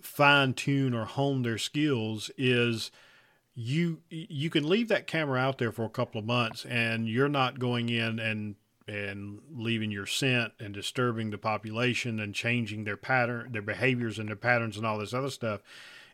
fine 0.00 0.52
tune 0.52 0.94
or 0.94 1.04
hone 1.04 1.42
their 1.42 1.58
skills. 1.58 2.30
Is 2.36 2.90
you 3.54 4.00
you 4.08 4.48
can 4.48 4.68
leave 4.68 4.88
that 4.88 5.06
camera 5.06 5.38
out 5.38 5.58
there 5.58 5.72
for 5.72 5.84
a 5.84 5.90
couple 5.90 6.18
of 6.18 6.24
months 6.24 6.64
and 6.64 7.06
you're 7.08 7.28
not 7.28 7.58
going 7.58 7.88
in 7.88 8.18
and 8.18 8.54
and 8.88 9.40
leaving 9.54 9.90
your 9.90 10.06
scent 10.06 10.52
and 10.58 10.74
disturbing 10.74 11.30
the 11.30 11.38
population 11.38 12.18
and 12.18 12.34
changing 12.34 12.84
their 12.84 12.96
pattern 12.96 13.52
their 13.52 13.62
behaviors 13.62 14.18
and 14.18 14.28
their 14.28 14.36
patterns 14.36 14.76
and 14.76 14.86
all 14.86 14.98
this 14.98 15.14
other 15.14 15.30
stuff. 15.30 15.60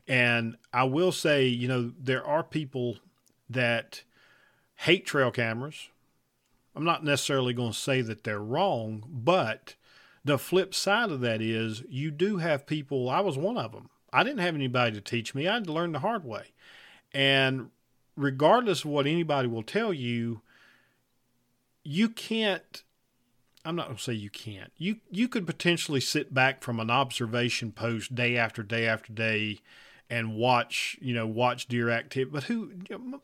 And 0.08 0.56
i 0.72 0.84
will 0.84 1.12
say 1.12 1.46
you 1.46 1.68
know 1.68 1.92
there 1.98 2.26
are 2.26 2.42
people 2.42 2.96
that 3.48 4.02
hate 4.76 5.06
trail 5.06 5.30
cameras. 5.30 5.88
I'm 6.74 6.84
not 6.84 7.04
necessarily 7.04 7.54
going 7.54 7.72
to 7.72 7.78
say 7.78 8.02
that 8.02 8.24
they're 8.24 8.40
wrong 8.40 9.04
but 9.08 9.76
the 10.24 10.38
flip 10.38 10.74
side 10.74 11.10
of 11.10 11.20
that 11.20 11.40
is 11.40 11.84
you 11.88 12.10
do 12.10 12.38
have 12.38 12.66
people 12.66 13.08
i 13.08 13.20
was 13.20 13.38
one 13.38 13.56
of 13.56 13.72
them 13.72 13.90
i 14.12 14.24
didn't 14.24 14.40
have 14.40 14.56
anybody 14.56 14.92
to 14.96 15.00
teach 15.00 15.36
me. 15.36 15.46
I 15.46 15.54
had 15.54 15.64
to 15.64 15.72
learn 15.72 15.92
the 15.92 16.00
hard 16.00 16.24
way 16.24 16.52
and 17.12 17.70
regardless 18.16 18.84
of 18.84 18.90
what 18.90 19.06
anybody 19.06 19.48
will 19.48 19.62
tell 19.62 19.92
you, 19.92 20.42
you 21.82 22.08
can't 22.08 22.82
I'm 23.64 23.76
not 23.76 23.86
going 23.86 23.96
to 23.98 24.02
say 24.02 24.14
you 24.14 24.30
can't. 24.30 24.72
You 24.78 24.96
you 25.10 25.28
could 25.28 25.46
potentially 25.46 26.00
sit 26.00 26.32
back 26.32 26.62
from 26.62 26.80
an 26.80 26.90
observation 26.90 27.72
post 27.72 28.14
day 28.14 28.36
after 28.36 28.62
day 28.62 28.86
after 28.86 29.12
day 29.12 29.60
and 30.08 30.36
watch, 30.36 30.96
you 31.02 31.12
know, 31.12 31.26
watch 31.26 31.68
deer 31.68 31.90
activity, 31.90 32.30
but 32.32 32.44
who 32.44 32.72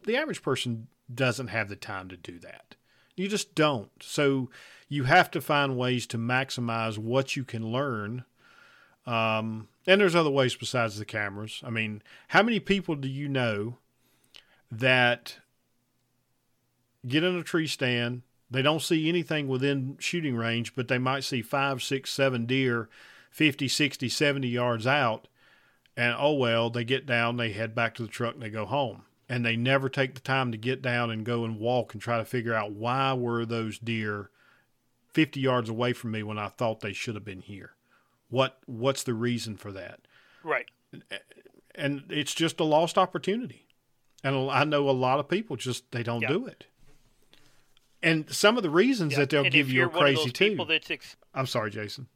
the 0.05 0.17
average 0.17 0.43
person 0.43 0.89
doesn't 1.13 1.49
have 1.49 1.71
the 1.71 1.77
time 1.77 2.09
to 2.09 2.17
do 2.17 2.39
that. 2.41 2.75
You 3.17 3.27
just 3.27 3.55
don't. 3.55 3.91
So 4.03 4.51
you 4.89 5.05
have 5.05 5.31
to 5.31 5.41
find 5.41 5.79
ways 5.79 6.07
to 6.09 6.19
maximize 6.19 6.99
what 6.99 7.37
you 7.37 7.45
can 7.45 7.73
learn 7.73 8.25
um, 9.07 9.69
and 9.87 10.01
there's 10.01 10.15
other 10.15 10.31
ways 10.31 10.55
besides 10.57 10.99
the 10.99 11.05
cameras. 11.05 11.61
I 11.65 11.71
mean, 11.71 12.03
how 12.29 12.43
many 12.43 12.61
people 12.61 12.95
do 12.95 13.09
you 13.09 13.29
know 13.29 13.79
that 14.71 15.37
get 17.07 17.25
in 17.25 17.37
a 17.37 17.43
tree 17.43 17.67
stand? 17.67 18.23
They 18.51 18.63
don't 18.63 18.83
see 18.83 19.09
anything 19.09 19.49
within 19.49 19.97
shooting 19.99 20.37
range, 20.37 20.75
but 20.75 20.89
they 20.89 20.99
might 20.99 21.25
see 21.25 21.43
five, 21.43 21.83
six, 21.83 22.11
seven 22.11 22.47
deer 22.47 22.89
50, 23.31 23.67
60, 23.69 24.09
70 24.09 24.49
yards 24.49 24.87
out. 24.87 25.29
And 25.97 26.15
oh 26.19 26.35
well, 26.35 26.71
they 26.71 26.85
get 26.85 27.07
down, 27.07 27.37
they 27.37 27.53
head 27.53 27.75
back 27.75 27.95
to 27.97 28.03
the 28.03 28.09
truck, 28.09 28.35
and 28.35 28.43
they 28.43 28.51
go 28.51 28.65
home. 28.65 29.03
And 29.29 29.45
they 29.45 29.57
never 29.57 29.89
take 29.89 30.15
the 30.15 30.21
time 30.21 30.53
to 30.53 30.59
get 30.59 30.83
down 30.83 31.11
and 31.11 31.25
go 31.25 31.45
and 31.45 31.59
walk 31.59 31.93
and 31.93 32.03
try 32.03 32.19
to 32.19 32.25
figure 32.25 32.55
out 32.55 32.73
why 32.73 33.13
were 33.15 33.45
those 33.45 33.79
deer 33.79 34.31
50 35.13 35.41
yards 35.41 35.69
away 35.69 35.93
from 35.93 36.11
me 36.11 36.23
when 36.23 36.39
I 36.39 36.49
thought 36.49 36.81
they 36.81 36.93
should 36.93 37.15
have 37.15 37.25
been 37.25 37.41
here. 37.41 37.74
What 38.35 38.59
what's 38.67 39.05
the 39.05 39.15
reason 39.15 39.57
for 39.57 39.71
that? 39.71 40.01
Right. 40.43 40.67
And 41.77 42.03
it's 42.11 42.35
just 42.35 42.59
a 42.59 42.65
lost 42.65 42.99
opportunity. 42.99 43.69
And 44.25 44.51
I 44.51 44.65
know 44.65 44.91
a 44.91 44.91
lot 44.91 45.21
of 45.21 45.29
people 45.29 45.55
just 45.55 45.93
they 45.93 46.03
don't 46.03 46.21
Yeah. 46.23 46.29
do 46.29 46.47
it. 46.49 46.67
And 48.03 48.29
some 48.35 48.57
of 48.57 48.65
the 48.65 48.71
reasons 48.71 49.13
Yeah. 49.13 49.21
that 49.21 49.31
they'll 49.31 49.45
and 49.45 49.53
give 49.53 49.71
you 49.71 49.85
are 49.85 49.89
crazy 49.89 50.31
too. 50.31 50.57
ex- 50.69 51.17
I'm 51.33 51.47
sorry, 51.47 51.71
Jason. 51.71 52.09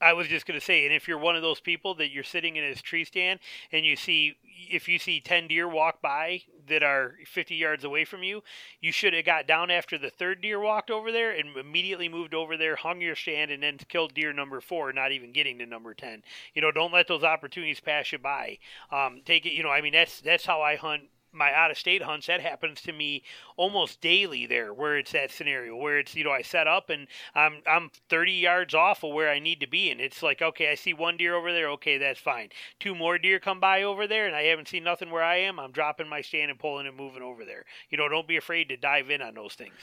I 0.00 0.12
was 0.12 0.28
just 0.28 0.46
going 0.46 0.60
to 0.60 0.64
say, 0.64 0.84
and 0.84 0.94
if 0.94 1.08
you're 1.08 1.18
one 1.18 1.36
of 1.36 1.42
those 1.42 1.60
people 1.60 1.94
that 1.94 2.10
you're 2.10 2.22
sitting 2.22 2.56
in 2.56 2.64
his 2.64 2.82
tree 2.82 3.04
stand 3.04 3.40
and 3.72 3.86
you 3.86 3.96
see, 3.96 4.34
if 4.70 4.88
you 4.88 4.98
see 4.98 5.20
10 5.20 5.48
deer 5.48 5.66
walk 5.66 6.02
by 6.02 6.42
that 6.68 6.82
are 6.82 7.14
50 7.24 7.54
yards 7.54 7.82
away 7.82 8.04
from 8.04 8.22
you, 8.22 8.42
you 8.80 8.92
should 8.92 9.14
have 9.14 9.24
got 9.24 9.46
down 9.46 9.70
after 9.70 9.96
the 9.96 10.10
third 10.10 10.42
deer 10.42 10.60
walked 10.60 10.90
over 10.90 11.10
there 11.10 11.30
and 11.30 11.56
immediately 11.56 12.10
moved 12.10 12.34
over 12.34 12.58
there, 12.58 12.76
hung 12.76 13.00
your 13.00 13.16
stand, 13.16 13.50
and 13.50 13.62
then 13.62 13.78
killed 13.88 14.12
deer 14.12 14.34
number 14.34 14.60
four, 14.60 14.92
not 14.92 15.12
even 15.12 15.32
getting 15.32 15.58
to 15.58 15.66
number 15.66 15.94
10. 15.94 16.22
You 16.54 16.60
know, 16.60 16.70
don't 16.70 16.92
let 16.92 17.08
those 17.08 17.24
opportunities 17.24 17.80
pass 17.80 18.12
you 18.12 18.18
by. 18.18 18.58
Um, 18.90 19.22
take 19.24 19.46
it, 19.46 19.52
you 19.52 19.62
know, 19.62 19.70
I 19.70 19.80
mean, 19.80 19.94
that's, 19.94 20.20
that's 20.20 20.44
how 20.44 20.60
I 20.60 20.76
hunt 20.76 21.04
my 21.36 21.52
out 21.52 21.70
of 21.70 21.78
state 21.78 22.02
hunts, 22.02 22.26
that 22.26 22.40
happens 22.40 22.80
to 22.82 22.92
me 22.92 23.22
almost 23.56 24.00
daily 24.00 24.46
there, 24.46 24.72
where 24.72 24.98
it's 24.98 25.12
that 25.12 25.30
scenario 25.30 25.76
where 25.76 25.98
it's 25.98 26.14
you 26.14 26.24
know 26.24 26.32
I 26.32 26.42
set 26.42 26.66
up 26.66 26.90
and 26.90 27.06
I'm 27.34 27.62
I'm 27.66 27.90
30 28.08 28.32
yards 28.32 28.74
off 28.74 29.04
of 29.04 29.12
where 29.12 29.30
I 29.30 29.38
need 29.38 29.60
to 29.60 29.68
be, 29.68 29.90
and 29.90 30.00
it's 30.00 30.22
like 30.22 30.42
okay, 30.42 30.70
I 30.70 30.74
see 30.74 30.94
one 30.94 31.16
deer 31.16 31.34
over 31.34 31.52
there, 31.52 31.70
okay, 31.70 31.98
that's 31.98 32.20
fine. 32.20 32.48
Two 32.80 32.94
more 32.94 33.18
deer 33.18 33.38
come 33.38 33.60
by 33.60 33.82
over 33.82 34.06
there, 34.06 34.26
and 34.26 34.34
I 34.34 34.42
haven't 34.44 34.68
seen 34.68 34.84
nothing 34.84 35.10
where 35.10 35.22
I 35.22 35.36
am. 35.36 35.60
I'm 35.60 35.72
dropping 35.72 36.08
my 36.08 36.22
stand 36.22 36.50
and 36.50 36.58
pulling 36.58 36.86
and 36.86 36.96
moving 36.96 37.22
over 37.22 37.44
there. 37.44 37.64
You 37.90 37.98
know, 37.98 38.08
don't 38.08 38.28
be 38.28 38.36
afraid 38.36 38.68
to 38.70 38.76
dive 38.76 39.10
in 39.10 39.22
on 39.22 39.34
those 39.34 39.54
things. 39.54 39.74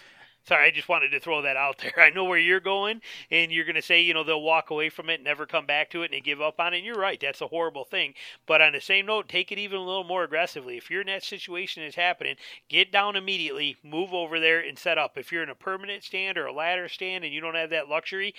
Sorry, 0.45 0.67
I 0.67 0.71
just 0.71 0.89
wanted 0.89 1.09
to 1.11 1.21
throw 1.21 1.41
that 1.41 1.55
out 1.55 1.77
there. 1.81 1.93
I 1.97 2.09
know 2.09 2.25
where 2.25 2.37
you're 2.37 2.59
going, 2.59 3.01
and 3.31 3.51
you're 3.51 3.65
going 3.65 3.75
to 3.75 3.81
say, 3.81 4.01
you 4.01 4.13
know, 4.13 4.23
they'll 4.23 4.41
walk 4.41 4.69
away 4.69 4.89
from 4.89 5.09
it, 5.09 5.23
never 5.23 5.45
come 5.45 5.65
back 5.65 5.89
to 5.91 6.01
it, 6.01 6.05
and 6.05 6.13
they 6.13 6.19
give 6.19 6.41
up 6.41 6.59
on 6.59 6.73
it. 6.73 6.77
And 6.77 6.85
you're 6.85 6.95
right, 6.95 7.19
that's 7.19 7.41
a 7.41 7.47
horrible 7.47 7.85
thing. 7.85 8.13
But 8.45 8.61
on 8.61 8.73
the 8.73 8.81
same 8.81 9.05
note, 9.05 9.29
take 9.29 9.51
it 9.51 9.57
even 9.57 9.77
a 9.77 9.83
little 9.83 10.03
more 10.03 10.23
aggressively. 10.23 10.75
If 10.77 10.91
you're 10.91 11.01
in 11.01 11.07
that 11.07 11.23
situation 11.23 11.83
is 11.83 11.95
happening, 11.95 12.35
get 12.67 12.91
down 12.91 13.15
immediately, 13.15 13.77
move 13.83 14.13
over 14.13 14.39
there, 14.39 14.59
and 14.59 14.77
set 14.77 14.97
up. 14.97 15.17
If 15.17 15.31
you're 15.31 15.43
in 15.43 15.49
a 15.49 15.55
permanent 15.55 16.03
stand 16.03 16.37
or 16.37 16.45
a 16.45 16.53
ladder 16.53 16.89
stand 16.89 17.23
and 17.23 17.33
you 17.33 17.39
don't 17.39 17.55
have 17.55 17.69
that 17.69 17.87
luxury, 17.87 18.35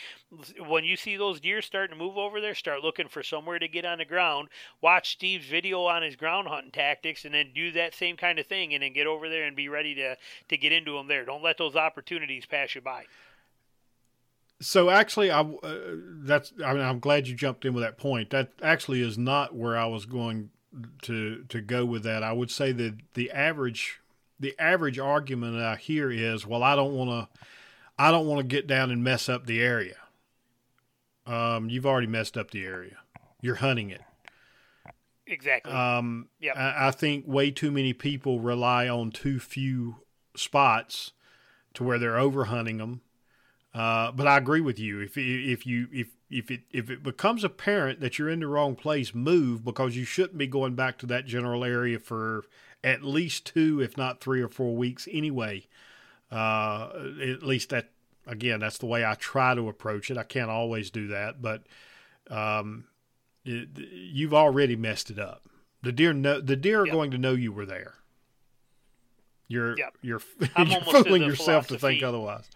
when 0.67 0.85
you 0.85 0.97
see 0.97 1.17
those 1.17 1.41
deer 1.41 1.63
starting 1.63 1.97
to 1.97 2.05
move 2.05 2.19
over 2.19 2.41
there, 2.41 2.55
start 2.55 2.83
looking 2.83 3.09
for 3.09 3.23
somewhere 3.23 3.59
to 3.59 3.69
get 3.69 3.87
on 3.87 3.99
the 3.99 4.05
ground. 4.05 4.49
Watch 4.83 5.13
Steve's 5.13 5.47
video 5.47 5.85
on 5.85 6.03
his 6.03 6.17
ground 6.17 6.49
hunting 6.49 6.71
tactics, 6.71 7.25
and 7.25 7.35
then 7.35 7.53
do 7.55 7.73
that 7.73 7.95
same 7.95 8.17
kind 8.19 8.39
of 8.39 8.47
thing, 8.47 8.75
and 8.75 8.83
then 8.83 8.93
get 8.93 9.07
over 9.07 9.29
there 9.31 9.45
and 9.45 9.57
be 9.57 9.69
ready 9.71 9.95
to 9.95 10.17
to 10.49 10.57
get 10.59 10.73
into 10.73 10.93
them 10.93 11.09
there. 11.09 11.25
Don't 11.25 11.43
let 11.43 11.57
those 11.57 11.77
opportunities 11.77 11.94
pass 12.47 12.75
you 12.75 12.81
by. 12.81 13.05
So 14.61 14.89
actually, 14.89 15.31
I 15.31 15.41
uh, 15.41 15.79
that's 16.23 16.53
I 16.65 16.73
mean 16.73 16.83
I'm 16.83 17.01
glad 17.01 17.27
you 17.27 17.35
jumped 17.35 17.65
in 17.65 17.75
with 17.75 17.83
that 17.83 17.99
point. 17.99 18.31
That 18.31 18.53
actually 18.63 19.03
is 19.03 19.19
not 19.19 19.55
where 19.55 19.77
I 19.77 19.87
was 19.87 20.07
going 20.07 20.51
to 21.03 21.45
to 21.49 21.61
go 21.61 21.85
with 21.85 22.03
that. 22.05 22.23
I 22.23 22.33
would 22.33 22.51
say 22.51 22.73
that 22.73 22.97
the 23.15 23.31
average 23.31 24.01
the 24.41 24.55
average 24.59 24.99
argument 24.99 25.57
I 25.59 25.77
hear 25.77 26.11
is, 26.11 26.47
well, 26.47 26.63
I 26.63 26.77
don't 26.77 26.95
want 26.95 27.11
to 27.11 27.41
I 27.99 28.11
don't 28.11 28.27
want 28.27 28.41
to 28.41 28.47
get 28.47 28.67
down 28.67 28.91
and 28.91 29.03
mess 29.03 29.29
up 29.29 29.47
the 29.47 29.61
area. 29.61 29.97
Um, 31.27 31.71
you've 31.71 31.87
already 31.87 32.07
messed 32.07 32.37
up 32.37 32.51
the 32.51 32.65
area. 32.65 32.99
You're 33.41 33.55
hunting 33.57 33.91
it. 33.91 34.03
Exactly. 35.27 35.73
Um, 35.73 36.29
yeah. 36.39 36.53
I, 36.53 36.89
I 36.89 36.91
think 36.91 37.25
way 37.27 37.51
too 37.51 37.71
many 37.71 37.93
people 37.93 38.41
rely 38.41 38.89
on 38.89 39.11
too 39.11 39.39
few 39.39 39.97
spots 40.37 41.13
to 41.75 41.85
where 41.85 41.99
they're 41.99 42.13
overhunting 42.17 42.79
them. 42.79 43.01
Uh, 43.75 44.13
but 44.13 44.27
I 44.27 44.37
agree 44.37 44.61
with 44.61 44.79
you. 44.79 45.01
If 45.01 45.19
if 45.19 45.67
you 45.67 45.89
if 45.93 46.09
if 46.31 46.51
it 46.51 46.61
if 46.71 46.91
it 46.91 47.03
becomes 47.03 47.43
apparent 47.43 48.01
that 48.01 48.19
you're 48.19 48.31
in 48.31 48.41
the 48.41 48.47
wrong 48.47 48.77
place, 48.77 49.15
move 49.15 49.65
because 49.65 49.97
you 49.97 50.05
shouldn't 50.05 50.39
be 50.39 50.47
going 50.47 50.75
back 50.77 50.97
to 50.99 51.07
that 51.07 51.27
general 51.27 51.65
area 51.65 51.99
for 51.99 52.45
at 52.85 53.03
least 53.03 53.47
two, 53.47 53.81
if 53.81 53.97
not 53.97 54.21
three 54.21 54.41
or 54.41 54.49
four 54.49 54.77
weeks 54.77 55.09
anyway. 55.11 55.67
Uh, 56.31 56.89
at 57.21 57.43
least 57.43 57.71
that 57.71 57.91
again, 58.27 58.61
that's 58.61 58.79
the 58.79 58.87
way 58.87 59.05
I 59.05 59.15
try 59.15 59.55
to 59.55 59.69
approach 59.69 60.11
it. 60.11 60.17
I 60.19 60.23
can't 60.23 60.51
always 60.51 60.91
do 60.91 61.09
that, 61.09 61.43
but 61.43 61.65
um, 62.31 62.85
it, 63.45 63.69
you've 63.77 64.35
already 64.35 64.77
messed 64.77 65.11
it 65.11 65.19
up. 65.19 65.43
The 65.83 65.93
deer 65.93 66.13
know 66.13 66.41
the 66.41 66.57
deer 66.57 66.83
are 66.83 66.87
Yep. 66.87 66.95
going 66.95 67.11
to 67.11 67.19
know 67.19 67.33
you 67.33 67.53
were 67.53 67.67
there. 67.67 67.95
You're 69.49 69.77
Yep. 69.79 69.99
you're, 70.03 70.21
you're 70.59 70.81
fooling 70.81 71.23
yourself 71.23 71.69
to 71.69 71.79
think 71.79 72.03
otherwise. 72.03 72.49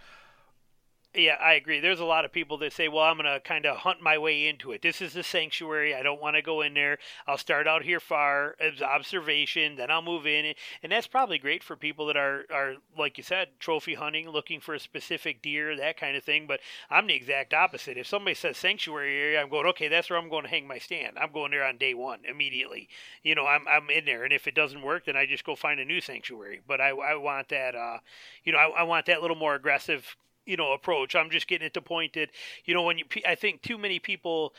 Yeah, 1.15 1.37
I 1.41 1.55
agree. 1.55 1.81
There's 1.81 2.01
a 2.01 2.05
lot 2.05 2.25
of 2.27 2.33
people 2.33 2.59
that 2.59 2.73
say, 2.73 2.87
"Well, 2.87 3.03
I'm 3.05 3.17
going 3.17 3.25
to 3.33 3.41
kind 3.41 3.67
of 3.67 3.79
hunt 3.79 4.01
my 4.03 4.19
way 4.19 4.47
into 4.47 4.73
it. 4.73 4.83
This 4.83 5.01
is 5.01 5.17
a 5.17 5.23
sanctuary. 5.23 5.95
I 5.95 6.03
don't 6.03 6.21
want 6.21 6.37
to 6.37 6.43
go 6.43 6.61
in 6.61 6.75
there. 6.75 6.99
I'll 7.27 7.39
start 7.39 7.67
out 7.67 7.83
here 7.83 7.99
far 7.99 8.55
as 8.61 8.81
observation, 8.83 9.77
then 9.77 9.91
I'll 9.91 10.03
move 10.03 10.27
in." 10.27 10.55
And 10.83 10.93
that's 10.93 11.07
probably 11.07 11.39
great 11.39 11.65
for 11.65 11.77
people 11.77 12.07
that 12.07 12.17
are 12.17 12.45
are 12.53 12.75
like 12.97 13.17
you 13.19 13.25
said, 13.25 13.49
trophy 13.59 13.95
hunting, 13.95 14.29
looking 14.29 14.61
for 14.61 14.75
a 14.75 14.79
specific 14.81 15.43
deer, 15.43 15.75
that 15.77 15.97
kind 15.99 16.17
of 16.17 16.23
thing. 16.25 16.47
But 16.47 16.61
I'm 16.91 17.07
the 17.07 17.15
exact 17.15 17.53
opposite. 17.55 17.97
If 17.97 18.07
somebody 18.07 18.35
says 18.35 18.57
sanctuary 18.59 19.17
area, 19.19 19.41
I'm 19.43 19.49
going, 19.51 19.67
"Okay, 19.69 19.89
that's 19.89 20.11
where 20.11 20.19
I'm 20.19 20.29
going 20.29 20.45
to 20.45 20.51
hang 20.51 20.69
my 20.69 20.79
stand. 20.79 21.19
I'm 21.19 21.33
going 21.33 21.51
there 21.51 21.65
on 21.65 21.79
day 21.79 21.95
1 21.95 22.25
immediately." 22.27 22.89
You 23.23 23.35
know, 23.35 23.47
I'm 23.47 23.67
I'm 23.67 23.91
in 23.91 24.05
there, 24.05 24.25
and 24.25 24.33
if 24.33 24.47
it 24.47 24.55
doesn't 24.55 24.83
work, 24.83 25.07
then 25.07 25.17
I 25.17 25.27
just 25.27 25.45
go 25.45 25.57
find 25.57 25.81
a 25.81 25.85
new 25.85 26.01
sanctuary. 26.01 26.61
But 26.67 26.81
I 26.81 26.91
I 26.91 27.15
want 27.17 27.49
that 27.49 27.75
uh, 27.75 27.99
you 28.45 28.53
know, 28.53 28.59
I, 28.59 28.81
I 28.81 28.83
want 28.85 29.07
that 29.07 29.23
little 29.23 29.37
more 29.37 29.55
aggressive 29.55 30.17
you 30.49 30.57
know 30.57 30.73
approach. 30.73 31.15
I'm 31.15 31.31
just 31.31 31.47
getting 31.47 31.67
at 31.67 31.75
the 31.75 31.83
point 31.83 32.15
that 32.15 32.31
you 32.65 32.75
know 32.75 32.83
when 32.83 32.99
you 32.99 33.05
I 33.27 33.35
think 33.35 33.63
too 33.63 33.79
many 33.79 33.99
people 33.99 34.55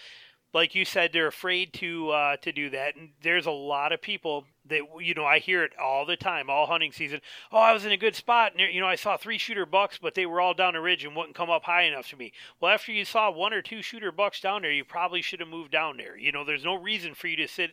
like 0.53 0.73
you 0.73 0.83
said 0.83 1.11
they're 1.11 1.27
afraid 1.27 1.73
to 1.73 2.09
uh, 2.09 2.37
to 2.37 2.51
do 2.51 2.69
that. 2.71 2.95
And 2.95 3.09
there's 3.21 3.45
a 3.45 3.51
lot 3.51 3.91
of 3.91 4.01
people 4.01 4.45
that 4.67 4.81
you 4.99 5.13
know 5.13 5.25
I 5.25 5.39
hear 5.39 5.63
it 5.63 5.71
all 5.81 6.05
the 6.05 6.17
time 6.17 6.49
all 6.49 6.65
hunting 6.65 6.91
season. 6.91 7.21
Oh 7.51 7.57
I 7.57 7.73
was 7.73 7.85
in 7.85 7.91
a 7.91 7.97
good 7.97 8.15
spot 8.15 8.53
and 8.57 8.73
you 8.73 8.79
know 8.79 8.87
I 8.87 8.95
saw 8.95 9.17
three 9.17 9.37
shooter 9.37 9.65
bucks 9.65 9.99
but 10.01 10.15
they 10.15 10.25
were 10.25 10.41
all 10.41 10.53
down 10.53 10.73
the 10.73 10.81
ridge 10.81 11.03
and 11.03 11.15
wouldn't 11.15 11.35
come 11.35 11.49
up 11.49 11.63
high 11.63 11.83
enough 11.83 12.09
to 12.09 12.17
me. 12.17 12.31
Well 12.59 12.71
after 12.71 12.91
you 12.91 13.05
saw 13.05 13.31
one 13.31 13.53
or 13.53 13.61
two 13.61 13.81
shooter 13.81 14.11
bucks 14.11 14.41
down 14.41 14.61
there 14.61 14.71
you 14.71 14.85
probably 14.85 15.21
should 15.21 15.39
have 15.39 15.49
moved 15.49 15.71
down 15.71 15.97
there. 15.97 16.17
You 16.17 16.31
know 16.31 16.43
there's 16.43 16.65
no 16.65 16.75
reason 16.75 17.13
for 17.13 17.27
you 17.27 17.35
to 17.37 17.47
sit 17.47 17.71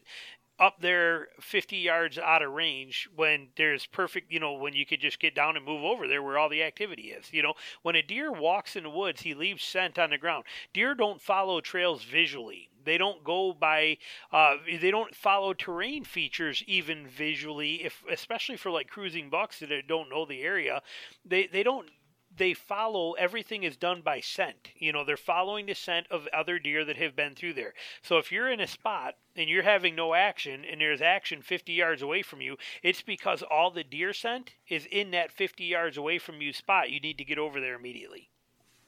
up 0.59 0.80
there 0.80 1.28
50 1.40 1.76
yards 1.76 2.18
out 2.18 2.42
of 2.42 2.52
range 2.52 3.09
when 3.14 3.48
there's 3.57 3.86
perfect, 3.86 4.32
you 4.32 4.40
know, 4.40 4.54
when 4.54 4.72
you 4.72 4.86
could 4.86 5.00
just 5.00 5.18
get 5.18 5.34
down 5.34 5.57
and 5.57 5.64
move 5.64 5.84
over 5.84 6.09
there 6.09 6.22
where 6.22 6.38
all 6.38 6.48
the 6.48 6.62
activity 6.62 7.09
is. 7.09 7.32
You 7.32 7.42
know, 7.42 7.54
when 7.82 7.96
a 7.96 8.02
deer 8.02 8.32
walks 8.32 8.76
in 8.76 8.84
the 8.84 8.90
woods, 8.90 9.22
he 9.22 9.34
leaves 9.34 9.62
scent 9.62 9.98
on 9.98 10.11
the 10.11 10.18
ground. 10.18 10.44
Deer 10.72 10.94
don't 10.94 11.20
follow 11.20 11.61
trails 11.61 12.04
visually. 12.04 12.70
They 12.84 12.98
don't 12.98 13.24
go 13.24 13.52
by, 13.52 13.98
uh, 14.32 14.57
they 14.80 14.92
don't 14.92 15.14
follow 15.14 15.52
terrain 15.52 16.04
features 16.04 16.62
even 16.68 17.09
visually, 17.09 17.84
if 17.84 18.04
especially 18.11 18.57
for 18.57 18.70
like 18.70 18.88
cruising 18.88 19.28
bucks 19.28 19.59
that 19.59 19.88
don't 19.88 20.09
know 20.09 20.24
the 20.24 20.42
area. 20.42 20.80
They 21.24 21.48
they 21.48 21.64
don't 21.64 21.90
they 22.37 22.55
follow 22.55 23.12
everything 23.12 23.62
is 23.62 23.76
done 23.76 24.03
by 24.03 24.20
scent. 24.20 24.70
You 24.76 24.93
know, 24.93 25.05
they're 25.05 25.16
following 25.16 25.66
the 25.66 25.74
scent 25.74 26.07
of 26.11 26.28
other 26.32 26.59
deer 26.59 26.84
that 26.84 26.97
have 26.97 27.16
been 27.16 27.34
through 27.34 27.55
there. 27.55 27.74
So 28.03 28.18
if 28.18 28.30
you're 28.30 28.51
in 28.51 28.61
a 28.61 28.66
spot 28.66 29.14
and 29.34 29.49
you're 29.49 29.62
having 29.62 29.95
no 29.95 30.14
action 30.14 30.64
and 30.64 30.80
there's 30.80 31.03
action 31.03 31.43
50 31.43 31.72
yards 31.72 32.03
away 32.03 32.22
from 32.22 32.41
you, 32.41 32.57
it's 32.82 33.03
because 33.03 33.43
all 33.43 33.70
the 33.70 33.84
deer 33.84 34.12
scent 34.12 34.55
is 34.68 34.87
in 34.91 35.11
that 35.12 35.32
50 35.32 35.64
yards 35.64 35.97
away 35.97 36.18
from 36.18 36.41
you 36.41 36.53
spot. 36.53 36.91
You 36.91 37.01
need 37.01 37.18
to 37.18 37.24
get 37.24 37.39
over 37.39 37.61
there 37.61 37.74
immediately. 37.74 38.28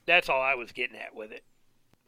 That's 0.05 0.29
all 0.29 0.41
I 0.41 0.55
was 0.55 0.71
getting 0.71 0.97
at 0.97 1.15
with 1.15 1.31
it. 1.31 1.43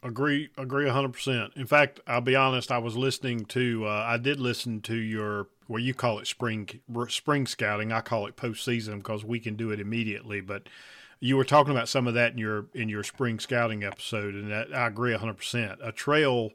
Agree, 0.03 0.49
agree, 0.57 0.89
hundred 0.89 1.13
percent. 1.13 1.53
In 1.55 1.67
fact, 1.67 1.99
I'll 2.07 2.21
be 2.21 2.35
honest. 2.35 2.71
I 2.71 2.79
was 2.79 2.97
listening 2.97 3.45
to, 3.45 3.85
uh, 3.85 4.05
I 4.07 4.17
did 4.17 4.39
listen 4.39 4.81
to 4.81 4.95
your, 4.95 5.49
well, 5.67 5.77
you 5.77 5.93
call 5.93 6.17
it 6.17 6.25
spring 6.25 6.67
spring 7.09 7.45
scouting. 7.45 7.91
I 7.91 8.01
call 8.01 8.25
it 8.25 8.35
postseason 8.35 8.97
because 8.97 9.23
we 9.23 9.39
can 9.39 9.55
do 9.55 9.69
it 9.69 9.79
immediately. 9.79 10.41
But 10.41 10.63
you 11.21 11.37
were 11.37 11.45
talking 11.45 11.71
about 11.71 11.87
some 11.87 12.07
of 12.07 12.15
that 12.15 12.33
in 12.33 12.37
your 12.39 12.65
in 12.73 12.89
your 12.89 13.03
spring 13.03 13.39
scouting 13.39 13.83
episode, 13.83 14.33
and 14.33 14.51
that 14.51 14.75
I 14.75 14.87
agree 14.87 15.13
hundred 15.13 15.37
percent. 15.37 15.79
A 15.81 15.91
trail, 15.91 16.51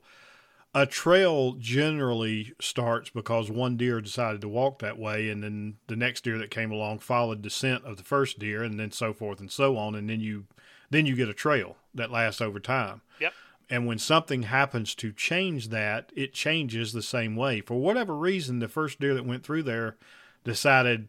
a 0.74 0.84
trail 0.84 1.52
generally 1.52 2.52
starts 2.60 3.08
because 3.08 3.48
one 3.48 3.76
deer 3.76 4.00
decided 4.00 4.40
to 4.42 4.48
walk 4.48 4.80
that 4.80 4.98
way, 4.98 5.30
and 5.30 5.42
then 5.42 5.76
the 5.86 5.96
next 5.96 6.24
deer 6.24 6.36
that 6.38 6.50
came 6.50 6.72
along 6.72 6.98
followed 6.98 7.44
the 7.44 7.48
scent 7.48 7.84
of 7.84 7.96
the 7.96 8.02
first 8.02 8.40
deer, 8.40 8.62
and 8.64 8.78
then 8.78 8.90
so 8.90 9.14
forth 9.14 9.38
and 9.40 9.52
so 9.52 9.78
on, 9.78 9.94
and 9.94 10.10
then 10.10 10.20
you 10.20 10.46
then 10.90 11.06
you 11.06 11.14
get 11.14 11.28
a 11.28 11.34
trail 11.34 11.76
that 11.94 12.10
lasts 12.10 12.40
over 12.40 12.58
time. 12.58 13.02
Yep. 13.20 13.32
And 13.70 13.86
when 13.86 13.98
something 13.98 14.44
happens 14.44 14.94
to 14.96 15.12
change 15.12 15.68
that, 15.68 16.12
it 16.14 16.32
changes 16.32 16.92
the 16.92 17.02
same 17.02 17.34
way. 17.34 17.60
For 17.60 17.74
whatever 17.74 18.16
reason, 18.16 18.58
the 18.58 18.68
first 18.68 19.00
deer 19.00 19.14
that 19.14 19.26
went 19.26 19.44
through 19.44 19.64
there 19.64 19.96
decided 20.44 21.08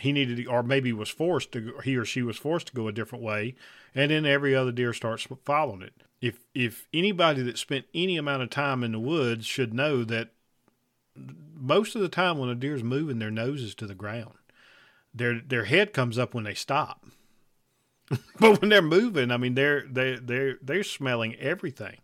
he 0.00 0.12
needed, 0.12 0.38
to, 0.38 0.46
or 0.46 0.62
maybe 0.62 0.92
was 0.92 1.08
forced 1.08 1.52
to, 1.52 1.74
he 1.84 1.96
or 1.96 2.04
she 2.04 2.22
was 2.22 2.36
forced 2.36 2.68
to 2.68 2.74
go 2.74 2.88
a 2.88 2.92
different 2.92 3.24
way, 3.24 3.54
and 3.94 4.10
then 4.10 4.26
every 4.26 4.54
other 4.54 4.72
deer 4.72 4.92
starts 4.92 5.26
following 5.44 5.82
it. 5.82 5.94
If 6.20 6.44
if 6.54 6.88
anybody 6.92 7.42
that 7.42 7.58
spent 7.58 7.86
any 7.94 8.16
amount 8.16 8.42
of 8.42 8.50
time 8.50 8.84
in 8.84 8.92
the 8.92 9.00
woods 9.00 9.46
should 9.46 9.72
know 9.72 10.04
that 10.04 10.30
most 11.54 11.94
of 11.94 12.02
the 12.02 12.08
time 12.08 12.38
when 12.38 12.48
a 12.48 12.54
deer's 12.54 12.82
moving, 12.82 13.18
their 13.18 13.30
nose 13.30 13.62
is 13.62 13.74
to 13.76 13.86
the 13.86 13.94
ground. 13.94 14.34
Their 15.14 15.40
their 15.40 15.64
head 15.64 15.92
comes 15.92 16.18
up 16.18 16.34
when 16.34 16.44
they 16.44 16.54
stop. 16.54 17.06
but 18.40 18.60
when 18.60 18.70
they're 18.70 18.82
moving, 18.82 19.30
I 19.30 19.36
mean 19.36 19.54
they're 19.54 19.84
they 19.90 20.16
they're 20.16 20.58
they're 20.62 20.84
smelling 20.84 21.34
everything. 21.36 21.98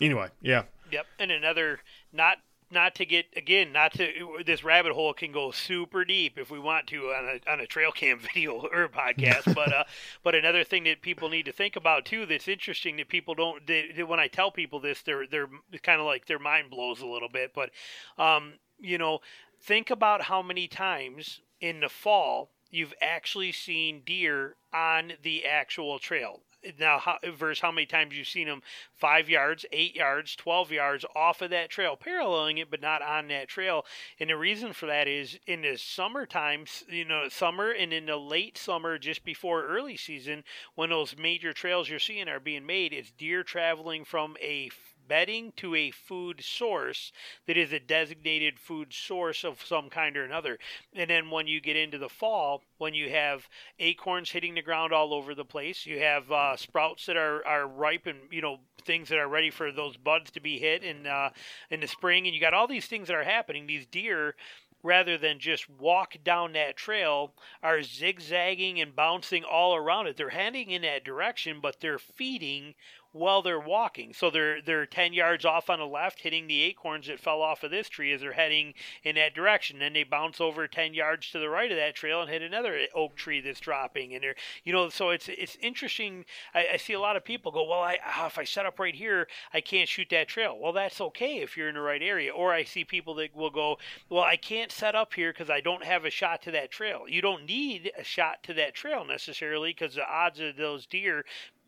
Anyway, 0.00 0.28
yeah. 0.40 0.64
Yep. 0.90 1.06
And 1.18 1.30
another 1.30 1.80
not 2.12 2.38
not 2.70 2.94
to 2.94 3.04
get 3.04 3.26
again 3.36 3.72
not 3.72 3.92
to 3.92 4.38
this 4.46 4.62
rabbit 4.64 4.92
hole 4.92 5.12
can 5.12 5.32
go 5.32 5.50
super 5.50 6.04
deep 6.04 6.38
if 6.38 6.50
we 6.50 6.58
want 6.58 6.86
to 6.86 7.06
on 7.10 7.40
a 7.46 7.52
on 7.52 7.60
a 7.60 7.66
trail 7.66 7.92
cam 7.92 8.18
video 8.34 8.52
or 8.72 8.88
podcast 8.88 9.52
but 9.54 9.72
uh 9.72 9.84
but 10.22 10.34
another 10.34 10.64
thing 10.64 10.84
that 10.84 11.02
people 11.02 11.28
need 11.28 11.44
to 11.46 11.52
think 11.52 11.76
about 11.76 12.04
too 12.04 12.26
that's 12.26 12.48
interesting 12.48 12.96
that 12.96 13.08
people 13.08 13.34
don't 13.34 13.66
they, 13.66 13.90
they- 13.94 14.02
when 14.02 14.20
I 14.20 14.28
tell 14.28 14.50
people 14.50 14.80
this 14.80 15.02
they're 15.02 15.26
they're 15.26 15.48
kind 15.82 16.00
of 16.00 16.06
like 16.06 16.26
their 16.26 16.38
mind 16.38 16.70
blows 16.70 17.00
a 17.00 17.06
little 17.06 17.28
bit 17.28 17.52
but 17.54 17.70
um 18.18 18.54
you 18.80 18.98
know 18.98 19.20
think 19.60 19.90
about 19.90 20.22
how 20.22 20.42
many 20.42 20.66
times 20.68 21.40
in 21.60 21.80
the 21.80 21.88
fall 21.88 22.50
you've 22.70 22.94
actually 23.02 23.52
seen 23.52 24.02
deer 24.04 24.56
on 24.72 25.12
the 25.22 25.44
actual 25.44 25.98
trail 25.98 26.40
now 26.78 26.98
how, 26.98 27.16
versus 27.36 27.60
how 27.60 27.72
many 27.72 27.86
times 27.86 28.16
you've 28.16 28.28
seen 28.28 28.46
them 28.46 28.62
five 28.94 29.28
yards, 29.28 29.64
eight 29.72 29.94
yards, 29.94 30.36
12 30.36 30.72
yards 30.72 31.04
off 31.14 31.42
of 31.42 31.50
that 31.50 31.70
trail, 31.70 31.96
paralleling 31.96 32.58
it, 32.58 32.70
but 32.70 32.80
not 32.80 33.02
on 33.02 33.28
that 33.28 33.48
trail. 33.48 33.84
And 34.18 34.30
the 34.30 34.36
reason 34.36 34.72
for 34.72 34.86
that 34.86 35.08
is 35.08 35.38
in 35.46 35.62
the 35.62 35.76
summertime, 35.76 36.66
you 36.88 37.04
know, 37.04 37.28
summer 37.28 37.70
and 37.70 37.92
in 37.92 38.06
the 38.06 38.16
late 38.16 38.58
summer, 38.58 38.98
just 38.98 39.24
before 39.24 39.66
early 39.66 39.96
season, 39.96 40.44
when 40.74 40.90
those 40.90 41.16
major 41.16 41.52
trails 41.52 41.88
you're 41.88 41.98
seeing 41.98 42.28
are 42.28 42.40
being 42.40 42.66
made, 42.66 42.92
it's 42.92 43.10
deer 43.10 43.42
traveling 43.42 44.04
from 44.04 44.36
a 44.40 44.70
bedding 45.10 45.52
to 45.56 45.74
a 45.74 45.90
food 45.90 46.40
source 46.40 47.10
that 47.48 47.56
is 47.56 47.72
a 47.72 47.80
designated 47.80 48.60
food 48.60 48.94
source 48.94 49.42
of 49.42 49.60
some 49.66 49.90
kind 49.90 50.16
or 50.16 50.24
another. 50.24 50.56
And 50.94 51.10
then 51.10 51.30
when 51.30 51.48
you 51.48 51.60
get 51.60 51.74
into 51.74 51.98
the 51.98 52.08
fall, 52.08 52.62
when 52.78 52.94
you 52.94 53.10
have 53.10 53.48
acorns 53.80 54.30
hitting 54.30 54.54
the 54.54 54.62
ground 54.62 54.92
all 54.92 55.12
over 55.12 55.34
the 55.34 55.44
place, 55.44 55.84
you 55.84 55.98
have 55.98 56.30
uh, 56.30 56.56
sprouts 56.56 57.06
that 57.06 57.16
are, 57.16 57.44
are 57.44 57.66
ripe 57.66 58.06
and 58.06 58.20
you 58.30 58.40
know 58.40 58.60
things 58.86 59.08
that 59.08 59.18
are 59.18 59.28
ready 59.28 59.50
for 59.50 59.72
those 59.72 59.96
buds 59.96 60.30
to 60.30 60.40
be 60.40 60.58
hit 60.58 60.84
in 60.84 61.08
uh, 61.08 61.30
in 61.70 61.80
the 61.80 61.88
spring, 61.88 62.26
and 62.26 62.34
you 62.34 62.40
got 62.40 62.54
all 62.54 62.68
these 62.68 62.86
things 62.86 63.08
that 63.08 63.16
are 63.16 63.24
happening. 63.24 63.66
These 63.66 63.86
deer 63.86 64.36
rather 64.82 65.18
than 65.18 65.38
just 65.38 65.68
walk 65.68 66.16
down 66.24 66.52
that 66.52 66.76
trail, 66.76 67.34
are 67.62 67.82
zigzagging 67.82 68.80
and 68.80 68.96
bouncing 68.96 69.44
all 69.44 69.74
around 69.74 70.06
it. 70.06 70.16
They're 70.16 70.30
heading 70.30 70.70
in 70.70 70.82
that 70.82 71.04
direction, 71.04 71.60
but 71.60 71.80
they're 71.80 71.98
feeding 71.98 72.74
while 73.12 73.42
they're 73.42 73.60
walking. 73.60 74.12
So 74.12 74.30
they're 74.30 74.62
they're 74.62 74.86
10 74.86 75.12
yards 75.12 75.44
off 75.44 75.68
on 75.68 75.78
the 75.78 75.86
left, 75.86 76.20
hitting 76.20 76.46
the 76.46 76.62
acorns 76.62 77.06
that 77.08 77.20
fell 77.20 77.42
off 77.42 77.64
of 77.64 77.70
this 77.70 77.88
tree 77.88 78.12
as 78.12 78.20
they're 78.20 78.32
heading 78.32 78.74
in 79.02 79.16
that 79.16 79.34
direction. 79.34 79.78
Then 79.78 79.92
they 79.92 80.04
bounce 80.04 80.40
over 80.40 80.68
10 80.68 80.94
yards 80.94 81.30
to 81.30 81.38
the 81.38 81.48
right 81.48 81.70
of 81.70 81.76
that 81.76 81.94
trail 81.94 82.20
and 82.20 82.30
hit 82.30 82.42
another 82.42 82.78
oak 82.94 83.16
tree 83.16 83.40
that's 83.40 83.60
dropping. 83.60 84.14
And 84.14 84.22
they're 84.22 84.36
you 84.64 84.72
know 84.72 84.88
so 84.88 85.10
it's 85.10 85.28
it's 85.28 85.56
interesting. 85.60 86.24
I, 86.54 86.68
I 86.74 86.76
see 86.76 86.92
a 86.92 87.00
lot 87.00 87.16
of 87.16 87.24
people 87.24 87.52
go, 87.52 87.68
well, 87.68 87.80
I 87.80 87.98
ah, 88.04 88.26
if 88.26 88.38
I 88.38 88.44
set 88.44 88.66
up 88.66 88.78
right 88.78 88.94
here, 88.94 89.26
I 89.52 89.60
can't 89.60 89.88
shoot 89.88 90.08
that 90.10 90.28
trail. 90.28 90.56
Well, 90.58 90.72
that's 90.72 91.00
okay 91.00 91.38
if 91.38 91.56
you're 91.56 91.68
in 91.68 91.74
the 91.74 91.80
right 91.80 92.02
area. 92.02 92.32
Or 92.32 92.52
I 92.52 92.64
see 92.64 92.84
people 92.84 93.14
that 93.16 93.34
will 93.34 93.50
go, 93.50 93.78
well, 94.08 94.22
I 94.22 94.36
can't 94.36 94.70
set 94.70 94.94
up 94.94 95.14
here 95.14 95.32
because 95.32 95.50
I 95.50 95.60
don't 95.60 95.84
have 95.84 96.04
a 96.04 96.10
shot 96.10 96.42
to 96.42 96.50
that 96.52 96.70
trail. 96.70 97.04
You 97.08 97.22
don't 97.22 97.44
need 97.46 97.90
a 97.98 98.04
shot 98.04 98.42
to 98.44 98.54
that 98.54 98.74
trail 98.74 99.04
necessarily 99.04 99.70
because 99.70 99.94
the 99.94 100.08
odds 100.08 100.40
of 100.40 100.56
those 100.56 100.86
deer 100.86 101.24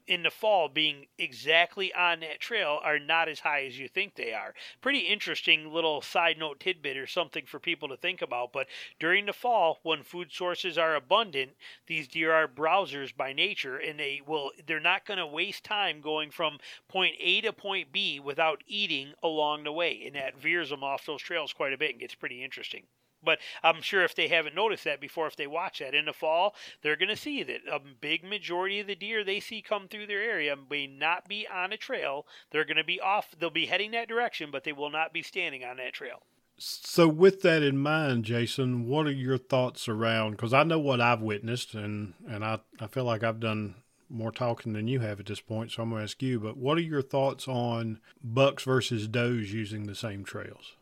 in 0.06 0.22
the 0.22 0.30
fall 0.30 0.68
being 0.68 1.06
exactly 1.18 1.92
on 1.94 2.20
that 2.20 2.40
trail 2.40 2.80
are 2.82 2.98
not 2.98 3.28
as 3.28 3.40
high 3.40 3.64
as 3.64 3.78
you 3.78 3.88
think 3.88 4.14
they 4.14 4.32
are. 4.32 4.54
Pretty 4.80 5.00
interesting 5.00 5.72
little 5.72 6.02
side 6.02 6.38
note 6.38 6.60
tidbit 6.60 6.96
or 6.96 7.06
something 7.06 7.46
for 7.46 7.58
people 7.58 7.88
to 7.88 7.96
think 7.96 8.22
about. 8.22 8.52
But 8.52 8.68
during 8.98 9.26
the 9.26 9.32
fall, 9.32 9.80
when 9.82 10.02
food 10.02 10.32
sources 10.32 10.76
are 10.76 10.94
abundant, 10.94 11.52
these 11.86 12.08
deer 12.08 12.32
are 12.32 12.48
browsers 12.48 13.16
by 13.16 13.32
nature 13.32 13.76
and 13.78 13.98
they 13.98 14.20
will 14.26 14.52
they're 14.66 14.80
not 14.80 15.06
going 15.06 15.18
to 15.18 15.26
waste 15.26 15.64
time 15.64 16.00
going 16.00 16.30
from 16.30 16.58
point 16.88 17.14
A 17.20 17.40
to 17.42 17.52
point 17.52 17.92
B 17.92 18.20
without 18.20 18.62
eating 18.66 19.14
along 19.22 19.64
the 19.64 19.72
way. 19.72 20.02
And 20.04 20.16
that 20.16 20.38
veers 20.38 20.70
them 20.70 20.84
off 20.84 21.06
those 21.06 21.22
trails 21.22 21.52
quite 21.52 21.72
a 21.72 21.78
bit 21.78 21.92
and 21.92 22.00
gets 22.00 22.14
pretty 22.14 22.42
interesting. 22.42 22.84
But 23.22 23.38
I'm 23.62 23.82
sure 23.82 24.02
if 24.02 24.14
they 24.14 24.28
haven't 24.28 24.54
noticed 24.54 24.84
that 24.84 25.00
before, 25.00 25.26
if 25.26 25.36
they 25.36 25.46
watch 25.46 25.78
that 25.78 25.94
in 25.94 26.06
the 26.06 26.12
fall, 26.12 26.54
they're 26.82 26.96
going 26.96 27.08
to 27.08 27.16
see 27.16 27.42
that 27.42 27.60
a 27.70 27.78
big 27.78 28.24
majority 28.24 28.80
of 28.80 28.86
the 28.86 28.94
deer 28.94 29.24
they 29.24 29.40
see 29.40 29.62
come 29.62 29.88
through 29.88 30.06
their 30.06 30.22
area 30.22 30.56
may 30.70 30.86
not 30.86 31.28
be 31.28 31.46
on 31.52 31.72
a 31.72 31.76
trail. 31.76 32.26
They're 32.50 32.64
going 32.64 32.76
to 32.76 32.84
be 32.84 33.00
off, 33.00 33.34
they'll 33.38 33.50
be 33.50 33.66
heading 33.66 33.92
that 33.92 34.08
direction, 34.08 34.50
but 34.50 34.64
they 34.64 34.72
will 34.72 34.90
not 34.90 35.12
be 35.12 35.22
standing 35.22 35.64
on 35.64 35.76
that 35.76 35.94
trail. 35.94 36.22
So, 36.58 37.08
with 37.08 37.42
that 37.42 37.62
in 37.62 37.78
mind, 37.78 38.24
Jason, 38.24 38.86
what 38.86 39.06
are 39.06 39.12
your 39.12 39.38
thoughts 39.38 39.88
around? 39.88 40.32
Because 40.32 40.52
I 40.52 40.62
know 40.62 40.78
what 40.78 41.00
I've 41.00 41.20
witnessed, 41.20 41.74
and, 41.74 42.14
and 42.28 42.44
I, 42.44 42.60
I 42.78 42.86
feel 42.86 43.04
like 43.04 43.24
I've 43.24 43.40
done 43.40 43.76
more 44.12 44.30
talking 44.30 44.74
than 44.74 44.86
you 44.86 45.00
have 45.00 45.18
at 45.18 45.26
this 45.26 45.40
point, 45.40 45.72
so 45.72 45.82
I'm 45.82 45.90
going 45.90 46.00
to 46.00 46.04
ask 46.04 46.22
you. 46.22 46.38
But 46.38 46.56
what 46.56 46.78
are 46.78 46.82
your 46.82 47.02
thoughts 47.02 47.48
on 47.48 47.98
bucks 48.22 48.64
versus 48.64 49.08
does 49.08 49.52
using 49.52 49.86
the 49.86 49.94
same 49.94 50.22
trails? 50.22 50.74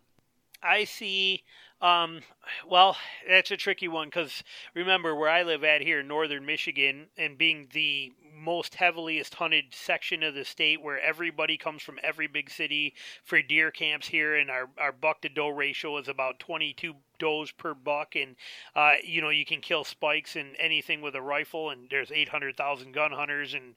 I 0.62 0.84
see 0.84 1.44
um, 1.82 2.20
well, 2.68 2.96
that's 3.28 3.50
a 3.50 3.56
tricky 3.56 3.88
one 3.88 4.08
because 4.08 4.42
remember 4.74 5.14
where 5.14 5.30
I 5.30 5.42
live 5.42 5.64
at 5.64 5.80
here 5.80 6.00
in 6.00 6.08
northern 6.08 6.44
Michigan, 6.44 7.06
and 7.16 7.38
being 7.38 7.68
the 7.72 8.12
most 8.36 8.74
heaviliest 8.74 9.34
hunted 9.34 9.66
section 9.70 10.22
of 10.22 10.34
the 10.34 10.44
state 10.44 10.82
where 10.82 11.00
everybody 11.00 11.56
comes 11.56 11.82
from 11.82 11.98
every 12.02 12.26
big 12.26 12.50
city 12.50 12.94
for 13.24 13.40
deer 13.42 13.70
camps 13.70 14.08
here, 14.08 14.36
and 14.36 14.50
our, 14.50 14.68
our 14.78 14.92
buck 14.92 15.22
to 15.22 15.28
doe 15.28 15.48
ratio 15.48 15.98
is 15.98 16.08
about 16.08 16.38
22 16.38 16.94
does 17.20 17.52
per 17.52 17.74
buck, 17.74 18.16
and 18.16 18.34
uh, 18.74 18.94
you 19.04 19.22
know 19.22 19.28
you 19.28 19.44
can 19.44 19.60
kill 19.60 19.84
spikes 19.84 20.34
and 20.34 20.56
anything 20.58 21.00
with 21.00 21.14
a 21.14 21.22
rifle, 21.22 21.70
and 21.70 21.86
there's 21.88 22.10
800,000 22.10 22.92
gun 22.92 23.12
hunters, 23.12 23.54
and 23.54 23.74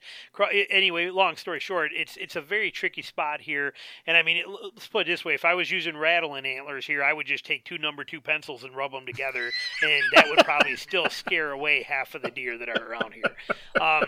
anyway, 0.71 1.09
long 1.09 1.35
story 1.35 1.59
short, 1.59 1.91
it's 1.93 2.17
it's 2.17 2.35
a 2.35 2.41
very 2.41 2.71
tricky 2.71 3.03
spot 3.03 3.41
here, 3.41 3.73
and 4.07 4.17
I 4.17 4.23
mean, 4.23 4.37
it, 4.37 4.45
let's 4.47 4.87
put 4.87 5.07
it 5.07 5.11
this 5.11 5.23
way: 5.23 5.35
if 5.35 5.45
I 5.45 5.53
was 5.53 5.69
using 5.69 5.95
rattling 5.95 6.45
antlers 6.45 6.87
here, 6.87 7.03
I 7.03 7.13
would 7.13 7.27
just 7.27 7.45
take 7.45 7.63
two 7.63 7.77
number 7.77 8.03
two 8.03 8.21
pencils 8.21 8.63
and 8.63 8.75
rub 8.75 8.91
them 8.91 9.05
together, 9.05 9.51
and 9.83 10.03
that 10.15 10.25
would 10.29 10.39
probably 10.39 10.75
still 10.75 11.09
scare 11.09 11.51
away 11.51 11.83
half 11.83 12.15
of 12.15 12.23
the 12.23 12.31
deer 12.31 12.57
that 12.57 12.69
are 12.69 12.89
around 12.89 13.13
here. 13.13 13.35
Um, 13.79 14.05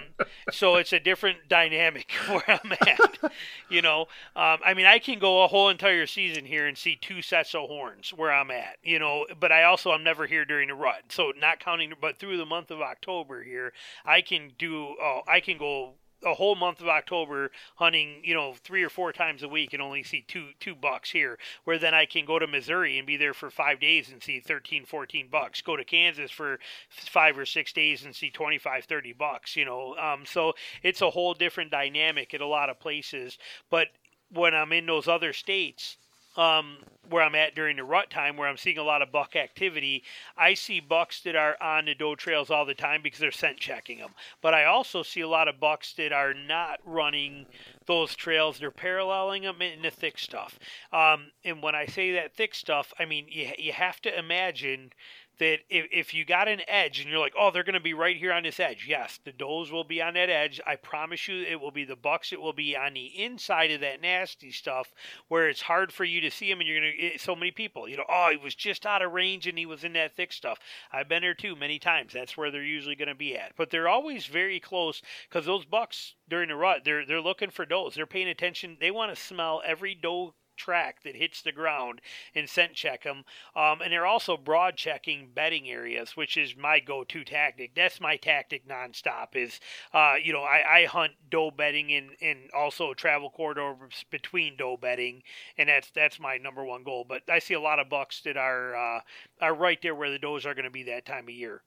so 0.51 0.75
it's 0.75 0.93
a 0.93 0.99
different 0.99 1.49
dynamic 1.49 2.11
where 2.27 2.43
I'm 2.47 2.71
at. 2.71 3.31
You 3.69 3.81
know, 3.81 4.01
um, 4.35 4.59
I 4.65 4.73
mean, 4.75 4.85
I 4.85 4.99
can 4.99 5.19
go 5.19 5.43
a 5.43 5.47
whole 5.47 5.69
entire 5.69 6.07
season 6.07 6.45
here 6.45 6.65
and 6.65 6.77
see 6.77 6.95
two 6.95 7.21
sets 7.21 7.53
of 7.53 7.67
horns 7.67 8.11
where 8.15 8.31
I'm 8.31 8.51
at. 8.51 8.77
You 8.83 8.99
know, 8.99 9.24
but 9.39 9.51
I 9.51 9.63
also 9.63 9.91
I'm 9.91 10.03
never 10.03 10.25
here 10.27 10.45
during 10.45 10.69
the 10.69 10.75
rut. 10.75 11.03
So 11.09 11.31
not 11.39 11.59
counting, 11.59 11.93
but 11.99 12.17
through 12.17 12.37
the 12.37 12.45
month 12.45 12.71
of 12.71 12.81
October 12.81 13.43
here, 13.43 13.73
I 14.05 14.21
can 14.21 14.51
do. 14.57 14.95
Oh, 15.01 15.21
I 15.27 15.39
can 15.39 15.57
go 15.57 15.93
a 16.23 16.33
whole 16.33 16.55
month 16.55 16.81
of 16.81 16.87
October 16.87 17.51
hunting, 17.75 18.21
you 18.23 18.33
know, 18.33 18.53
three 18.53 18.83
or 18.83 18.89
four 18.89 19.13
times 19.13 19.43
a 19.43 19.47
week 19.47 19.73
and 19.73 19.81
only 19.81 20.03
see 20.03 20.23
two 20.27 20.49
two 20.59 20.75
bucks 20.75 21.11
here. 21.11 21.37
Where 21.63 21.77
then 21.77 21.93
I 21.93 22.05
can 22.05 22.25
go 22.25 22.39
to 22.39 22.47
Missouri 22.47 22.97
and 22.97 23.07
be 23.07 23.17
there 23.17 23.33
for 23.33 23.49
five 23.49 23.79
days 23.79 24.11
and 24.11 24.21
see 24.21 24.39
13, 24.39 24.85
14 24.85 25.27
bucks. 25.31 25.61
Go 25.61 25.75
to 25.75 25.83
Kansas 25.83 26.31
for 26.31 26.59
five 26.89 27.37
or 27.37 27.45
six 27.45 27.71
days 27.73 28.03
and 28.03 28.15
see 28.15 28.29
25, 28.29 28.85
30 28.85 29.13
bucks. 29.13 29.55
You 29.55 29.65
know, 29.65 29.95
um, 29.97 30.25
so 30.25 30.53
it's 30.83 31.01
a 31.01 31.11
whole 31.11 31.33
different 31.33 31.71
dynamic 31.71 32.33
in 32.33 32.41
a 32.41 32.47
lot 32.47 32.69
of 32.69 32.79
places. 32.79 33.37
But 33.69 33.87
when 34.31 34.55
I'm 34.55 34.71
in 34.71 34.85
those 34.85 35.07
other 35.07 35.33
states, 35.33 35.97
um, 36.37 36.77
where 37.09 37.23
I'm 37.23 37.35
at 37.35 37.55
during 37.55 37.77
the 37.77 37.83
rut 37.83 38.09
time, 38.09 38.37
where 38.37 38.47
I'm 38.47 38.57
seeing 38.57 38.77
a 38.77 38.83
lot 38.83 39.01
of 39.01 39.11
buck 39.11 39.35
activity, 39.35 40.03
I 40.37 40.53
see 40.53 40.79
bucks 40.79 41.21
that 41.21 41.35
are 41.35 41.55
on 41.61 41.85
the 41.85 41.95
doe 41.95 42.15
trails 42.15 42.49
all 42.49 42.65
the 42.65 42.73
time 42.73 43.01
because 43.01 43.19
they're 43.19 43.31
scent 43.31 43.57
checking 43.57 43.99
them. 43.99 44.11
But 44.41 44.53
I 44.53 44.65
also 44.65 45.03
see 45.03 45.21
a 45.21 45.27
lot 45.27 45.47
of 45.47 45.59
bucks 45.59 45.93
that 45.93 46.11
are 46.11 46.33
not 46.33 46.79
running 46.85 47.45
those 47.85 48.15
trails; 48.15 48.59
they're 48.59 48.71
paralleling 48.71 49.43
them 49.43 49.61
in 49.61 49.81
the 49.81 49.91
thick 49.91 50.17
stuff. 50.17 50.59
Um, 50.91 51.31
and 51.43 51.61
when 51.61 51.75
I 51.75 51.85
say 51.85 52.11
that 52.13 52.35
thick 52.35 52.55
stuff, 52.55 52.93
I 52.99 53.05
mean 53.05 53.27
you 53.29 53.51
you 53.57 53.73
have 53.73 54.01
to 54.01 54.17
imagine 54.17 54.91
that 55.39 55.59
if, 55.69 55.87
if 55.91 56.13
you 56.13 56.25
got 56.25 56.47
an 56.47 56.61
edge 56.67 56.99
and 56.99 57.09
you're 57.09 57.19
like, 57.19 57.33
oh, 57.37 57.51
they're 57.51 57.63
going 57.63 57.73
to 57.73 57.79
be 57.79 57.93
right 57.93 58.17
here 58.17 58.31
on 58.31 58.43
this 58.43 58.59
edge. 58.59 58.85
Yes, 58.87 59.19
the 59.23 59.31
does 59.31 59.71
will 59.71 59.83
be 59.83 60.01
on 60.01 60.13
that 60.15 60.29
edge. 60.29 60.59
I 60.65 60.75
promise 60.75 61.27
you, 61.27 61.43
it 61.43 61.59
will 61.59 61.71
be 61.71 61.85
the 61.85 61.95
bucks. 61.95 62.31
It 62.31 62.41
will 62.41 62.53
be 62.53 62.75
on 62.75 62.93
the 62.93 63.05
inside 63.05 63.71
of 63.71 63.81
that 63.81 64.01
nasty 64.01 64.51
stuff 64.51 64.93
where 65.27 65.49
it's 65.49 65.61
hard 65.61 65.91
for 65.91 66.03
you 66.03 66.21
to 66.21 66.31
see 66.31 66.49
them, 66.49 66.59
and 66.59 66.67
you're 66.67 66.79
going 66.79 66.93
to 66.97 67.05
eh, 67.05 67.17
so 67.17 67.35
many 67.35 67.51
people. 67.51 67.87
You 67.87 67.97
know, 67.97 68.05
oh, 68.09 68.29
he 68.31 68.37
was 68.37 68.55
just 68.55 68.85
out 68.85 69.01
of 69.01 69.11
range 69.11 69.47
and 69.47 69.57
he 69.57 69.65
was 69.65 69.83
in 69.83 69.93
that 69.93 70.15
thick 70.15 70.31
stuff. 70.31 70.59
I've 70.91 71.09
been 71.09 71.21
there 71.21 71.33
too 71.33 71.55
many 71.55 71.79
times. 71.79 72.13
That's 72.13 72.37
where 72.37 72.51
they're 72.51 72.63
usually 72.63 72.95
going 72.95 73.09
to 73.09 73.15
be 73.15 73.37
at. 73.37 73.53
But 73.55 73.69
they're 73.69 73.87
always 73.87 74.25
very 74.25 74.59
close 74.59 75.01
because 75.29 75.45
those 75.45 75.65
bucks 75.65 76.15
during 76.27 76.49
the 76.49 76.55
rut, 76.55 76.81
they're 76.83 77.05
they're 77.05 77.21
looking 77.21 77.49
for 77.49 77.65
does. 77.65 77.95
They're 77.95 78.05
paying 78.05 78.27
attention. 78.27 78.77
They 78.79 78.91
want 78.91 79.13
to 79.13 79.21
smell 79.21 79.61
every 79.65 79.95
doe 79.95 80.33
track 80.55 81.03
that 81.03 81.15
hits 81.15 81.41
the 81.41 81.51
ground 81.51 82.01
and 82.33 82.49
scent 82.49 82.73
check 82.73 83.03
them. 83.03 83.23
Um, 83.55 83.81
and 83.81 83.91
they're 83.91 84.05
also 84.05 84.37
broad 84.37 84.75
checking 84.75 85.29
bedding 85.33 85.69
areas, 85.69 86.15
which 86.15 86.37
is 86.37 86.55
my 86.55 86.79
go-to 86.79 87.23
tactic. 87.23 87.75
That's 87.75 88.01
my 88.01 88.17
tactic 88.17 88.67
nonstop. 88.67 89.35
Is 89.35 89.59
uh, 89.93 90.15
you 90.21 90.33
know 90.33 90.43
I, 90.43 90.81
I 90.81 90.85
hunt 90.85 91.13
doe 91.29 91.51
bedding 91.51 91.91
and, 91.93 92.11
and 92.21 92.39
also 92.55 92.93
travel 92.93 93.29
corridors 93.29 94.05
between 94.09 94.57
doe 94.57 94.77
bedding, 94.77 95.23
and 95.57 95.69
that's 95.69 95.91
that's 95.91 96.19
my 96.19 96.37
number 96.37 96.63
one 96.63 96.83
goal. 96.83 97.05
But 97.07 97.23
I 97.29 97.39
see 97.39 97.53
a 97.53 97.61
lot 97.61 97.79
of 97.79 97.89
bucks 97.89 98.21
that 98.21 98.37
are 98.37 98.75
uh, 98.75 99.01
are 99.41 99.53
right 99.53 99.81
there 99.81 99.95
where 99.95 100.11
the 100.11 100.19
does 100.19 100.45
are 100.45 100.53
going 100.53 100.65
to 100.65 100.71
be 100.71 100.83
that 100.83 101.05
time 101.05 101.25
of 101.25 101.29
year 101.29 101.61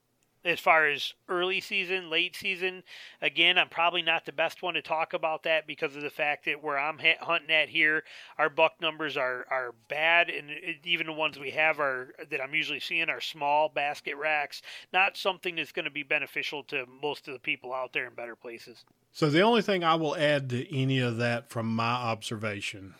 as 0.45 0.61
far 0.61 0.87
as 0.87 1.15
early 1.29 1.61
season, 1.61 2.11
late 2.11 2.37
season, 2.37 2.83
again, 3.21 3.59
I'm 3.59 3.69
probably 3.69 4.03
not 4.03 4.25
the 4.25 4.33
best 4.33 4.63
one 4.63 4.75
to 4.75 4.83
talk 4.83 5.13
about 5.13 5.43
that 5.43 5.67
because 5.67 5.97
of 5.97 6.03
the 6.03 6.11
fact 6.11 6.45
that 6.45 6.63
where 6.63 6.79
I'm 6.79 6.99
hunting 7.21 7.51
at 7.51 7.69
here, 7.69 8.05
our 8.39 8.49
buck 8.49 8.81
numbers 8.81 9.17
are 9.17 9.47
are 9.51 9.75
bad, 9.89 10.31
and 10.31 10.51
even 10.85 11.07
the 11.07 11.13
ones 11.13 11.39
we 11.39 11.51
have 11.51 11.81
are 11.81 12.15
that 12.31 12.41
I'm 12.41 12.55
usually 12.55 12.81
seeing 12.81 13.09
are 13.09 13.21
small 13.21 13.69
basket 13.69 14.17
racks, 14.17 14.63
not 14.93 15.17
something 15.17 15.57
that's 15.57 15.73
going 15.73 15.85
to 15.85 15.91
be 15.91 16.03
beneficial 16.03 16.63
to 16.65 16.87
most 17.03 17.29
of 17.29 17.35
the 17.35 17.41
people 17.41 17.73
out 17.73 17.93
there 17.93 18.07
in 18.07 18.15
better 18.15 18.37
places. 18.37 18.85
So 19.13 19.31
the 19.31 19.41
only 19.41 19.63
thing 19.63 19.85
I 19.85 19.97
will 19.97 20.17
add 20.17 20.51
to 20.51 20.77
any 20.77 21.01
of 21.01 21.17
that 21.17 21.51
from 21.51 21.75
my 21.75 21.93
observation 21.93 22.95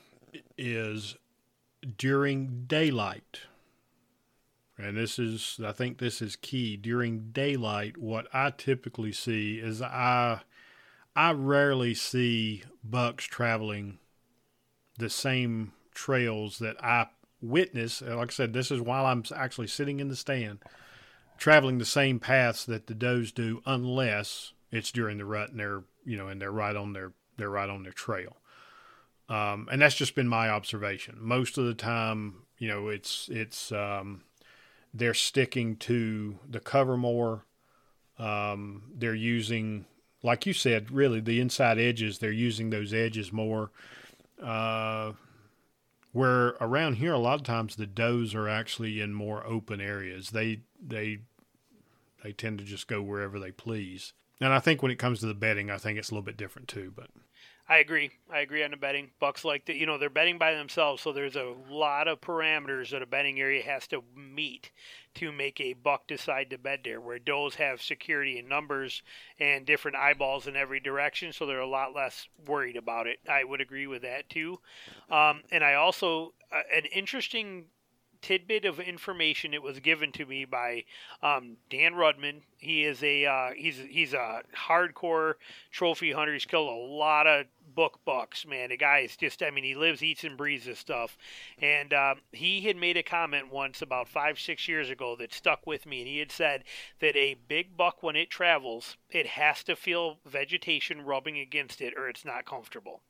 is 0.57 1.17
during 1.97 2.65
daylight 2.67 3.43
and 4.79 4.97
this 4.97 5.19
is 5.19 5.61
I 5.65 5.73
think 5.73 5.99
this 5.99 6.23
is 6.23 6.37
key. 6.37 6.77
During 6.77 7.31
daylight 7.33 7.99
what 7.99 8.27
I 8.33 8.51
typically 8.51 9.13
see 9.13 9.59
is 9.59 9.83
I 9.83 10.41
I 11.17 11.33
rarely 11.33 11.95
see 11.95 12.63
bucks 12.85 13.25
traveling 13.25 13.99
the 14.99 15.11
same 15.11 15.73
trails 15.93 16.59
that 16.61 16.83
I 16.83 17.09
witness. 17.43 18.01
Like 18.03 18.31
I 18.31 18.33
said 18.33 18.53
this 18.53 18.71
is 18.71 18.81
while 18.81 19.07
I'm 19.07 19.25
actually 19.35 19.67
sitting 19.67 20.01
in 20.01 20.09
the 20.09 20.17
stand 20.17 20.61
traveling 21.39 21.79
the 21.79 21.85
same 21.85 22.19
paths 22.19 22.65
that 22.65 22.87
the 22.89 22.95
does 22.95 23.33
do 23.33 23.63
unless 23.65 24.53
it's 24.71 24.91
during 24.91 25.19
the 25.19 25.25
rut 25.25 25.51
and 25.51 25.61
they're 25.61 25.85
you 26.05 26.17
know 26.17 26.29
and 26.29 26.41
they're 26.41 26.51
right 26.51 26.77
on 26.77 26.93
their 26.93 27.13
they're 27.37 27.51
right 27.51 27.71
on 27.71 27.83
their 27.85 27.93
trail. 27.93 28.37
Um, 29.29 29.69
and 29.71 29.81
that's 29.81 29.95
just 29.95 30.15
been 30.15 30.29
my 30.29 30.49
observation. 30.49 31.17
Most 31.21 31.59
of 31.59 31.67
the 31.67 31.75
time, 31.75 32.43
you 32.59 32.69
know, 32.69 32.89
it's 32.89 33.29
it's 33.31 33.73
um, 33.73 34.23
they're 34.93 35.15
sticking 35.15 35.77
to 35.77 36.39
the 36.49 36.61
cover 36.61 36.97
more. 36.97 37.45
Um, 38.19 38.85
they're 38.95 39.15
using, 39.15 39.87
like 40.23 40.47
you 40.47 40.53
said, 40.53 40.91
really 40.91 41.21
the 41.21 41.41
inside 41.41 41.79
edges. 41.79 42.19
They're 42.19 42.31
using 42.33 42.71
those 42.71 42.93
edges 42.93 43.33
more. 43.33 43.71
Uh, 44.43 45.13
where 46.13 46.57
around 46.61 46.95
here, 46.95 47.13
a 47.13 47.19
lot 47.19 47.35
of 47.35 47.43
times 47.43 47.77
the 47.77 47.87
does 47.87 48.35
are 48.35 48.49
actually 48.49 49.01
in 49.01 49.13
more 49.13 49.47
open 49.47 49.81
areas. 49.81 50.31
They 50.31 50.63
they 50.85 51.21
they 52.25 52.33
tend 52.33 52.59
to 52.59 52.65
just 52.65 52.89
go 52.89 53.03
wherever 53.03 53.39
they 53.39 53.53
please. 53.53 54.15
And 54.41 54.53
I 54.53 54.59
think 54.59 54.83
when 54.83 54.93
it 54.93 54.99
comes 54.99 55.21
to 55.21 55.27
the 55.27 55.35
bedding, 55.35 55.71
I 55.71 55.79
think 55.79 55.99
it's 55.99 56.11
a 56.11 56.15
little 56.15 56.25
bit 56.25 56.37
different 56.37 56.69
too. 56.69 56.93
But 56.95 57.11
I 57.71 57.79
agree. 57.79 58.11
I 58.33 58.39
agree 58.41 58.65
on 58.65 58.71
the 58.71 58.79
bedding. 58.79 59.11
Bucks 59.21 59.45
like 59.45 59.67
that. 59.67 59.77
You 59.77 59.85
know, 59.85 59.99
they're 59.99 60.09
bedding 60.09 60.39
by 60.39 60.55
themselves, 60.55 61.03
so 61.03 61.13
there's 61.13 61.37
a 61.37 61.55
lot 61.69 62.09
of 62.09 62.21
parameters 62.21 62.91
that 62.91 63.03
a 63.03 63.07
bedding 63.07 63.39
area 63.41 63.63
has 63.63 63.87
to 63.89 64.03
meet 64.17 64.71
to 65.17 65.33
make 65.33 65.61
a 65.61 65.75
buck 65.75 66.07
decide 66.07 66.49
to 66.51 66.59
bet 66.59 66.81
there. 66.85 67.01
Where 67.01 67.19
does 67.19 67.57
have 67.57 67.83
security 67.83 68.39
in 68.39 68.49
numbers 68.49 69.03
and 69.39 69.67
different 69.67 69.99
eyeballs 69.99 70.47
in 70.47 70.57
every 70.57 70.81
direction, 70.81 71.33
so 71.33 71.45
they're 71.45 71.61
a 71.61 71.67
lot 71.67 71.95
less 71.95 72.29
worried 72.47 72.77
about 72.77 73.07
it. 73.07 73.19
I 73.29 73.45
would 73.45 73.61
agree 73.61 73.87
with 73.87 74.01
that 74.01 74.31
too. 74.31 74.61
Um, 75.11 75.43
and 75.51 75.63
I 75.63 75.75
also 75.75 76.33
uh, 76.51 76.63
an 76.75 76.87
interesting 76.87 77.67
tidbit 78.21 78.65
of 78.65 78.81
information 78.81 79.55
it 79.55 79.63
was 79.63 79.81
given 79.81 80.13
to 80.13 80.27
me 80.27 80.45
by 80.45 80.85
um, 81.23 81.57
Dan 81.71 81.95
Rudman. 81.95 82.43
He 82.57 82.85
is 82.85 83.03
a 83.03 83.27
uh, 83.27 83.51
he's 83.57 83.79
he's 83.79 84.13
a 84.13 84.43
hardcore 84.69 85.35
trophy 85.71 86.13
hunter. 86.13 86.33
He's 86.33 86.45
killed 86.45 86.69
a 86.69 86.95
lot 86.95 87.27
of 87.27 87.47
book 87.75 88.01
bucks, 88.05 88.47
man. 88.47 88.71
The 88.71 88.77
guy 88.77 89.01
is 89.01 89.17
just 89.17 89.43
I 89.43 89.51
mean 89.51 89.65
he 89.65 89.75
lives, 89.75 90.03
eats, 90.03 90.25
and 90.25 90.37
breathes 90.37 90.67
this 90.67 90.79
stuff. 90.79 91.17
And 91.61 91.93
uh, 91.93 92.17
he 92.33 92.63
had 92.63 92.77
made 92.77 92.97
a 92.97 93.03
comment 93.03 93.53
once 93.53 93.83
about 93.83 94.09
five 94.09 94.39
six 94.39 94.69
years 94.69 94.91
ago 94.91 95.17
that 95.17 95.33
stuck 95.33 95.67
with 95.67 95.87
me, 95.87 96.01
and 96.01 96.09
he 96.09 96.19
had 96.19 96.33
said 96.33 96.65
that 97.01 97.17
a 97.17 97.35
big 97.35 97.77
buck 97.77 98.03
when 98.03 98.17
it 98.17 98.31
travels, 98.31 98.97
it 99.11 99.27
has 99.27 99.63
to 99.65 99.77
feel 99.77 100.19
vegetation 100.27 101.03
rubbing 101.03 101.39
against 101.39 101.81
it, 101.81 101.95
or 101.97 102.09
it's 102.09 102.25
not 102.25 102.45
comfortable. 102.45 103.03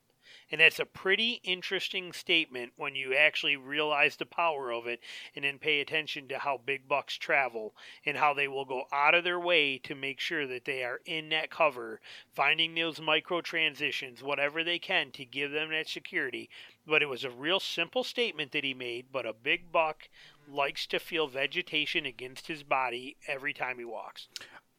And 0.50 0.60
that's 0.60 0.78
a 0.78 0.86
pretty 0.86 1.40
interesting 1.44 2.12
statement 2.12 2.72
when 2.76 2.94
you 2.94 3.14
actually 3.14 3.56
realize 3.56 4.16
the 4.16 4.26
power 4.26 4.72
of 4.72 4.86
it 4.86 5.00
and 5.36 5.44
then 5.44 5.58
pay 5.58 5.80
attention 5.80 6.28
to 6.28 6.38
how 6.38 6.60
big 6.64 6.88
bucks 6.88 7.16
travel 7.16 7.74
and 8.06 8.16
how 8.16 8.32
they 8.32 8.48
will 8.48 8.64
go 8.64 8.84
out 8.90 9.14
of 9.14 9.24
their 9.24 9.38
way 9.38 9.78
to 9.78 9.94
make 9.94 10.20
sure 10.20 10.46
that 10.46 10.64
they 10.64 10.82
are 10.82 11.00
in 11.04 11.28
that 11.30 11.50
cover, 11.50 12.00
finding 12.32 12.74
those 12.74 13.00
micro 13.00 13.40
transitions, 13.40 14.22
whatever 14.22 14.64
they 14.64 14.78
can 14.78 15.10
to 15.12 15.24
give 15.24 15.50
them 15.50 15.70
that 15.70 15.88
security. 15.88 16.48
But 16.86 17.02
it 17.02 17.08
was 17.08 17.24
a 17.24 17.30
real 17.30 17.60
simple 17.60 18.02
statement 18.02 18.52
that 18.52 18.64
he 18.64 18.72
made, 18.72 19.06
but 19.12 19.26
a 19.26 19.34
big 19.34 19.70
buck 19.70 20.08
likes 20.50 20.86
to 20.86 20.98
feel 20.98 21.26
vegetation 21.26 22.06
against 22.06 22.46
his 22.46 22.62
body 22.62 23.16
every 23.26 23.52
time 23.52 23.78
he 23.78 23.84
walks. 23.84 24.28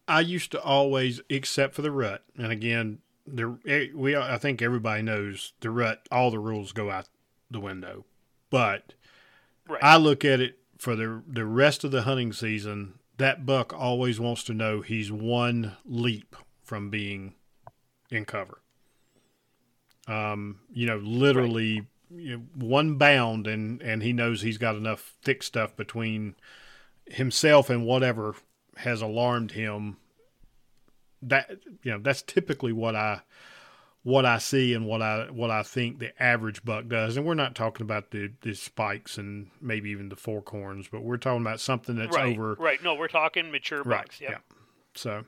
I 0.08 0.22
used 0.22 0.52
to 0.54 0.62
always, 0.62 1.22
except 1.30 1.76
for 1.76 1.84
the 1.84 1.92
rut, 1.92 2.24
and 2.36 2.52
again, 2.52 3.00
the 3.34 3.58
eh, 3.68 3.88
we 3.96 4.16
I 4.16 4.38
think 4.38 4.62
everybody 4.62 5.02
knows 5.02 5.54
the 5.60 5.70
rut. 5.70 6.08
All 6.12 6.32
the 6.32 6.40
rules 6.40 6.72
go 6.72 6.90
out 6.90 7.10
the 7.50 7.60
window, 7.60 8.06
but 8.50 8.94
right. 9.68 9.84
I 9.84 9.98
look 9.98 10.24
at 10.26 10.40
it 10.40 10.60
for 10.78 10.96
the 10.96 11.22
the 11.28 11.46
rest 11.46 11.84
of 11.84 11.92
the 11.92 12.04
hunting 12.04 12.34
season. 12.34 12.96
That 13.18 13.46
buck 13.46 13.74
always 13.74 14.20
wants 14.20 14.44
to 14.46 14.54
know 14.54 14.82
he's 14.82 15.12
one 15.12 15.76
leap 15.86 16.36
from 16.64 16.90
being 16.90 17.36
in 18.10 18.26
cover. 18.26 18.62
Um, 20.08 20.60
you 20.72 20.88
know, 20.88 20.98
literally 20.98 21.82
right. 21.82 22.22
you 22.22 22.38
know, 22.38 22.44
one 22.56 22.96
bound, 22.96 23.48
and 23.48 23.82
and 23.82 24.02
he 24.02 24.14
knows 24.14 24.42
he's 24.42 24.58
got 24.58 24.76
enough 24.76 25.16
thick 25.22 25.44
stuff 25.44 25.76
between 25.76 26.36
himself 27.06 27.70
and 27.70 27.86
whatever 27.86 28.36
has 28.78 29.02
alarmed 29.02 29.52
him 29.52 29.98
that 31.24 31.52
you 31.84 31.92
know 31.92 32.00
that's 32.00 32.22
typically 32.22 32.74
what 32.74 32.96
I 32.96 33.22
what 34.04 34.26
I 34.26 34.38
see 34.38 34.74
and 34.74 34.86
what 34.86 35.02
I 35.02 35.28
what 35.30 35.52
I 35.52 35.64
think 35.64 36.00
the 36.00 36.22
average 36.22 36.64
buck 36.64 36.88
does. 36.88 37.18
And 37.18 37.26
we're 37.26 37.34
not 37.34 37.56
talking 37.56 37.84
about 37.84 38.12
the 38.12 38.32
the 38.42 38.54
spikes 38.54 39.18
and 39.18 39.48
maybe 39.62 39.90
even 39.92 40.10
the 40.10 40.16
fork 40.16 40.50
horns, 40.50 40.88
but 40.88 41.04
we're 41.04 41.18
talking 41.18 41.42
about 41.42 41.60
something 41.60 41.96
that's 41.96 42.16
right, 42.16 42.32
over 42.32 42.56
right. 42.56 42.82
No, 42.84 42.96
we're 42.96 43.08
talking 43.08 43.52
mature 43.52 43.84
right, 43.84 44.06
bucks. 44.06 44.22
Yep. 44.22 44.32
Yeah. 44.32 44.38
So. 44.96 45.26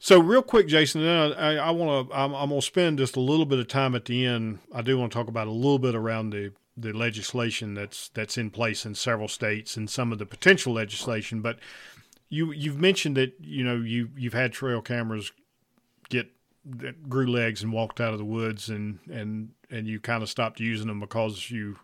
So 0.00 0.20
real 0.20 0.42
quick, 0.42 0.66
Jason, 0.66 1.02
I, 1.06 1.56
I 1.56 1.70
want 1.70 2.10
to. 2.10 2.14
I'm, 2.14 2.34
I'm 2.34 2.50
going 2.50 2.60
to 2.60 2.66
spend 2.66 2.98
just 2.98 3.16
a 3.16 3.20
little 3.20 3.46
bit 3.46 3.58
of 3.58 3.68
time 3.68 3.94
at 3.94 4.04
the 4.04 4.26
end. 4.26 4.58
I 4.74 4.82
do 4.82 4.98
want 4.98 5.12
to 5.12 5.16
talk 5.16 5.28
about 5.28 5.46
a 5.46 5.52
little 5.52 5.78
bit 5.78 5.94
around 5.94 6.28
the 6.30 6.52
the 6.76 6.92
legislation 6.92 7.72
that's 7.72 8.10
that's 8.10 8.36
in 8.36 8.50
place 8.50 8.84
in 8.84 8.94
several 8.94 9.28
states 9.28 9.78
and 9.78 9.88
some 9.88 10.12
of 10.12 10.18
the 10.18 10.26
potential 10.26 10.74
legislation. 10.74 11.40
But 11.40 11.58
you 12.34 12.52
you've 12.52 12.80
mentioned 12.80 13.16
that 13.16 13.34
you 13.40 13.62
know 13.62 13.76
you 13.76 14.10
you've 14.16 14.34
had 14.34 14.52
trail 14.52 14.82
cameras 14.82 15.32
get 16.08 16.30
that 16.64 17.08
grew 17.08 17.26
legs 17.26 17.62
and 17.62 17.72
walked 17.72 18.00
out 18.00 18.12
of 18.12 18.18
the 18.18 18.24
woods 18.24 18.68
and 18.68 18.98
and 19.10 19.50
and 19.70 19.86
you 19.86 20.00
kind 20.00 20.22
of 20.22 20.28
stopped 20.28 20.58
using 20.58 20.88
them 20.88 21.00
because 21.00 21.50
you 21.50 21.76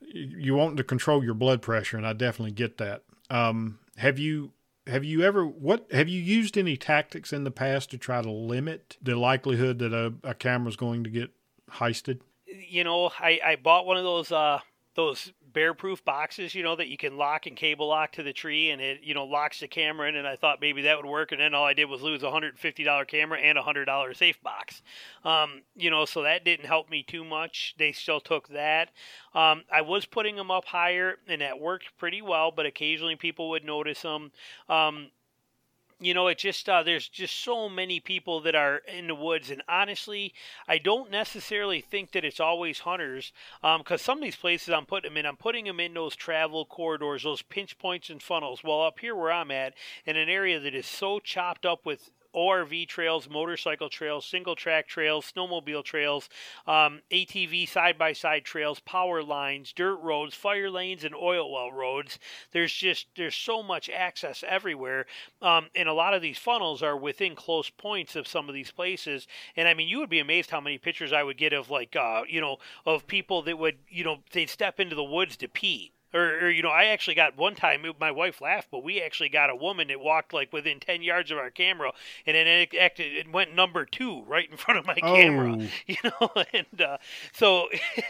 you 0.00 0.54
want 0.54 0.76
to 0.76 0.84
control 0.84 1.22
your 1.22 1.34
blood 1.34 1.60
pressure 1.60 1.96
and 1.96 2.06
I 2.06 2.12
definitely 2.12 2.52
get 2.52 2.78
that. 2.78 3.02
Um, 3.28 3.78
have 3.96 4.18
you 4.18 4.52
have 4.86 5.04
you 5.04 5.22
ever 5.22 5.44
what 5.44 5.86
have 5.92 6.08
you 6.08 6.20
used 6.20 6.56
any 6.56 6.76
tactics 6.76 7.32
in 7.32 7.44
the 7.44 7.50
past 7.50 7.90
to 7.90 7.98
try 7.98 8.22
to 8.22 8.30
limit 8.30 8.96
the 9.02 9.16
likelihood 9.16 9.78
that 9.80 9.92
a, 9.92 10.14
a 10.22 10.34
camera 10.34 10.68
is 10.68 10.76
going 10.76 11.04
to 11.04 11.10
get 11.10 11.30
heisted? 11.72 12.20
You 12.46 12.84
know, 12.84 13.10
I, 13.18 13.40
I 13.44 13.56
bought 13.56 13.86
one 13.86 13.96
of 13.96 14.04
those 14.04 14.32
uh, 14.32 14.60
those 14.94 15.32
bear 15.56 15.72
proof 15.72 16.04
boxes, 16.04 16.54
you 16.54 16.62
know, 16.62 16.76
that 16.76 16.88
you 16.88 16.98
can 16.98 17.16
lock 17.16 17.46
and 17.46 17.56
cable 17.56 17.88
lock 17.88 18.12
to 18.12 18.22
the 18.22 18.32
tree 18.34 18.72
and 18.72 18.82
it, 18.82 19.00
you 19.02 19.14
know, 19.14 19.24
locks 19.24 19.58
the 19.60 19.66
camera 19.66 20.06
in. 20.06 20.14
And 20.14 20.28
I 20.28 20.36
thought 20.36 20.60
maybe 20.60 20.82
that 20.82 20.98
would 20.98 21.06
work. 21.06 21.32
And 21.32 21.40
then 21.40 21.54
all 21.54 21.64
I 21.64 21.72
did 21.72 21.86
was 21.86 22.02
lose 22.02 22.22
a 22.22 22.26
$150 22.26 23.08
camera 23.08 23.38
and 23.38 23.56
a 23.56 23.62
$100 23.62 24.14
safe 24.14 24.38
box. 24.42 24.82
Um, 25.24 25.62
you 25.74 25.88
know, 25.88 26.04
so 26.04 26.24
that 26.24 26.44
didn't 26.44 26.66
help 26.66 26.90
me 26.90 27.02
too 27.02 27.24
much. 27.24 27.74
They 27.78 27.92
still 27.92 28.20
took 28.20 28.48
that. 28.48 28.90
Um, 29.34 29.62
I 29.72 29.80
was 29.80 30.04
putting 30.04 30.36
them 30.36 30.50
up 30.50 30.66
higher 30.66 31.16
and 31.26 31.40
that 31.40 31.58
worked 31.58 31.96
pretty 31.96 32.20
well, 32.20 32.50
but 32.50 32.66
occasionally 32.66 33.16
people 33.16 33.48
would 33.48 33.64
notice 33.64 34.02
them. 34.02 34.32
Um, 34.68 35.08
you 35.98 36.12
know 36.12 36.26
it 36.28 36.38
just 36.38 36.68
uh, 36.68 36.82
there's 36.82 37.08
just 37.08 37.42
so 37.42 37.68
many 37.68 38.00
people 38.00 38.40
that 38.40 38.54
are 38.54 38.82
in 38.86 39.06
the 39.06 39.14
woods 39.14 39.50
and 39.50 39.62
honestly 39.68 40.34
i 40.68 40.76
don't 40.76 41.10
necessarily 41.10 41.80
think 41.80 42.12
that 42.12 42.24
it's 42.24 42.40
always 42.40 42.80
hunters 42.80 43.32
because 43.62 44.00
um, 44.00 44.04
some 44.04 44.18
of 44.18 44.24
these 44.24 44.36
places 44.36 44.68
i'm 44.68 44.84
putting 44.84 45.10
them 45.10 45.16
in 45.16 45.26
i'm 45.26 45.36
putting 45.36 45.64
them 45.64 45.80
in 45.80 45.94
those 45.94 46.14
travel 46.14 46.64
corridors 46.66 47.22
those 47.22 47.42
pinch 47.42 47.78
points 47.78 48.10
and 48.10 48.22
funnels. 48.22 48.62
Well 48.62 48.82
up 48.82 48.98
here 48.98 49.14
where 49.14 49.32
i'm 49.32 49.50
at 49.50 49.74
in 50.04 50.16
an 50.16 50.28
area 50.28 50.60
that 50.60 50.74
is 50.74 50.86
so 50.86 51.18
chopped 51.18 51.64
up 51.64 51.86
with 51.86 52.10
ORV 52.36 52.86
trails, 52.86 53.28
motorcycle 53.28 53.88
trails, 53.88 54.26
single 54.26 54.54
track 54.54 54.86
trails, 54.86 55.32
snowmobile 55.34 55.82
trails, 55.82 56.28
um, 56.66 57.00
ATV 57.10 57.66
side 57.66 57.96
by 57.96 58.12
side 58.12 58.44
trails, 58.44 58.78
power 58.80 59.22
lines, 59.22 59.72
dirt 59.72 59.96
roads, 59.96 60.34
fire 60.34 60.70
lanes, 60.70 61.02
and 61.02 61.14
oil 61.14 61.50
well 61.50 61.72
roads. 61.72 62.18
There's 62.52 62.72
just 62.72 63.06
there's 63.16 63.34
so 63.34 63.62
much 63.62 63.88
access 63.88 64.44
everywhere, 64.46 65.06
um, 65.40 65.68
and 65.74 65.88
a 65.88 65.94
lot 65.94 66.14
of 66.14 66.22
these 66.22 66.38
funnels 66.38 66.82
are 66.82 66.96
within 66.96 67.34
close 67.34 67.70
points 67.70 68.14
of 68.14 68.28
some 68.28 68.48
of 68.48 68.54
these 68.54 68.70
places. 68.70 69.26
And 69.56 69.66
I 69.66 69.74
mean, 69.74 69.88
you 69.88 69.98
would 69.98 70.10
be 70.10 70.20
amazed 70.20 70.50
how 70.50 70.60
many 70.60 70.78
pictures 70.78 71.12
I 71.12 71.22
would 71.22 71.38
get 71.38 71.52
of 71.52 71.70
like 71.70 71.96
uh, 71.96 72.22
you 72.28 72.40
know 72.40 72.58
of 72.84 73.06
people 73.06 73.42
that 73.42 73.58
would 73.58 73.78
you 73.88 74.04
know 74.04 74.18
they'd 74.32 74.50
step 74.50 74.78
into 74.78 74.94
the 74.94 75.02
woods 75.04 75.36
to 75.38 75.48
pee 75.48 75.92
or, 76.16 76.46
or, 76.46 76.50
you 76.50 76.62
know, 76.62 76.70
I 76.70 76.86
actually 76.86 77.14
got 77.14 77.36
one 77.36 77.54
time. 77.54 77.84
My 78.00 78.10
wife 78.10 78.40
laughed, 78.40 78.68
but 78.70 78.82
we 78.82 79.00
actually 79.00 79.28
got 79.28 79.50
a 79.50 79.54
woman 79.54 79.88
that 79.88 80.00
walked 80.00 80.32
like 80.32 80.52
within 80.52 80.80
ten 80.80 81.02
yards 81.02 81.30
of 81.30 81.38
our 81.38 81.50
camera, 81.50 81.92
and 82.26 82.34
then 82.34 82.46
it, 82.46 82.74
acted, 82.74 83.12
it 83.12 83.30
went 83.30 83.54
number 83.54 83.84
two 83.84 84.22
right 84.22 84.50
in 84.50 84.56
front 84.56 84.78
of 84.78 84.86
my 84.86 84.96
oh. 85.02 85.14
camera. 85.14 85.68
You 85.86 85.96
know, 86.04 86.30
and 86.52 86.80
uh, 86.80 86.98
so 87.32 87.68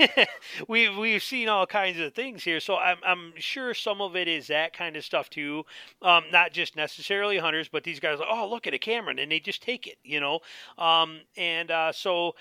we 0.69 0.89
we've 0.89 1.23
seen 1.23 1.49
all 1.49 1.67
kinds 1.67 1.99
of 1.99 2.15
things 2.15 2.45
here. 2.45 2.61
So 2.61 2.77
I'm 2.77 2.99
I'm 3.05 3.33
sure 3.37 3.75
some 3.75 4.01
of 4.01 4.17
it 4.17 4.29
is 4.29 4.47
that 4.47 4.73
kind 4.73 4.97
of 4.97 5.05
stuff 5.05 5.29
too. 5.29 5.65
Um, 6.01 6.25
not 6.33 6.53
just 6.53 6.77
necessarily 6.77 7.39
hunters, 7.39 7.69
but 7.69 7.85
these 7.85 8.01
guys. 8.01 8.19
Like, 8.19 8.29
oh, 8.31 8.49
look 8.49 8.67
at 8.67 8.75
a 8.75 8.79
camera, 8.79 9.15
and 9.19 9.31
they 9.31 9.41
just 9.41 9.63
take 9.63 9.87
it. 9.87 9.99
You 10.05 10.21
know, 10.21 10.41
um, 10.79 11.21
and 11.37 11.71
uh, 11.71 11.93
so. 11.93 12.35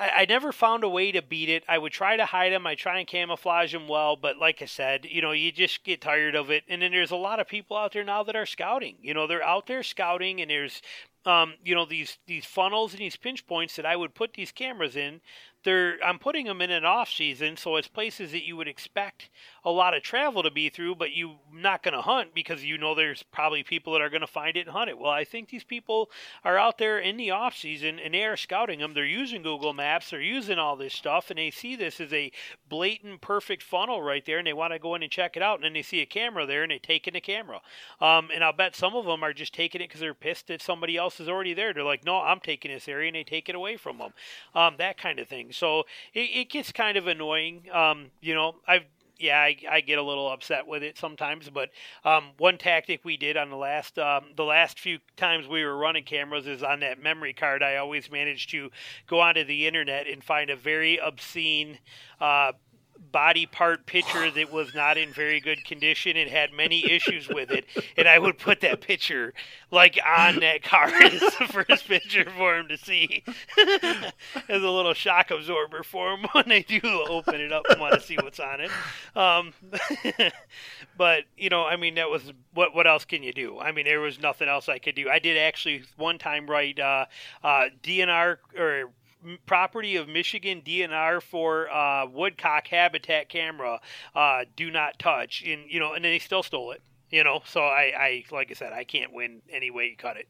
I, 0.00 0.22
I, 0.22 0.26
never 0.26 0.50
found 0.50 0.82
a 0.82 0.88
way 0.88 1.12
to 1.12 1.20
beat 1.20 1.50
it. 1.50 1.62
I 1.68 1.78
would 1.78 1.92
try 1.92 2.16
to 2.16 2.24
hide 2.24 2.52
them. 2.52 2.66
I 2.66 2.74
try 2.74 2.98
and 2.98 3.06
camouflage 3.06 3.72
them 3.72 3.86
well, 3.86 4.16
but 4.16 4.38
like 4.38 4.62
I 4.62 4.64
said, 4.64 5.04
you 5.04 5.20
know, 5.20 5.32
you 5.32 5.52
just 5.52 5.84
get 5.84 6.00
tired 6.00 6.34
of 6.34 6.50
it. 6.50 6.64
And 6.68 6.80
then 6.80 6.90
there's 6.90 7.10
a 7.10 7.16
lot 7.16 7.38
of 7.38 7.46
people 7.46 7.76
out 7.76 7.92
there 7.92 8.02
now 8.02 8.22
that 8.22 8.34
are 8.34 8.46
scouting. 8.46 8.96
You 9.02 9.12
know, 9.12 9.26
they're 9.26 9.44
out 9.44 9.66
there 9.66 9.82
scouting, 9.82 10.40
and 10.40 10.50
there's 10.50 10.80
um, 11.26 11.54
you 11.62 11.74
know 11.74 11.84
these 11.84 12.16
these 12.26 12.46
funnels 12.46 12.92
and 12.92 13.00
these 13.00 13.16
pinch 13.16 13.46
points 13.46 13.76
that 13.76 13.84
I 13.84 13.94
would 13.94 14.14
put 14.14 14.32
these 14.32 14.52
cameras 14.52 14.96
in 14.96 15.20
they're 15.64 15.98
I'm 16.04 16.18
putting 16.18 16.46
them 16.46 16.62
in 16.62 16.70
an 16.70 16.84
off 16.84 17.10
season, 17.10 17.56
so 17.56 17.76
it's 17.76 17.88
places 17.88 18.32
that 18.32 18.46
you 18.46 18.56
would 18.56 18.68
expect 18.68 19.28
a 19.64 19.70
lot 19.70 19.94
of 19.94 20.02
travel 20.02 20.42
to 20.42 20.50
be 20.50 20.68
through, 20.68 20.94
but 20.94 21.14
you're 21.14 21.38
not 21.52 21.82
going 21.82 21.94
to 21.94 22.00
hunt 22.00 22.34
because 22.34 22.64
you 22.64 22.78
know 22.78 22.94
there's 22.94 23.22
probably 23.22 23.62
people 23.62 23.92
that 23.92 24.02
are 24.02 24.08
going 24.08 24.20
to 24.20 24.26
find 24.26 24.56
it 24.56 24.66
and 24.66 24.70
hunt 24.70 24.90
it. 24.90 24.98
Well, 24.98 25.10
I 25.10 25.24
think 25.24 25.48
these 25.48 25.64
people 25.64 26.10
are 26.44 26.58
out 26.58 26.78
there 26.78 26.98
in 26.98 27.16
the 27.16 27.30
off 27.30 27.56
season 27.56 27.98
and 27.98 28.14
they 28.14 28.24
are 28.24 28.36
scouting 28.36 28.78
them. 28.78 28.94
They're 28.94 29.04
using 29.04 29.42
Google 29.42 29.72
Maps, 29.72 30.10
they're 30.10 30.20
using 30.20 30.58
all 30.58 30.76
this 30.76 30.94
stuff, 30.94 31.30
and 31.30 31.38
they 31.38 31.50
see 31.50 31.76
this 31.76 32.00
as 32.00 32.12
a 32.12 32.32
blatant, 32.68 33.20
perfect 33.20 33.62
funnel 33.62 34.02
right 34.02 34.24
there, 34.24 34.38
and 34.38 34.46
they 34.46 34.52
want 34.52 34.72
to 34.72 34.78
go 34.78 34.94
in 34.94 35.02
and 35.02 35.12
check 35.12 35.36
it 35.36 35.42
out. 35.42 35.56
And 35.56 35.64
then 35.64 35.72
they 35.72 35.82
see 35.82 36.00
a 36.00 36.06
camera 36.06 36.46
there, 36.46 36.62
and 36.62 36.72
they 36.72 36.78
take 36.78 37.06
in 37.06 37.14
the 37.14 37.20
camera. 37.20 37.60
Um, 38.00 38.28
and 38.34 38.42
I'll 38.42 38.52
bet 38.52 38.74
some 38.74 38.94
of 38.94 39.04
them 39.04 39.22
are 39.22 39.32
just 39.32 39.52
taking 39.52 39.80
it 39.80 39.88
because 39.88 40.00
they're 40.00 40.14
pissed 40.14 40.48
that 40.48 40.62
somebody 40.62 40.96
else 40.96 41.20
is 41.20 41.28
already 41.28 41.54
there. 41.54 41.74
They're 41.74 41.84
like, 41.84 42.04
no, 42.04 42.20
I'm 42.20 42.40
taking 42.40 42.70
this 42.70 42.88
area, 42.88 43.08
and 43.08 43.16
they 43.16 43.24
take 43.24 43.48
it 43.48 43.54
away 43.54 43.76
from 43.76 43.98
them. 43.98 44.12
Um, 44.54 44.74
that 44.78 44.96
kind 44.96 45.18
of 45.18 45.28
thing. 45.28 45.52
So 45.52 45.84
it, 46.14 46.30
it 46.32 46.50
gets 46.50 46.72
kind 46.72 46.96
of 46.96 47.06
annoying. 47.06 47.64
Um, 47.72 48.10
you 48.20 48.34
know, 48.34 48.56
I've 48.66 48.84
yeah, 49.20 49.38
I, 49.38 49.56
I, 49.70 49.80
get 49.80 49.98
a 49.98 50.02
little 50.02 50.30
upset 50.30 50.66
with 50.66 50.82
it 50.82 50.98
sometimes. 50.98 51.50
But 51.50 51.70
um, 52.04 52.30
one 52.38 52.58
tactic 52.58 53.04
we 53.04 53.16
did 53.16 53.36
on 53.36 53.50
the 53.50 53.56
last 53.56 53.98
um, 53.98 54.26
the 54.36 54.44
last 54.44 54.80
few 54.80 54.98
times 55.16 55.46
we 55.46 55.64
were 55.64 55.76
running 55.76 56.04
cameras 56.04 56.46
is 56.46 56.62
on 56.62 56.80
that 56.80 57.02
memory 57.02 57.32
card. 57.32 57.62
I 57.62 57.76
always 57.76 58.10
managed 58.10 58.50
to 58.50 58.70
go 59.06 59.20
onto 59.20 59.44
the 59.44 59.66
internet 59.66 60.06
and 60.06 60.24
find 60.24 60.50
a 60.50 60.56
very 60.56 60.98
obscene 60.98 61.78
uh, 62.20 62.52
body 63.12 63.46
part 63.46 63.86
picture 63.86 64.30
that 64.30 64.52
was 64.52 64.74
not 64.74 64.98
in 64.98 65.12
very 65.12 65.40
good 65.40 65.64
condition 65.64 66.16
and 66.16 66.30
had 66.30 66.52
many 66.52 66.90
issues 66.90 67.28
with 67.28 67.50
it, 67.50 67.64
and 67.96 68.08
I 68.08 68.18
would 68.18 68.38
put 68.38 68.60
that 68.60 68.80
picture 68.80 69.32
like 69.70 69.98
on 70.06 70.40
that 70.40 70.62
card 70.62 70.92
as 71.02 71.20
the 71.20 71.46
first 71.46 71.86
picture 71.86 72.28
for 72.36 72.58
him 72.58 72.68
to 72.68 72.76
see, 72.76 73.24
as 74.48 74.62
a 74.62 74.70
little 74.70 74.94
shock 74.94 75.30
absorber 75.30 75.82
for 75.82 76.14
him 76.14 76.26
when 76.32 76.48
they 76.48 76.62
do 76.62 76.80
open 76.84 77.40
it 77.40 77.52
up 77.52 77.64
and 77.68 77.80
want 77.80 77.94
to 77.94 78.00
see 78.00 78.16
what's 78.16 78.40
on 78.40 78.60
it. 78.60 78.70
Um, 79.16 79.52
but 80.96 81.24
you 81.36 81.48
know, 81.48 81.64
I 81.64 81.76
mean, 81.76 81.94
that 81.96 82.10
was 82.10 82.32
what. 82.54 82.74
What 82.74 82.86
else 82.86 83.04
can 83.04 83.22
you 83.22 83.32
do? 83.32 83.58
I 83.58 83.72
mean, 83.72 83.84
there 83.84 84.00
was 84.00 84.20
nothing 84.20 84.48
else 84.48 84.68
I 84.68 84.78
could 84.78 84.94
do. 84.94 85.08
I 85.08 85.18
did 85.18 85.36
actually 85.36 85.82
one 85.96 86.18
time 86.18 86.48
write 86.48 86.78
uh, 86.78 87.06
uh, 87.42 87.64
DNR 87.82 88.36
or 88.56 88.90
property 89.46 89.96
of 89.96 90.08
Michigan 90.08 90.62
DNR 90.64 91.22
for 91.22 91.70
uh, 91.70 92.06
woodcock 92.06 92.66
habitat 92.68 93.28
camera. 93.28 93.80
Uh, 94.14 94.44
do 94.56 94.70
not 94.70 94.98
touch. 94.98 95.42
And 95.46 95.62
you 95.68 95.80
know, 95.80 95.92
and 95.92 96.04
they 96.04 96.18
still 96.18 96.42
stole 96.42 96.72
it. 96.72 96.82
You 97.10 97.24
know, 97.24 97.42
so 97.44 97.62
I, 97.62 97.92
I 97.96 98.24
like 98.30 98.50
I 98.50 98.54
said, 98.54 98.72
I 98.72 98.84
can't 98.84 99.12
win 99.12 99.42
any 99.50 99.70
way 99.70 99.86
you 99.86 99.96
cut 99.96 100.16
it. 100.16 100.28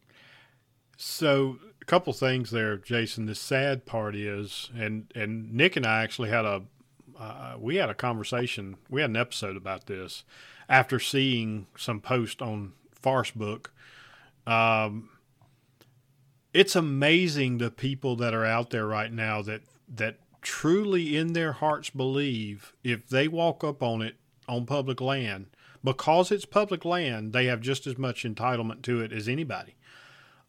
So 0.97 1.59
a 1.81 1.85
couple 1.85 2.13
things 2.13 2.51
there, 2.51 2.77
Jason. 2.77 3.27
The 3.27 3.35
sad 3.35 3.87
part 3.87 4.15
is, 4.15 4.71
and 4.77 5.11
and 5.15 5.53
Nick 5.53 5.77
and 5.77 5.87
I 5.87 6.03
actually 6.03 6.31
had 6.31 6.45
a 6.45 6.63
uh, 7.19 7.57
we 7.59 7.77
had 7.77 7.91
a 7.91 7.95
conversation. 7.95 8.77
We 8.89 9.03
had 9.03 9.11
an 9.11 9.17
episode 9.17 9.57
about 9.57 9.87
this 9.87 10.25
after 10.69 10.99
seeing 10.99 11.67
some 11.77 12.01
post 12.01 12.41
on 12.41 12.73
Farcebook. 13.03 13.67
Um, 14.47 15.11
it's 16.53 16.77
amazing 16.77 17.59
the 17.59 17.71
people 17.71 18.17
that 18.17 18.35
are 18.35 18.45
out 18.45 18.71
there 18.71 18.87
right 18.87 19.13
now 19.13 19.43
that 19.43 19.63
that 19.89 20.19
truly 20.43 21.17
in 21.17 21.33
their 21.33 21.53
hearts 21.53 21.91
believe 21.91 22.73
if 22.83 23.09
they 23.09 23.29
walk 23.29 23.63
up 23.63 23.83
on 23.83 24.01
it 24.03 24.17
on 24.49 24.65
public 24.65 25.01
land 25.01 25.47
because 25.85 26.31
it's 26.31 26.45
public 26.45 26.85
land 26.85 27.33
they 27.33 27.47
have 27.47 27.61
just 27.61 27.87
as 27.87 27.99
much 27.99 28.25
entitlement 28.25 28.83
to 28.83 29.01
it 29.01 29.13
as 29.13 29.29
anybody. 29.29 29.77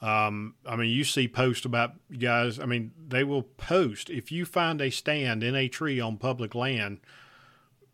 Um, 0.02 0.56
i 0.66 0.76
mean 0.76 0.90
you 0.90 1.04
see 1.04 1.28
posts 1.28 1.64
about 1.64 1.94
guys 2.18 2.60
i 2.60 2.66
mean 2.66 2.92
they 3.08 3.24
will 3.24 3.44
post 3.44 4.10
if 4.10 4.32
you 4.32 4.46
find 4.46 4.82
a 4.82 4.90
stand 4.90 5.44
in 5.44 5.56
a 5.56 5.68
tree 5.68 6.00
on 6.00 6.18
public 6.18 6.56
land 6.56 7.02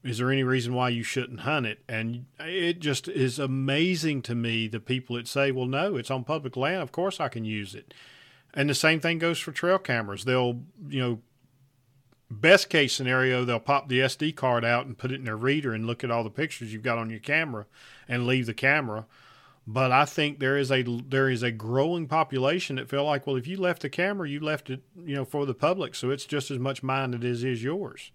is 0.04 0.20
there 0.20 0.32
any 0.32 0.44
reason 0.44 0.74
why 0.74 0.90
you 0.90 1.04
shouldn't 1.04 1.42
hunt 1.42 1.66
it? 1.66 1.80
And 1.88 2.26
it 2.40 2.80
just 2.80 3.08
is 3.08 3.40
amazing 3.40 4.22
to 4.24 4.36
me 4.36 4.68
the 4.68 4.80
people 4.80 5.16
that 5.16 5.28
say, 5.28 5.52
well, 5.52 5.66
no, 5.66 5.96
it's 5.96 6.12
on 6.12 6.24
public 6.24 6.56
land. 6.56 6.82
Of 6.82 6.92
course 6.92 7.20
I 7.20 7.30
can 7.30 7.46
use 7.46 7.74
it. 7.76 7.94
And 8.54 8.70
the 8.70 8.76
same 8.76 9.00
thing 9.00 9.20
goes 9.20 9.40
for 9.40 9.52
trail 9.52 9.78
cameras. 9.78 10.24
They'll, 10.26 10.62
you 10.88 11.00
know, 11.00 11.20
best 12.30 12.70
case 12.70 12.94
scenario, 12.94 13.46
they'll 13.46 13.60
pop 13.60 13.88
the 13.90 14.00
SD 14.00 14.36
card 14.36 14.64
out 14.64 14.86
and 14.86 14.98
put 14.98 15.12
it 15.12 15.16
in 15.16 15.26
their 15.26 15.38
reader 15.38 15.74
and 15.74 15.86
look 15.86 16.04
at 16.04 16.12
all 16.12 16.24
the 16.24 16.30
pictures 16.30 16.74
you've 16.74 16.84
got 16.84 16.98
on 16.98 17.10
your 17.10 17.20
camera 17.20 17.66
and 18.08 18.28
leave 18.28 18.46
the 18.46 18.54
camera. 18.54 19.06
But 19.66 19.92
I 19.92 20.06
think 20.06 20.40
there 20.40 20.58
is 20.58 20.72
a 20.72 20.82
there 20.82 21.30
is 21.30 21.44
a 21.44 21.52
growing 21.52 22.08
population 22.08 22.78
that 22.78 22.90
feel 22.90 23.04
like, 23.04 23.28
well, 23.28 23.36
if 23.36 23.48
you 23.48 23.58
left 23.58 23.82
the 23.82 23.90
camera, 23.90 24.30
you 24.30 24.40
left 24.40 24.70
it, 24.70 24.82
you 24.96 25.16
know, 25.16 25.26
for 25.26 25.46
the 25.46 25.54
public, 25.54 25.94
so 25.94 26.10
it's 26.10 26.26
just 26.26 26.50
as 26.50 26.58
much 26.58 26.84
mine 26.84 27.14
as 27.14 27.44
it 27.44 27.50
is 27.50 27.64
yours 27.64 28.12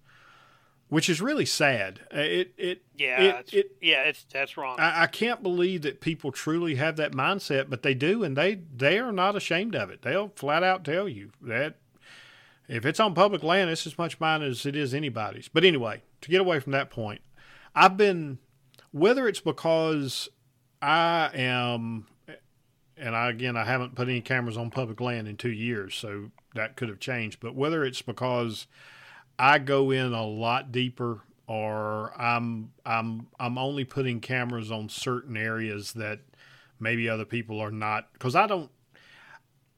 which 0.93 1.09
is 1.09 1.23
really 1.23 1.47
sad. 1.47 2.01
Uh, 2.15 2.19
it 2.19 2.53
it 2.59 2.83
yeah 2.95 3.23
it, 3.23 3.35
it's, 3.41 3.53
it, 3.55 3.77
yeah 3.81 4.03
it's 4.03 4.27
that's 4.31 4.59
wrong. 4.59 4.79
I, 4.79 5.05
I, 5.05 5.07
can't 5.07 5.43
believe 5.43 5.81
that 5.83 6.03
people 6.03 6.31
truly 6.31 6.75
have 6.75 6.97
that 6.97 7.13
mindset, 7.13 7.71
but 7.71 7.83
they 7.83 7.95
do, 7.95 8.23
and 8.23 8.37
they 8.37 8.61
they 8.77 8.99
are 8.99 9.11
not 9.11 9.35
ashamed 9.35 9.75
of 9.75 9.89
it. 9.89 10.03
They'll 10.03 10.33
flat 10.37 10.63
out 10.63 10.85
tell 10.85 11.09
you 11.09 11.31
that 11.41 11.77
if 12.69 12.85
it's 12.85 13.01
on 13.01 13.15
public 13.15 13.43
land, 13.43 13.71
it's 13.71 13.87
as 13.87 13.97
much 13.97 14.21
mine 14.21 14.43
as 14.43 14.67
it 14.67 14.77
is 14.77 14.93
anybody's. 14.93 15.49
But 15.49 15.65
anyway, 15.65 16.03
to 16.21 16.29
get 16.29 16.43
away 16.43 16.61
from 16.61 16.73
that 16.73 16.91
point, 16.91 17.23
I've 17.75 17.97
been 17.97 18.37
whether 18.91 19.27
it's 19.27 19.41
because 19.41 20.29
I 20.83 21.31
am, 21.33 22.07
and 22.99 23.17
I 23.17 23.31
again 23.31 23.57
I 23.57 23.65
haven't 23.65 23.95
put 23.95 24.09
any 24.09 24.21
cameras 24.21 24.59
on 24.59 24.69
public 24.69 25.01
land 25.01 25.27
in 25.27 25.39
two 25.39 25.53
years, 25.53 25.95
so 25.95 26.33
that 26.55 26.77
could 26.77 26.91
have 26.91 27.01
changed. 27.01 27.41
But 27.41 27.55
whether 27.55 27.83
it's 27.83 28.03
because 28.03 28.67
I 29.39 29.59
go 29.59 29.91
in 29.91 30.13
a 30.13 30.27
lot 30.27 30.73
deeper 30.73 31.23
or 31.47 32.13
I'm 32.21 32.73
I'm 32.87 33.29
I'm 33.39 33.59
only 33.59 33.85
putting 33.85 34.21
cameras 34.21 34.71
on 34.71 34.89
certain 34.89 35.37
areas 35.37 35.93
that 35.95 36.21
maybe 36.79 37.09
other 37.09 37.25
people 37.25 37.61
are 37.61 37.71
not 37.71 38.13
because 38.13 38.35
I 38.35 38.47
don't 38.47 38.71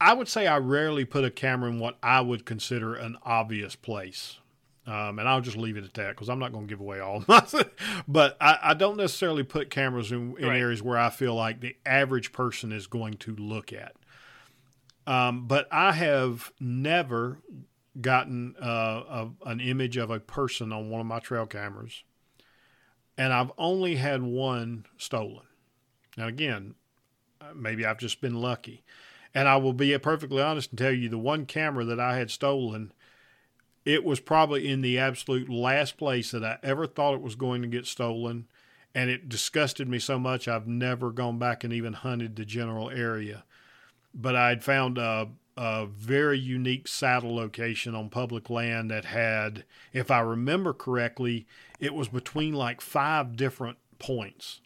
I 0.00 0.12
would 0.12 0.28
say 0.28 0.46
I 0.46 0.58
rarely 0.58 1.04
put 1.04 1.24
a 1.24 1.30
camera 1.30 1.70
in 1.70 1.78
what 1.78 1.96
I 2.02 2.20
would 2.20 2.44
consider 2.44 2.94
an 2.94 3.16
obvious 3.22 3.74
place. 3.74 4.38
Um, 4.86 5.18
and 5.18 5.26
I'll 5.26 5.40
just 5.40 5.56
leave 5.56 5.78
it 5.78 5.84
at 5.84 5.94
that 5.94 6.10
because 6.10 6.28
I'm 6.28 6.38
not 6.38 6.52
going 6.52 6.66
to 6.66 6.70
give 6.70 6.80
away 6.80 7.00
all 7.00 7.24
my. 7.26 7.42
but 8.08 8.36
I, 8.38 8.58
I, 8.62 8.74
don't 8.74 8.98
necessarily 8.98 9.42
put 9.42 9.70
cameras 9.70 10.12
in, 10.12 10.36
in 10.36 10.46
right. 10.46 10.60
areas 10.60 10.82
where 10.82 10.98
I 10.98 11.08
feel 11.08 11.34
like 11.34 11.60
the 11.60 11.74
average 11.86 12.32
person 12.32 12.70
is 12.70 12.86
going 12.86 13.14
to 13.14 13.34
look 13.34 13.72
at. 13.72 13.94
Um, 15.06 15.46
but 15.46 15.68
I 15.72 15.92
have 15.92 16.52
never 16.60 17.38
gotten 18.00 18.54
uh, 18.60 18.66
a, 18.66 19.30
an 19.46 19.60
image 19.60 19.96
of 19.96 20.10
a 20.10 20.20
person 20.20 20.72
on 20.72 20.90
one 20.90 21.00
of 21.00 21.06
my 21.06 21.20
trail 21.20 21.46
cameras, 21.46 22.02
and 23.16 23.32
I've 23.32 23.52
only 23.56 23.96
had 23.96 24.22
one 24.22 24.86
stolen. 24.96 25.46
Now, 26.16 26.26
again, 26.26 26.74
uh, 27.40 27.54
maybe 27.54 27.84
I've 27.84 27.98
just 27.98 28.20
been 28.20 28.34
lucky. 28.34 28.84
And 29.34 29.48
I 29.48 29.56
will 29.56 29.72
be 29.72 29.96
perfectly 29.98 30.40
honest 30.40 30.70
and 30.70 30.78
tell 30.78 30.92
you 30.92 31.08
the 31.08 31.18
one 31.18 31.44
camera 31.44 31.84
that 31.84 31.98
I 31.98 32.16
had 32.16 32.30
stolen, 32.30 32.92
it 33.84 34.04
was 34.04 34.20
probably 34.20 34.68
in 34.68 34.80
the 34.80 34.98
absolute 34.98 35.48
last 35.48 35.96
place 35.96 36.30
that 36.30 36.44
I 36.44 36.58
ever 36.62 36.86
thought 36.86 37.14
it 37.14 37.20
was 37.20 37.34
going 37.34 37.60
to 37.62 37.68
get 37.68 37.86
stolen. 37.86 38.46
And 38.94 39.10
it 39.10 39.28
disgusted 39.28 39.88
me 39.88 39.98
so 39.98 40.20
much, 40.20 40.46
I've 40.46 40.68
never 40.68 41.10
gone 41.10 41.40
back 41.40 41.64
and 41.64 41.72
even 41.72 41.94
hunted 41.94 42.36
the 42.36 42.44
general 42.44 42.90
area. 42.90 43.42
But 44.14 44.36
I 44.36 44.50
had 44.50 44.62
found 44.62 44.98
a, 44.98 45.30
a 45.56 45.86
very 45.86 46.38
unique 46.38 46.88
saddle 46.88 47.36
location 47.36 47.94
on 47.94 48.10
public 48.10 48.50
land 48.50 48.90
that 48.90 49.04
had, 49.04 49.64
if 49.92 50.10
I 50.10 50.20
remember 50.20 50.72
correctly, 50.72 51.46
it 51.78 51.94
was 51.94 52.08
between 52.08 52.54
like 52.54 52.80
five 52.80 53.36
different 53.36 53.78
points. 53.98 54.60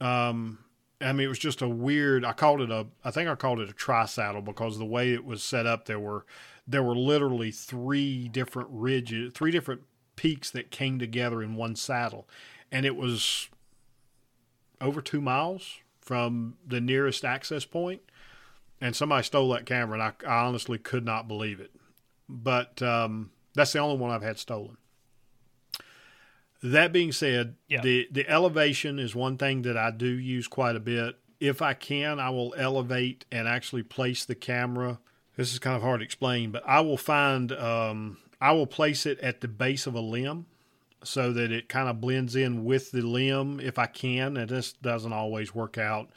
Um, 0.00 0.58
I 1.00 1.12
mean, 1.12 1.26
it 1.26 1.28
was 1.28 1.38
just 1.38 1.62
a 1.62 1.68
weird. 1.68 2.24
I 2.24 2.32
called 2.32 2.60
it 2.62 2.70
a. 2.70 2.86
I 3.04 3.10
think 3.10 3.28
I 3.28 3.34
called 3.34 3.60
it 3.60 3.70
a 3.70 3.74
tri 3.74 4.06
saddle 4.06 4.42
because 4.42 4.78
the 4.78 4.84
way 4.84 5.12
it 5.12 5.24
was 5.24 5.42
set 5.42 5.66
up, 5.66 5.84
there 5.84 6.00
were 6.00 6.24
there 6.66 6.82
were 6.82 6.96
literally 6.96 7.50
three 7.50 8.28
different 8.28 8.68
ridges, 8.72 9.32
three 9.34 9.50
different 9.50 9.82
peaks 10.16 10.50
that 10.50 10.70
came 10.70 10.98
together 10.98 11.42
in 11.42 11.54
one 11.54 11.76
saddle, 11.76 12.26
and 12.72 12.84
it 12.86 12.96
was 12.96 13.48
over 14.80 15.00
two 15.00 15.20
miles 15.20 15.78
from 16.00 16.56
the 16.66 16.80
nearest 16.80 17.24
access 17.24 17.64
point 17.64 18.00
and 18.80 18.94
somebody 18.94 19.22
stole 19.22 19.50
that 19.50 19.66
camera, 19.66 19.94
and 19.94 20.02
I, 20.02 20.12
I 20.26 20.44
honestly 20.46 20.78
could 20.78 21.04
not 21.04 21.28
believe 21.28 21.60
it. 21.60 21.72
But 22.28 22.82
um, 22.82 23.30
that's 23.54 23.72
the 23.72 23.78
only 23.78 23.96
one 23.96 24.10
I've 24.10 24.22
had 24.22 24.38
stolen. 24.38 24.76
That 26.62 26.92
being 26.92 27.12
said, 27.12 27.56
yeah. 27.68 27.80
the 27.82 28.08
the 28.10 28.28
elevation 28.28 28.98
is 28.98 29.14
one 29.14 29.36
thing 29.36 29.62
that 29.62 29.76
I 29.76 29.90
do 29.90 30.08
use 30.08 30.48
quite 30.48 30.76
a 30.76 30.80
bit. 30.80 31.16
If 31.38 31.60
I 31.60 31.74
can, 31.74 32.18
I 32.18 32.30
will 32.30 32.54
elevate 32.56 33.26
and 33.30 33.46
actually 33.46 33.82
place 33.82 34.24
the 34.24 34.34
camera. 34.34 34.98
This 35.36 35.52
is 35.52 35.58
kind 35.58 35.76
of 35.76 35.82
hard 35.82 36.00
to 36.00 36.04
explain, 36.04 36.50
but 36.50 36.62
I 36.66 36.80
will 36.80 36.96
find 36.96 37.52
um, 37.52 38.18
I 38.40 38.52
will 38.52 38.66
place 38.66 39.06
it 39.06 39.20
at 39.20 39.40
the 39.40 39.48
base 39.48 39.86
of 39.86 39.94
a 39.94 40.00
limb 40.00 40.46
so 41.04 41.32
that 41.32 41.52
it 41.52 41.68
kind 41.68 41.88
of 41.88 42.00
blends 42.00 42.34
in 42.34 42.64
with 42.64 42.90
the 42.90 43.02
limb 43.02 43.60
if 43.60 43.78
I 43.78 43.86
can. 43.86 44.36
And 44.36 44.48
this 44.48 44.72
doesn't 44.72 45.12
always 45.12 45.54
work 45.54 45.78
out. 45.78 46.10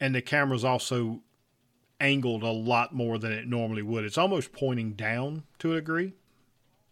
And 0.00 0.14
the 0.14 0.22
camera's 0.22 0.64
also 0.64 1.20
angled 2.02 2.42
a 2.42 2.50
lot 2.50 2.94
more 2.94 3.16
than 3.18 3.32
it 3.32 3.46
normally 3.46 3.82
would. 3.82 4.04
It's 4.04 4.18
almost 4.18 4.52
pointing 4.52 4.92
down 4.92 5.44
to 5.60 5.72
a 5.72 5.76
degree. 5.76 6.14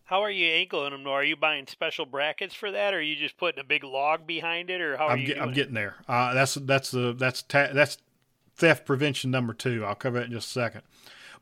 How 0.04 0.22
are 0.22 0.30
you 0.30 0.46
angling 0.48 0.90
them? 0.92 1.06
Are 1.06 1.22
you 1.22 1.36
buying 1.36 1.66
special 1.66 2.06
brackets 2.06 2.54
for 2.54 2.70
that, 2.70 2.94
or 2.94 2.98
are 2.98 3.00
you 3.00 3.14
just 3.16 3.36
putting 3.36 3.60
a 3.60 3.64
big 3.64 3.84
log 3.84 4.26
behind 4.26 4.70
it, 4.70 4.80
or 4.80 4.96
how 4.96 5.06
are 5.06 5.12
I'm, 5.12 5.20
you? 5.20 5.26
get, 5.26 5.40
I'm 5.40 5.52
getting 5.52 5.74
there. 5.74 5.96
Uh, 6.08 6.34
that's 6.34 6.54
that's 6.54 6.90
the 6.90 7.12
that's 7.12 7.42
ta- 7.42 7.72
that's 7.72 7.98
theft 8.56 8.86
prevention 8.86 9.30
number 9.30 9.52
two. 9.52 9.84
I'll 9.84 9.94
cover 9.94 10.18
that 10.18 10.26
in 10.26 10.32
just 10.32 10.48
a 10.48 10.52
second. 10.52 10.82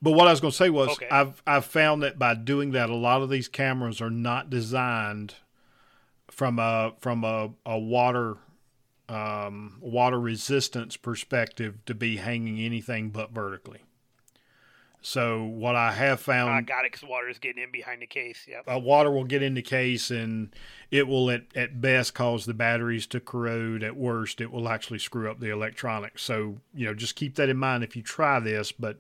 But 0.01 0.13
what 0.13 0.29
I 0.29 0.31
was 0.31 0.41
going 0.41 0.53
to 0.53 0.57
say 0.57 0.71
was, 0.71 0.91
Okay. 0.91 1.09
I've 1.11 1.43
I've 1.47 1.65
found 1.65 2.03
that 2.03 2.19
by 2.19 2.35
doing 2.35 2.73
that, 2.73 2.91
a 2.91 2.95
lot 2.95 3.23
of 3.23 3.31
these 3.31 3.49
cameras 3.49 4.01
are 4.01 4.11
not 4.11 4.51
designed 4.51 5.35
from 6.31 6.59
a 6.59 6.93
from 7.01 7.25
a, 7.25 7.51
a 7.65 7.79
water 7.79 8.37
um, 9.09 9.79
water 9.81 10.21
resistance 10.21 10.97
perspective 10.97 11.85
to 11.87 11.95
be 11.95 12.17
hanging 12.17 12.59
anything 12.61 13.11
but 13.11 13.31
vertically. 13.31 13.83
So 15.01 15.45
what 15.45 15.77
I 15.77 15.93
have 15.93 16.21
found, 16.21 16.51
I 16.51 16.61
got 16.61 16.85
it 16.85 16.93
because 16.93 17.09
water 17.09 17.29
is 17.29 17.39
getting 17.39 17.63
in 17.63 17.71
behind 17.71 18.03
the 18.03 18.07
case. 18.07 18.47
Yep. 18.49 18.65
uh, 18.71 18.79
water 18.79 19.11
will 19.11 19.25
get 19.25 19.43
in 19.43 19.55
the 19.55 19.63
case 19.63 20.11
and 20.11 20.55
it 20.91 21.07
will 21.07 21.31
at, 21.31 21.45
at 21.55 21.81
best 21.81 22.15
cause 22.15 22.47
the 22.47 22.55
batteries 22.55 23.07
to 23.09 23.21
corrode 23.21 23.83
at 23.83 23.97
worst 23.97 24.41
it 24.41 24.51
will 24.51 24.69
actually 24.69 24.99
screw 24.99 25.31
up 25.31 25.39
the 25.39 25.51
electronics 25.51 26.23
so 26.23 26.57
you 26.75 26.87
know 26.87 26.95
just 26.95 27.15
keep 27.15 27.37
that 27.37 27.49
in 27.49 27.57
mind 27.57 27.85
if 27.85 27.95
you 27.95 28.03
try 28.03 28.41
this 28.41 28.73
but 28.73 28.99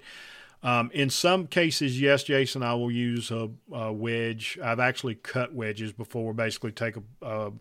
um, 0.63 0.91
in 0.93 1.09
some 1.09 1.47
cases 1.47 2.01
yes 2.01 2.25
jason 2.25 2.63
i 2.63 2.75
will 2.75 2.91
use 2.91 3.31
a, 3.31 3.49
a 3.73 3.93
wedge 3.93 4.59
i've 4.63 4.81
actually 4.81 5.15
cut 5.15 5.55
wedges 5.55 5.93
before 5.93 6.35
basically 6.35 6.73
take 6.73 6.97
a, 6.97 7.03
a, 7.23 7.53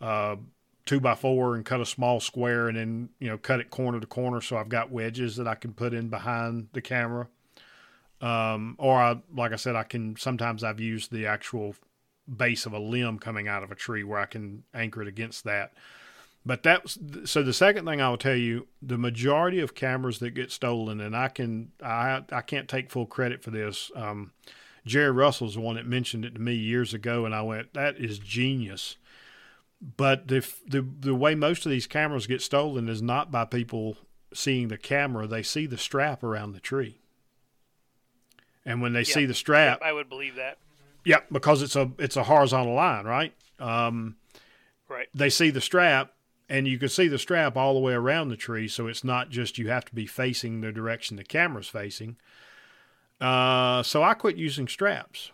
a 0.00 0.38
two 0.84 1.00
by 1.00 1.14
four 1.14 1.54
and 1.54 1.64
cut 1.64 1.80
a 1.80 1.86
small 1.86 2.20
square 2.20 2.68
and 2.68 2.76
then 2.76 3.08
you 3.18 3.28
know 3.28 3.38
cut 3.38 3.60
it 3.60 3.70
corner 3.70 4.00
to 4.00 4.06
corner 4.06 4.40
so 4.40 4.56
i've 4.56 4.68
got 4.68 4.90
wedges 4.90 5.36
that 5.36 5.46
i 5.46 5.54
can 5.54 5.72
put 5.72 5.94
in 5.94 6.08
behind 6.08 6.68
the 6.72 6.80
camera 6.80 7.28
um, 8.22 8.76
or 8.78 8.96
I, 8.96 9.20
like 9.34 9.52
I 9.52 9.56
said, 9.56 9.74
I 9.74 9.82
can 9.82 10.16
sometimes 10.16 10.62
I've 10.62 10.80
used 10.80 11.10
the 11.10 11.26
actual 11.26 11.74
base 12.34 12.66
of 12.66 12.72
a 12.72 12.78
limb 12.78 13.18
coming 13.18 13.48
out 13.48 13.64
of 13.64 13.72
a 13.72 13.74
tree 13.74 14.04
where 14.04 14.20
I 14.20 14.26
can 14.26 14.62
anchor 14.72 15.02
it 15.02 15.08
against 15.08 15.42
that. 15.44 15.72
But 16.46 16.62
that's 16.62 16.98
so. 17.24 17.42
The 17.42 17.52
second 17.52 17.84
thing 17.84 18.00
I 18.00 18.08
will 18.08 18.16
tell 18.16 18.36
you, 18.36 18.68
the 18.80 18.98
majority 18.98 19.60
of 19.60 19.74
cameras 19.74 20.20
that 20.20 20.30
get 20.30 20.50
stolen, 20.50 21.00
and 21.00 21.16
I 21.16 21.28
can 21.28 21.72
I 21.82 22.22
I 22.30 22.40
can't 22.40 22.68
take 22.68 22.90
full 22.90 23.06
credit 23.06 23.42
for 23.42 23.50
this. 23.50 23.90
Um, 23.94 24.32
Jerry 24.84 25.12
Russell's 25.12 25.54
the 25.54 25.60
one 25.60 25.76
that 25.76 25.86
mentioned 25.86 26.24
it 26.24 26.34
to 26.34 26.40
me 26.40 26.54
years 26.54 26.94
ago, 26.94 27.24
and 27.26 27.34
I 27.34 27.42
went, 27.42 27.74
"That 27.74 27.96
is 27.96 28.18
genius." 28.18 28.96
But 29.96 30.28
the 30.28 30.46
the 30.66 30.82
the 31.00 31.14
way 31.14 31.34
most 31.34 31.66
of 31.66 31.70
these 31.70 31.88
cameras 31.88 32.28
get 32.28 32.40
stolen 32.40 32.88
is 32.88 33.02
not 33.02 33.32
by 33.32 33.44
people 33.44 33.96
seeing 34.32 34.68
the 34.68 34.78
camera; 34.78 35.26
they 35.26 35.42
see 35.42 35.66
the 35.66 35.76
strap 35.76 36.22
around 36.22 36.52
the 36.52 36.60
tree. 36.60 36.98
And 38.64 38.80
when 38.80 38.92
they 38.92 39.02
see 39.02 39.26
the 39.26 39.34
strap, 39.34 39.80
Yep, 39.80 39.88
I 39.88 39.92
would 39.92 40.08
believe 40.08 40.36
that. 40.36 40.58
Yeah, 41.04 41.18
because 41.32 41.62
it's 41.62 41.74
a 41.74 41.90
it's 41.98 42.16
a 42.16 42.22
horizontal 42.22 42.74
line, 42.74 43.04
right? 43.06 43.34
Um, 43.58 44.16
Right. 44.88 45.08
they 45.14 45.30
see 45.30 45.50
the 45.50 45.60
strap, 45.60 46.12
and 46.48 46.68
you 46.68 46.78
can 46.78 46.88
see 46.88 47.08
the 47.08 47.18
strap 47.18 47.56
all 47.56 47.74
the 47.74 47.80
way 47.80 47.94
around 47.94 48.28
the 48.28 48.36
tree, 48.36 48.68
so 48.68 48.86
it's 48.86 49.02
not 49.02 49.30
just 49.30 49.58
you 49.58 49.68
have 49.68 49.84
to 49.86 49.94
be 49.94 50.06
facing 50.06 50.60
the 50.60 50.70
direction 50.70 51.16
the 51.16 51.24
camera's 51.24 51.66
facing. 51.68 52.16
Uh, 53.20 53.82
so 53.82 54.02
I 54.02 54.14
quit 54.14 54.36
using 54.36 54.68
straps, 54.68 55.32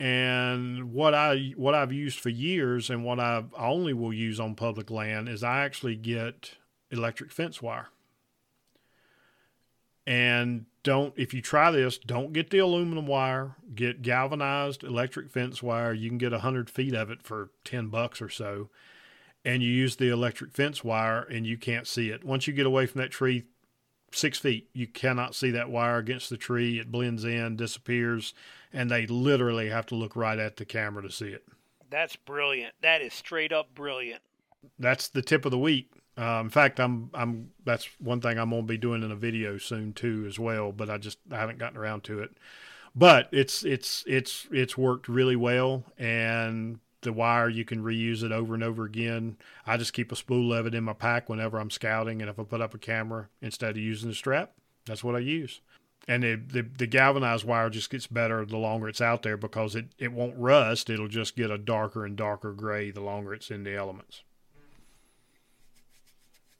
and 0.00 0.92
what 0.92 1.14
I 1.14 1.52
what 1.56 1.74
I've 1.74 1.92
used 1.92 2.20
for 2.20 2.28
years, 2.28 2.90
and 2.90 3.04
what 3.04 3.18
I 3.18 3.44
only 3.56 3.92
will 3.92 4.12
use 4.12 4.38
on 4.38 4.54
public 4.54 4.90
land 4.90 5.28
is 5.28 5.42
I 5.42 5.64
actually 5.64 5.96
get 5.96 6.54
electric 6.90 7.32
fence 7.32 7.60
wire. 7.60 7.88
And 10.06 10.66
don't 10.84 11.12
if 11.16 11.34
you 11.34 11.42
try 11.42 11.70
this, 11.70 11.98
don't 11.98 12.32
get 12.32 12.50
the 12.50 12.58
aluminum 12.58 13.06
wire. 13.06 13.56
Get 13.74 14.02
galvanized 14.02 14.84
electric 14.84 15.30
fence 15.30 15.62
wire. 15.62 15.92
You 15.92 16.08
can 16.08 16.18
get 16.18 16.32
hundred 16.32 16.70
feet 16.70 16.94
of 16.94 17.10
it 17.10 17.22
for 17.22 17.50
ten 17.64 17.88
bucks 17.88 18.22
or 18.22 18.28
so, 18.28 18.70
and 19.44 19.62
you 19.62 19.70
use 19.70 19.96
the 19.96 20.08
electric 20.08 20.52
fence 20.52 20.84
wire, 20.84 21.22
and 21.22 21.46
you 21.46 21.58
can't 21.58 21.86
see 21.86 22.10
it. 22.10 22.24
Once 22.24 22.46
you 22.46 22.52
get 22.52 22.66
away 22.66 22.86
from 22.86 23.00
that 23.00 23.10
tree, 23.10 23.44
six 24.12 24.38
feet, 24.38 24.70
you 24.72 24.86
cannot 24.86 25.34
see 25.34 25.50
that 25.50 25.68
wire 25.70 25.98
against 25.98 26.30
the 26.30 26.36
tree. 26.36 26.78
It 26.78 26.92
blends 26.92 27.24
in, 27.24 27.56
disappears, 27.56 28.32
and 28.72 28.90
they 28.90 29.06
literally 29.06 29.68
have 29.70 29.86
to 29.86 29.94
look 29.94 30.16
right 30.16 30.38
at 30.38 30.56
the 30.56 30.64
camera 30.64 31.02
to 31.02 31.10
see 31.10 31.28
it. 31.28 31.44
That's 31.90 32.16
brilliant. 32.16 32.74
That 32.82 33.00
is 33.00 33.14
straight 33.14 33.52
up 33.52 33.74
brilliant. 33.74 34.22
That's 34.78 35.08
the 35.08 35.22
tip 35.22 35.44
of 35.44 35.50
the 35.50 35.58
week. 35.58 35.90
Uh, 36.16 36.40
in 36.40 36.50
fact, 36.50 36.80
I'm 36.80 37.10
I'm 37.14 37.50
that's 37.64 37.88
one 38.00 38.20
thing 38.20 38.38
I'm 38.38 38.50
gonna 38.50 38.62
be 38.62 38.76
doing 38.76 39.02
in 39.02 39.12
a 39.12 39.16
video 39.16 39.56
soon 39.56 39.92
too 39.92 40.24
as 40.26 40.38
well. 40.38 40.72
But 40.72 40.90
I 40.90 40.98
just 40.98 41.18
I 41.30 41.36
haven't 41.36 41.58
gotten 41.58 41.78
around 41.78 42.04
to 42.04 42.20
it. 42.20 42.32
But 42.94 43.28
it's 43.30 43.64
it's 43.64 44.04
it's 44.06 44.48
it's 44.50 44.76
worked 44.76 45.08
really 45.08 45.36
well, 45.36 45.84
and 45.96 46.80
the 47.02 47.12
wire 47.12 47.48
you 47.48 47.64
can 47.64 47.82
reuse 47.82 48.24
it 48.24 48.32
over 48.32 48.54
and 48.54 48.64
over 48.64 48.84
again. 48.84 49.36
I 49.64 49.76
just 49.76 49.92
keep 49.92 50.10
a 50.10 50.16
spool 50.16 50.52
of 50.52 50.66
it 50.66 50.74
in 50.74 50.82
my 50.84 50.92
pack 50.92 51.28
whenever 51.28 51.58
I'm 51.58 51.70
scouting, 51.70 52.20
and 52.20 52.28
if 52.28 52.38
I 52.38 52.42
put 52.42 52.60
up 52.60 52.74
a 52.74 52.78
camera 52.78 53.28
instead 53.40 53.70
of 53.70 53.76
using 53.76 54.08
the 54.08 54.14
strap, 54.16 54.52
that's 54.86 55.04
what 55.04 55.14
I 55.14 55.20
use. 55.20 55.60
And 56.10 56.22
the, 56.22 56.62
the 56.62 56.86
galvanized 56.86 57.44
wire 57.44 57.68
just 57.68 57.90
gets 57.90 58.06
better 58.06 58.46
the 58.46 58.56
longer 58.56 58.88
it's 58.88 59.02
out 59.02 59.22
there 59.22 59.36
because 59.36 59.76
it 59.76 59.88
it 59.98 60.10
won't 60.10 60.38
rust. 60.38 60.88
It'll 60.88 61.06
just 61.06 61.36
get 61.36 61.50
a 61.50 61.58
darker 61.58 62.06
and 62.06 62.16
darker 62.16 62.52
gray 62.54 62.90
the 62.90 63.02
longer 63.02 63.34
it's 63.34 63.50
in 63.50 63.62
the 63.62 63.74
elements. 63.74 64.22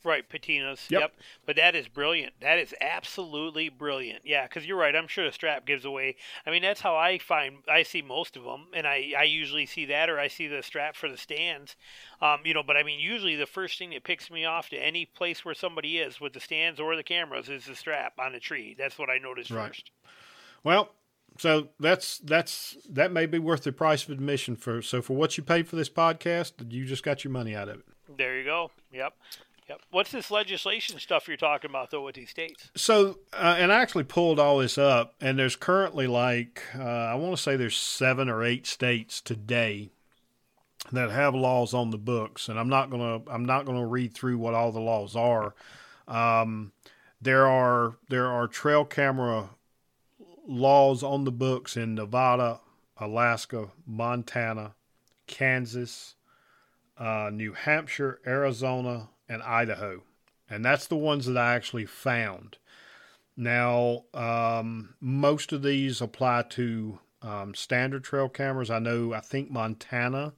Right, 0.09 0.27
patinas. 0.27 0.91
Yep. 0.91 1.01
Yep. 1.03 1.13
But 1.45 1.57
that 1.57 1.77
is 1.77 1.87
brilliant. 1.87 2.33
That 2.41 2.59
is 2.59 2.75
absolutely 2.81 3.69
brilliant. 3.69 4.23
Yeah, 4.25 4.45
because 4.45 4.65
you're 4.65 4.79
right. 4.79 4.97
I'm 4.97 5.07
sure 5.07 5.27
the 5.27 5.33
strap 5.33 5.67
gives 5.67 5.85
away. 5.85 6.17
I 6.47 6.51
mean, 6.51 6.63
that's 6.63 6.81
how 6.81 6.97
I 6.97 7.19
find 7.19 7.59
I 7.69 7.83
see 7.83 8.01
most 8.01 8.35
of 8.35 8.45
them, 8.45 8.69
and 8.73 8.87
I 8.87 9.13
I 9.19 9.25
usually 9.25 9.67
see 9.67 9.85
that, 9.85 10.09
or 10.09 10.19
I 10.19 10.29
see 10.29 10.47
the 10.47 10.63
strap 10.63 10.97
for 10.97 11.11
the 11.11 11.19
stands. 11.19 11.77
Um, 12.23 12.41
you 12.45 12.55
know, 12.55 12.63
but 12.63 12.79
I 12.79 12.85
mean, 12.85 13.01
usually 13.01 13.37
the 13.37 13.45
first 13.45 13.79
thing 13.79 13.91
that 13.91 14.03
picks 14.03 14.31
me 14.31 14.47
off 14.47 14.71
to 14.71 14.77
any 14.77 15.05
place 15.05 15.45
where 15.45 15.55
somebody 15.55 15.99
is 15.99 16.23
with 16.23 16.33
the 16.33 16.41
stands 16.41 16.81
or 16.81 16.97
the 16.97 17.03
cameras 17.03 17.51
is 17.51 17.67
the 17.67 17.75
strap 17.75 18.15
on 18.19 18.33
the 18.33 18.41
tree. 18.41 18.75
That's 18.79 18.99
what 18.99 19.11
I 19.11 19.19
notice 19.19 19.51
Right. 19.51 19.69
first. 19.69 19.91
Well, 20.65 20.95
so 21.37 21.69
that's 21.79 22.17
that's 22.21 22.79
that 22.89 23.13
may 23.13 23.27
be 23.27 23.39
worth 23.39 23.65
the 23.65 23.73
price 23.73 24.05
of 24.05 24.11
admission 24.11 24.57
for. 24.57 24.81
So 24.81 25.03
for 25.03 25.15
what 25.15 25.37
you 25.37 25.43
paid 25.45 25.69
for 25.69 25.77
this 25.77 25.91
podcast, 25.91 26.73
you 26.73 26.87
just 26.87 27.03
got 27.03 27.25
your 27.25 27.31
money 27.31 27.55
out 27.55 27.69
of 27.69 27.81
it. 27.81 27.87
There 28.17 28.39
you 28.39 28.45
go. 28.45 28.71
Yep. 28.91 29.13
Yep. 29.69 29.81
What's 29.90 30.12
this 30.12 30.31
legislation 30.31 30.99
stuff 30.99 31.28
you're 31.28 31.36
talking 31.36 31.70
about 31.70 31.90
though 31.90 32.05
with 32.05 32.15
these 32.15 32.31
states? 32.31 32.70
So, 32.74 33.19
uh, 33.35 33.57
and 33.59 33.70
I 33.70 33.81
actually 33.81 34.05
pulled 34.05 34.40
all 34.40 34.59
this 34.59 34.78
up, 34.78 35.15
and 35.20 35.39
there's 35.39 35.57
currently 35.57 36.07
like 36.07 36.62
uh, 36.74 36.82
I 36.82 37.15
want 37.16 37.36
to 37.36 37.43
say 37.43 37.57
there's 37.57 37.77
seven 37.77 38.28
or 38.28 38.43
eight 38.43 38.66
states 38.66 39.20
today 39.20 39.90
that 40.93 41.11
have 41.11 41.35
laws 41.35 41.74
on 41.74 41.90
the 41.90 41.99
books, 41.99 42.49
and 42.49 42.59
I'm 42.59 42.69
not 42.69 42.90
gonna 42.90 43.20
I'm 43.31 43.45
not 43.45 43.66
gonna 43.66 43.86
read 43.86 44.15
through 44.15 44.39
what 44.39 44.55
all 44.55 44.73
the 44.73 44.81
laws 44.81 45.15
are. 45.15 45.55
Um, 46.07 46.73
there 47.20 47.47
are 47.47 47.99
there 48.09 48.28
are 48.28 48.47
trail 48.49 48.85
camera 48.85 49.51
laws 50.47 51.03
on 51.03 51.24
the 51.24 51.32
books 51.32 51.77
in 51.77 51.95
Nevada, 51.95 52.61
Alaska, 52.97 53.69
Montana, 53.86 54.74
Kansas, 55.27 56.15
uh, 56.97 57.31
New 57.31 57.53
Hampshire, 57.53 58.20
Arizona, 58.27 59.11
and 59.29 59.43
Idaho. 59.43 60.03
And 60.49 60.65
that's 60.65 60.87
the 60.87 60.97
ones 60.97 61.27
that 61.27 61.37
I 61.37 61.55
actually 61.55 61.87
found. 61.87 62.57
Now, 63.37 64.05
um, 64.15 64.95
most 65.01 65.53
of 65.53 65.63
these 65.63 66.01
apply 66.01 66.43
to 66.51 66.99
um, 67.23 67.55
standard 67.55 68.05
trail 68.05 68.29
cameras. 68.29 68.71
I 68.71 68.79
know, 68.79 69.13
I 69.13 69.21
think 69.21 69.51
Montana 69.51 70.33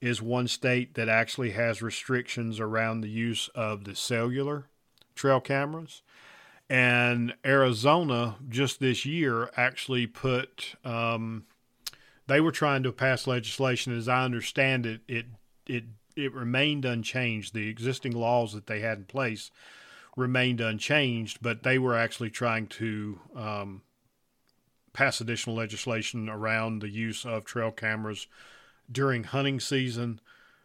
is 0.00 0.22
one 0.22 0.48
state 0.48 0.94
that 0.94 1.08
actually 1.08 1.50
has 1.50 1.82
restrictions 1.82 2.60
around 2.60 3.00
the 3.00 3.08
use 3.08 3.48
of 3.54 3.84
the 3.84 3.94
cellular 3.94 4.66
trail 5.14 5.40
cameras. 5.40 6.02
And 6.68 7.34
Arizona, 7.44 8.36
just 8.48 8.80
this 8.80 9.04
year, 9.04 9.50
actually 9.56 10.06
put, 10.06 10.76
um, 10.84 11.44
they 12.26 12.40
were 12.40 12.52
trying 12.52 12.82
to 12.84 12.92
pass 12.92 13.26
legislation. 13.26 13.96
As 13.96 14.08
I 14.08 14.24
understand 14.24 14.86
it, 14.86 15.00
it, 15.06 15.26
it, 15.66 15.84
it 16.16 16.32
remained 16.32 16.84
unchanged. 16.84 17.54
The 17.54 17.68
existing 17.68 18.12
laws 18.12 18.52
that 18.52 18.66
they 18.66 18.80
had 18.80 18.98
in 18.98 19.04
place 19.04 19.50
remained 20.16 20.60
unchanged, 20.60 21.38
but 21.42 21.62
they 21.62 21.78
were 21.78 21.96
actually 21.96 22.30
trying 22.30 22.66
to 22.68 23.20
um, 23.36 23.82
pass 24.92 25.20
additional 25.20 25.56
legislation 25.56 26.28
around 26.28 26.80
the 26.80 26.88
use 26.88 27.24
of 27.26 27.44
trail 27.44 27.70
cameras 27.70 28.26
during 28.90 29.24
hunting 29.24 29.60
season. 29.60 30.20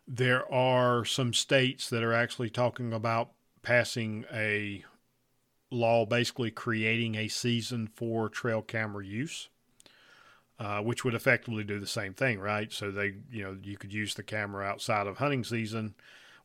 There 0.08 0.52
are 0.52 1.06
some 1.06 1.34
states 1.34 1.90
that 1.90 2.04
are 2.04 2.14
actually 2.14 2.50
talking 2.50 2.94
about 2.94 3.32
passing 3.62 4.26
a 4.32 4.84
law 5.72 6.06
basically 6.06 6.52
creating 6.52 7.16
a 7.16 7.28
season 7.28 7.88
for 7.88 8.30
trail 8.30 8.62
camera 8.62 9.06
use. 9.06 9.50
Uh, 10.60 10.82
which 10.82 11.06
would 11.06 11.14
effectively 11.14 11.64
do 11.64 11.80
the 11.80 11.88
same 11.88 12.14
thing, 12.14 12.38
right? 12.38 12.74
So 12.74 12.92
they, 12.92 13.14
you 13.32 13.44
know, 13.44 13.58
you 13.64 13.78
could 13.78 13.94
use 13.94 14.14
the 14.14 14.24
camera 14.24 14.66
outside 14.66 15.08
of 15.08 15.16
hunting 15.16 15.46
season, 15.46 15.96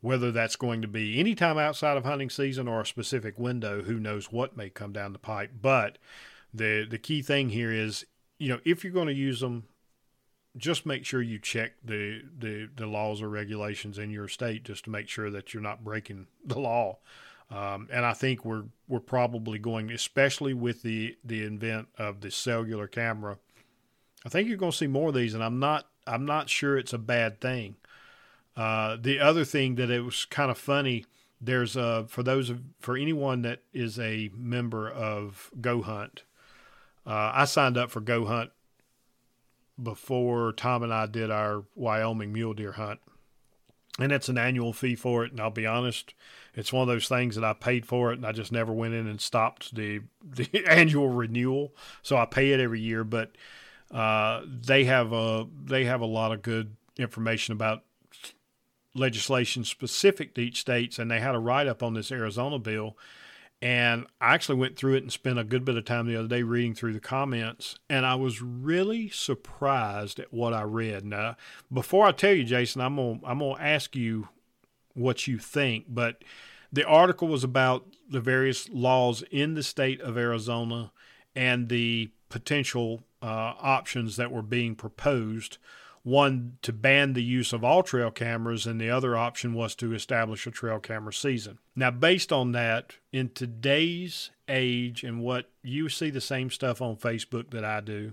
whether 0.02 0.30
that's 0.30 0.54
going 0.54 0.82
to 0.82 0.88
be 0.88 1.18
any 1.18 1.34
time 1.34 1.58
outside 1.58 1.96
of 1.96 2.04
hunting 2.04 2.30
season 2.30 2.68
or 2.68 2.82
a 2.82 2.86
specific 2.86 3.40
window. 3.40 3.82
Who 3.82 3.98
knows 3.98 4.30
what 4.30 4.56
may 4.56 4.70
come 4.70 4.92
down 4.92 5.14
the 5.14 5.18
pipe? 5.18 5.54
But 5.60 5.98
the 6.52 6.86
the 6.88 6.98
key 6.98 7.22
thing 7.22 7.48
here 7.48 7.72
is, 7.72 8.06
you 8.38 8.50
know, 8.50 8.60
if 8.64 8.84
you're 8.84 8.92
going 8.92 9.08
to 9.08 9.12
use 9.12 9.40
them, 9.40 9.64
just 10.56 10.86
make 10.86 11.04
sure 11.04 11.20
you 11.20 11.38
check 11.38 11.72
the, 11.84 12.22
the, 12.38 12.68
the 12.76 12.86
laws 12.86 13.20
or 13.20 13.28
regulations 13.28 13.98
in 13.98 14.10
your 14.10 14.28
state 14.28 14.64
just 14.64 14.84
to 14.84 14.90
make 14.90 15.08
sure 15.08 15.30
that 15.30 15.52
you're 15.52 15.62
not 15.62 15.82
breaking 15.82 16.26
the 16.44 16.58
law. 16.58 16.98
Um, 17.50 17.88
and 17.92 18.06
I 18.06 18.14
think 18.14 18.44
we're 18.44 18.64
we're 18.88 19.00
probably 19.00 19.58
going, 19.58 19.90
especially 19.90 20.54
with 20.54 20.82
the 20.82 21.16
the 21.22 21.44
invent 21.44 21.88
of 21.98 22.20
the 22.20 22.30
cellular 22.30 22.86
camera. 22.86 23.38
I 24.24 24.28
think 24.28 24.48
you're 24.48 24.56
going 24.56 24.72
to 24.72 24.78
see 24.78 24.86
more 24.86 25.08
of 25.08 25.14
these, 25.14 25.34
and 25.34 25.42
I'm 25.42 25.58
not 25.58 25.86
I'm 26.06 26.24
not 26.24 26.48
sure 26.48 26.76
it's 26.76 26.92
a 26.92 26.98
bad 26.98 27.40
thing. 27.40 27.76
Uh, 28.56 28.96
the 29.00 29.18
other 29.18 29.44
thing 29.44 29.74
that 29.76 29.90
it 29.90 30.02
was 30.02 30.24
kind 30.24 30.50
of 30.50 30.58
funny. 30.58 31.06
There's 31.40 31.76
a 31.76 32.06
for 32.08 32.22
those 32.22 32.52
for 32.80 32.96
anyone 32.96 33.42
that 33.42 33.60
is 33.72 33.98
a 33.98 34.30
member 34.34 34.88
of 34.88 35.50
Go 35.60 35.82
Hunt. 35.82 36.22
Uh, 37.06 37.32
I 37.34 37.44
signed 37.44 37.76
up 37.76 37.90
for 37.90 38.00
Go 38.00 38.24
Hunt 38.24 38.50
before 39.82 40.52
Tom 40.52 40.82
and 40.82 40.92
I 40.92 41.06
did 41.06 41.30
our 41.30 41.64
Wyoming 41.74 42.32
mule 42.32 42.54
deer 42.54 42.72
hunt. 42.72 43.00
And 43.98 44.10
it's 44.10 44.28
an 44.28 44.38
annual 44.38 44.72
fee 44.72 44.96
for 44.96 45.24
it. 45.24 45.32
And 45.32 45.40
I'll 45.40 45.50
be 45.50 45.66
honest, 45.66 46.14
it's 46.54 46.72
one 46.72 46.82
of 46.82 46.88
those 46.88 47.08
things 47.08 47.36
that 47.36 47.44
I 47.44 47.52
paid 47.52 47.86
for 47.86 48.12
it 48.12 48.16
and 48.16 48.26
I 48.26 48.32
just 48.32 48.50
never 48.50 48.72
went 48.72 48.94
in 48.94 49.06
and 49.06 49.20
stopped 49.20 49.74
the, 49.74 50.00
the 50.22 50.64
annual 50.68 51.08
renewal. 51.08 51.74
So 52.02 52.16
I 52.16 52.24
pay 52.24 52.52
it 52.52 52.60
every 52.60 52.80
year. 52.80 53.04
But 53.04 53.32
uh, 53.94 54.42
they 54.44 54.84
have 54.84 55.12
a 55.12 55.46
they 55.64 55.84
have 55.84 56.00
a 56.00 56.06
lot 56.06 56.32
of 56.32 56.42
good 56.42 56.76
information 56.98 57.52
about 57.52 57.84
legislation 58.94 59.64
specific 59.64 60.34
to 60.34 60.40
each 60.40 60.60
states, 60.60 60.98
and 60.98 61.10
they 61.10 61.20
had 61.20 61.34
a 61.34 61.38
write 61.38 61.68
up 61.68 61.82
on 61.82 61.94
this 61.94 62.10
Arizona 62.10 62.58
bill, 62.58 62.96
and 63.62 64.06
I 64.20 64.34
actually 64.34 64.58
went 64.58 64.76
through 64.76 64.94
it 64.94 65.04
and 65.04 65.12
spent 65.12 65.38
a 65.38 65.44
good 65.44 65.64
bit 65.64 65.76
of 65.76 65.84
time 65.84 66.06
the 66.06 66.16
other 66.16 66.28
day 66.28 66.42
reading 66.42 66.74
through 66.74 66.92
the 66.92 67.00
comments. 67.00 67.78
And 67.88 68.04
I 68.04 68.16
was 68.16 68.42
really 68.42 69.08
surprised 69.10 70.18
at 70.18 70.34
what 70.34 70.52
I 70.52 70.62
read. 70.62 71.04
Now, 71.04 71.36
before 71.72 72.04
I 72.04 72.12
tell 72.12 72.32
you, 72.32 72.44
Jason, 72.44 72.80
I'm 72.80 72.96
to 72.96 73.20
I'm 73.24 73.38
gonna 73.38 73.54
ask 73.60 73.94
you 73.94 74.28
what 74.94 75.28
you 75.28 75.38
think. 75.38 75.86
But 75.88 76.24
the 76.72 76.84
article 76.84 77.28
was 77.28 77.44
about 77.44 77.86
the 78.10 78.20
various 78.20 78.68
laws 78.68 79.22
in 79.30 79.54
the 79.54 79.62
state 79.62 80.00
of 80.00 80.18
Arizona 80.18 80.90
and 81.36 81.68
the 81.68 82.10
potential 82.28 83.04
uh, 83.24 83.54
options 83.60 84.16
that 84.16 84.30
were 84.30 84.42
being 84.42 84.74
proposed 84.74 85.58
one 86.04 86.58
to 86.60 86.70
ban 86.70 87.14
the 87.14 87.22
use 87.22 87.54
of 87.54 87.64
all 87.64 87.82
trail 87.82 88.10
cameras, 88.10 88.66
and 88.66 88.78
the 88.78 88.90
other 88.90 89.16
option 89.16 89.54
was 89.54 89.74
to 89.74 89.94
establish 89.94 90.46
a 90.46 90.50
trail 90.50 90.78
camera 90.78 91.12
season. 91.12 91.58
Now, 91.74 91.90
based 91.90 92.30
on 92.30 92.52
that, 92.52 92.96
in 93.10 93.30
today's 93.30 94.30
age, 94.46 95.02
and 95.02 95.22
what 95.22 95.50
you 95.62 95.88
see 95.88 96.10
the 96.10 96.20
same 96.20 96.50
stuff 96.50 96.82
on 96.82 96.96
Facebook 96.96 97.50
that 97.50 97.64
I 97.64 97.80
do, 97.80 98.12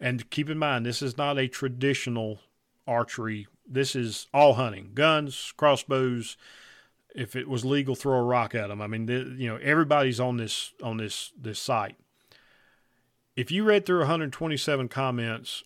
and 0.00 0.28
keep 0.30 0.50
in 0.50 0.58
mind, 0.58 0.84
this 0.84 1.00
is 1.00 1.16
not 1.16 1.38
a 1.38 1.46
traditional 1.46 2.40
archery. 2.88 3.46
This 3.64 3.94
is 3.94 4.26
all 4.34 4.54
hunting, 4.54 4.90
guns, 4.94 5.54
crossbows. 5.56 6.36
If 7.14 7.36
it 7.36 7.48
was 7.48 7.64
legal, 7.64 7.94
throw 7.94 8.18
a 8.18 8.22
rock 8.22 8.56
at 8.56 8.68
them. 8.68 8.82
I 8.82 8.88
mean, 8.88 9.06
you 9.38 9.48
know, 9.48 9.58
everybody's 9.62 10.18
on 10.18 10.38
this 10.38 10.72
on 10.82 10.96
this 10.96 11.32
this 11.40 11.60
site. 11.60 11.96
If 13.38 13.52
you 13.52 13.62
read 13.62 13.86
through 13.86 14.00
127 14.00 14.88
comments 14.88 15.62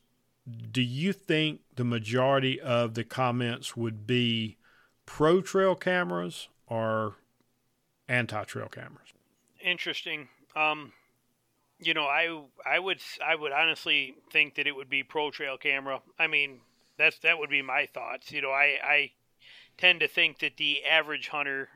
do 0.70 0.82
you 0.82 1.12
think 1.12 1.61
the 1.77 1.85
majority 1.85 2.61
of 2.61 2.94
the 2.94 3.05
comments 3.05 3.77
would 3.77 4.07
be 4.07 4.59
pro 5.07 5.40
trail 5.40 5.74
cameras 5.74 6.49
or 6.66 7.16
anti 8.09 8.44
trail 8.44 8.69
cameras? 8.69 9.12
Interesting. 9.65 10.28
Um, 10.57 10.93
you 11.78 11.94
know, 11.94 12.05
I 12.05 12.43
I 12.66 12.78
would 12.78 12.99
I 13.24 13.35
would 13.35 13.53
honestly 13.53 14.16
think 14.31 14.57
that 14.57 14.66
it 14.66 14.74
would 14.74 14.90
be 14.90 15.03
pro 15.03 15.31
trail 15.31 15.57
camera. 15.57 16.03
I 16.19 16.27
mean, 16.27 16.61
that's 16.99 17.19
that 17.20 17.39
would 17.39 17.51
be 17.51 17.62
my 17.62 17.86
thoughts. 17.86 18.32
You 18.32 18.43
know, 18.43 18.51
I 18.51 18.78
I 18.85 19.11
tend 19.78 20.01
to 20.01 20.09
think 20.09 20.40
that 20.40 20.57
the 20.57 20.85
average 20.85 21.28
hunter 21.28 21.69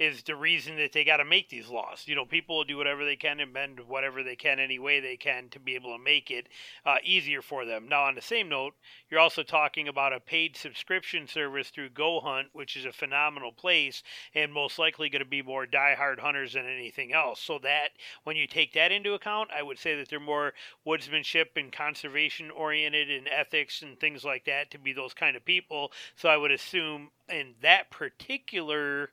is 0.00 0.22
the 0.22 0.34
reason 0.34 0.76
that 0.76 0.94
they 0.94 1.04
got 1.04 1.18
to 1.18 1.24
make 1.26 1.50
these 1.50 1.68
laws. 1.68 2.04
You 2.06 2.14
know, 2.14 2.24
people 2.24 2.56
will 2.56 2.64
do 2.64 2.78
whatever 2.78 3.04
they 3.04 3.16
can 3.16 3.38
and 3.38 3.52
bend 3.52 3.78
whatever 3.86 4.22
they 4.22 4.34
can 4.34 4.58
any 4.58 4.78
way 4.78 4.98
they 4.98 5.18
can 5.18 5.50
to 5.50 5.60
be 5.60 5.74
able 5.74 5.94
to 5.94 6.02
make 6.02 6.30
it 6.30 6.48
uh, 6.86 6.96
easier 7.04 7.42
for 7.42 7.66
them. 7.66 7.86
Now, 7.86 8.04
on 8.04 8.14
the 8.14 8.22
same 8.22 8.48
note, 8.48 8.72
you're 9.10 9.20
also 9.20 9.42
talking 9.42 9.88
about 9.88 10.14
a 10.14 10.18
paid 10.18 10.56
subscription 10.56 11.28
service 11.28 11.68
through 11.68 11.90
Go 11.90 12.18
Hunt, 12.20 12.48
which 12.54 12.76
is 12.76 12.86
a 12.86 12.92
phenomenal 12.92 13.52
place 13.52 14.02
and 14.34 14.50
most 14.50 14.78
likely 14.78 15.10
going 15.10 15.22
to 15.22 15.28
be 15.28 15.42
more 15.42 15.66
die-hard 15.66 16.18
hunters 16.18 16.54
than 16.54 16.64
anything 16.64 17.12
else. 17.12 17.38
So 17.38 17.58
that 17.62 17.90
when 18.24 18.36
you 18.36 18.46
take 18.46 18.72
that 18.72 18.92
into 18.92 19.12
account, 19.12 19.50
I 19.54 19.62
would 19.62 19.78
say 19.78 19.96
that 19.96 20.08
they're 20.08 20.18
more 20.18 20.54
woodsmanship 20.86 21.56
and 21.56 21.70
conservation 21.70 22.50
oriented 22.50 23.10
and 23.10 23.28
ethics 23.28 23.82
and 23.82 24.00
things 24.00 24.24
like 24.24 24.46
that 24.46 24.70
to 24.70 24.78
be 24.78 24.94
those 24.94 25.12
kind 25.12 25.36
of 25.36 25.44
people. 25.44 25.92
So 26.16 26.30
I 26.30 26.38
would 26.38 26.52
assume 26.52 27.10
in 27.28 27.52
that 27.60 27.90
particular 27.90 29.10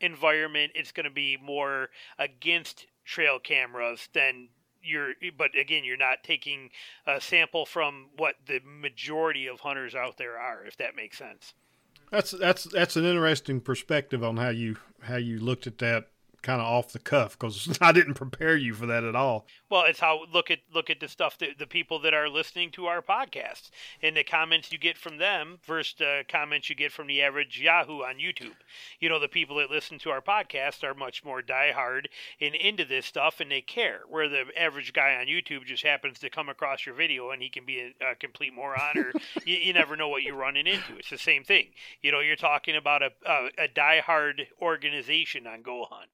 environment, 0.00 0.72
it's 0.74 0.92
going 0.92 1.04
to 1.04 1.10
be 1.10 1.36
more 1.42 1.88
against 2.18 2.86
trail 3.04 3.38
cameras 3.38 4.08
than 4.12 4.48
you're 4.82 5.12
but 5.36 5.50
again 5.58 5.84
you're 5.84 5.96
not 5.96 6.22
taking 6.22 6.70
a 7.06 7.20
sample 7.20 7.66
from 7.66 8.06
what 8.16 8.36
the 8.46 8.60
majority 8.64 9.46
of 9.46 9.60
hunters 9.60 9.94
out 9.94 10.16
there 10.16 10.38
are 10.38 10.64
if 10.64 10.76
that 10.78 10.96
makes 10.96 11.18
sense. 11.18 11.54
That's 12.10 12.30
that's 12.30 12.64
that's 12.64 12.96
an 12.96 13.04
interesting 13.04 13.60
perspective 13.60 14.24
on 14.24 14.36
how 14.36 14.48
you 14.48 14.76
how 15.02 15.16
you 15.16 15.38
looked 15.38 15.66
at 15.66 15.78
that 15.78 16.08
kind 16.42 16.60
of 16.60 16.66
off 16.66 16.92
the 16.92 16.98
cuff 16.98 17.38
because 17.38 17.78
I 17.80 17.92
didn't 17.92 18.14
prepare 18.14 18.56
you 18.56 18.74
for 18.74 18.86
that 18.86 19.04
at 19.04 19.14
all. 19.14 19.46
Well, 19.68 19.84
it's 19.84 20.00
how 20.00 20.24
look 20.32 20.50
at 20.50 20.60
look 20.72 20.90
at 20.90 21.00
the 21.00 21.08
stuff 21.08 21.38
that 21.38 21.58
the 21.58 21.66
people 21.66 21.98
that 22.00 22.14
are 22.14 22.28
listening 22.28 22.70
to 22.72 22.86
our 22.86 23.02
podcast 23.02 23.70
and 24.02 24.16
the 24.16 24.24
comments 24.24 24.72
you 24.72 24.78
get 24.78 24.96
from 24.96 25.18
them 25.18 25.58
versus 25.64 25.94
the 25.98 26.24
comments 26.28 26.68
you 26.68 26.76
get 26.76 26.92
from 26.92 27.06
the 27.06 27.22
average 27.22 27.60
Yahoo 27.60 28.02
on 28.02 28.16
YouTube. 28.16 28.56
You 28.98 29.08
know, 29.08 29.18
the 29.18 29.28
people 29.28 29.56
that 29.56 29.70
listen 29.70 29.98
to 30.00 30.10
our 30.10 30.20
podcast 30.20 30.82
are 30.82 30.94
much 30.94 31.24
more 31.24 31.42
diehard 31.42 32.06
and 32.40 32.54
into 32.54 32.84
this 32.84 33.06
stuff 33.06 33.40
and 33.40 33.50
they 33.50 33.60
care. 33.60 34.00
Where 34.08 34.28
the 34.28 34.44
average 34.56 34.92
guy 34.92 35.16
on 35.16 35.26
YouTube 35.26 35.66
just 35.66 35.84
happens 35.84 36.18
to 36.20 36.30
come 36.30 36.48
across 36.48 36.86
your 36.86 36.94
video 36.94 37.30
and 37.30 37.42
he 37.42 37.48
can 37.48 37.64
be 37.64 37.80
a, 38.00 38.12
a 38.12 38.14
complete 38.14 38.54
moron 38.54 38.98
or 38.98 39.12
you, 39.44 39.56
you, 39.56 39.72
never 39.72 39.96
know 39.96 40.08
what 40.08 40.22
you're 40.22 40.34
running 40.34 40.66
into. 40.66 40.96
It's 40.98 41.10
the 41.10 41.18
same 41.18 41.44
thing. 41.44 41.68
You 42.02 42.12
know, 42.12 42.20
you're 42.20 42.36
talking 42.36 42.76
about 42.76 43.02
a 43.02 43.10
a, 43.26 43.50
a 43.58 43.68
diehard 43.68 44.46
organization 44.60 45.46
on 45.46 45.62
Go 45.62 45.86
Hunt 45.90 46.10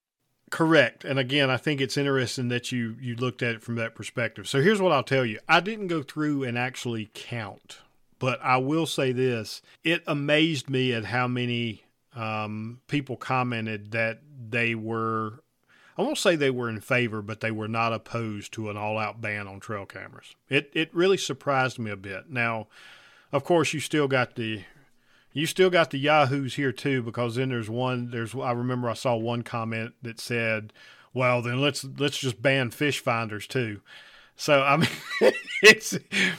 Correct. 0.51 1.05
And 1.05 1.19
again, 1.19 1.51
I 1.51 1.57
think 1.57 1.81
it's 1.81 1.97
interesting 1.97 2.49
that 2.49 2.71
you 2.71 2.97
you 3.01 3.17
looked 3.17 3.43
at 3.43 3.57
it 3.57 3.63
from 3.63 3.75
that 3.77 3.95
perspective. 3.95 4.49
So 4.49 4.61
here's 4.61 4.81
what 4.81 4.93
I'll 4.93 5.03
tell 5.03 5.27
you. 5.27 5.41
I 5.49 5.61
didn't 5.61 5.89
go 5.89 6.03
through 6.03 6.45
and 6.45 6.57
actually 6.57 7.11
count, 7.15 7.79
but 8.19 8.41
I 8.43 8.59
will 8.59 8.87
say 8.87 9.13
this. 9.13 9.61
It 9.83 10.03
amazed 10.07 10.71
me 10.71 10.93
at 10.93 11.07
how 11.07 11.27
many 11.27 11.83
um, 12.15 12.81
people 12.87 13.17
commented 13.17 13.91
that 13.91 14.21
they 14.49 14.75
were 14.75 15.41
I 15.99 16.03
won't 16.03 16.19
say 16.19 16.37
they 16.37 16.51
were 16.51 16.69
in 16.69 16.81
favor, 16.81 17.23
but 17.23 17.41
they 17.41 17.51
were 17.51 17.69
not 17.69 17.93
opposed 17.93 18.53
to 18.53 18.69
an 18.69 18.77
all-out 18.77 19.21
ban 19.21 19.49
on 19.49 19.61
trail 19.61 19.87
cameras. 19.87 20.35
It 20.49 20.71
it 20.75 20.95
really 20.95 21.17
surprised 21.17 21.79
me 21.79 21.91
a 21.91 21.97
bit. 21.97 22.31
Now, 22.31 22.69
of 23.33 23.45
course, 23.45 23.73
you 23.73 23.81
still 23.81 24.07
got 24.07 24.35
the 24.35 24.65
you 25.37 25.45
still 25.45 25.69
got 25.69 25.91
the 25.91 25.99
Yahoos 25.99 26.55
here 26.55 26.73
too, 26.73 27.03
because 27.03 27.35
then 27.35 27.51
there's 27.51 27.69
one. 27.69 28.11
There's 28.11 28.35
I 28.35 28.53
remember 28.53 28.89
I 28.89 28.95
saw 28.95 29.17
one 29.17 29.43
comment 29.43 29.93
that 30.01 30.19
said, 30.19 30.73
"Well, 31.13 31.43
then 31.43 31.61
let's 31.61 31.85
let's 31.85 32.17
just 32.17 32.41
ban 32.41 32.71
fish 32.71 33.01
finders 33.01 33.47
too." 33.47 33.83
So 34.35 34.63
I 34.63 34.79
mean, 34.79 34.89
it's 35.63 35.99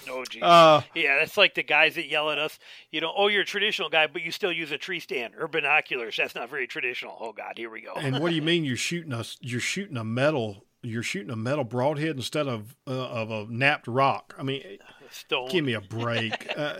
oh 0.09 0.23
geez, 0.27 0.41
uh, 0.41 0.81
yeah, 0.95 1.19
that's 1.19 1.37
like 1.37 1.53
the 1.53 1.61
guys 1.61 1.93
that 1.93 2.07
yell 2.07 2.31
at 2.31 2.39
us. 2.39 2.57
You 2.91 3.01
know, 3.01 3.13
oh, 3.15 3.27
you're 3.27 3.43
a 3.43 3.45
traditional 3.45 3.89
guy, 3.89 4.07
but 4.07 4.23
you 4.23 4.31
still 4.31 4.51
use 4.51 4.71
a 4.71 4.79
tree 4.79 4.99
stand 4.99 5.35
or 5.39 5.47
binoculars. 5.47 6.15
That's 6.17 6.33
not 6.33 6.49
very 6.49 6.65
traditional. 6.65 7.17
Oh 7.19 7.33
God, 7.33 7.53
here 7.55 7.69
we 7.69 7.81
go. 7.81 7.93
and 7.93 8.19
what 8.19 8.29
do 8.29 8.35
you 8.35 8.41
mean 8.43 8.65
you're 8.65 8.77
shooting 8.77 9.13
a 9.13 9.23
you're 9.41 9.59
shooting 9.59 9.97
a 9.97 10.03
metal 10.03 10.65
you're 10.81 11.03
shooting 11.03 11.29
a 11.31 11.35
metal 11.35 11.63
broadhead 11.63 12.15
instead 12.15 12.47
of 12.47 12.75
uh, 12.87 12.91
of 12.91 13.29
a 13.29 13.45
knapped 13.47 13.87
rock? 13.87 14.33
I 14.39 14.43
mean, 14.43 14.63
Stone. 15.11 15.49
give 15.49 15.63
me 15.63 15.73
a 15.73 15.81
break. 15.81 16.47
uh, 16.57 16.79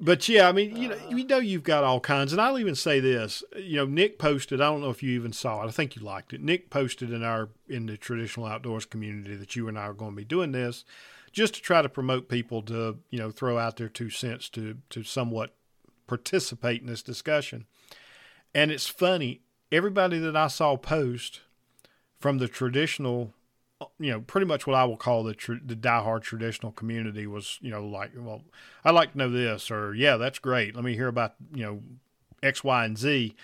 but 0.00 0.28
yeah, 0.28 0.48
I 0.48 0.52
mean, 0.52 0.76
you 0.76 0.88
know, 0.88 0.94
uh. 0.94 1.08
you 1.16 1.24
know, 1.24 1.38
you've 1.38 1.62
got 1.62 1.84
all 1.84 2.00
kinds, 2.00 2.32
and 2.32 2.40
I'll 2.40 2.58
even 2.58 2.74
say 2.74 3.00
this. 3.00 3.42
You 3.56 3.76
know, 3.76 3.86
Nick 3.86 4.18
posted. 4.18 4.60
I 4.60 4.66
don't 4.66 4.82
know 4.82 4.90
if 4.90 5.02
you 5.02 5.12
even 5.12 5.32
saw 5.32 5.62
it. 5.62 5.68
I 5.68 5.70
think 5.70 5.96
you 5.96 6.02
liked 6.02 6.32
it. 6.32 6.42
Nick 6.42 6.70
posted 6.70 7.12
in 7.12 7.22
our 7.22 7.48
in 7.68 7.86
the 7.86 7.96
traditional 7.96 8.46
outdoors 8.46 8.84
community 8.84 9.36
that 9.36 9.56
you 9.56 9.68
and 9.68 9.78
I 9.78 9.82
are 9.82 9.94
going 9.94 10.12
to 10.12 10.16
be 10.16 10.24
doing 10.24 10.52
this, 10.52 10.84
just 11.32 11.54
to 11.54 11.62
try 11.62 11.80
to 11.80 11.88
promote 11.88 12.28
people 12.28 12.62
to 12.62 12.98
you 13.10 13.18
know 13.18 13.30
throw 13.30 13.58
out 13.58 13.76
their 13.76 13.88
two 13.88 14.10
cents 14.10 14.48
to 14.50 14.76
to 14.90 15.02
somewhat 15.02 15.54
participate 16.06 16.82
in 16.82 16.86
this 16.86 17.02
discussion. 17.02 17.66
And 18.54 18.70
it's 18.70 18.88
funny. 18.88 19.40
Everybody 19.72 20.18
that 20.18 20.36
I 20.36 20.48
saw 20.48 20.76
post 20.76 21.40
from 22.18 22.38
the 22.38 22.48
traditional 22.48 23.32
you 23.98 24.10
know, 24.10 24.20
pretty 24.20 24.46
much 24.46 24.66
what 24.66 24.76
I 24.76 24.84
will 24.84 24.96
call 24.96 25.24
the 25.24 25.34
tr- 25.34 25.54
the 25.64 25.76
diehard 25.76 26.22
traditional 26.22 26.72
community 26.72 27.26
was, 27.26 27.58
you 27.60 27.70
know, 27.70 27.86
like, 27.86 28.10
well, 28.16 28.42
I'd 28.84 28.94
like 28.94 29.12
to 29.12 29.18
know 29.18 29.30
this, 29.30 29.70
or 29.70 29.94
yeah, 29.94 30.16
that's 30.16 30.38
great. 30.38 30.74
Let 30.74 30.84
me 30.84 30.94
hear 30.94 31.08
about, 31.08 31.34
you 31.54 31.64
know, 31.64 31.82
X, 32.42 32.62
Y, 32.64 32.84
and 32.84 32.98
Z. 32.98 33.34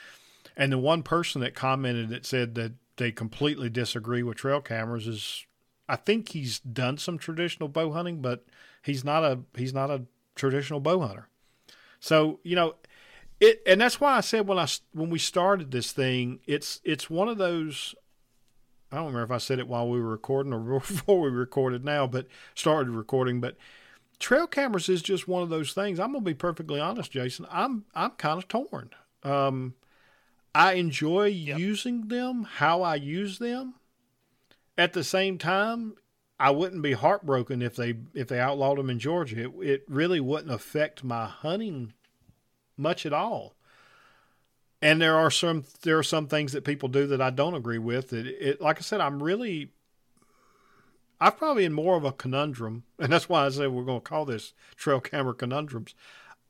And 0.56 0.72
the 0.72 0.78
one 0.78 1.02
person 1.02 1.40
that 1.42 1.54
commented 1.54 2.08
that 2.10 2.26
said 2.26 2.54
that 2.54 2.72
they 2.96 3.12
completely 3.12 3.68
disagree 3.68 4.22
with 4.22 4.38
trail 4.38 4.60
cameras 4.60 5.06
is, 5.06 5.46
I 5.88 5.96
think 5.96 6.30
he's 6.30 6.58
done 6.58 6.98
some 6.98 7.18
traditional 7.18 7.68
bow 7.68 7.92
hunting, 7.92 8.20
but 8.20 8.44
he's 8.82 9.04
not 9.04 9.24
a 9.24 9.40
he's 9.56 9.74
not 9.74 9.90
a 9.90 10.02
traditional 10.34 10.80
bow 10.80 11.00
hunter. 11.00 11.28
So 12.00 12.40
you 12.42 12.56
know, 12.56 12.74
it 13.40 13.62
and 13.66 13.80
that's 13.80 14.00
why 14.00 14.16
I 14.16 14.20
said 14.20 14.46
when 14.46 14.58
I 14.58 14.66
when 14.92 15.10
we 15.10 15.18
started 15.18 15.70
this 15.70 15.92
thing, 15.92 16.40
it's 16.46 16.80
it's 16.84 17.10
one 17.10 17.28
of 17.28 17.38
those. 17.38 17.94
I 18.90 18.96
don't 18.96 19.06
remember 19.06 19.24
if 19.24 19.30
I 19.30 19.38
said 19.38 19.58
it 19.58 19.68
while 19.68 19.88
we 19.88 20.00
were 20.00 20.10
recording 20.10 20.52
or 20.52 20.60
before 20.80 21.20
we 21.20 21.30
recorded 21.30 21.84
now, 21.84 22.06
but 22.06 22.26
started 22.54 22.90
recording. 22.90 23.40
But 23.40 23.56
trail 24.18 24.46
cameras 24.46 24.88
is 24.88 25.02
just 25.02 25.28
one 25.28 25.42
of 25.42 25.48
those 25.48 25.72
things. 25.72 25.98
I'm 25.98 26.12
gonna 26.12 26.24
be 26.24 26.34
perfectly 26.34 26.80
honest, 26.80 27.10
Jason. 27.10 27.46
I'm 27.50 27.84
I'm 27.94 28.10
kind 28.12 28.38
of 28.38 28.48
torn. 28.48 28.90
Um, 29.22 29.74
I 30.54 30.74
enjoy 30.74 31.26
yep. 31.26 31.58
using 31.58 32.08
them, 32.08 32.44
how 32.44 32.82
I 32.82 32.94
use 32.94 33.38
them. 33.38 33.74
At 34.78 34.92
the 34.92 35.04
same 35.04 35.38
time, 35.38 35.94
I 36.38 36.50
wouldn't 36.50 36.82
be 36.82 36.92
heartbroken 36.92 37.62
if 37.62 37.76
they 37.76 37.94
if 38.14 38.28
they 38.28 38.38
outlawed 38.38 38.78
them 38.78 38.90
in 38.90 38.98
Georgia. 38.98 39.46
It, 39.46 39.52
it 39.60 39.84
really 39.88 40.20
wouldn't 40.20 40.52
affect 40.52 41.02
my 41.02 41.26
hunting 41.26 41.92
much 42.76 43.04
at 43.04 43.12
all. 43.12 43.55
And 44.82 45.00
there 45.00 45.16
are 45.16 45.30
some 45.30 45.64
there 45.82 45.98
are 45.98 46.02
some 46.02 46.26
things 46.28 46.52
that 46.52 46.64
people 46.64 46.88
do 46.88 47.06
that 47.06 47.20
I 47.20 47.30
don't 47.30 47.54
agree 47.54 47.78
with. 47.78 48.12
It, 48.12 48.26
it 48.26 48.60
like 48.60 48.78
I 48.78 48.82
said, 48.82 49.00
I'm 49.00 49.22
really 49.22 49.70
I'm 51.20 51.32
probably 51.32 51.64
in 51.64 51.72
more 51.72 51.96
of 51.96 52.04
a 52.04 52.12
conundrum, 52.12 52.84
and 52.98 53.12
that's 53.12 53.28
why 53.28 53.46
I 53.46 53.48
say 53.48 53.66
we're 53.66 53.84
going 53.84 54.00
to 54.00 54.08
call 54.08 54.24
this 54.24 54.52
trail 54.76 55.00
camera 55.00 55.34
conundrums. 55.34 55.94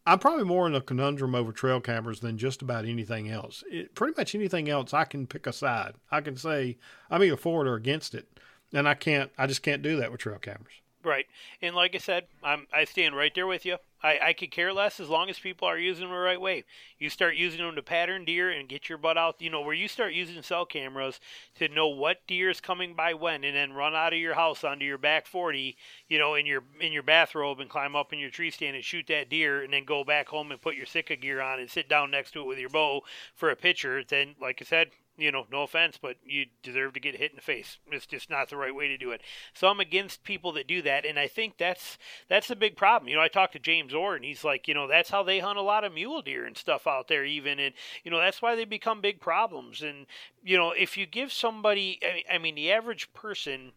I'm 0.08 0.18
probably 0.20 0.44
more 0.44 0.66
in 0.66 0.74
a 0.74 0.80
conundrum 0.80 1.34
over 1.34 1.50
trail 1.52 1.80
cameras 1.80 2.20
than 2.20 2.38
just 2.38 2.62
about 2.62 2.84
anything 2.84 3.28
else. 3.28 3.64
It, 3.68 3.94
pretty 3.94 4.14
much 4.16 4.34
anything 4.34 4.68
else, 4.68 4.94
I 4.94 5.04
can 5.04 5.26
pick 5.26 5.46
a 5.46 5.52
side. 5.52 5.94
I 6.12 6.20
can 6.20 6.36
say 6.36 6.78
I'm 7.10 7.22
either 7.22 7.36
for 7.36 7.64
it 7.64 7.68
or 7.68 7.74
against 7.74 8.14
it, 8.14 8.38
and 8.72 8.88
I 8.88 8.94
can't. 8.94 9.30
I 9.38 9.46
just 9.46 9.62
can't 9.62 9.82
do 9.82 9.96
that 9.96 10.10
with 10.10 10.20
trail 10.20 10.38
cameras. 10.38 10.74
Right, 11.04 11.26
and 11.62 11.74
like 11.76 11.94
I 11.94 11.98
said, 11.98 12.26
I'm 12.42 12.66
I 12.72 12.84
stand 12.84 13.16
right 13.16 13.32
there 13.34 13.46
with 13.46 13.64
you. 13.64 13.78
I, 14.02 14.18
I 14.22 14.32
could 14.34 14.50
care 14.50 14.72
less 14.72 15.00
as 15.00 15.08
long 15.08 15.30
as 15.30 15.38
people 15.38 15.66
are 15.66 15.78
using 15.78 16.04
them 16.04 16.12
the 16.12 16.18
right 16.18 16.40
way. 16.40 16.64
You 16.98 17.10
start 17.10 17.36
using 17.36 17.60
them 17.60 17.74
to 17.74 17.82
pattern 17.82 18.24
deer 18.24 18.50
and 18.50 18.68
get 18.68 18.88
your 18.88 18.98
butt 18.98 19.16
out. 19.16 19.40
You 19.40 19.50
know 19.50 19.62
where 19.62 19.74
you 19.74 19.88
start 19.88 20.12
using 20.12 20.42
cell 20.42 20.66
cameras 20.66 21.18
to 21.56 21.68
know 21.68 21.88
what 21.88 22.26
deer 22.26 22.50
is 22.50 22.60
coming 22.60 22.94
by 22.94 23.14
when, 23.14 23.42
and 23.42 23.56
then 23.56 23.72
run 23.72 23.94
out 23.94 24.12
of 24.12 24.18
your 24.18 24.34
house 24.34 24.64
onto 24.64 24.84
your 24.84 24.98
back 24.98 25.26
forty, 25.26 25.76
you 26.08 26.18
know, 26.18 26.34
in 26.34 26.46
your 26.46 26.62
in 26.80 26.92
your 26.92 27.02
bathrobe 27.02 27.60
and 27.60 27.70
climb 27.70 27.96
up 27.96 28.12
in 28.12 28.18
your 28.18 28.30
tree 28.30 28.50
stand 28.50 28.76
and 28.76 28.84
shoot 28.84 29.06
that 29.08 29.30
deer, 29.30 29.62
and 29.62 29.72
then 29.72 29.84
go 29.84 30.04
back 30.04 30.28
home 30.28 30.52
and 30.52 30.60
put 30.60 30.76
your 30.76 30.86
Sitka 30.86 31.16
gear 31.16 31.40
on 31.40 31.58
and 31.58 31.70
sit 31.70 31.88
down 31.88 32.10
next 32.10 32.32
to 32.32 32.40
it 32.40 32.46
with 32.46 32.58
your 32.58 32.70
bow 32.70 33.02
for 33.34 33.50
a 33.50 33.56
picture. 33.56 34.02
Then, 34.04 34.34
like 34.40 34.58
I 34.60 34.64
said, 34.64 34.90
you 35.18 35.32
know, 35.32 35.46
no 35.50 35.62
offense, 35.62 35.98
but 36.00 36.16
you 36.24 36.46
deserve 36.62 36.92
to 36.94 37.00
get 37.00 37.16
hit 37.16 37.30
in 37.30 37.36
the 37.36 37.42
face. 37.42 37.78
It's 37.90 38.06
just 38.06 38.28
not 38.28 38.50
the 38.50 38.56
right 38.56 38.74
way 38.74 38.88
to 38.88 38.98
do 38.98 39.10
it. 39.12 39.22
So 39.54 39.68
I'm 39.68 39.80
against 39.80 40.24
people 40.24 40.52
that 40.52 40.68
do 40.68 40.82
that, 40.82 41.06
and 41.06 41.18
I 41.18 41.26
think 41.26 41.56
that's 41.58 41.98
that's 42.28 42.50
a 42.50 42.56
big 42.56 42.76
problem. 42.76 43.08
You 43.08 43.16
know, 43.16 43.22
I 43.22 43.28
talked 43.28 43.54
to 43.54 43.58
James 43.58 43.94
Orr, 43.94 44.16
and 44.16 44.24
he's 44.24 44.44
like, 44.44 44.68
you 44.68 44.74
know, 44.74 44.86
that's 44.86 45.10
how 45.10 45.22
they 45.22 45.38
hunt 45.38 45.58
a 45.58 45.62
lot 45.62 45.84
of 45.84 45.94
mule 45.94 46.22
deer 46.22 46.44
and 46.44 46.56
stuff 46.56 46.86
out 46.86 47.08
there, 47.08 47.24
even, 47.24 47.58
and 47.58 47.74
you 48.04 48.10
know, 48.10 48.18
that's 48.18 48.42
why 48.42 48.54
they 48.54 48.64
become 48.64 49.00
big 49.00 49.20
problems. 49.20 49.82
And 49.82 50.06
you 50.44 50.56
know, 50.56 50.72
if 50.72 50.96
you 50.96 51.06
give 51.06 51.32
somebody, 51.32 52.00
I 52.30 52.38
mean, 52.38 52.54
the 52.54 52.72
average 52.72 53.12
person, 53.12 53.72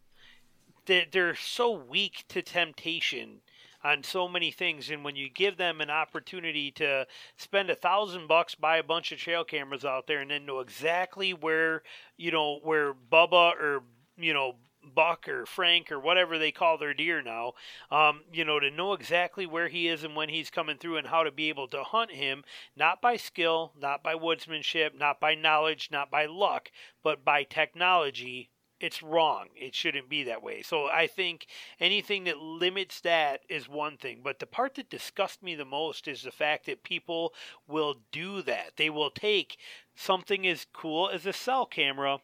they're 0.86 1.36
so 1.36 1.72
weak 1.72 2.26
to 2.30 2.42
temptation 2.42 3.42
on 3.84 4.04
so 4.04 4.28
many 4.28 4.52
things. 4.52 4.90
And 4.90 5.04
when 5.04 5.16
you 5.16 5.30
give 5.30 5.58
them 5.58 5.82
an 5.82 5.90
opportunity 5.90 6.72
to 6.72 7.06
spend 7.38 7.70
a 7.70 7.76
thousand 7.76 8.28
bucks, 8.28 8.56
buy 8.56 8.78
a 8.78 8.84
bunch 8.84 9.12
of 9.12 9.20
trail 9.20 9.44
cameras 9.44 9.86
out 9.86 10.08
there, 10.08 10.22
and 10.22 10.32
then 10.32 10.46
know 10.46 10.60
exactly 10.60 11.34
where 11.34 11.84
you 12.18 12.32
know 12.32 12.60
where 12.64 12.94
Bubba 12.94 13.54
or 13.60 13.84
you 14.18 14.34
know 14.34 14.56
Buck 14.96 15.28
or 15.28 15.46
Frank 15.46 15.92
or 15.92 16.00
whatever 16.00 16.38
they 16.38 16.52
call 16.52 16.78
their 16.78 16.94
deer 16.94 17.22
now, 17.22 17.54
um, 17.92 18.22
you 18.32 18.46
know, 18.46 18.60
to 18.60 18.72
know 18.72 18.94
exactly 18.94 19.46
where 19.46 19.68
he 19.68 19.88
is 19.88 20.04
and 20.04 20.16
when 20.16 20.30
he's 20.30 20.50
coming 20.50 20.78
through 20.78 20.98
and 20.98 21.08
how 21.08 21.24
to 21.24 21.32
be 21.32 21.50
able 21.50 21.68
to 21.68 21.84
hunt 21.84 22.12
him, 22.12 22.44
not 22.76 23.02
by 23.02 23.18
skill, 23.18 23.74
not 23.80 24.02
by 24.04 24.16
woodsmanship, 24.16 24.98
not 24.98 25.20
by 25.20 25.36
knowledge, 25.36 25.90
not 25.92 26.10
by 26.10 26.26
luck, 26.26 26.72
but 27.04 27.24
by 27.24 27.44
technology 27.44 28.50
it's 28.80 29.04
wrong. 29.04 29.48
It 29.56 29.76
shouldn't 29.76 30.10
be 30.10 30.24
that 30.24 30.42
way. 30.42 30.62
So 30.62 30.88
I 30.88 31.08
think 31.08 31.48
anything 31.80 32.24
that 32.26 32.40
limits 32.40 33.02
that 33.02 33.42
is 33.50 33.68
one 33.68 33.98
thing. 33.98 34.22
But 34.24 34.40
the 34.40 34.46
part 34.46 34.76
that 34.76 34.90
disgusts 34.90 35.44
me 35.44 35.56
the 35.56 35.66
most 35.66 36.08
is 36.08 36.24
the 36.24 36.32
fact 36.32 36.66
that 36.66 36.84
people 36.84 37.34
will 37.68 37.98
do 38.12 38.42
that. 38.44 38.78
They 38.78 38.90
will 38.90 39.12
take 39.12 39.58
something 39.96 40.48
as 40.48 40.66
cool 40.72 41.10
as 41.10 41.26
a 41.26 41.34
cell 41.34 41.66
camera 41.66 42.20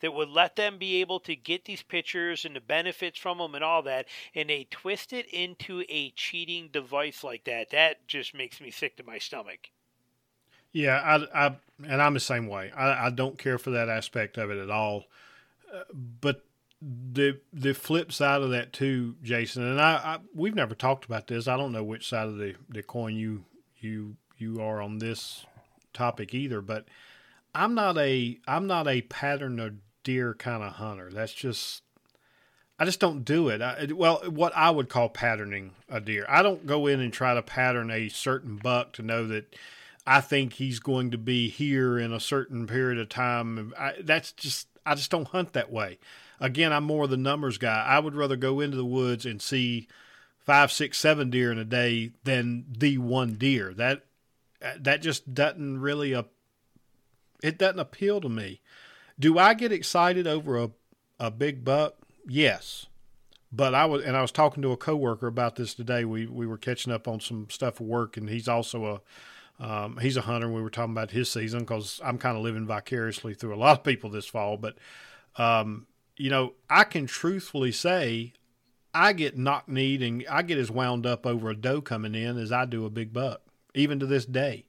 that 0.00 0.12
would 0.12 0.28
let 0.28 0.56
them 0.56 0.76
be 0.76 1.00
able 1.00 1.20
to 1.20 1.34
get 1.34 1.64
these 1.64 1.82
pictures 1.82 2.44
and 2.44 2.54
the 2.54 2.60
benefits 2.60 3.18
from 3.18 3.38
them 3.38 3.54
and 3.54 3.64
all 3.64 3.80
that, 3.82 4.06
and 4.34 4.50
they 4.50 4.66
twist 4.70 5.14
it 5.14 5.26
into 5.28 5.82
a 5.88 6.10
cheating 6.10 6.68
device 6.70 7.24
like 7.24 7.44
that. 7.44 7.70
That 7.70 8.06
just 8.06 8.34
makes 8.34 8.60
me 8.60 8.70
sick 8.70 8.96
to 8.98 9.02
my 9.02 9.18
stomach. 9.18 9.70
Yeah, 10.72 11.00
I, 11.00 11.46
I 11.46 11.56
and 11.88 12.02
I'm 12.02 12.14
the 12.14 12.20
same 12.20 12.48
way. 12.48 12.70
I, 12.76 13.06
I 13.06 13.10
don't 13.10 13.38
care 13.38 13.56
for 13.58 13.70
that 13.70 13.88
aspect 13.88 14.36
of 14.36 14.50
it 14.50 14.58
at 14.58 14.70
all 14.70 15.04
but 15.92 16.44
the 16.80 17.40
the 17.52 17.74
flip 17.74 18.12
side 18.12 18.42
of 18.42 18.50
that 18.50 18.72
too, 18.72 19.16
Jason, 19.22 19.62
and 19.62 19.80
I, 19.80 19.94
I, 19.94 20.18
we've 20.34 20.54
never 20.54 20.74
talked 20.74 21.04
about 21.04 21.26
this. 21.26 21.48
I 21.48 21.56
don't 21.56 21.72
know 21.72 21.84
which 21.84 22.08
side 22.08 22.28
of 22.28 22.36
the, 22.36 22.54
the 22.68 22.82
coin 22.82 23.16
you 23.16 23.44
you 23.78 24.16
you 24.36 24.60
are 24.60 24.82
on 24.82 24.98
this 24.98 25.46
topic 25.92 26.34
either, 26.34 26.60
but 26.60 26.86
I'm 27.54 27.74
not 27.74 27.96
a 27.98 28.38
I'm 28.46 28.66
not 28.66 28.88
a 28.88 29.02
pattern 29.02 29.58
of 29.60 29.74
deer 30.02 30.34
kind 30.34 30.62
of 30.62 30.74
hunter. 30.74 31.10
That's 31.10 31.32
just 31.32 31.82
I 32.78 32.84
just 32.84 33.00
don't 33.00 33.24
do 33.24 33.48
it. 33.48 33.62
I, 33.62 33.88
well, 33.94 34.22
what 34.28 34.52
I 34.56 34.70
would 34.70 34.88
call 34.88 35.08
patterning 35.08 35.72
a 35.88 36.00
deer. 36.00 36.26
I 36.28 36.42
don't 36.42 36.66
go 36.66 36.86
in 36.86 37.00
and 37.00 37.12
try 37.12 37.34
to 37.34 37.42
pattern 37.42 37.90
a 37.90 38.08
certain 38.08 38.56
buck 38.56 38.92
to 38.94 39.02
know 39.02 39.26
that 39.28 39.54
I 40.06 40.20
think 40.20 40.54
he's 40.54 40.80
going 40.80 41.12
to 41.12 41.18
be 41.18 41.48
here 41.48 41.98
in 41.98 42.12
a 42.12 42.20
certain 42.20 42.66
period 42.66 42.98
of 42.98 43.08
time. 43.08 43.72
I, 43.78 43.94
that's 44.02 44.32
just 44.32 44.68
I 44.86 44.94
just 44.94 45.10
don't 45.10 45.28
hunt 45.28 45.52
that 45.52 45.72
way. 45.72 45.98
Again, 46.40 46.72
I'm 46.72 46.84
more 46.84 47.04
of 47.04 47.10
the 47.10 47.16
numbers 47.16 47.58
guy. 47.58 47.84
I 47.86 47.98
would 47.98 48.14
rather 48.14 48.36
go 48.36 48.60
into 48.60 48.76
the 48.76 48.84
woods 48.84 49.24
and 49.24 49.40
see 49.40 49.88
five, 50.38 50.70
six, 50.70 50.98
seven 50.98 51.30
deer 51.30 51.50
in 51.50 51.58
a 51.58 51.64
day 51.64 52.12
than 52.24 52.66
the 52.68 52.98
one 52.98 53.34
deer. 53.34 53.72
That 53.74 54.04
that 54.78 55.02
just 55.02 55.34
doesn't 55.34 55.80
really 55.80 56.12
a 56.12 56.26
it 57.42 57.58
doesn't 57.58 57.78
appeal 57.78 58.20
to 58.20 58.28
me. 58.28 58.60
Do 59.18 59.38
I 59.38 59.54
get 59.54 59.72
excited 59.72 60.26
over 60.26 60.62
a 60.62 60.70
a 61.18 61.30
big 61.30 61.64
buck? 61.64 61.96
Yes. 62.26 62.86
But 63.52 63.74
I 63.74 63.84
was 63.84 64.02
and 64.02 64.16
I 64.16 64.22
was 64.22 64.32
talking 64.32 64.62
to 64.62 64.72
a 64.72 64.76
coworker 64.76 65.26
about 65.26 65.56
this 65.56 65.74
today. 65.74 66.04
We 66.04 66.26
we 66.26 66.46
were 66.46 66.58
catching 66.58 66.92
up 66.92 67.06
on 67.06 67.20
some 67.20 67.48
stuff 67.50 67.80
at 67.80 67.86
work 67.86 68.16
and 68.16 68.28
he's 68.28 68.48
also 68.48 68.84
a 68.86 69.00
um, 69.60 69.98
he's 69.98 70.16
a 70.16 70.22
hunter. 70.22 70.50
We 70.50 70.62
were 70.62 70.70
talking 70.70 70.92
about 70.92 71.12
his 71.12 71.30
season 71.30 71.60
because 71.60 72.00
I'm 72.04 72.18
kind 72.18 72.36
of 72.36 72.42
living 72.42 72.66
vicariously 72.66 73.34
through 73.34 73.54
a 73.54 73.56
lot 73.56 73.78
of 73.78 73.84
people 73.84 74.10
this 74.10 74.26
fall. 74.26 74.56
But, 74.56 74.76
um, 75.36 75.86
you 76.16 76.30
know, 76.30 76.54
I 76.68 76.84
can 76.84 77.06
truthfully 77.06 77.72
say 77.72 78.32
I 78.92 79.12
get 79.12 79.36
knock 79.36 79.68
kneed 79.68 80.02
and 80.02 80.24
I 80.30 80.42
get 80.42 80.58
as 80.58 80.70
wound 80.70 81.06
up 81.06 81.26
over 81.26 81.50
a 81.50 81.56
doe 81.56 81.80
coming 81.80 82.14
in 82.14 82.38
as 82.38 82.52
I 82.52 82.64
do 82.64 82.84
a 82.84 82.90
big 82.90 83.12
buck, 83.12 83.42
even 83.74 83.98
to 84.00 84.06
this 84.06 84.24
day. 84.24 84.66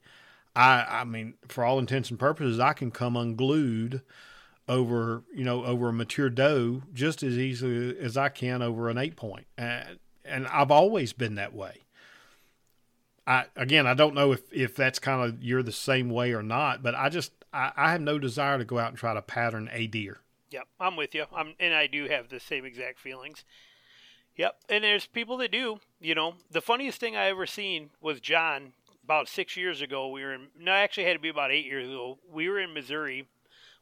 I, 0.56 0.86
I 0.90 1.04
mean, 1.04 1.36
for 1.48 1.64
all 1.64 1.80
intents 1.80 2.10
and 2.10 2.20
purposes, 2.20 2.60
I 2.60 2.74
can 2.74 2.90
come 2.90 3.18
unglued 3.18 4.02
over, 4.68 5.24
you 5.34 5.44
know, 5.44 5.66
over 5.66 5.90
a 5.90 5.94
mature 5.94 6.30
doe 6.30 6.84
just 6.94 7.22
as 7.24 7.38
easily 7.38 7.98
as 8.00 8.18
I 8.18 8.30
can 8.30 8.62
over 8.62 8.90
an 8.90 8.98
eight 8.98 9.16
point. 9.16 9.48
And, 9.58 10.00
and 10.24 10.48
I've 10.48 10.72
always 10.72 11.14
been 11.14 11.36
that 11.36 11.54
way. 11.54 11.85
I 13.28 13.46
again, 13.56 13.88
I 13.88 13.94
don't 13.94 14.14
know 14.14 14.32
if 14.32 14.42
if 14.52 14.76
that's 14.76 15.00
kind 15.00 15.24
of 15.24 15.44
you're 15.44 15.64
the 15.64 15.72
same 15.72 16.10
way 16.10 16.34
or 16.34 16.44
not, 16.44 16.84
but 16.84 16.96
I 16.96 17.10
just 17.10 17.32
I, 17.54 17.72
I 17.76 17.92
have 17.92 18.02
no 18.02 18.20
desire 18.20 18.58
to 18.58 18.66
go 18.66 18.80
out 18.80 18.90
and 18.90 18.98
try 18.98 19.14
to 19.14 19.22
pattern 19.22 19.70
a 19.72 19.88
deer. 19.88 20.20
Yep, 20.52 20.68
I'm 20.80 20.96
with 20.96 21.16
you. 21.16 21.26
I'm 21.36 21.54
and 21.60 21.74
I 21.74 21.88
do 21.88 22.08
have 22.08 22.30
the 22.30 22.40
same 22.40 22.66
exact 22.66 23.00
feelings. 23.00 23.44
Yep, 24.38 24.56
and 24.70 24.84
there's 24.84 25.08
people 25.08 25.38
that 25.38 25.52
do. 25.52 25.80
You 26.00 26.14
know, 26.14 26.36
the 26.52 26.62
funniest 26.62 27.00
thing 27.00 27.16
I 27.16 27.28
ever 27.28 27.46
seen 27.46 27.90
was 28.02 28.20
John 28.20 28.74
about 29.04 29.28
six 29.28 29.56
years 29.56 29.82
ago. 29.82 30.10
We 30.10 30.24
were 30.24 30.34
in 30.34 30.48
no, 30.60 30.72
actually 30.72 31.06
had 31.06 31.14
to 31.14 31.20
be 31.20 31.30
about 31.30 31.52
eight 31.52 31.66
years 31.66 31.88
ago. 31.88 32.20
We 32.32 32.50
were 32.50 32.60
in 32.60 32.74
Missouri, 32.74 33.28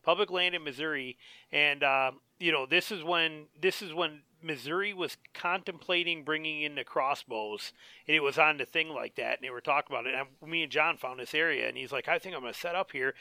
public 0.03 0.31
land 0.31 0.55
in 0.55 0.63
Missouri, 0.63 1.17
and 1.51 1.83
uh, 1.83 2.11
you 2.39 2.51
know 2.51 2.65
this 2.65 2.91
is 2.91 3.03
when 3.03 3.47
this 3.59 3.81
is 3.81 3.93
when 3.93 4.21
Missouri 4.43 4.93
was 4.93 5.17
contemplating 5.33 6.23
bringing 6.23 6.61
in 6.61 6.75
the 6.75 6.83
crossbows, 6.83 7.73
and 8.07 8.15
it 8.15 8.21
was 8.21 8.37
on 8.37 8.57
the 8.57 8.65
thing 8.65 8.89
like 8.89 9.15
that, 9.15 9.37
and 9.37 9.43
they 9.43 9.49
were 9.49 9.61
talking 9.61 9.95
about 9.95 10.05
it. 10.05 10.13
And 10.13 10.49
me 10.49 10.63
and 10.63 10.71
John 10.71 10.97
found 10.97 11.19
this 11.19 11.33
area, 11.33 11.67
and 11.67 11.77
he's 11.77 11.91
like, 11.91 12.07
"I 12.07 12.19
think 12.19 12.35
I'm 12.35 12.41
going 12.41 12.53
to 12.53 12.59
set 12.59 12.75
up 12.75 12.91
here," 12.91 13.15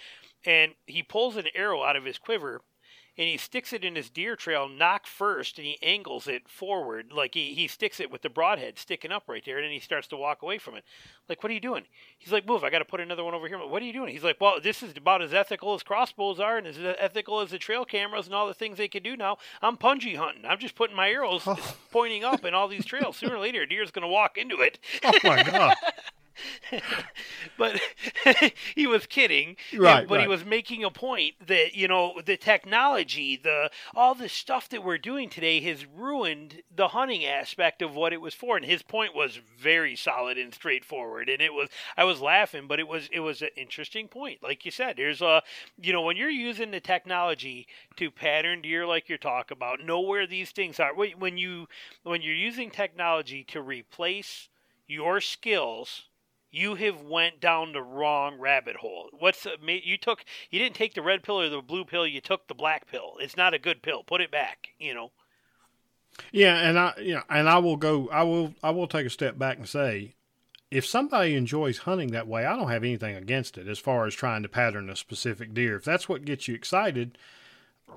and 0.45 0.75
he 0.87 1.03
pulls 1.03 1.37
an 1.37 1.47
arrow 1.55 1.83
out 1.83 1.97
of 1.97 2.05
his 2.05 2.19
quiver, 2.19 2.63
and 3.19 3.29
he 3.29 3.37
sticks 3.37 3.73
it 3.73 3.85
in 3.85 3.97
his 3.97 4.11
deer 4.11 4.37
trail 4.37 4.69
knock 4.69 5.07
first 5.07 5.59
and 5.59 5.67
he 5.67 5.79
angles 5.83 6.27
it 6.27 6.49
forward 6.49 7.13
like 7.13 7.35
he, 7.35 7.55
he 7.55 7.67
sticks 7.67 8.01
it 8.01 8.11
with 8.11 8.23
the 8.23 8.31
broadhead 8.31 8.79
sticking 8.79 9.13
up 9.13 9.25
right 9.29 9.45
there 9.45 9.59
and 9.59 9.65
then 9.65 9.73
he 9.73 9.81
starts 9.81 10.09
to 10.09 10.17
walk 10.17 10.43
away 10.43 10.59
from 10.59 10.75
it 10.75 10.85
like 11.29 11.43
what 11.43 11.51
are 11.51 11.55
you 11.55 11.61
doing 11.61 11.85
he's 12.19 12.33
like 12.33 12.47
move 12.47 12.65
i 12.65 12.71
got 12.71 12.79
to 12.79 12.85
put 12.85 13.01
another 13.01 13.25
one 13.25 13.35
over 13.35 13.49
here 13.49 13.59
what 13.67 13.83
are 13.83 13.87
you 13.87 13.93
doing? 13.93 14.13
He's 14.13 14.25
like, 14.25 14.41
well, 14.41 14.61
this 14.63 14.83
is 14.83 14.97
about 14.97 15.23
as 15.23 15.33
ethical 15.33 15.75
as 15.75 15.83
crossbows 15.83 16.41
are 16.41 16.59
and 16.59 16.67
as 16.67 16.79
ethical 16.99 17.41
as 17.41 17.51
the 17.51 17.59
trail 17.59 17.85
cameras 17.85 18.27
and 18.27 18.35
all 18.35 18.47
the 18.47 18.55
things 18.55 18.79
they 18.79 18.89
can 18.89 19.03
do 19.03 19.17
now. 19.17 19.39
I'm 19.61 19.77
punji 19.77 20.17
hunting. 20.17 20.45
I'm 20.45 20.59
just 20.59 20.75
putting 20.75 20.97
my 20.97 21.09
arrows 21.09 21.43
oh. 21.47 21.77
pointing 21.91 22.25
up 22.25 22.45
in 22.45 22.55
all 22.55 22.69
these 22.69 22.85
trails. 22.85 23.17
Sooner 23.17 23.37
or 23.37 23.41
later, 23.41 23.63
a 23.63 23.69
deer's 23.69 23.91
going 23.91 24.03
to 24.03 24.09
walk 24.09 24.39
into 24.39 24.61
it. 24.61 24.79
Oh, 25.05 25.13
my 25.25 25.43
God. 25.43 25.77
but 27.59 27.81
he 28.75 28.87
was 28.87 29.07
kidding. 29.07 29.57
Right. 29.77 30.07
But 30.07 30.17
right. 30.17 30.23
he 30.23 30.29
was 30.29 30.45
making 30.45 30.85
a 30.85 30.91
point 30.91 31.35
that, 31.47 31.75
you 31.75 31.89
know, 31.89 32.21
the 32.25 32.37
technology, 32.37 33.37
the 33.37 33.71
all 33.95 34.15
the 34.15 34.29
stuff 34.29 34.69
that 34.71 34.85
we're 34.85 34.99
doing 34.99 35.29
today 35.29 35.61
has 35.61 35.87
ruined 35.87 36.63
the 36.75 36.89
hunting 36.89 37.25
aspect 37.25 37.83
of 37.83 37.95
what 37.95 38.13
it 38.13 38.21
was 38.21 38.35
for. 38.35 38.57
And 38.57 38.65
his 38.65 38.83
point 38.83 39.15
was 39.15 39.41
very 39.59 39.97
solid 39.97 40.39
and 40.39 40.55
straightforward. 40.55 41.29
And 41.29 41.41
it 41.41 41.53
was 41.53 41.69
I 41.97 42.05
was 42.05 42.21
laughing, 42.21 42.67
but 42.67 42.81
it 42.81 42.89
was 42.89 43.09
it 43.13 43.21
was 43.21 43.43
an 43.43 43.51
interesting 43.57 44.09
point. 44.09 44.43
Like 44.43 44.65
you 44.65 44.71
said, 44.71 44.97
there's 44.97 45.23
a 45.23 45.43
you 45.81 45.93
know, 45.93 46.03
when 46.03 46.17
you're 46.17 46.31
using 46.31 46.71
the 46.71 46.81
technology 46.81 47.67
to 47.97 48.11
pattern 48.11 48.63
deer 48.63 48.87
like 48.87 49.09
you're 49.09 49.19
talking 49.19 49.57
about, 49.57 49.85
know 49.85 50.01
where 50.01 50.27
these 50.27 50.51
things 50.51 50.81
are. 50.81 50.95
When 50.95 51.39
you 51.39 51.69
when 52.03 52.23
you're 52.23 52.35
using 52.35 52.71
technology 52.71 53.45
to 53.45 53.61
replace 53.61 54.49
your 54.87 55.21
skills 55.21 56.05
you 56.53 56.75
have 56.77 57.01
went 57.01 57.41
down 57.41 57.73
the 57.73 57.83
wrong 57.83 58.39
rabbit 58.39 58.77
hole. 58.77 59.09
What's 59.19 59.47
uh, 59.47 59.57
you 59.67 59.97
took? 59.97 60.25
You 60.51 60.61
didn't 60.61 60.77
take 60.77 60.95
the 60.95 61.03
red 61.03 61.23
pill 61.23 61.41
or 61.41 61.49
the 61.49 61.63
blue 61.63 61.85
pill. 61.85 62.07
You 62.07 62.21
took 62.21 62.47
the 62.47 62.55
black 62.55 62.87
pill. 62.87 63.15
It's 63.21 63.37
not 63.37 63.55
a 63.55 63.59
good 63.59 63.83
pill. 63.83 64.05
Put 64.05 64.21
it 64.21 64.31
back. 64.31 64.69
You 64.79 64.95
know. 64.95 65.11
Yeah, 66.31 66.57
and 66.57 66.79
I 66.79 66.93
you 66.99 67.15
know, 67.15 67.23
and 67.29 67.49
I 67.49 67.59
will 67.59 67.77
go. 67.77 68.09
I 68.11 68.23
will 68.23 68.55
I 68.63 68.71
will 68.71 68.87
take 68.87 69.07
a 69.07 69.11
step 69.11 69.39
back 69.39 69.57
and 69.57 69.69
say, 69.69 70.15
if 70.71 70.87
somebody 70.87 71.35
enjoys 71.35 71.79
hunting 71.79 72.13
that 72.13 72.29
way, 72.29 72.45
I 72.45 72.55
don't 72.55 72.71
have 72.71 72.85
anything 72.85 73.17
against 73.17 73.57
it 73.57 73.67
as 73.67 73.79
far 73.79 74.07
as 74.07 74.15
trying 74.15 74.43
to 74.43 74.49
pattern 74.49 74.91
a 74.91 74.97
specific 74.97 75.55
deer. 75.55 75.77
If 75.77 75.85
that's 75.85 76.09
what 76.09 76.27
gets 76.27 76.49
you 76.49 76.55
excited, 76.55 77.17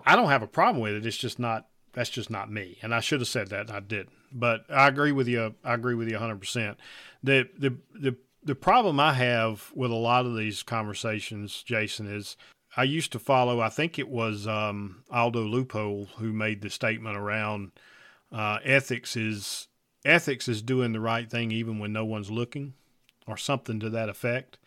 I 0.05 0.15
don't 0.15 0.29
have 0.29 0.43
a 0.43 0.47
problem 0.47 0.81
with 0.81 0.93
it. 0.93 1.05
It's 1.05 1.17
just 1.17 1.39
not 1.39 1.67
that's 1.91 2.09
just 2.09 2.29
not 2.29 2.49
me. 2.49 2.77
And 2.81 2.95
I 2.95 3.01
should 3.01 3.19
have 3.19 3.27
said 3.27 3.49
that 3.49 3.67
and 3.67 3.71
I 3.71 3.81
didn't. 3.81 4.11
But 4.31 4.65
I 4.69 4.87
agree 4.87 5.11
with 5.11 5.27
you. 5.27 5.55
I 5.63 5.73
agree 5.73 5.95
with 5.95 6.09
you 6.09 6.17
100%. 6.17 6.75
The 7.21 7.49
the 7.57 7.75
the 7.93 8.15
the 8.45 8.55
problem 8.55 8.99
I 8.99 9.13
have 9.13 9.71
with 9.73 9.91
a 9.91 9.95
lot 9.95 10.25
of 10.25 10.37
these 10.37 10.63
conversations, 10.63 11.63
Jason, 11.63 12.07
is 12.07 12.37
I 12.77 12.83
used 12.83 13.11
to 13.13 13.19
follow. 13.19 13.59
I 13.59 13.69
think 13.69 13.97
it 13.97 14.07
was 14.07 14.47
um, 14.47 15.03
Aldo 15.09 15.41
Leopold 15.41 16.09
who 16.17 16.31
made 16.31 16.61
the 16.61 16.69
statement 16.69 17.17
around 17.17 17.71
uh, 18.31 18.59
ethics 18.63 19.15
is 19.15 19.67
ethics 20.05 20.47
is 20.47 20.61
doing 20.61 20.93
the 20.93 20.99
right 20.99 21.29
thing 21.29 21.51
even 21.51 21.79
when 21.79 21.91
no 21.91 22.05
one's 22.05 22.29
looking, 22.29 22.73
or 23.27 23.35
something 23.35 23.79
to 23.79 23.89
that 23.89 24.09
effect. 24.09 24.59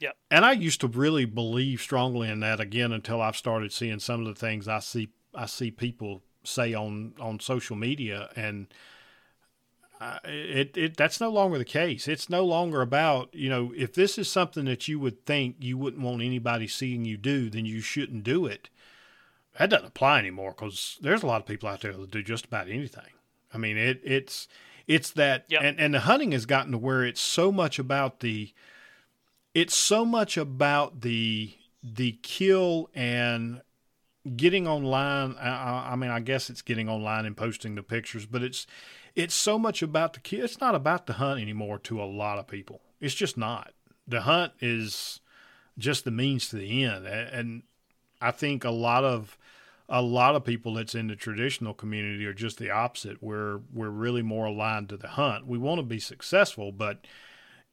Yeah. 0.00 0.10
And 0.30 0.44
I 0.44 0.52
used 0.52 0.82
to 0.82 0.88
really 0.88 1.24
believe 1.24 1.80
strongly 1.80 2.28
in 2.28 2.40
that 2.40 2.60
again 2.60 2.92
until 2.92 3.22
I've 3.22 3.36
started 3.36 3.72
seeing 3.72 4.00
some 4.00 4.20
of 4.20 4.26
the 4.26 4.38
things 4.38 4.68
I 4.68 4.80
see 4.80 5.08
I 5.34 5.46
see 5.46 5.70
people 5.70 6.22
say 6.44 6.74
on 6.74 7.14
on 7.18 7.40
social 7.40 7.76
media 7.76 8.28
and 8.36 8.66
uh, 10.00 10.18
it, 10.24 10.76
it 10.76 10.96
that's 10.96 11.20
no 11.20 11.30
longer 11.30 11.58
the 11.58 11.64
case. 11.64 12.08
It's 12.08 12.28
no 12.28 12.44
longer 12.44 12.82
about 12.82 13.34
you 13.34 13.48
know 13.48 13.72
if 13.76 13.94
this 13.94 14.18
is 14.18 14.30
something 14.30 14.64
that 14.64 14.88
you 14.88 14.98
would 14.98 15.24
think 15.24 15.56
you 15.60 15.78
wouldn't 15.78 16.02
want 16.02 16.22
anybody 16.22 16.66
seeing 16.66 17.04
you 17.04 17.16
do, 17.16 17.48
then 17.48 17.64
you 17.64 17.80
shouldn't 17.80 18.24
do 18.24 18.46
it. 18.46 18.68
That 19.58 19.70
doesn't 19.70 19.86
apply 19.86 20.18
anymore 20.18 20.52
because 20.56 20.98
there's 21.00 21.22
a 21.22 21.26
lot 21.26 21.40
of 21.40 21.46
people 21.46 21.68
out 21.68 21.80
there 21.80 21.92
that 21.92 22.10
do 22.10 22.22
just 22.22 22.46
about 22.46 22.68
anything. 22.68 23.12
I 23.52 23.58
mean, 23.58 23.76
it 23.76 24.00
it's 24.02 24.48
it's 24.88 25.10
that 25.12 25.44
yep. 25.48 25.62
and 25.62 25.78
and 25.78 25.94
the 25.94 26.00
hunting 26.00 26.32
has 26.32 26.44
gotten 26.44 26.72
to 26.72 26.78
where 26.78 27.04
it's 27.04 27.20
so 27.20 27.52
much 27.52 27.78
about 27.78 28.20
the 28.20 28.52
it's 29.54 29.76
so 29.76 30.04
much 30.04 30.36
about 30.36 31.02
the 31.02 31.54
the 31.82 32.18
kill 32.22 32.90
and 32.94 33.62
getting 34.36 34.66
online. 34.66 35.36
I, 35.36 35.92
I 35.92 35.96
mean, 35.96 36.10
I 36.10 36.20
guess 36.20 36.50
it's 36.50 36.62
getting 36.62 36.88
online 36.88 37.26
and 37.26 37.36
posting 37.36 37.74
the 37.74 37.82
pictures, 37.82 38.26
but 38.26 38.42
it's 38.42 38.66
it's 39.14 39.34
so 39.34 39.58
much 39.58 39.82
about 39.82 40.12
the 40.12 40.20
kid. 40.20 40.40
It's 40.40 40.60
not 40.60 40.74
about 40.74 41.06
the 41.06 41.14
hunt 41.14 41.40
anymore 41.40 41.78
to 41.80 42.02
a 42.02 42.04
lot 42.04 42.38
of 42.38 42.46
people. 42.46 42.80
It's 43.00 43.14
just 43.14 43.36
not. 43.36 43.72
The 44.06 44.22
hunt 44.22 44.52
is 44.60 45.20
just 45.78 46.04
the 46.04 46.10
means 46.10 46.48
to 46.48 46.56
the 46.56 46.84
end, 46.84 47.06
and 47.06 47.62
I 48.20 48.30
think 48.30 48.64
a 48.64 48.70
lot 48.70 49.04
of 49.04 49.38
a 49.88 50.02
lot 50.02 50.34
of 50.34 50.44
people 50.44 50.74
that's 50.74 50.94
in 50.94 51.08
the 51.08 51.16
traditional 51.16 51.74
community 51.74 52.24
are 52.26 52.34
just 52.34 52.58
the 52.58 52.70
opposite. 52.70 53.22
We're 53.22 53.60
we're 53.72 53.90
really 53.90 54.22
more 54.22 54.46
aligned 54.46 54.90
to 54.90 54.96
the 54.96 55.08
hunt. 55.08 55.46
We 55.46 55.58
want 55.58 55.78
to 55.78 55.84
be 55.84 56.00
successful, 56.00 56.72
but 56.72 57.06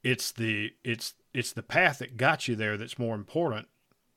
it's 0.02 0.32
the 0.32 0.72
it's 0.84 1.14
it's 1.34 1.52
the 1.52 1.62
path 1.62 1.98
that 1.98 2.16
got 2.16 2.48
you 2.48 2.56
there 2.56 2.76
that's 2.76 2.98
more 2.98 3.14
important, 3.14 3.68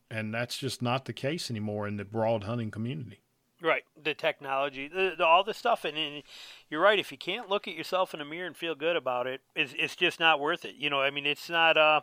and 0.10 0.34
that's 0.34 0.58
just 0.58 0.82
not 0.82 1.06
the 1.06 1.14
case 1.14 1.50
anymore 1.50 1.88
in 1.88 1.98
the 1.98 2.06
broad 2.06 2.44
hunting 2.44 2.72
community. 2.72 3.20
Right, 3.66 3.84
the 4.02 4.14
technology, 4.14 4.88
the, 4.88 5.16
the, 5.18 5.26
all 5.26 5.44
this 5.44 5.58
stuff, 5.58 5.86
and, 5.86 5.98
and, 5.98 6.22
you're 6.70 6.82
right. 6.82 7.00
If 7.00 7.12
you 7.12 7.18
can't 7.18 7.50
look 7.50 7.68
at 7.68 7.74
yourself 7.74 8.14
in 8.14 8.22
a 8.22 8.26
mirror 8.26 8.46
and 8.46 8.56
feel 8.56 8.76
good 8.76 8.96
about 8.96 9.26
it, 9.26 9.42
it's, 9.56 9.74
it's 9.76 9.96
just 9.96 10.20
not 10.20 10.40
worth 10.40 10.66
it. 10.66 10.76
You 10.76 10.92
know, 10.92 11.02
I 11.02 11.10
mean, 11.10 11.26
it's 11.26 11.50
not. 11.50 11.76
Uh, 11.76 12.02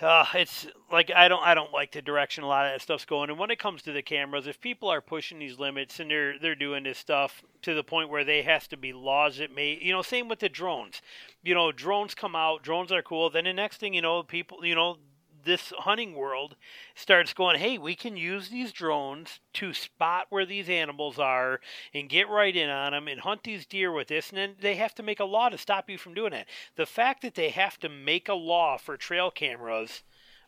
uh, 0.00 0.24
it's 0.34 0.66
like 0.90 1.10
I 1.10 1.28
don't 1.28 1.42
I 1.42 1.54
don't 1.54 1.72
like 1.72 1.92
the 1.92 2.00
direction 2.00 2.44
a 2.44 2.46
lot 2.46 2.66
of 2.66 2.72
that 2.72 2.80
stuff's 2.80 3.04
going. 3.04 3.28
And 3.28 3.38
when 3.38 3.50
it 3.50 3.58
comes 3.58 3.82
to 3.82 3.92
the 3.92 4.02
cameras, 4.02 4.46
if 4.46 4.60
people 4.60 4.88
are 4.88 5.00
pushing 5.00 5.38
these 5.38 5.58
limits 5.58 6.00
and 6.00 6.10
they're 6.10 6.38
they're 6.38 6.54
doing 6.54 6.84
this 6.84 6.98
stuff 6.98 7.42
to 7.62 7.74
the 7.74 7.84
point 7.84 8.08
where 8.08 8.24
they 8.24 8.42
has 8.42 8.66
to 8.68 8.76
be 8.76 8.92
laws 8.92 9.38
that 9.38 9.54
may 9.54 9.78
you 9.82 9.92
know 9.92 10.02
same 10.02 10.28
with 10.28 10.38
the 10.38 10.48
drones. 10.48 11.02
You 11.42 11.54
know, 11.54 11.72
drones 11.72 12.14
come 12.14 12.36
out, 12.36 12.62
drones 12.62 12.92
are 12.92 13.02
cool. 13.02 13.30
Then 13.30 13.44
the 13.44 13.52
next 13.52 13.78
thing 13.78 13.94
you 13.94 14.02
know, 14.02 14.22
people 14.22 14.64
you 14.64 14.74
know 14.74 14.98
this 15.44 15.72
hunting 15.78 16.14
world 16.14 16.56
starts 16.94 17.32
going, 17.32 17.58
hey, 17.58 17.78
we 17.78 17.94
can 17.94 18.16
use 18.16 18.48
these 18.48 18.72
drones 18.72 19.40
to 19.54 19.72
spot 19.72 20.26
where 20.30 20.46
these 20.46 20.68
animals 20.68 21.18
are 21.18 21.60
and 21.94 22.08
get 22.08 22.28
right 22.28 22.54
in 22.54 22.70
on 22.70 22.92
them 22.92 23.08
and 23.08 23.20
hunt 23.20 23.44
these 23.44 23.66
deer 23.66 23.92
with 23.92 24.08
this. 24.08 24.30
And 24.30 24.38
then 24.38 24.56
they 24.60 24.76
have 24.76 24.94
to 24.96 25.02
make 25.02 25.20
a 25.20 25.24
law 25.24 25.48
to 25.48 25.58
stop 25.58 25.90
you 25.90 25.98
from 25.98 26.14
doing 26.14 26.32
that. 26.32 26.46
The 26.76 26.86
fact 26.86 27.22
that 27.22 27.34
they 27.34 27.50
have 27.50 27.78
to 27.80 27.88
make 27.88 28.28
a 28.28 28.34
law 28.34 28.76
for 28.76 28.96
trail 28.96 29.30
cameras 29.30 30.02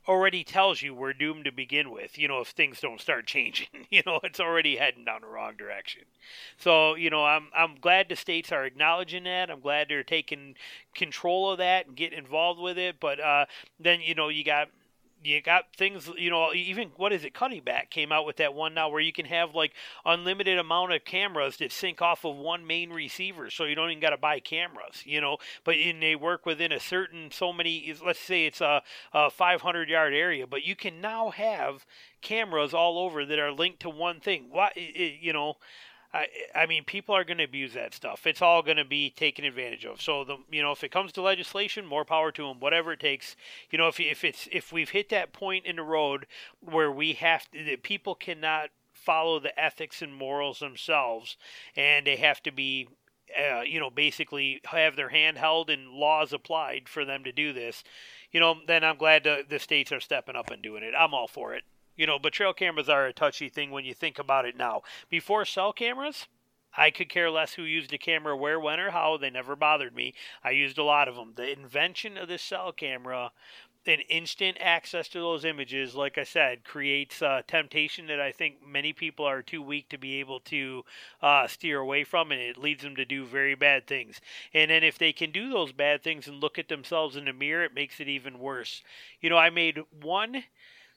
already 0.09 0.43
tells 0.43 0.83
you 0.83 0.95
we're 0.95 1.13
doomed 1.13 1.45
to 1.45 1.53
begin 1.53 1.91
with. 1.91 2.19
You 2.19 2.29
know, 2.29 2.41
if 2.41 2.49
things 2.49 2.81
don't 2.81 3.01
start 3.01 3.27
changing, 3.27 3.69
you 3.91 4.03
know, 4.05 4.21
it's 4.23 4.41
already 4.41 4.77
heading 4.77 5.05
down 5.05 5.21
the 5.23 5.29
wrong 5.29 5.55
direction. 5.57 6.03
So, 6.59 6.95
you 6.95 7.11
know, 7.11 7.25
I'm 7.25 7.49
I'm 7.57 7.77
glad 7.77 8.09
the 8.09 8.17
states 8.17 8.53
are 8.53 8.65
acknowledging 8.65 9.25
that. 9.25 9.51
I'm 9.51 9.61
glad 9.61 9.89
they're 9.89 10.03
taking 10.03 10.55
control 10.95 11.51
of 11.51 11.59
that 11.59 11.87
and 11.87 11.97
getting 11.97 12.19
involved 12.19 12.61
with 12.61 12.79
it. 12.79 12.97
But 13.01 13.21
uh, 13.21 13.47
then, 13.79 14.01
you 14.01 14.15
know, 14.15 14.29
you 14.29 14.45
got 14.45 14.69
you 15.25 15.41
got 15.41 15.75
things 15.77 16.11
you 16.17 16.31
know 16.31 16.53
even 16.53 16.91
what 16.97 17.13
is 17.13 17.25
it 17.25 17.35
Cuddeback 17.35 17.91
came 17.91 18.13
out 18.13 18.27
with 18.27 18.37
that 18.37 18.55
one 18.55 18.75
now 18.75 18.89
where 18.89 19.01
you 19.01 19.13
can 19.13 19.27
have 19.27 19.55
like 19.55 19.73
unlimited 20.05 20.59
amount 20.59 20.93
of 20.93 21.05
cameras 21.05 21.57
that 21.59 21.73
sync 21.73 22.03
off 22.03 22.25
of 22.25 22.37
one 22.37 22.67
main 22.67 22.91
receiver 22.91 23.51
so 23.51 23.65
you 23.65 23.75
don't 23.75 23.91
even 23.91 24.01
got 24.01 24.11
to 24.11 24.17
buy 24.17 24.41
cameras 24.41 25.03
you 25.05 25.21
know? 25.21 25.39
But 25.65 25.77
in 25.77 26.01
they 26.01 26.17
work 26.17 26.47
within 26.47 26.73
a 26.73 26.81
certain 26.81 27.31
so 27.31 27.53
many 27.53 27.95
let's 28.05 28.19
say 28.19 28.47
it's 28.47 28.61
a, 28.61 28.83
a 29.13 29.31
500 29.31 29.89
yard 29.89 30.15
area 30.15 30.47
but 30.47 30.65
you 30.65 30.77
can 30.77 31.01
now 31.01 31.31
have 31.31 31.85
cameras 32.23 32.73
all 32.73 32.99
over 32.99 33.27
that 33.27 33.39
are 33.39 33.53
linked 33.53 33.81
to 33.81 33.91
one 33.91 34.21
thing. 34.21 34.47
What 34.51 34.77
you 34.77 35.33
know 35.33 35.57
I, 36.15 36.27
I 36.55 36.67
mean, 36.67 36.85
people 36.85 37.15
are 37.15 37.25
going 37.25 37.39
to 37.39 37.45
abuse 37.45 37.73
that 37.73 37.95
stuff. 37.95 38.27
It's 38.27 38.43
all 38.43 38.63
going 38.63 38.77
to 38.77 38.85
be 38.85 39.11
taken 39.11 39.45
advantage 39.45 39.87
of. 39.87 40.03
So 40.03 40.25
the, 40.25 40.37
you 40.51 40.63
know, 40.63 40.73
if 40.73 40.85
it 40.85 40.91
comes 40.91 41.13
to 41.13 41.23
legislation, 41.23 41.87
more 41.87 42.05
power 42.05 42.31
to 42.33 42.49
them. 42.49 42.61
Whatever 42.61 42.93
it 42.93 43.01
takes. 43.01 43.35
You 43.71 43.79
know, 43.79 43.89
if 43.89 43.99
if 43.99 44.23
it's 44.23 44.49
if 44.53 44.73
we've 44.73 44.91
hit 44.91 45.09
that 45.09 45.33
point 45.33 45.65
in 45.65 45.77
the 45.77 45.83
road 45.83 46.27
where 46.61 46.93
we 46.93 47.15
have 47.15 47.51
to, 47.53 47.65
that 47.65 47.83
people 47.83 48.15
cannot 48.15 48.71
follow 48.93 49.41
the 49.41 49.59
ethics 49.59 50.03
and 50.03 50.15
morals 50.15 50.59
themselves, 50.59 51.37
and 51.77 52.07
they 52.07 52.17
have 52.17 52.43
to 52.43 52.53
be 52.53 52.89
uh, 53.39 53.63
you 53.63 53.81
know, 53.81 53.91
basically 53.91 54.61
have 54.65 54.97
their 54.97 55.09
hand 55.09 55.39
held 55.39 55.71
and 55.71 55.89
laws 55.89 56.33
applied 56.33 56.89
for 56.89 57.05
them 57.05 57.25
to 57.25 57.33
do 57.33 57.53
this, 57.53 57.83
you 58.31 58.41
know, 58.41 58.57
then 58.67 58.85
I'm 58.85 58.97
glad 58.97 59.25
the, 59.25 59.45
the 59.49 59.59
states 59.59 59.93
are 59.93 60.01
stepping 60.01 60.37
up 60.37 60.51
and 60.51 60.63
doing 60.63 60.83
it. 60.83 60.95
I'm 60.99 61.15
all 61.15 61.29
for 61.29 61.55
it. 61.55 61.65
You 61.97 62.07
know, 62.07 62.19
but 62.19 62.33
trail 62.33 62.53
cameras 62.53 62.89
are 62.89 63.07
a 63.07 63.13
touchy 63.13 63.49
thing 63.49 63.71
when 63.71 63.85
you 63.85 63.95
think 63.95 64.19
about 64.19 64.47
it 64.47 64.57
now. 64.57 64.83
Before 65.11 65.45
cell 65.45 65.73
cameras, 65.73 66.27
I 66.75 66.91
could 66.91 67.11
care 67.11 67.31
less 67.31 67.55
who 67.55 67.65
used 67.65 67.93
a 67.93 67.99
camera 67.99 68.37
where, 68.37 68.59
when, 68.59 68.81
or 68.81 68.91
how. 68.91 69.19
They 69.19 69.29
never 69.31 69.55
bothered 69.57 69.95
me. 69.95 70.15
I 70.43 70.51
used 70.51 70.79
a 70.79 70.85
lot 70.85 71.07
of 71.07 71.17
them. 71.17 71.35
The 71.35 71.53
invention 71.53 72.17
of 72.17 72.29
the 72.29 72.39
cell 72.39 72.73
camera 72.73 73.33
and 73.85 74.03
instant 74.09 74.57
access 74.61 75.09
to 75.09 75.19
those 75.19 75.45
images, 75.45 75.95
like 75.95 76.17
I 76.17 76.25
said, 76.25 76.65
creates 76.65 77.21
a 77.21 77.43
temptation 77.47 78.07
that 78.07 78.21
I 78.21 78.31
think 78.31 78.65
many 78.65 78.93
people 78.93 79.27
are 79.27 79.43
too 79.43 79.61
weak 79.61 79.89
to 79.89 79.99
be 79.99 80.21
able 80.21 80.41
to 80.41 80.85
uh, 81.21 81.47
steer 81.49 81.81
away 81.81 82.05
from, 82.05 82.31
and 82.31 82.41
it 82.41 82.57
leads 82.57 82.85
them 82.85 82.95
to 82.97 83.05
do 83.05 83.25
very 83.27 83.55
bad 83.55 83.87
things. 83.87 84.21
And 84.55 84.71
then 84.71 84.85
if 84.85 84.99
they 84.99 85.13
can 85.13 85.33
do 85.33 85.51
those 85.51 85.73
bad 85.73 86.03
things 86.03 86.29
and 86.29 86.41
look 86.41 86.59
at 86.59 86.69
themselves 86.69 87.17
in 87.17 87.25
the 87.25 87.33
mirror, 87.33 87.65
it 87.65 87.75
makes 87.75 88.01
it 88.01 88.09
even 88.09 88.39
worse. 88.39 88.83
You 89.21 89.31
know, 89.31 89.39
I 89.39 89.51
made 89.51 89.81
one 90.01 90.45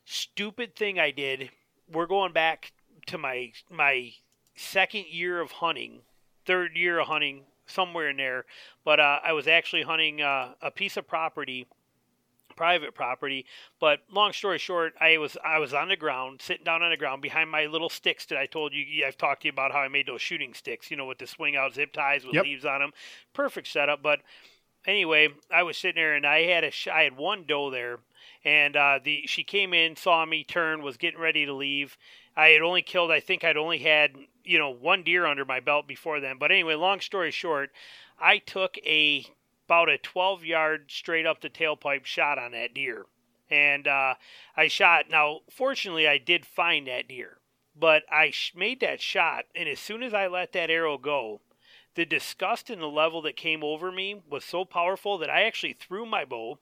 stupid 0.06 0.76
thing 0.76 1.00
I 1.00 1.12
did. 1.12 1.50
We're 1.92 2.06
going 2.08 2.32
back 2.34 2.72
to 3.08 3.18
my 3.18 3.52
my 3.70 4.14
second 4.56 5.06
year 5.10 5.42
of 5.42 5.52
hunting, 5.52 6.02
third 6.46 6.76
year 6.78 7.00
of 7.00 7.08
hunting, 7.08 7.44
somewhere 7.66 8.10
in 8.10 8.18
there. 8.18 8.46
But 8.84 9.00
uh, 9.00 9.20
I 9.24 9.34
was 9.34 9.48
actually 9.48 9.84
hunting 9.84 10.22
uh, 10.22 10.54
a 10.62 10.72
piece 10.72 10.98
of 10.98 11.08
property 11.08 11.68
private 12.56 12.96
property. 12.96 13.46
But 13.82 14.00
long 14.10 14.32
story 14.32 14.58
short, 14.58 14.94
I 15.02 15.18
was 15.18 15.36
I 15.44 15.60
was 15.60 15.74
on 15.74 15.90
the 15.90 15.98
ground, 15.98 16.42
sitting 16.42 16.64
down 16.64 16.82
on 16.84 16.90
the 16.90 16.98
ground 16.98 17.22
behind 17.22 17.50
my 17.52 17.66
little 17.66 17.90
sticks 17.90 18.26
that 18.28 18.38
I 18.38 18.46
told 18.46 18.74
you. 18.74 19.06
I've 19.06 19.18
talked 19.18 19.42
to 19.42 19.48
you 19.48 19.52
about 19.52 19.72
how 19.74 19.80
I 19.80 19.88
made 19.90 20.08
those 20.08 20.22
shooting 20.22 20.54
sticks, 20.54 20.90
you 20.90 20.98
know, 20.98 21.06
with 21.06 21.18
the 21.18 21.28
swing 21.28 21.56
out 21.58 21.74
zip 21.74 21.92
ties 21.92 22.26
with 22.26 22.34
Yep. 22.36 22.44
leaves 22.46 22.66
on 22.66 22.80
them. 22.80 22.92
Perfect 23.34 23.68
setup. 23.68 24.02
But 24.02 24.22
anyway, 24.88 25.30
I 25.54 25.64
was 25.64 25.78
sitting 25.78 26.02
there 26.02 26.14
and 26.16 26.26
I 26.26 26.44
had 26.44 26.64
a 26.64 26.72
sh- 26.72 26.88
I 26.88 27.04
had 27.04 27.18
one 27.18 27.44
doe 27.46 27.70
there, 27.70 28.00
and 28.44 28.76
uh, 28.76 29.00
the 29.04 29.24
she 29.26 29.44
came 29.44 29.74
in, 29.74 29.96
saw 29.96 30.26
me, 30.26 30.44
turn, 30.44 30.82
was 30.82 30.98
getting 30.98 31.20
ready 31.20 31.46
to 31.46 31.54
leave. 31.54 31.98
I 32.38 32.50
had 32.50 32.62
only 32.62 32.82
killed, 32.82 33.12
I 33.12 33.20
think 33.20 33.44
I'd 33.44 33.58
only 33.58 33.80
had 33.80 34.16
you 34.44 34.60
know 34.60 34.70
one 34.70 35.04
deer 35.04 35.26
under 35.26 35.46
my 35.46 35.60
belt 35.60 35.88
before 35.88 36.20
then. 36.20 36.38
But 36.38 36.52
anyway, 36.52 36.76
long 36.76 37.02
story 37.02 37.32
short, 37.32 37.72
I 38.20 38.38
took 38.38 38.78
a 38.80 39.26
about 39.66 39.90
a 39.90 39.98
12 39.98 40.46
yard 40.46 40.86
straight 40.90 41.26
up 41.26 41.42
the 41.42 41.50
tailpipe 41.50 42.06
shot 42.06 42.38
on 42.38 42.52
that 42.52 42.74
deer. 42.74 43.06
And 43.50 43.88
uh, 43.88 44.16
I 44.56 44.68
shot. 44.68 45.10
Now, 45.10 45.42
fortunately, 45.52 46.08
I 46.08 46.18
did 46.18 46.46
find 46.46 46.88
that 46.88 47.08
deer, 47.08 47.38
but 47.80 48.04
I 48.12 48.32
sh- 48.32 48.54
made 48.56 48.80
that 48.80 49.02
shot. 49.02 49.46
And 49.56 49.70
as 49.70 49.80
soon 49.80 50.02
as 50.02 50.14
I 50.14 50.28
let 50.28 50.52
that 50.54 50.72
arrow 50.72 50.98
go, 50.98 51.42
the 51.96 52.06
disgust 52.06 52.70
and 52.70 52.82
the 52.82 52.88
level 52.88 53.22
that 53.22 53.36
came 53.36 53.64
over 53.64 53.92
me 53.92 54.22
was 54.30 54.44
so 54.44 54.66
powerful 54.66 55.18
that 55.20 55.30
I 55.30 55.44
actually 55.44 55.74
threw 55.74 56.06
my 56.06 56.26
bow, 56.26 56.60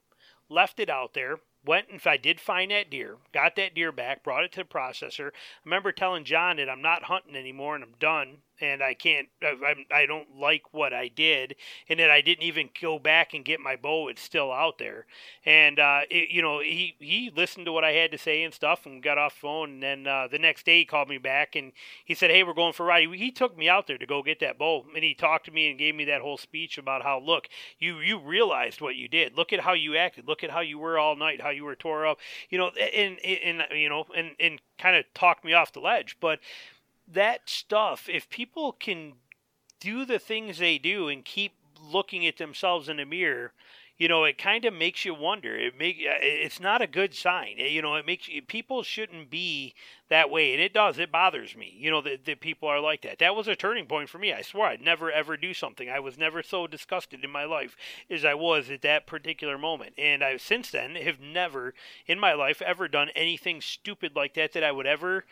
left 0.48 0.78
it 0.78 0.90
out 0.90 1.14
there, 1.14 1.38
went 1.64 1.88
and 1.90 2.00
I 2.06 2.16
did 2.16 2.40
find 2.40 2.70
that 2.70 2.90
deer, 2.90 3.16
got 3.32 3.56
that 3.56 3.74
deer 3.74 3.92
back, 3.92 4.22
brought 4.22 4.44
it 4.44 4.52
to 4.52 4.60
the 4.60 4.64
processor. 4.64 5.28
I 5.28 5.30
remember 5.64 5.92
telling 5.92 6.24
John 6.24 6.56
that 6.56 6.68
I'm 6.68 6.82
not 6.82 7.04
hunting 7.04 7.36
anymore 7.36 7.74
and 7.74 7.84
I'm 7.84 7.94
done 7.98 8.38
and 8.60 8.82
I 8.82 8.94
can't 8.94 9.28
I, 9.42 9.56
I'm- 9.66 10.06
don't 10.06 10.36
like 10.36 10.72
what 10.72 10.92
I 10.92 11.08
did 11.08 11.56
and 11.88 11.98
that 11.98 12.10
I 12.10 12.20
didn't 12.20 12.44
even 12.44 12.68
go 12.80 12.98
back 12.98 13.34
and 13.34 13.44
get 13.44 13.60
my 13.60 13.76
bow 13.76 14.08
it's 14.08 14.22
still 14.22 14.52
out 14.52 14.78
there. 14.78 15.06
And 15.44 15.78
uh 15.78 16.02
it, 16.10 16.30
you 16.30 16.42
know 16.42 16.60
he 16.60 16.96
he 17.00 17.30
listened 17.34 17.66
to 17.66 17.72
what 17.72 17.84
I 17.84 17.92
had 17.92 18.12
to 18.12 18.18
say 18.18 18.42
and 18.42 18.52
stuff 18.54 18.86
and 18.86 19.02
got 19.02 19.18
off 19.18 19.34
the 19.34 19.40
phone 19.40 19.70
and 19.70 19.82
then 19.82 20.06
uh, 20.06 20.28
the 20.30 20.38
next 20.38 20.66
day 20.66 20.78
he 20.80 20.84
called 20.84 21.08
me 21.08 21.18
back 21.18 21.56
and 21.56 21.72
he 22.04 22.14
said 22.14 22.30
hey 22.30 22.42
we're 22.42 22.54
going 22.54 22.72
for 22.72 22.84
a 22.84 22.86
ride. 22.86 23.08
He, 23.08 23.16
he 23.16 23.30
took 23.30 23.56
me 23.56 23.68
out 23.68 23.86
there 23.86 23.98
to 23.98 24.06
go 24.06 24.22
get 24.22 24.40
that 24.40 24.58
bow 24.58 24.84
and 24.94 25.04
he 25.04 25.14
talked 25.14 25.46
to 25.46 25.52
me 25.52 25.68
and 25.70 25.78
gave 25.78 25.94
me 25.94 26.04
that 26.06 26.20
whole 26.20 26.38
speech 26.38 26.78
about 26.78 27.02
how 27.02 27.18
look 27.20 27.48
you 27.78 27.98
you 28.00 28.18
realized 28.18 28.80
what 28.80 28.96
you 28.96 29.08
did. 29.08 29.36
Look 29.36 29.52
at 29.52 29.60
how 29.60 29.72
you 29.72 29.96
acted. 29.96 30.26
Look 30.28 30.44
at 30.44 30.50
how 30.50 30.60
you 30.60 30.78
were 30.78 30.98
all 30.98 31.16
night 31.16 31.40
how 31.40 31.50
you 31.50 31.64
were 31.64 31.76
tore 31.76 32.06
up. 32.06 32.18
You 32.50 32.58
know 32.58 32.68
and 32.68 33.18
and, 33.24 33.62
and 33.62 33.80
you 33.80 33.88
know 33.88 34.04
and 34.16 34.32
and 34.38 34.60
kind 34.78 34.96
of 34.96 35.04
talked 35.14 35.44
me 35.44 35.52
off 35.52 35.72
the 35.72 35.80
ledge 35.80 36.16
but 36.20 36.40
that 37.06 37.48
stuff 37.48 38.08
if 38.08 38.28
people 38.30 38.72
can 38.72 39.14
do 39.80 40.04
the 40.04 40.18
things 40.18 40.58
they 40.58 40.78
do 40.78 41.08
and 41.08 41.24
keep 41.24 41.52
looking 41.80 42.26
at 42.26 42.38
themselves 42.38 42.88
in 42.88 42.96
the 42.96 43.04
mirror 43.04 43.52
you 43.96 44.08
know 44.08 44.24
it 44.24 44.38
kind 44.38 44.64
of 44.64 44.74
makes 44.74 45.04
you 45.04 45.14
wonder. 45.14 45.56
It 45.56 45.78
make 45.78 45.98
uh, 45.98 46.18
it's 46.20 46.58
not 46.58 46.82
a 46.82 46.86
good 46.86 47.14
sign. 47.14 47.56
Eh, 47.58 47.68
you 47.68 47.80
know 47.80 47.94
it 47.94 48.06
makes 48.06 48.28
people 48.48 48.82
shouldn't 48.82 49.30
be 49.30 49.74
that 50.08 50.30
way 50.30 50.52
and 50.52 50.60
it 50.60 50.74
does. 50.74 50.98
It 50.98 51.12
bothers 51.12 51.56
me 51.56 51.72
you 51.78 51.90
know 51.90 52.00
that, 52.02 52.24
that 52.24 52.40
people 52.40 52.68
are 52.68 52.80
like 52.80 53.02
that. 53.02 53.20
That 53.20 53.36
was 53.36 53.46
a 53.46 53.54
turning 53.54 53.86
point 53.86 54.08
for 54.08 54.18
me. 54.18 54.32
I 54.32 54.42
swore 54.42 54.66
i'd 54.66 54.80
never 54.80 55.12
ever 55.12 55.36
do 55.36 55.54
something. 55.54 55.88
I 55.88 56.00
was 56.00 56.18
never 56.18 56.42
so 56.42 56.66
disgusted 56.66 57.22
in 57.22 57.30
my 57.30 57.44
life 57.44 57.76
as 58.10 58.24
i 58.24 58.34
was 58.34 58.68
at 58.70 58.82
that 58.82 59.06
particular 59.06 59.58
moment. 59.58 59.94
And 59.96 60.24
i 60.24 60.36
since 60.38 60.70
then 60.70 60.96
have 60.96 61.20
never 61.20 61.74
in 62.06 62.18
my 62.18 62.32
life 62.32 62.60
ever 62.62 62.88
done 62.88 63.10
anything 63.14 63.60
stupid 63.60 64.16
like 64.16 64.34
that 64.34 64.52
that 64.54 64.64
i 64.64 64.72
would 64.72 64.86
ever 64.86 65.24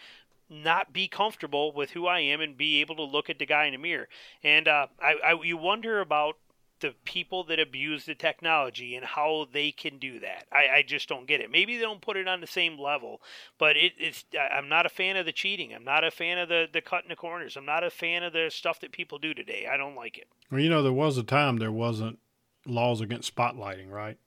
not 0.52 0.92
be 0.92 1.08
comfortable 1.08 1.72
with 1.72 1.90
who 1.90 2.06
I 2.06 2.20
am 2.20 2.40
and 2.40 2.56
be 2.56 2.80
able 2.80 2.96
to 2.96 3.02
look 3.04 3.30
at 3.30 3.38
the 3.38 3.46
guy 3.46 3.64
in 3.66 3.72
the 3.72 3.78
mirror. 3.78 4.08
And 4.44 4.68
uh, 4.68 4.86
I, 5.00 5.14
I, 5.24 5.42
you 5.42 5.56
wonder 5.56 6.00
about 6.00 6.36
the 6.80 6.94
people 7.04 7.44
that 7.44 7.60
abuse 7.60 8.06
the 8.06 8.14
technology 8.14 8.96
and 8.96 9.04
how 9.06 9.46
they 9.52 9.70
can 9.70 9.98
do 9.98 10.18
that. 10.18 10.46
I, 10.52 10.78
I 10.78 10.84
just 10.86 11.08
don't 11.08 11.28
get 11.28 11.40
it. 11.40 11.48
Maybe 11.50 11.76
they 11.76 11.82
don't 11.82 12.00
put 12.02 12.16
it 12.16 12.26
on 12.26 12.40
the 12.40 12.46
same 12.48 12.76
level, 12.78 13.22
but 13.56 13.76
it, 13.76 13.92
it's. 13.98 14.24
I'm 14.52 14.68
not 14.68 14.84
a 14.84 14.88
fan 14.88 15.16
of 15.16 15.24
the 15.24 15.32
cheating. 15.32 15.72
I'm 15.72 15.84
not 15.84 16.02
a 16.02 16.10
fan 16.10 16.38
of 16.38 16.48
the 16.48 16.66
the 16.72 16.80
cutting 16.80 17.08
the 17.08 17.14
corners. 17.16 17.56
I'm 17.56 17.64
not 17.66 17.84
a 17.84 17.90
fan 17.90 18.24
of 18.24 18.32
the 18.32 18.50
stuff 18.52 18.80
that 18.80 18.90
people 18.90 19.18
do 19.18 19.32
today. 19.32 19.68
I 19.72 19.76
don't 19.76 19.94
like 19.94 20.18
it. 20.18 20.26
Well, 20.50 20.60
you 20.60 20.68
know, 20.70 20.82
there 20.82 20.92
was 20.92 21.16
a 21.18 21.22
time 21.22 21.58
there 21.58 21.70
wasn't 21.70 22.18
laws 22.66 23.00
against 23.00 23.32
spotlighting, 23.32 23.88
right? 23.88 24.18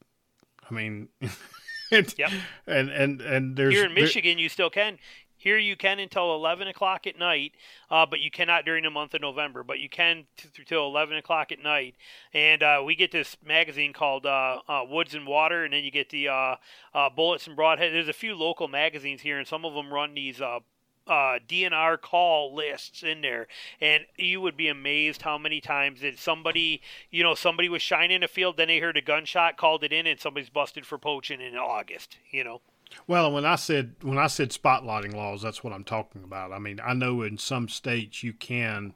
I 0.69 0.73
mean, 0.73 1.09
it, 1.91 2.17
Yep. 2.17 2.31
and 2.67 2.89
and 2.89 3.21
and 3.21 3.57
there's 3.57 3.73
Here 3.73 3.85
in 3.85 3.93
there- 3.93 4.03
Michigan, 4.05 4.39
you 4.39 4.47
still 4.47 4.69
can. 4.69 4.97
Here 5.45 5.59
you 5.59 5.75
can 5.75 5.99
until 5.99 6.33
11 6.33 6.67
o'clock 6.69 7.05
at 7.05 7.19
night, 7.19 7.53
uh, 7.91 8.07
but 8.07 8.19
you 8.19 8.31
cannot 8.31 8.65
during 8.65 8.83
the 8.83 8.89
month 8.89 9.13
of 9.13 9.21
November. 9.21 9.61
But 9.61 9.77
you 9.77 9.87
can 9.87 10.25
t- 10.37 10.49
till 10.65 10.87
11 10.87 11.17
o'clock 11.17 11.51
at 11.51 11.61
night. 11.61 11.93
And 12.33 12.63
uh, 12.63 12.81
we 12.83 12.95
get 12.95 13.11
this 13.11 13.37
magazine 13.45 13.93
called 13.93 14.25
uh, 14.25 14.61
uh, 14.67 14.81
Woods 14.89 15.13
and 15.13 15.27
Water, 15.27 15.63
and 15.63 15.71
then 15.71 15.83
you 15.83 15.91
get 15.91 16.09
the 16.09 16.29
uh, 16.29 16.55
uh, 16.95 17.11
Bullets 17.11 17.45
and 17.45 17.55
Broadhead. 17.55 17.93
There's 17.93 18.07
a 18.07 18.13
few 18.13 18.33
local 18.33 18.67
magazines 18.67 19.21
here, 19.21 19.37
and 19.37 19.47
some 19.47 19.65
of 19.65 19.75
them 19.75 19.93
run 19.93 20.15
these. 20.15 20.41
Uh, 20.41 20.61
DNR 21.07 22.01
call 22.01 22.55
lists 22.55 23.03
in 23.03 23.21
there, 23.21 23.45
and 23.79 24.07
you 24.17 24.41
would 24.41 24.57
be 24.57 24.67
amazed 24.67 25.21
how 25.21 25.37
many 25.37 25.61
times 25.61 26.01
that 26.01 26.17
somebody, 26.17 26.81
you 27.11 27.21
know, 27.21 27.35
somebody 27.35 27.69
was 27.69 27.83
shining 27.83 28.23
a 28.23 28.27
field, 28.27 28.57
then 28.57 28.69
they 28.69 28.79
heard 28.79 28.97
a 28.97 29.01
gunshot, 29.01 29.57
called 29.57 29.83
it 29.83 29.93
in, 29.93 30.07
and 30.07 30.19
somebody's 30.19 30.49
busted 30.49 30.87
for 30.87 30.97
poaching 30.97 31.39
in 31.39 31.55
August. 31.55 32.17
You 32.31 32.43
know, 32.43 32.61
Well, 33.07 33.31
when 33.31 33.45
I 33.45 33.55
said 33.55 33.95
when 34.01 34.17
I 34.17 34.27
said 34.27 34.49
spotlighting 34.49 35.13
laws, 35.13 35.41
that's 35.41 35.63
what 35.63 35.73
I'm 35.73 35.83
talking 35.83 36.23
about. 36.23 36.51
I 36.51 36.59
mean, 36.59 36.79
I 36.83 36.93
know 36.93 37.21
in 37.21 37.37
some 37.37 37.67
states 37.67 38.23
you 38.23 38.33
can 38.33 38.93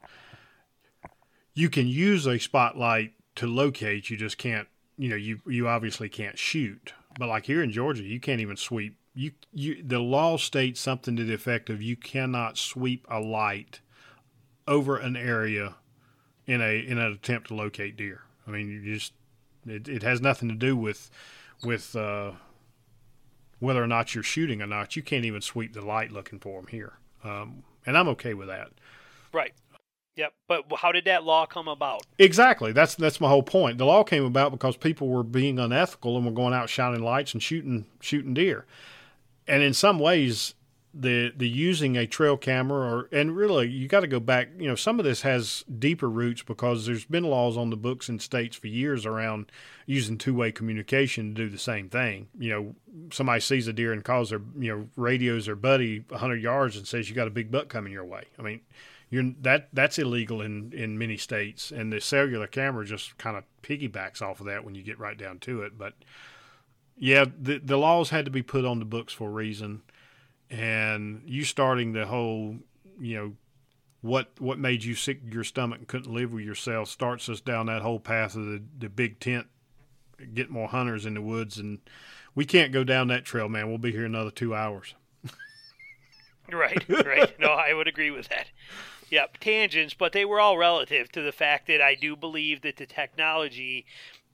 you 1.54 1.70
can 1.70 1.88
use 1.88 2.26
a 2.26 2.40
spotlight 2.40 3.14
to 3.36 3.48
locate. 3.48 4.10
You 4.10 4.18
just 4.18 4.38
can't. 4.38 4.68
You 4.98 5.10
know, 5.10 5.16
you 5.16 5.40
you 5.46 5.68
obviously 5.68 6.10
can't 6.10 6.38
shoot. 6.38 6.94
But 7.18 7.30
like 7.30 7.46
here 7.46 7.64
in 7.64 7.72
Georgia, 7.72 8.04
you 8.04 8.20
can't 8.20 8.42
even 8.42 8.58
sweep. 8.58 8.96
You 9.14 9.32
you 9.54 9.84
the 9.84 10.00
law 10.00 10.38
states 10.38 10.80
something 10.80 11.16
to 11.16 11.24
the 11.24 11.34
effect 11.34 11.70
of 11.70 11.82
you 11.82 11.96
cannot 11.96 12.58
sweep 12.58 13.06
a 13.10 13.20
light 13.20 13.82
over 14.68 14.98
an 14.98 15.16
area 15.16 15.76
in 16.46 16.62
a 16.62 16.80
in 16.80 16.98
an 16.98 17.12
attempt 17.12 17.50
to 17.50 17.56
locate 17.56 17.98
deer. 17.98 18.24
I 18.48 18.52
mean, 18.52 18.70
you 18.70 18.94
just 18.94 19.14
it, 19.66 19.88
it 19.88 20.04
has 20.04 20.22
nothing 20.22 20.50
to 20.50 20.56
do 20.56 20.76
with 20.76 21.10
with 21.64 21.96
uh, 21.96 22.32
whether 23.60 23.84
or 23.84 23.88
not 23.88 24.16
you're 24.16 24.24
shooting 24.24 24.62
or 24.62 24.68
not. 24.68 24.96
You 24.96 25.04
can't 25.04 25.26
even 25.26 25.42
sweep 25.42 25.74
the 25.74 25.82
light 25.82 26.12
looking 26.12 26.40
for 26.40 26.62
them 26.62 26.68
here, 26.70 26.94
um, 27.24 27.64
and 27.86 27.98
I'm 27.98 28.08
okay 28.10 28.34
with 28.34 28.48
that. 28.48 28.72
Right. 29.32 29.54
Yep. 30.16 30.34
But 30.48 30.66
how 30.78 30.92
did 30.92 31.06
that 31.06 31.24
law 31.24 31.46
come 31.46 31.70
about? 31.70 32.06
Exactly. 32.18 32.74
That's 32.74 32.96
that's 32.96 33.22
my 33.22 33.30
whole 33.30 33.44
point. 33.44 33.78
The 33.78 33.86
law 33.86 34.04
came 34.04 34.26
about 34.26 34.52
because 34.52 34.76
people 34.76 35.08
were 35.08 35.24
being 35.24 35.60
unethical 35.60 36.18
and 36.18 36.26
were 36.26 36.32
going 36.34 36.54
out 36.54 36.70
shining 36.70 37.02
lights 37.02 37.34
and 37.34 37.42
shooting 37.42 37.86
shooting 38.02 38.34
deer. 38.34 38.66
And 39.48 39.64
in 39.64 39.74
some 39.74 39.98
ways, 39.98 40.56
the 40.94 41.32
the 41.36 41.48
using 41.48 41.96
a 41.96 42.08
trail 42.08 42.36
camera 42.36 42.92
or 42.92 43.10
and 43.12 43.36
really 43.36 43.68
you 43.68 43.88
got 43.88 44.00
to 44.02 44.08
go 44.08 44.20
back. 44.20 44.50
You 44.58 44.68
know, 44.68 44.76
some 44.76 45.00
of 45.00 45.06
this 45.06 45.22
has 45.22 45.64
deeper 45.78 46.10
roots 46.10 46.42
because 46.42 46.86
there's 46.86 47.06
been 47.06 47.24
laws 47.24 47.58
on 47.58 47.70
the 47.70 47.78
books 47.78 48.10
in 48.10 48.20
states 48.20 48.58
for 48.58 48.68
years 48.68 49.06
around 49.06 49.52
using 49.86 50.18
two 50.18 50.34
way 50.34 50.52
communication 50.52 51.34
to 51.36 51.44
do 51.44 51.50
the 51.50 51.58
same 51.58 51.90
thing. 51.90 52.28
You 52.38 52.50
know, 52.50 52.76
somebody 53.12 53.42
sees 53.42 53.68
a 53.68 53.74
deer 53.74 53.94
and 53.94 54.04
calls 54.04 54.32
their 54.32 54.42
you 54.58 54.76
know 54.76 54.90
radios 54.96 55.46
their 55.46 55.56
buddy 55.56 56.06
hundred 56.12 56.42
yards 56.42 56.76
and 56.76 56.88
says 56.88 57.10
you 57.10 57.16
got 57.16 57.28
a 57.28 57.32
big 57.32 57.52
buck 57.52 57.70
coming 57.70 57.94
your 57.94 58.06
way. 58.06 58.26
I 58.38 58.42
mean 58.42 58.62
you're 59.10 59.32
that 59.42 59.70
that's 59.74 59.98
illegal 59.98 60.42
in 60.42 60.72
in 60.74 60.98
many 60.98 61.18
states 61.18 61.72
and 61.72 61.92
the 61.92 62.00
cellular 62.00 62.48
camera 62.48 62.86
just 62.86 63.18
kind 63.18 63.38
of 63.38 63.44
piggybacks 63.64 64.22
off 64.22 64.40
of 64.40 64.46
that 64.46 64.64
when 64.64 64.76
you 64.76 64.84
get 64.84 65.00
right 65.00 65.18
down 65.18 65.40
to 65.40 65.62
it 65.62 65.78
but 65.78 65.94
yeah 66.98 67.26
the 67.40 67.58
the 67.60 67.78
laws 67.78 68.10
had 68.12 68.26
to 68.26 68.32
be 68.32 68.44
put 68.44 68.66
on 68.66 68.80
the 68.80 68.86
books 68.86 69.14
for 69.14 69.30
a 69.30 69.32
reason 69.32 69.82
and 70.50 71.22
you 71.26 71.44
starting 71.44 71.94
the 71.94 72.06
whole 72.06 72.58
you 73.00 73.16
know 73.16 73.34
what 74.02 74.30
what 74.40 74.58
made 74.58 74.84
you 74.84 74.96
sick 74.96 75.20
your 75.32 75.44
stomach 75.44 75.80
and 75.80 75.88
couldn't 75.88 76.14
live 76.14 76.34
with 76.34 76.44
yourself 76.44 76.90
starts 76.90 77.30
us 77.30 77.40
down 77.40 77.66
that 77.68 77.82
whole 77.82 78.00
path 78.00 78.36
of 78.36 78.46
the, 78.46 78.64
the 78.78 78.90
big 78.90 79.20
tent 79.20 79.48
get 80.34 80.50
more 80.50 80.68
hunters 80.68 81.06
in 81.06 81.14
the 81.14 81.22
woods 81.22 81.58
and 81.58 81.80
we 82.36 82.46
can't 82.46 82.72
go 82.72 82.84
down 82.84 83.08
that 83.08 83.26
trail 83.26 83.48
man 83.48 83.68
we'll 83.70 83.78
be 83.78 83.92
here 83.92 84.06
another 84.06 84.32
two 84.32 84.56
hours 84.56 84.96
Right. 86.52 86.84
Right. 86.90 87.40
no, 87.40 87.50
I 87.50 87.74
would 87.74 87.88
agree 87.88 88.12
with 88.12 88.30
that. 88.30 88.48
Yep. 89.10 89.38
Tangents, 89.40 89.94
but 89.94 90.14
they 90.14 90.26
were 90.26 90.40
all 90.40 90.58
relative 90.58 91.12
to 91.14 91.22
the 91.22 91.32
fact 91.32 91.68
that 91.68 91.82
I 91.82 91.96
do 91.96 92.16
believe 92.16 92.62
that 92.62 92.78
the 92.78 92.86
technology 92.86 93.86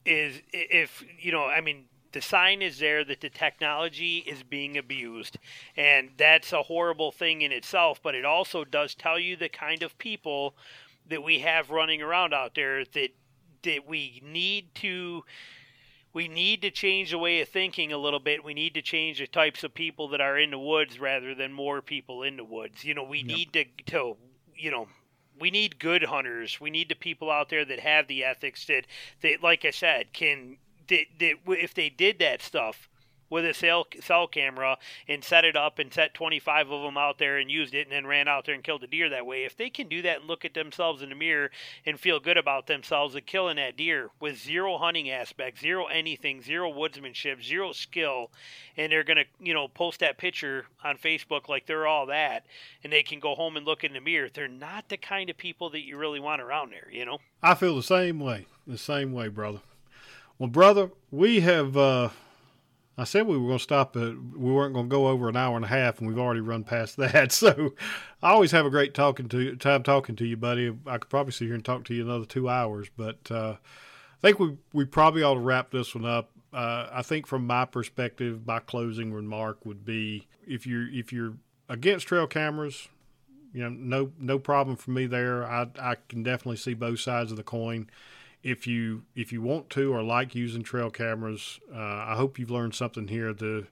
is, 0.06 0.42
if, 0.52 1.04
you 1.20 1.32
know, 1.32 1.46
I 1.46 1.62
mean, 1.62 1.86
the 2.16 2.22
sign 2.22 2.62
is 2.62 2.80
there 2.80 3.04
that 3.04 3.20
the 3.20 3.30
technology 3.30 4.20
is 4.20 4.42
being 4.42 4.78
abused. 4.78 5.38
And 5.76 6.12
that's 6.16 6.54
a 6.54 6.64
horrible 6.64 7.12
thing 7.12 7.42
in 7.42 7.52
itself, 7.52 8.00
but 8.02 8.16
it 8.16 8.24
also 8.24 8.64
does 8.64 8.96
tell 8.96 9.20
you 9.20 9.36
the 9.36 9.50
kind 9.50 9.84
of 9.84 9.98
people 9.98 10.56
that 11.10 11.22
we 11.22 11.40
have 11.40 11.72
running 11.72 12.02
around 12.02 12.34
out 12.34 12.56
there 12.56 12.86
that 12.86 13.10
that 13.64 13.86
we 13.86 14.22
need 14.24 14.74
to 14.76 15.26
we 16.14 16.30
need 16.30 16.62
to 16.62 16.72
change 16.72 17.12
the 17.12 17.18
way 17.18 17.42
of 17.42 17.50
thinking 17.50 17.92
a 17.92 17.98
little 17.98 18.22
bit. 18.22 18.46
We 18.46 18.54
need 18.54 18.76
to 18.76 18.82
change 18.82 19.20
the 19.20 19.28
types 19.28 19.66
of 19.66 19.74
people 19.74 20.08
that 20.10 20.22
are 20.22 20.40
in 20.40 20.52
the 20.52 20.58
woods 20.60 20.98
rather 20.98 21.36
than 21.36 21.52
more 21.52 21.82
people 21.82 22.24
in 22.24 22.38
the 22.38 22.46
woods. 22.46 22.86
You 22.86 22.94
know, 22.94 23.04
we 23.04 23.24
Yep. 23.24 23.28
need 23.28 23.54
to, 23.54 23.66
to, 23.88 24.16
you 24.56 24.72
know, 24.72 24.88
we 25.38 25.52
need 25.52 25.80
good 25.80 26.04
hunters. 26.04 26.62
We 26.62 26.70
need 26.70 26.88
the 26.88 26.96
people 26.96 27.30
out 27.30 27.50
there 27.50 27.66
that 27.66 27.82
have 27.82 28.08
the 28.08 28.24
ethics 28.24 28.66
that, 28.68 28.86
that 29.22 29.44
like 29.44 29.66
I 29.66 29.72
said, 29.72 30.14
can 30.14 30.56
that, 30.88 31.06
that 31.20 31.36
if 31.48 31.74
they 31.74 31.90
did 31.90 32.20
that 32.20 32.42
stuff, 32.42 32.90
with 33.30 33.46
a 33.46 33.54
cell 33.54 33.88
cell 34.02 34.28
camera 34.28 34.78
and 35.08 35.24
set 35.24 35.46
it 35.46 35.56
up 35.56 35.80
and 35.80 35.94
set 35.94 36.14
25 36.14 36.72
of 36.72 36.84
them 36.84 36.98
out 36.98 37.18
there 37.18 37.38
and 37.38 37.50
used 37.50 37.74
it 37.74 37.88
and 37.88 37.92
then 37.92 38.06
ran 38.06 38.28
out 38.28 38.46
there 38.46 38.56
and 38.56 38.64
killed 38.64 38.84
a 38.84 38.88
deer 38.88 39.10
that 39.10 39.26
way. 39.26 39.44
If 39.44 39.58
they 39.58 39.70
can 39.70 39.88
do 39.88 40.02
that 40.04 40.20
and 40.20 40.28
look 40.28 40.46
at 40.46 40.54
themselves 40.54 41.02
in 41.02 41.10
the 41.10 41.16
mirror 41.16 41.52
and 41.86 42.00
feel 42.00 42.20
good 42.20 42.38
about 42.38 42.68
themselves 42.68 43.16
and 43.16 43.26
killing 43.26 43.58
that 43.58 43.78
deer 43.78 44.10
with 44.20 44.38
zero 44.38 44.78
hunting 44.78 45.10
aspect, 45.10 45.60
zero 45.60 45.86
anything, 45.86 46.42
zero 46.42 46.72
woodsmanship, 46.72 47.44
zero 47.44 47.72
skill, 47.72 48.32
and 48.78 48.92
they're 48.92 49.04
gonna 49.04 49.26
you 49.40 49.54
know 49.54 49.68
post 49.68 50.00
that 50.00 50.18
picture 50.18 50.66
on 50.84 50.98
Facebook 50.98 51.50
like 51.50 51.66
they're 51.66 51.88
all 51.88 52.06
that, 52.08 52.46
and 52.84 52.94
they 52.94 53.04
can 53.04 53.20
go 53.20 53.36
home 53.36 53.58
and 53.58 53.66
look 53.66 53.84
in 53.84 53.94
the 53.94 54.00
mirror, 54.00 54.30
they're 54.34 54.48
not 54.48 54.90
the 54.90 54.98
kind 54.98 55.30
of 55.30 55.38
people 55.38 55.70
that 55.70 55.82
you 55.82 55.98
really 55.98 56.20
want 56.20 56.42
around 56.42 56.72
there. 56.72 56.88
You 56.92 57.06
know. 57.06 57.18
I 57.42 57.56
feel 57.56 57.76
the 57.76 57.84
same 57.84 58.20
way. 58.20 58.46
The 58.68 58.78
same 58.78 59.14
way, 59.14 59.28
brother. 59.28 59.62
Well, 60.38 60.50
brother, 60.50 60.92
we 61.12 61.40
have. 61.42 61.78
Uh, 61.78 62.10
I 62.98 63.06
said 63.06 63.26
we 63.26 63.38
were 63.38 63.48
going 63.48 63.58
to 63.58 63.64
stop 63.64 63.96
at. 63.96 64.16
We 64.38 64.52
weren't 64.52 64.74
going 64.74 64.88
to 64.88 64.94
go 64.94 65.08
over 65.08 65.30
an 65.30 65.38
hour 65.38 65.56
and 65.56 65.64
a 65.64 65.70
half, 65.70 66.00
and 66.00 66.08
we've 66.08 66.20
already 66.20 66.42
run 66.42 66.66
past 66.66 66.98
that. 66.98 67.32
So, 67.32 67.74
I 68.22 68.32
always 68.32 68.52
have 68.52 68.66
a 68.66 68.70
great 68.70 68.94
talking 68.94 69.30
to 69.30 69.56
time 69.56 69.84
talking 69.84 70.16
to 70.18 70.26
you, 70.26 70.36
buddy. 70.36 70.76
I 70.86 70.98
could 70.98 71.10
probably 71.10 71.32
sit 71.32 71.46
here 71.46 71.56
and 71.56 71.64
talk 71.64 71.86
to 71.86 71.94
you 71.94 72.04
another 72.04 72.26
two 72.26 72.50
hours, 72.50 72.88
but 72.98 73.32
uh, 73.32 73.56
I 73.62 74.22
think 74.22 74.40
we 74.40 74.58
we 74.74 74.84
probably 74.84 75.24
ought 75.24 75.36
to 75.36 75.40
wrap 75.40 75.72
this 75.72 75.96
one 75.96 76.06
up. 76.06 76.32
Uh, 76.52 76.90
I 76.92 77.02
think 77.02 77.28
from 77.28 77.48
my 77.48 77.64
perspective, 77.66 78.46
my 78.46 78.60
closing 78.60 79.14
remark 79.14 79.66
would 79.66 79.86
be 79.86 80.28
if 80.46 80.68
you're 80.68 80.90
if 80.90 81.14
you're 81.14 81.36
against 81.70 82.08
trail 82.08 82.28
cameras, 82.28 82.90
you 83.54 83.64
know, 83.64 83.70
no 83.70 84.12
no 84.20 84.38
problem 84.38 84.76
for 84.76 84.92
me 84.92 85.06
there. 85.06 85.46
I 85.46 85.68
I 85.80 85.96
can 86.10 86.24
definitely 86.24 86.58
see 86.58 86.74
both 86.74 87.00
sides 87.00 87.32
of 87.32 87.38
the 87.38 87.44
coin 87.44 87.90
if 88.46 88.68
you 88.68 89.02
if 89.16 89.34
you 89.34 89.42
want 89.42 89.72
to 89.72 89.92
or 89.92 90.04
like 90.04 90.36
using 90.36 90.62
trail 90.62 90.92
cameras, 90.92 91.60
uh, 91.74 91.80
I 91.80 92.14
hope 92.16 92.38
you've 92.38 92.52
learned 92.52 92.76
something 92.76 93.08
here 93.08 93.34
to 93.34 93.66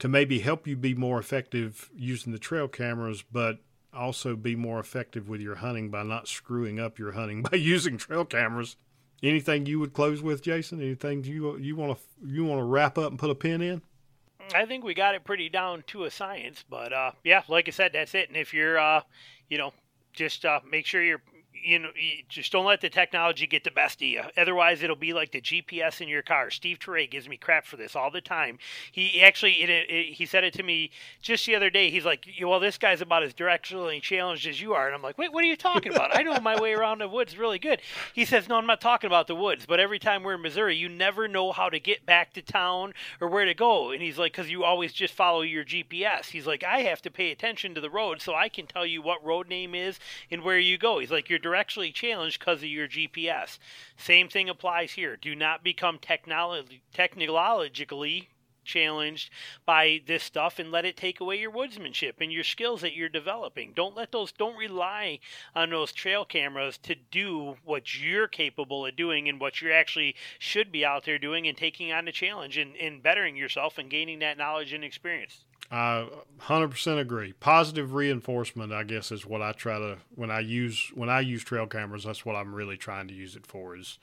to 0.00 0.08
maybe 0.08 0.40
help 0.40 0.66
you 0.66 0.76
be 0.76 0.92
more 0.92 1.20
effective 1.20 1.88
using 1.94 2.32
the 2.32 2.38
trail 2.38 2.66
cameras, 2.66 3.22
but 3.30 3.58
also 3.94 4.34
be 4.34 4.56
more 4.56 4.80
effective 4.80 5.28
with 5.28 5.40
your 5.40 5.56
hunting 5.56 5.88
by 5.88 6.02
not 6.02 6.26
screwing 6.26 6.80
up 6.80 6.98
your 6.98 7.12
hunting 7.12 7.42
by 7.50 7.56
using 7.56 7.96
trail 7.96 8.24
cameras. 8.24 8.76
Anything 9.22 9.66
you 9.66 9.78
would 9.78 9.92
close 9.92 10.20
with, 10.20 10.42
Jason? 10.42 10.82
Anything 10.82 11.22
you 11.22 11.56
you 11.56 11.76
want 11.76 11.96
to 11.96 12.28
you 12.28 12.44
want 12.44 12.58
to 12.58 12.64
wrap 12.64 12.98
up 12.98 13.10
and 13.10 13.20
put 13.20 13.30
a 13.30 13.36
pin 13.36 13.62
in? 13.62 13.82
I 14.52 14.66
think 14.66 14.82
we 14.82 14.94
got 14.94 15.14
it 15.14 15.22
pretty 15.22 15.48
down 15.48 15.84
to 15.88 16.04
a 16.04 16.10
science, 16.10 16.64
but 16.68 16.92
uh, 16.92 17.12
yeah, 17.22 17.42
like 17.48 17.68
I 17.68 17.70
said, 17.70 17.92
that's 17.92 18.14
it. 18.14 18.28
And 18.28 18.36
if 18.36 18.54
you're, 18.54 18.78
uh, 18.78 19.02
you 19.48 19.58
know, 19.58 19.74
just 20.12 20.44
uh, 20.44 20.60
make 20.68 20.86
sure 20.86 21.02
you're 21.02 21.20
you 21.62 21.78
know, 21.78 21.90
you 21.94 22.22
just 22.28 22.52
don't 22.52 22.64
let 22.64 22.80
the 22.80 22.88
technology 22.88 23.46
get 23.46 23.64
the 23.64 23.70
best 23.70 24.00
of 24.00 24.08
you. 24.08 24.22
Otherwise, 24.36 24.82
it'll 24.82 24.96
be 24.96 25.12
like 25.12 25.32
the 25.32 25.40
GPS 25.40 26.00
in 26.00 26.08
your 26.08 26.22
car. 26.22 26.50
Steve 26.50 26.78
Teray 26.78 27.10
gives 27.10 27.28
me 27.28 27.36
crap 27.36 27.66
for 27.66 27.76
this 27.76 27.96
all 27.96 28.10
the 28.10 28.20
time. 28.20 28.58
He 28.92 29.22
actually, 29.22 29.62
it, 29.62 29.70
it, 29.70 30.14
he 30.14 30.26
said 30.26 30.44
it 30.44 30.54
to 30.54 30.62
me 30.62 30.90
just 31.22 31.46
the 31.46 31.54
other 31.54 31.70
day. 31.70 31.90
He's 31.90 32.04
like, 32.04 32.28
"Well, 32.42 32.60
this 32.60 32.78
guy's 32.78 33.00
about 33.00 33.22
as 33.22 33.34
directionally 33.34 34.00
challenged 34.00 34.46
as 34.46 34.60
you 34.60 34.74
are," 34.74 34.86
and 34.86 34.94
I'm 34.94 35.02
like, 35.02 35.18
"Wait, 35.18 35.32
what 35.32 35.44
are 35.44 35.46
you 35.46 35.56
talking 35.56 35.94
about? 35.94 36.16
I 36.16 36.22
know 36.22 36.38
my 36.40 36.60
way 36.60 36.72
around 36.72 36.98
the 36.98 37.08
woods 37.08 37.36
really 37.36 37.58
good." 37.58 37.80
He 38.14 38.24
says, 38.24 38.48
"No, 38.48 38.56
I'm 38.56 38.66
not 38.66 38.80
talking 38.80 39.08
about 39.08 39.26
the 39.26 39.34
woods, 39.34 39.66
but 39.66 39.80
every 39.80 39.98
time 39.98 40.22
we're 40.22 40.34
in 40.34 40.42
Missouri, 40.42 40.76
you 40.76 40.88
never 40.88 41.28
know 41.28 41.52
how 41.52 41.68
to 41.68 41.80
get 41.80 42.06
back 42.06 42.32
to 42.34 42.42
town 42.42 42.94
or 43.20 43.28
where 43.28 43.44
to 43.44 43.54
go." 43.54 43.90
And 43.90 44.02
he's 44.02 44.18
like, 44.18 44.32
"Because 44.32 44.50
you 44.50 44.64
always 44.64 44.92
just 44.92 45.14
follow 45.14 45.42
your 45.42 45.64
GPS." 45.64 46.26
He's 46.26 46.46
like, 46.46 46.64
"I 46.64 46.80
have 46.82 47.02
to 47.02 47.10
pay 47.10 47.30
attention 47.30 47.74
to 47.74 47.80
the 47.80 47.90
road 47.90 48.20
so 48.20 48.34
I 48.34 48.48
can 48.48 48.66
tell 48.66 48.86
you 48.86 49.02
what 49.02 49.24
road 49.24 49.48
name 49.48 49.74
is 49.74 49.98
and 50.30 50.42
where 50.42 50.58
you 50.58 50.78
go." 50.78 50.98
He's 50.98 51.10
like, 51.10 51.28
"You're 51.28 51.38
directionally 51.58 51.92
challenged 51.92 52.38
because 52.38 52.62
of 52.62 52.68
your 52.68 52.88
GPS. 52.88 53.58
Same 53.96 54.28
thing 54.28 54.48
applies 54.48 54.92
here. 54.92 55.16
Do 55.16 55.34
not 55.34 55.64
become 55.64 55.98
technologically 55.98 58.28
challenged 58.64 59.30
by 59.64 60.00
this 60.06 60.22
stuff 60.22 60.58
and 60.58 60.70
let 60.70 60.84
it 60.84 60.96
take 60.96 61.20
away 61.20 61.40
your 61.40 61.50
woodsmanship 61.50 62.20
and 62.20 62.30
your 62.30 62.44
skills 62.44 62.82
that 62.82 62.94
you're 62.94 63.08
developing. 63.08 63.72
Don't 63.74 63.96
let 63.96 64.12
those 64.12 64.30
don't 64.30 64.56
rely 64.56 65.18
on 65.54 65.70
those 65.70 65.92
trail 65.92 66.24
cameras 66.24 66.78
to 66.78 66.94
do 66.94 67.56
what 67.64 67.98
you're 67.98 68.28
capable 68.28 68.86
of 68.86 68.94
doing 68.94 69.28
and 69.28 69.40
what 69.40 69.60
you 69.60 69.72
actually 69.72 70.14
should 70.38 70.70
be 70.70 70.84
out 70.84 71.04
there 71.04 71.18
doing 71.18 71.48
and 71.48 71.56
taking 71.56 71.90
on 71.90 72.04
the 72.04 72.12
challenge 72.12 72.58
and, 72.58 72.76
and 72.76 73.02
bettering 73.02 73.36
yourself 73.36 73.78
and 73.78 73.90
gaining 73.90 74.18
that 74.18 74.38
knowledge 74.38 74.72
and 74.72 74.84
experience. 74.84 75.44
I 75.70 76.08
100% 76.40 76.98
agree. 76.98 77.34
Positive 77.34 77.92
reinforcement, 77.92 78.72
I 78.72 78.84
guess, 78.84 79.12
is 79.12 79.26
what 79.26 79.42
I 79.42 79.52
try 79.52 79.78
to 79.78 79.98
when 80.14 80.30
I 80.30 80.40
use 80.40 80.90
when 80.94 81.10
I 81.10 81.20
use 81.20 81.44
trail 81.44 81.66
cameras. 81.66 82.04
That's 82.04 82.24
what 82.24 82.36
I'm 82.36 82.54
really 82.54 82.76
trying 82.76 83.08
to 83.08 83.14
use 83.14 83.36
it 83.36 83.46
for 83.46 83.76
is 83.76 83.98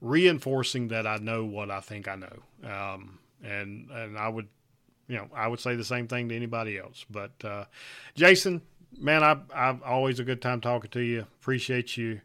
reinforcing 0.00 0.88
that 0.88 1.06
I 1.06 1.18
know 1.18 1.44
what 1.44 1.70
I 1.70 1.80
think 1.80 2.08
I 2.08 2.16
know. 2.16 2.68
Um, 2.68 3.20
and 3.44 3.90
and 3.90 4.18
I 4.18 4.28
would, 4.28 4.48
you 5.06 5.16
know, 5.16 5.28
I 5.34 5.46
would 5.46 5.60
say 5.60 5.76
the 5.76 5.84
same 5.84 6.08
thing 6.08 6.28
to 6.30 6.36
anybody 6.36 6.78
else. 6.78 7.04
But 7.08 7.32
uh, 7.44 7.66
Jason, 8.16 8.62
man, 8.98 9.22
I 9.22 9.36
I've 9.54 9.82
always 9.82 10.18
a 10.18 10.24
good 10.24 10.42
time 10.42 10.60
talking 10.60 10.90
to 10.90 11.00
you. 11.00 11.20
Appreciate 11.40 11.96
you 11.96 12.22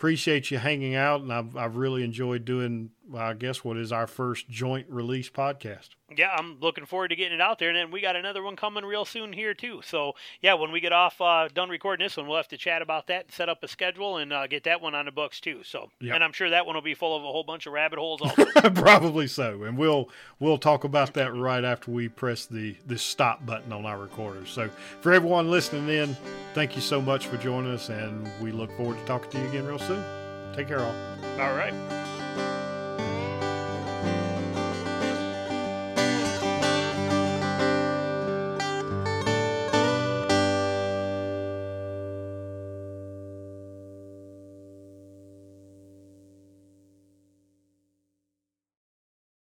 appreciate 0.00 0.50
you 0.50 0.56
hanging 0.56 0.94
out, 0.94 1.20
and 1.20 1.30
I've 1.30 1.56
I've 1.56 1.76
really 1.76 2.02
enjoyed 2.02 2.44
doing. 2.44 2.90
I 3.16 3.34
guess 3.34 3.64
what 3.64 3.76
is 3.76 3.92
our 3.92 4.06
first 4.06 4.48
joint 4.48 4.86
release 4.88 5.28
podcast. 5.30 5.90
Yeah, 6.16 6.30
I'm 6.36 6.58
looking 6.60 6.86
forward 6.86 7.08
to 7.08 7.16
getting 7.16 7.34
it 7.34 7.40
out 7.40 7.58
there, 7.58 7.68
and 7.68 7.76
then 7.76 7.90
we 7.90 8.00
got 8.00 8.16
another 8.16 8.42
one 8.42 8.56
coming 8.56 8.84
real 8.84 9.04
soon 9.04 9.32
here 9.32 9.54
too. 9.54 9.80
So 9.84 10.14
yeah, 10.40 10.54
when 10.54 10.72
we 10.72 10.80
get 10.80 10.92
off 10.92 11.20
uh, 11.20 11.48
done 11.52 11.68
recording 11.68 12.04
this 12.04 12.16
one, 12.16 12.26
we'll 12.26 12.36
have 12.36 12.48
to 12.48 12.56
chat 12.56 12.82
about 12.82 13.06
that, 13.06 13.26
and 13.26 13.32
set 13.32 13.48
up 13.48 13.62
a 13.62 13.68
schedule, 13.68 14.16
and 14.16 14.32
uh, 14.32 14.46
get 14.46 14.64
that 14.64 14.80
one 14.80 14.94
on 14.94 15.04
the 15.04 15.12
books 15.12 15.40
too. 15.40 15.62
So 15.64 15.90
yep. 16.00 16.14
and 16.16 16.24
I'm 16.24 16.32
sure 16.32 16.50
that 16.50 16.66
one 16.66 16.74
will 16.74 16.82
be 16.82 16.94
full 16.94 17.16
of 17.16 17.22
a 17.22 17.26
whole 17.26 17.44
bunch 17.44 17.66
of 17.66 17.72
rabbit 17.72 17.98
holes. 17.98 18.20
Also, 18.20 18.44
probably 18.74 19.26
so, 19.26 19.62
and 19.62 19.78
we'll 19.78 20.08
we'll 20.38 20.58
talk 20.58 20.84
about 20.84 21.14
that 21.14 21.34
right 21.34 21.64
after 21.64 21.90
we 21.90 22.08
press 22.08 22.46
the 22.46 22.76
the 22.86 22.98
stop 22.98 23.46
button 23.46 23.72
on 23.72 23.86
our 23.86 23.98
recorder. 23.98 24.46
So 24.46 24.68
for 25.00 25.12
everyone 25.12 25.50
listening 25.50 25.88
in, 25.88 26.16
thank 26.54 26.74
you 26.74 26.82
so 26.82 27.00
much 27.00 27.26
for 27.26 27.36
joining 27.36 27.72
us, 27.72 27.88
and 27.88 28.28
we 28.40 28.52
look 28.52 28.72
forward 28.76 28.98
to 28.98 29.04
talking 29.04 29.30
to 29.30 29.38
you 29.38 29.48
again 29.48 29.66
real 29.66 29.78
soon. 29.78 30.02
Take 30.54 30.68
care, 30.68 30.80
all. 30.80 30.94
All 31.38 31.54
right. 31.54 31.99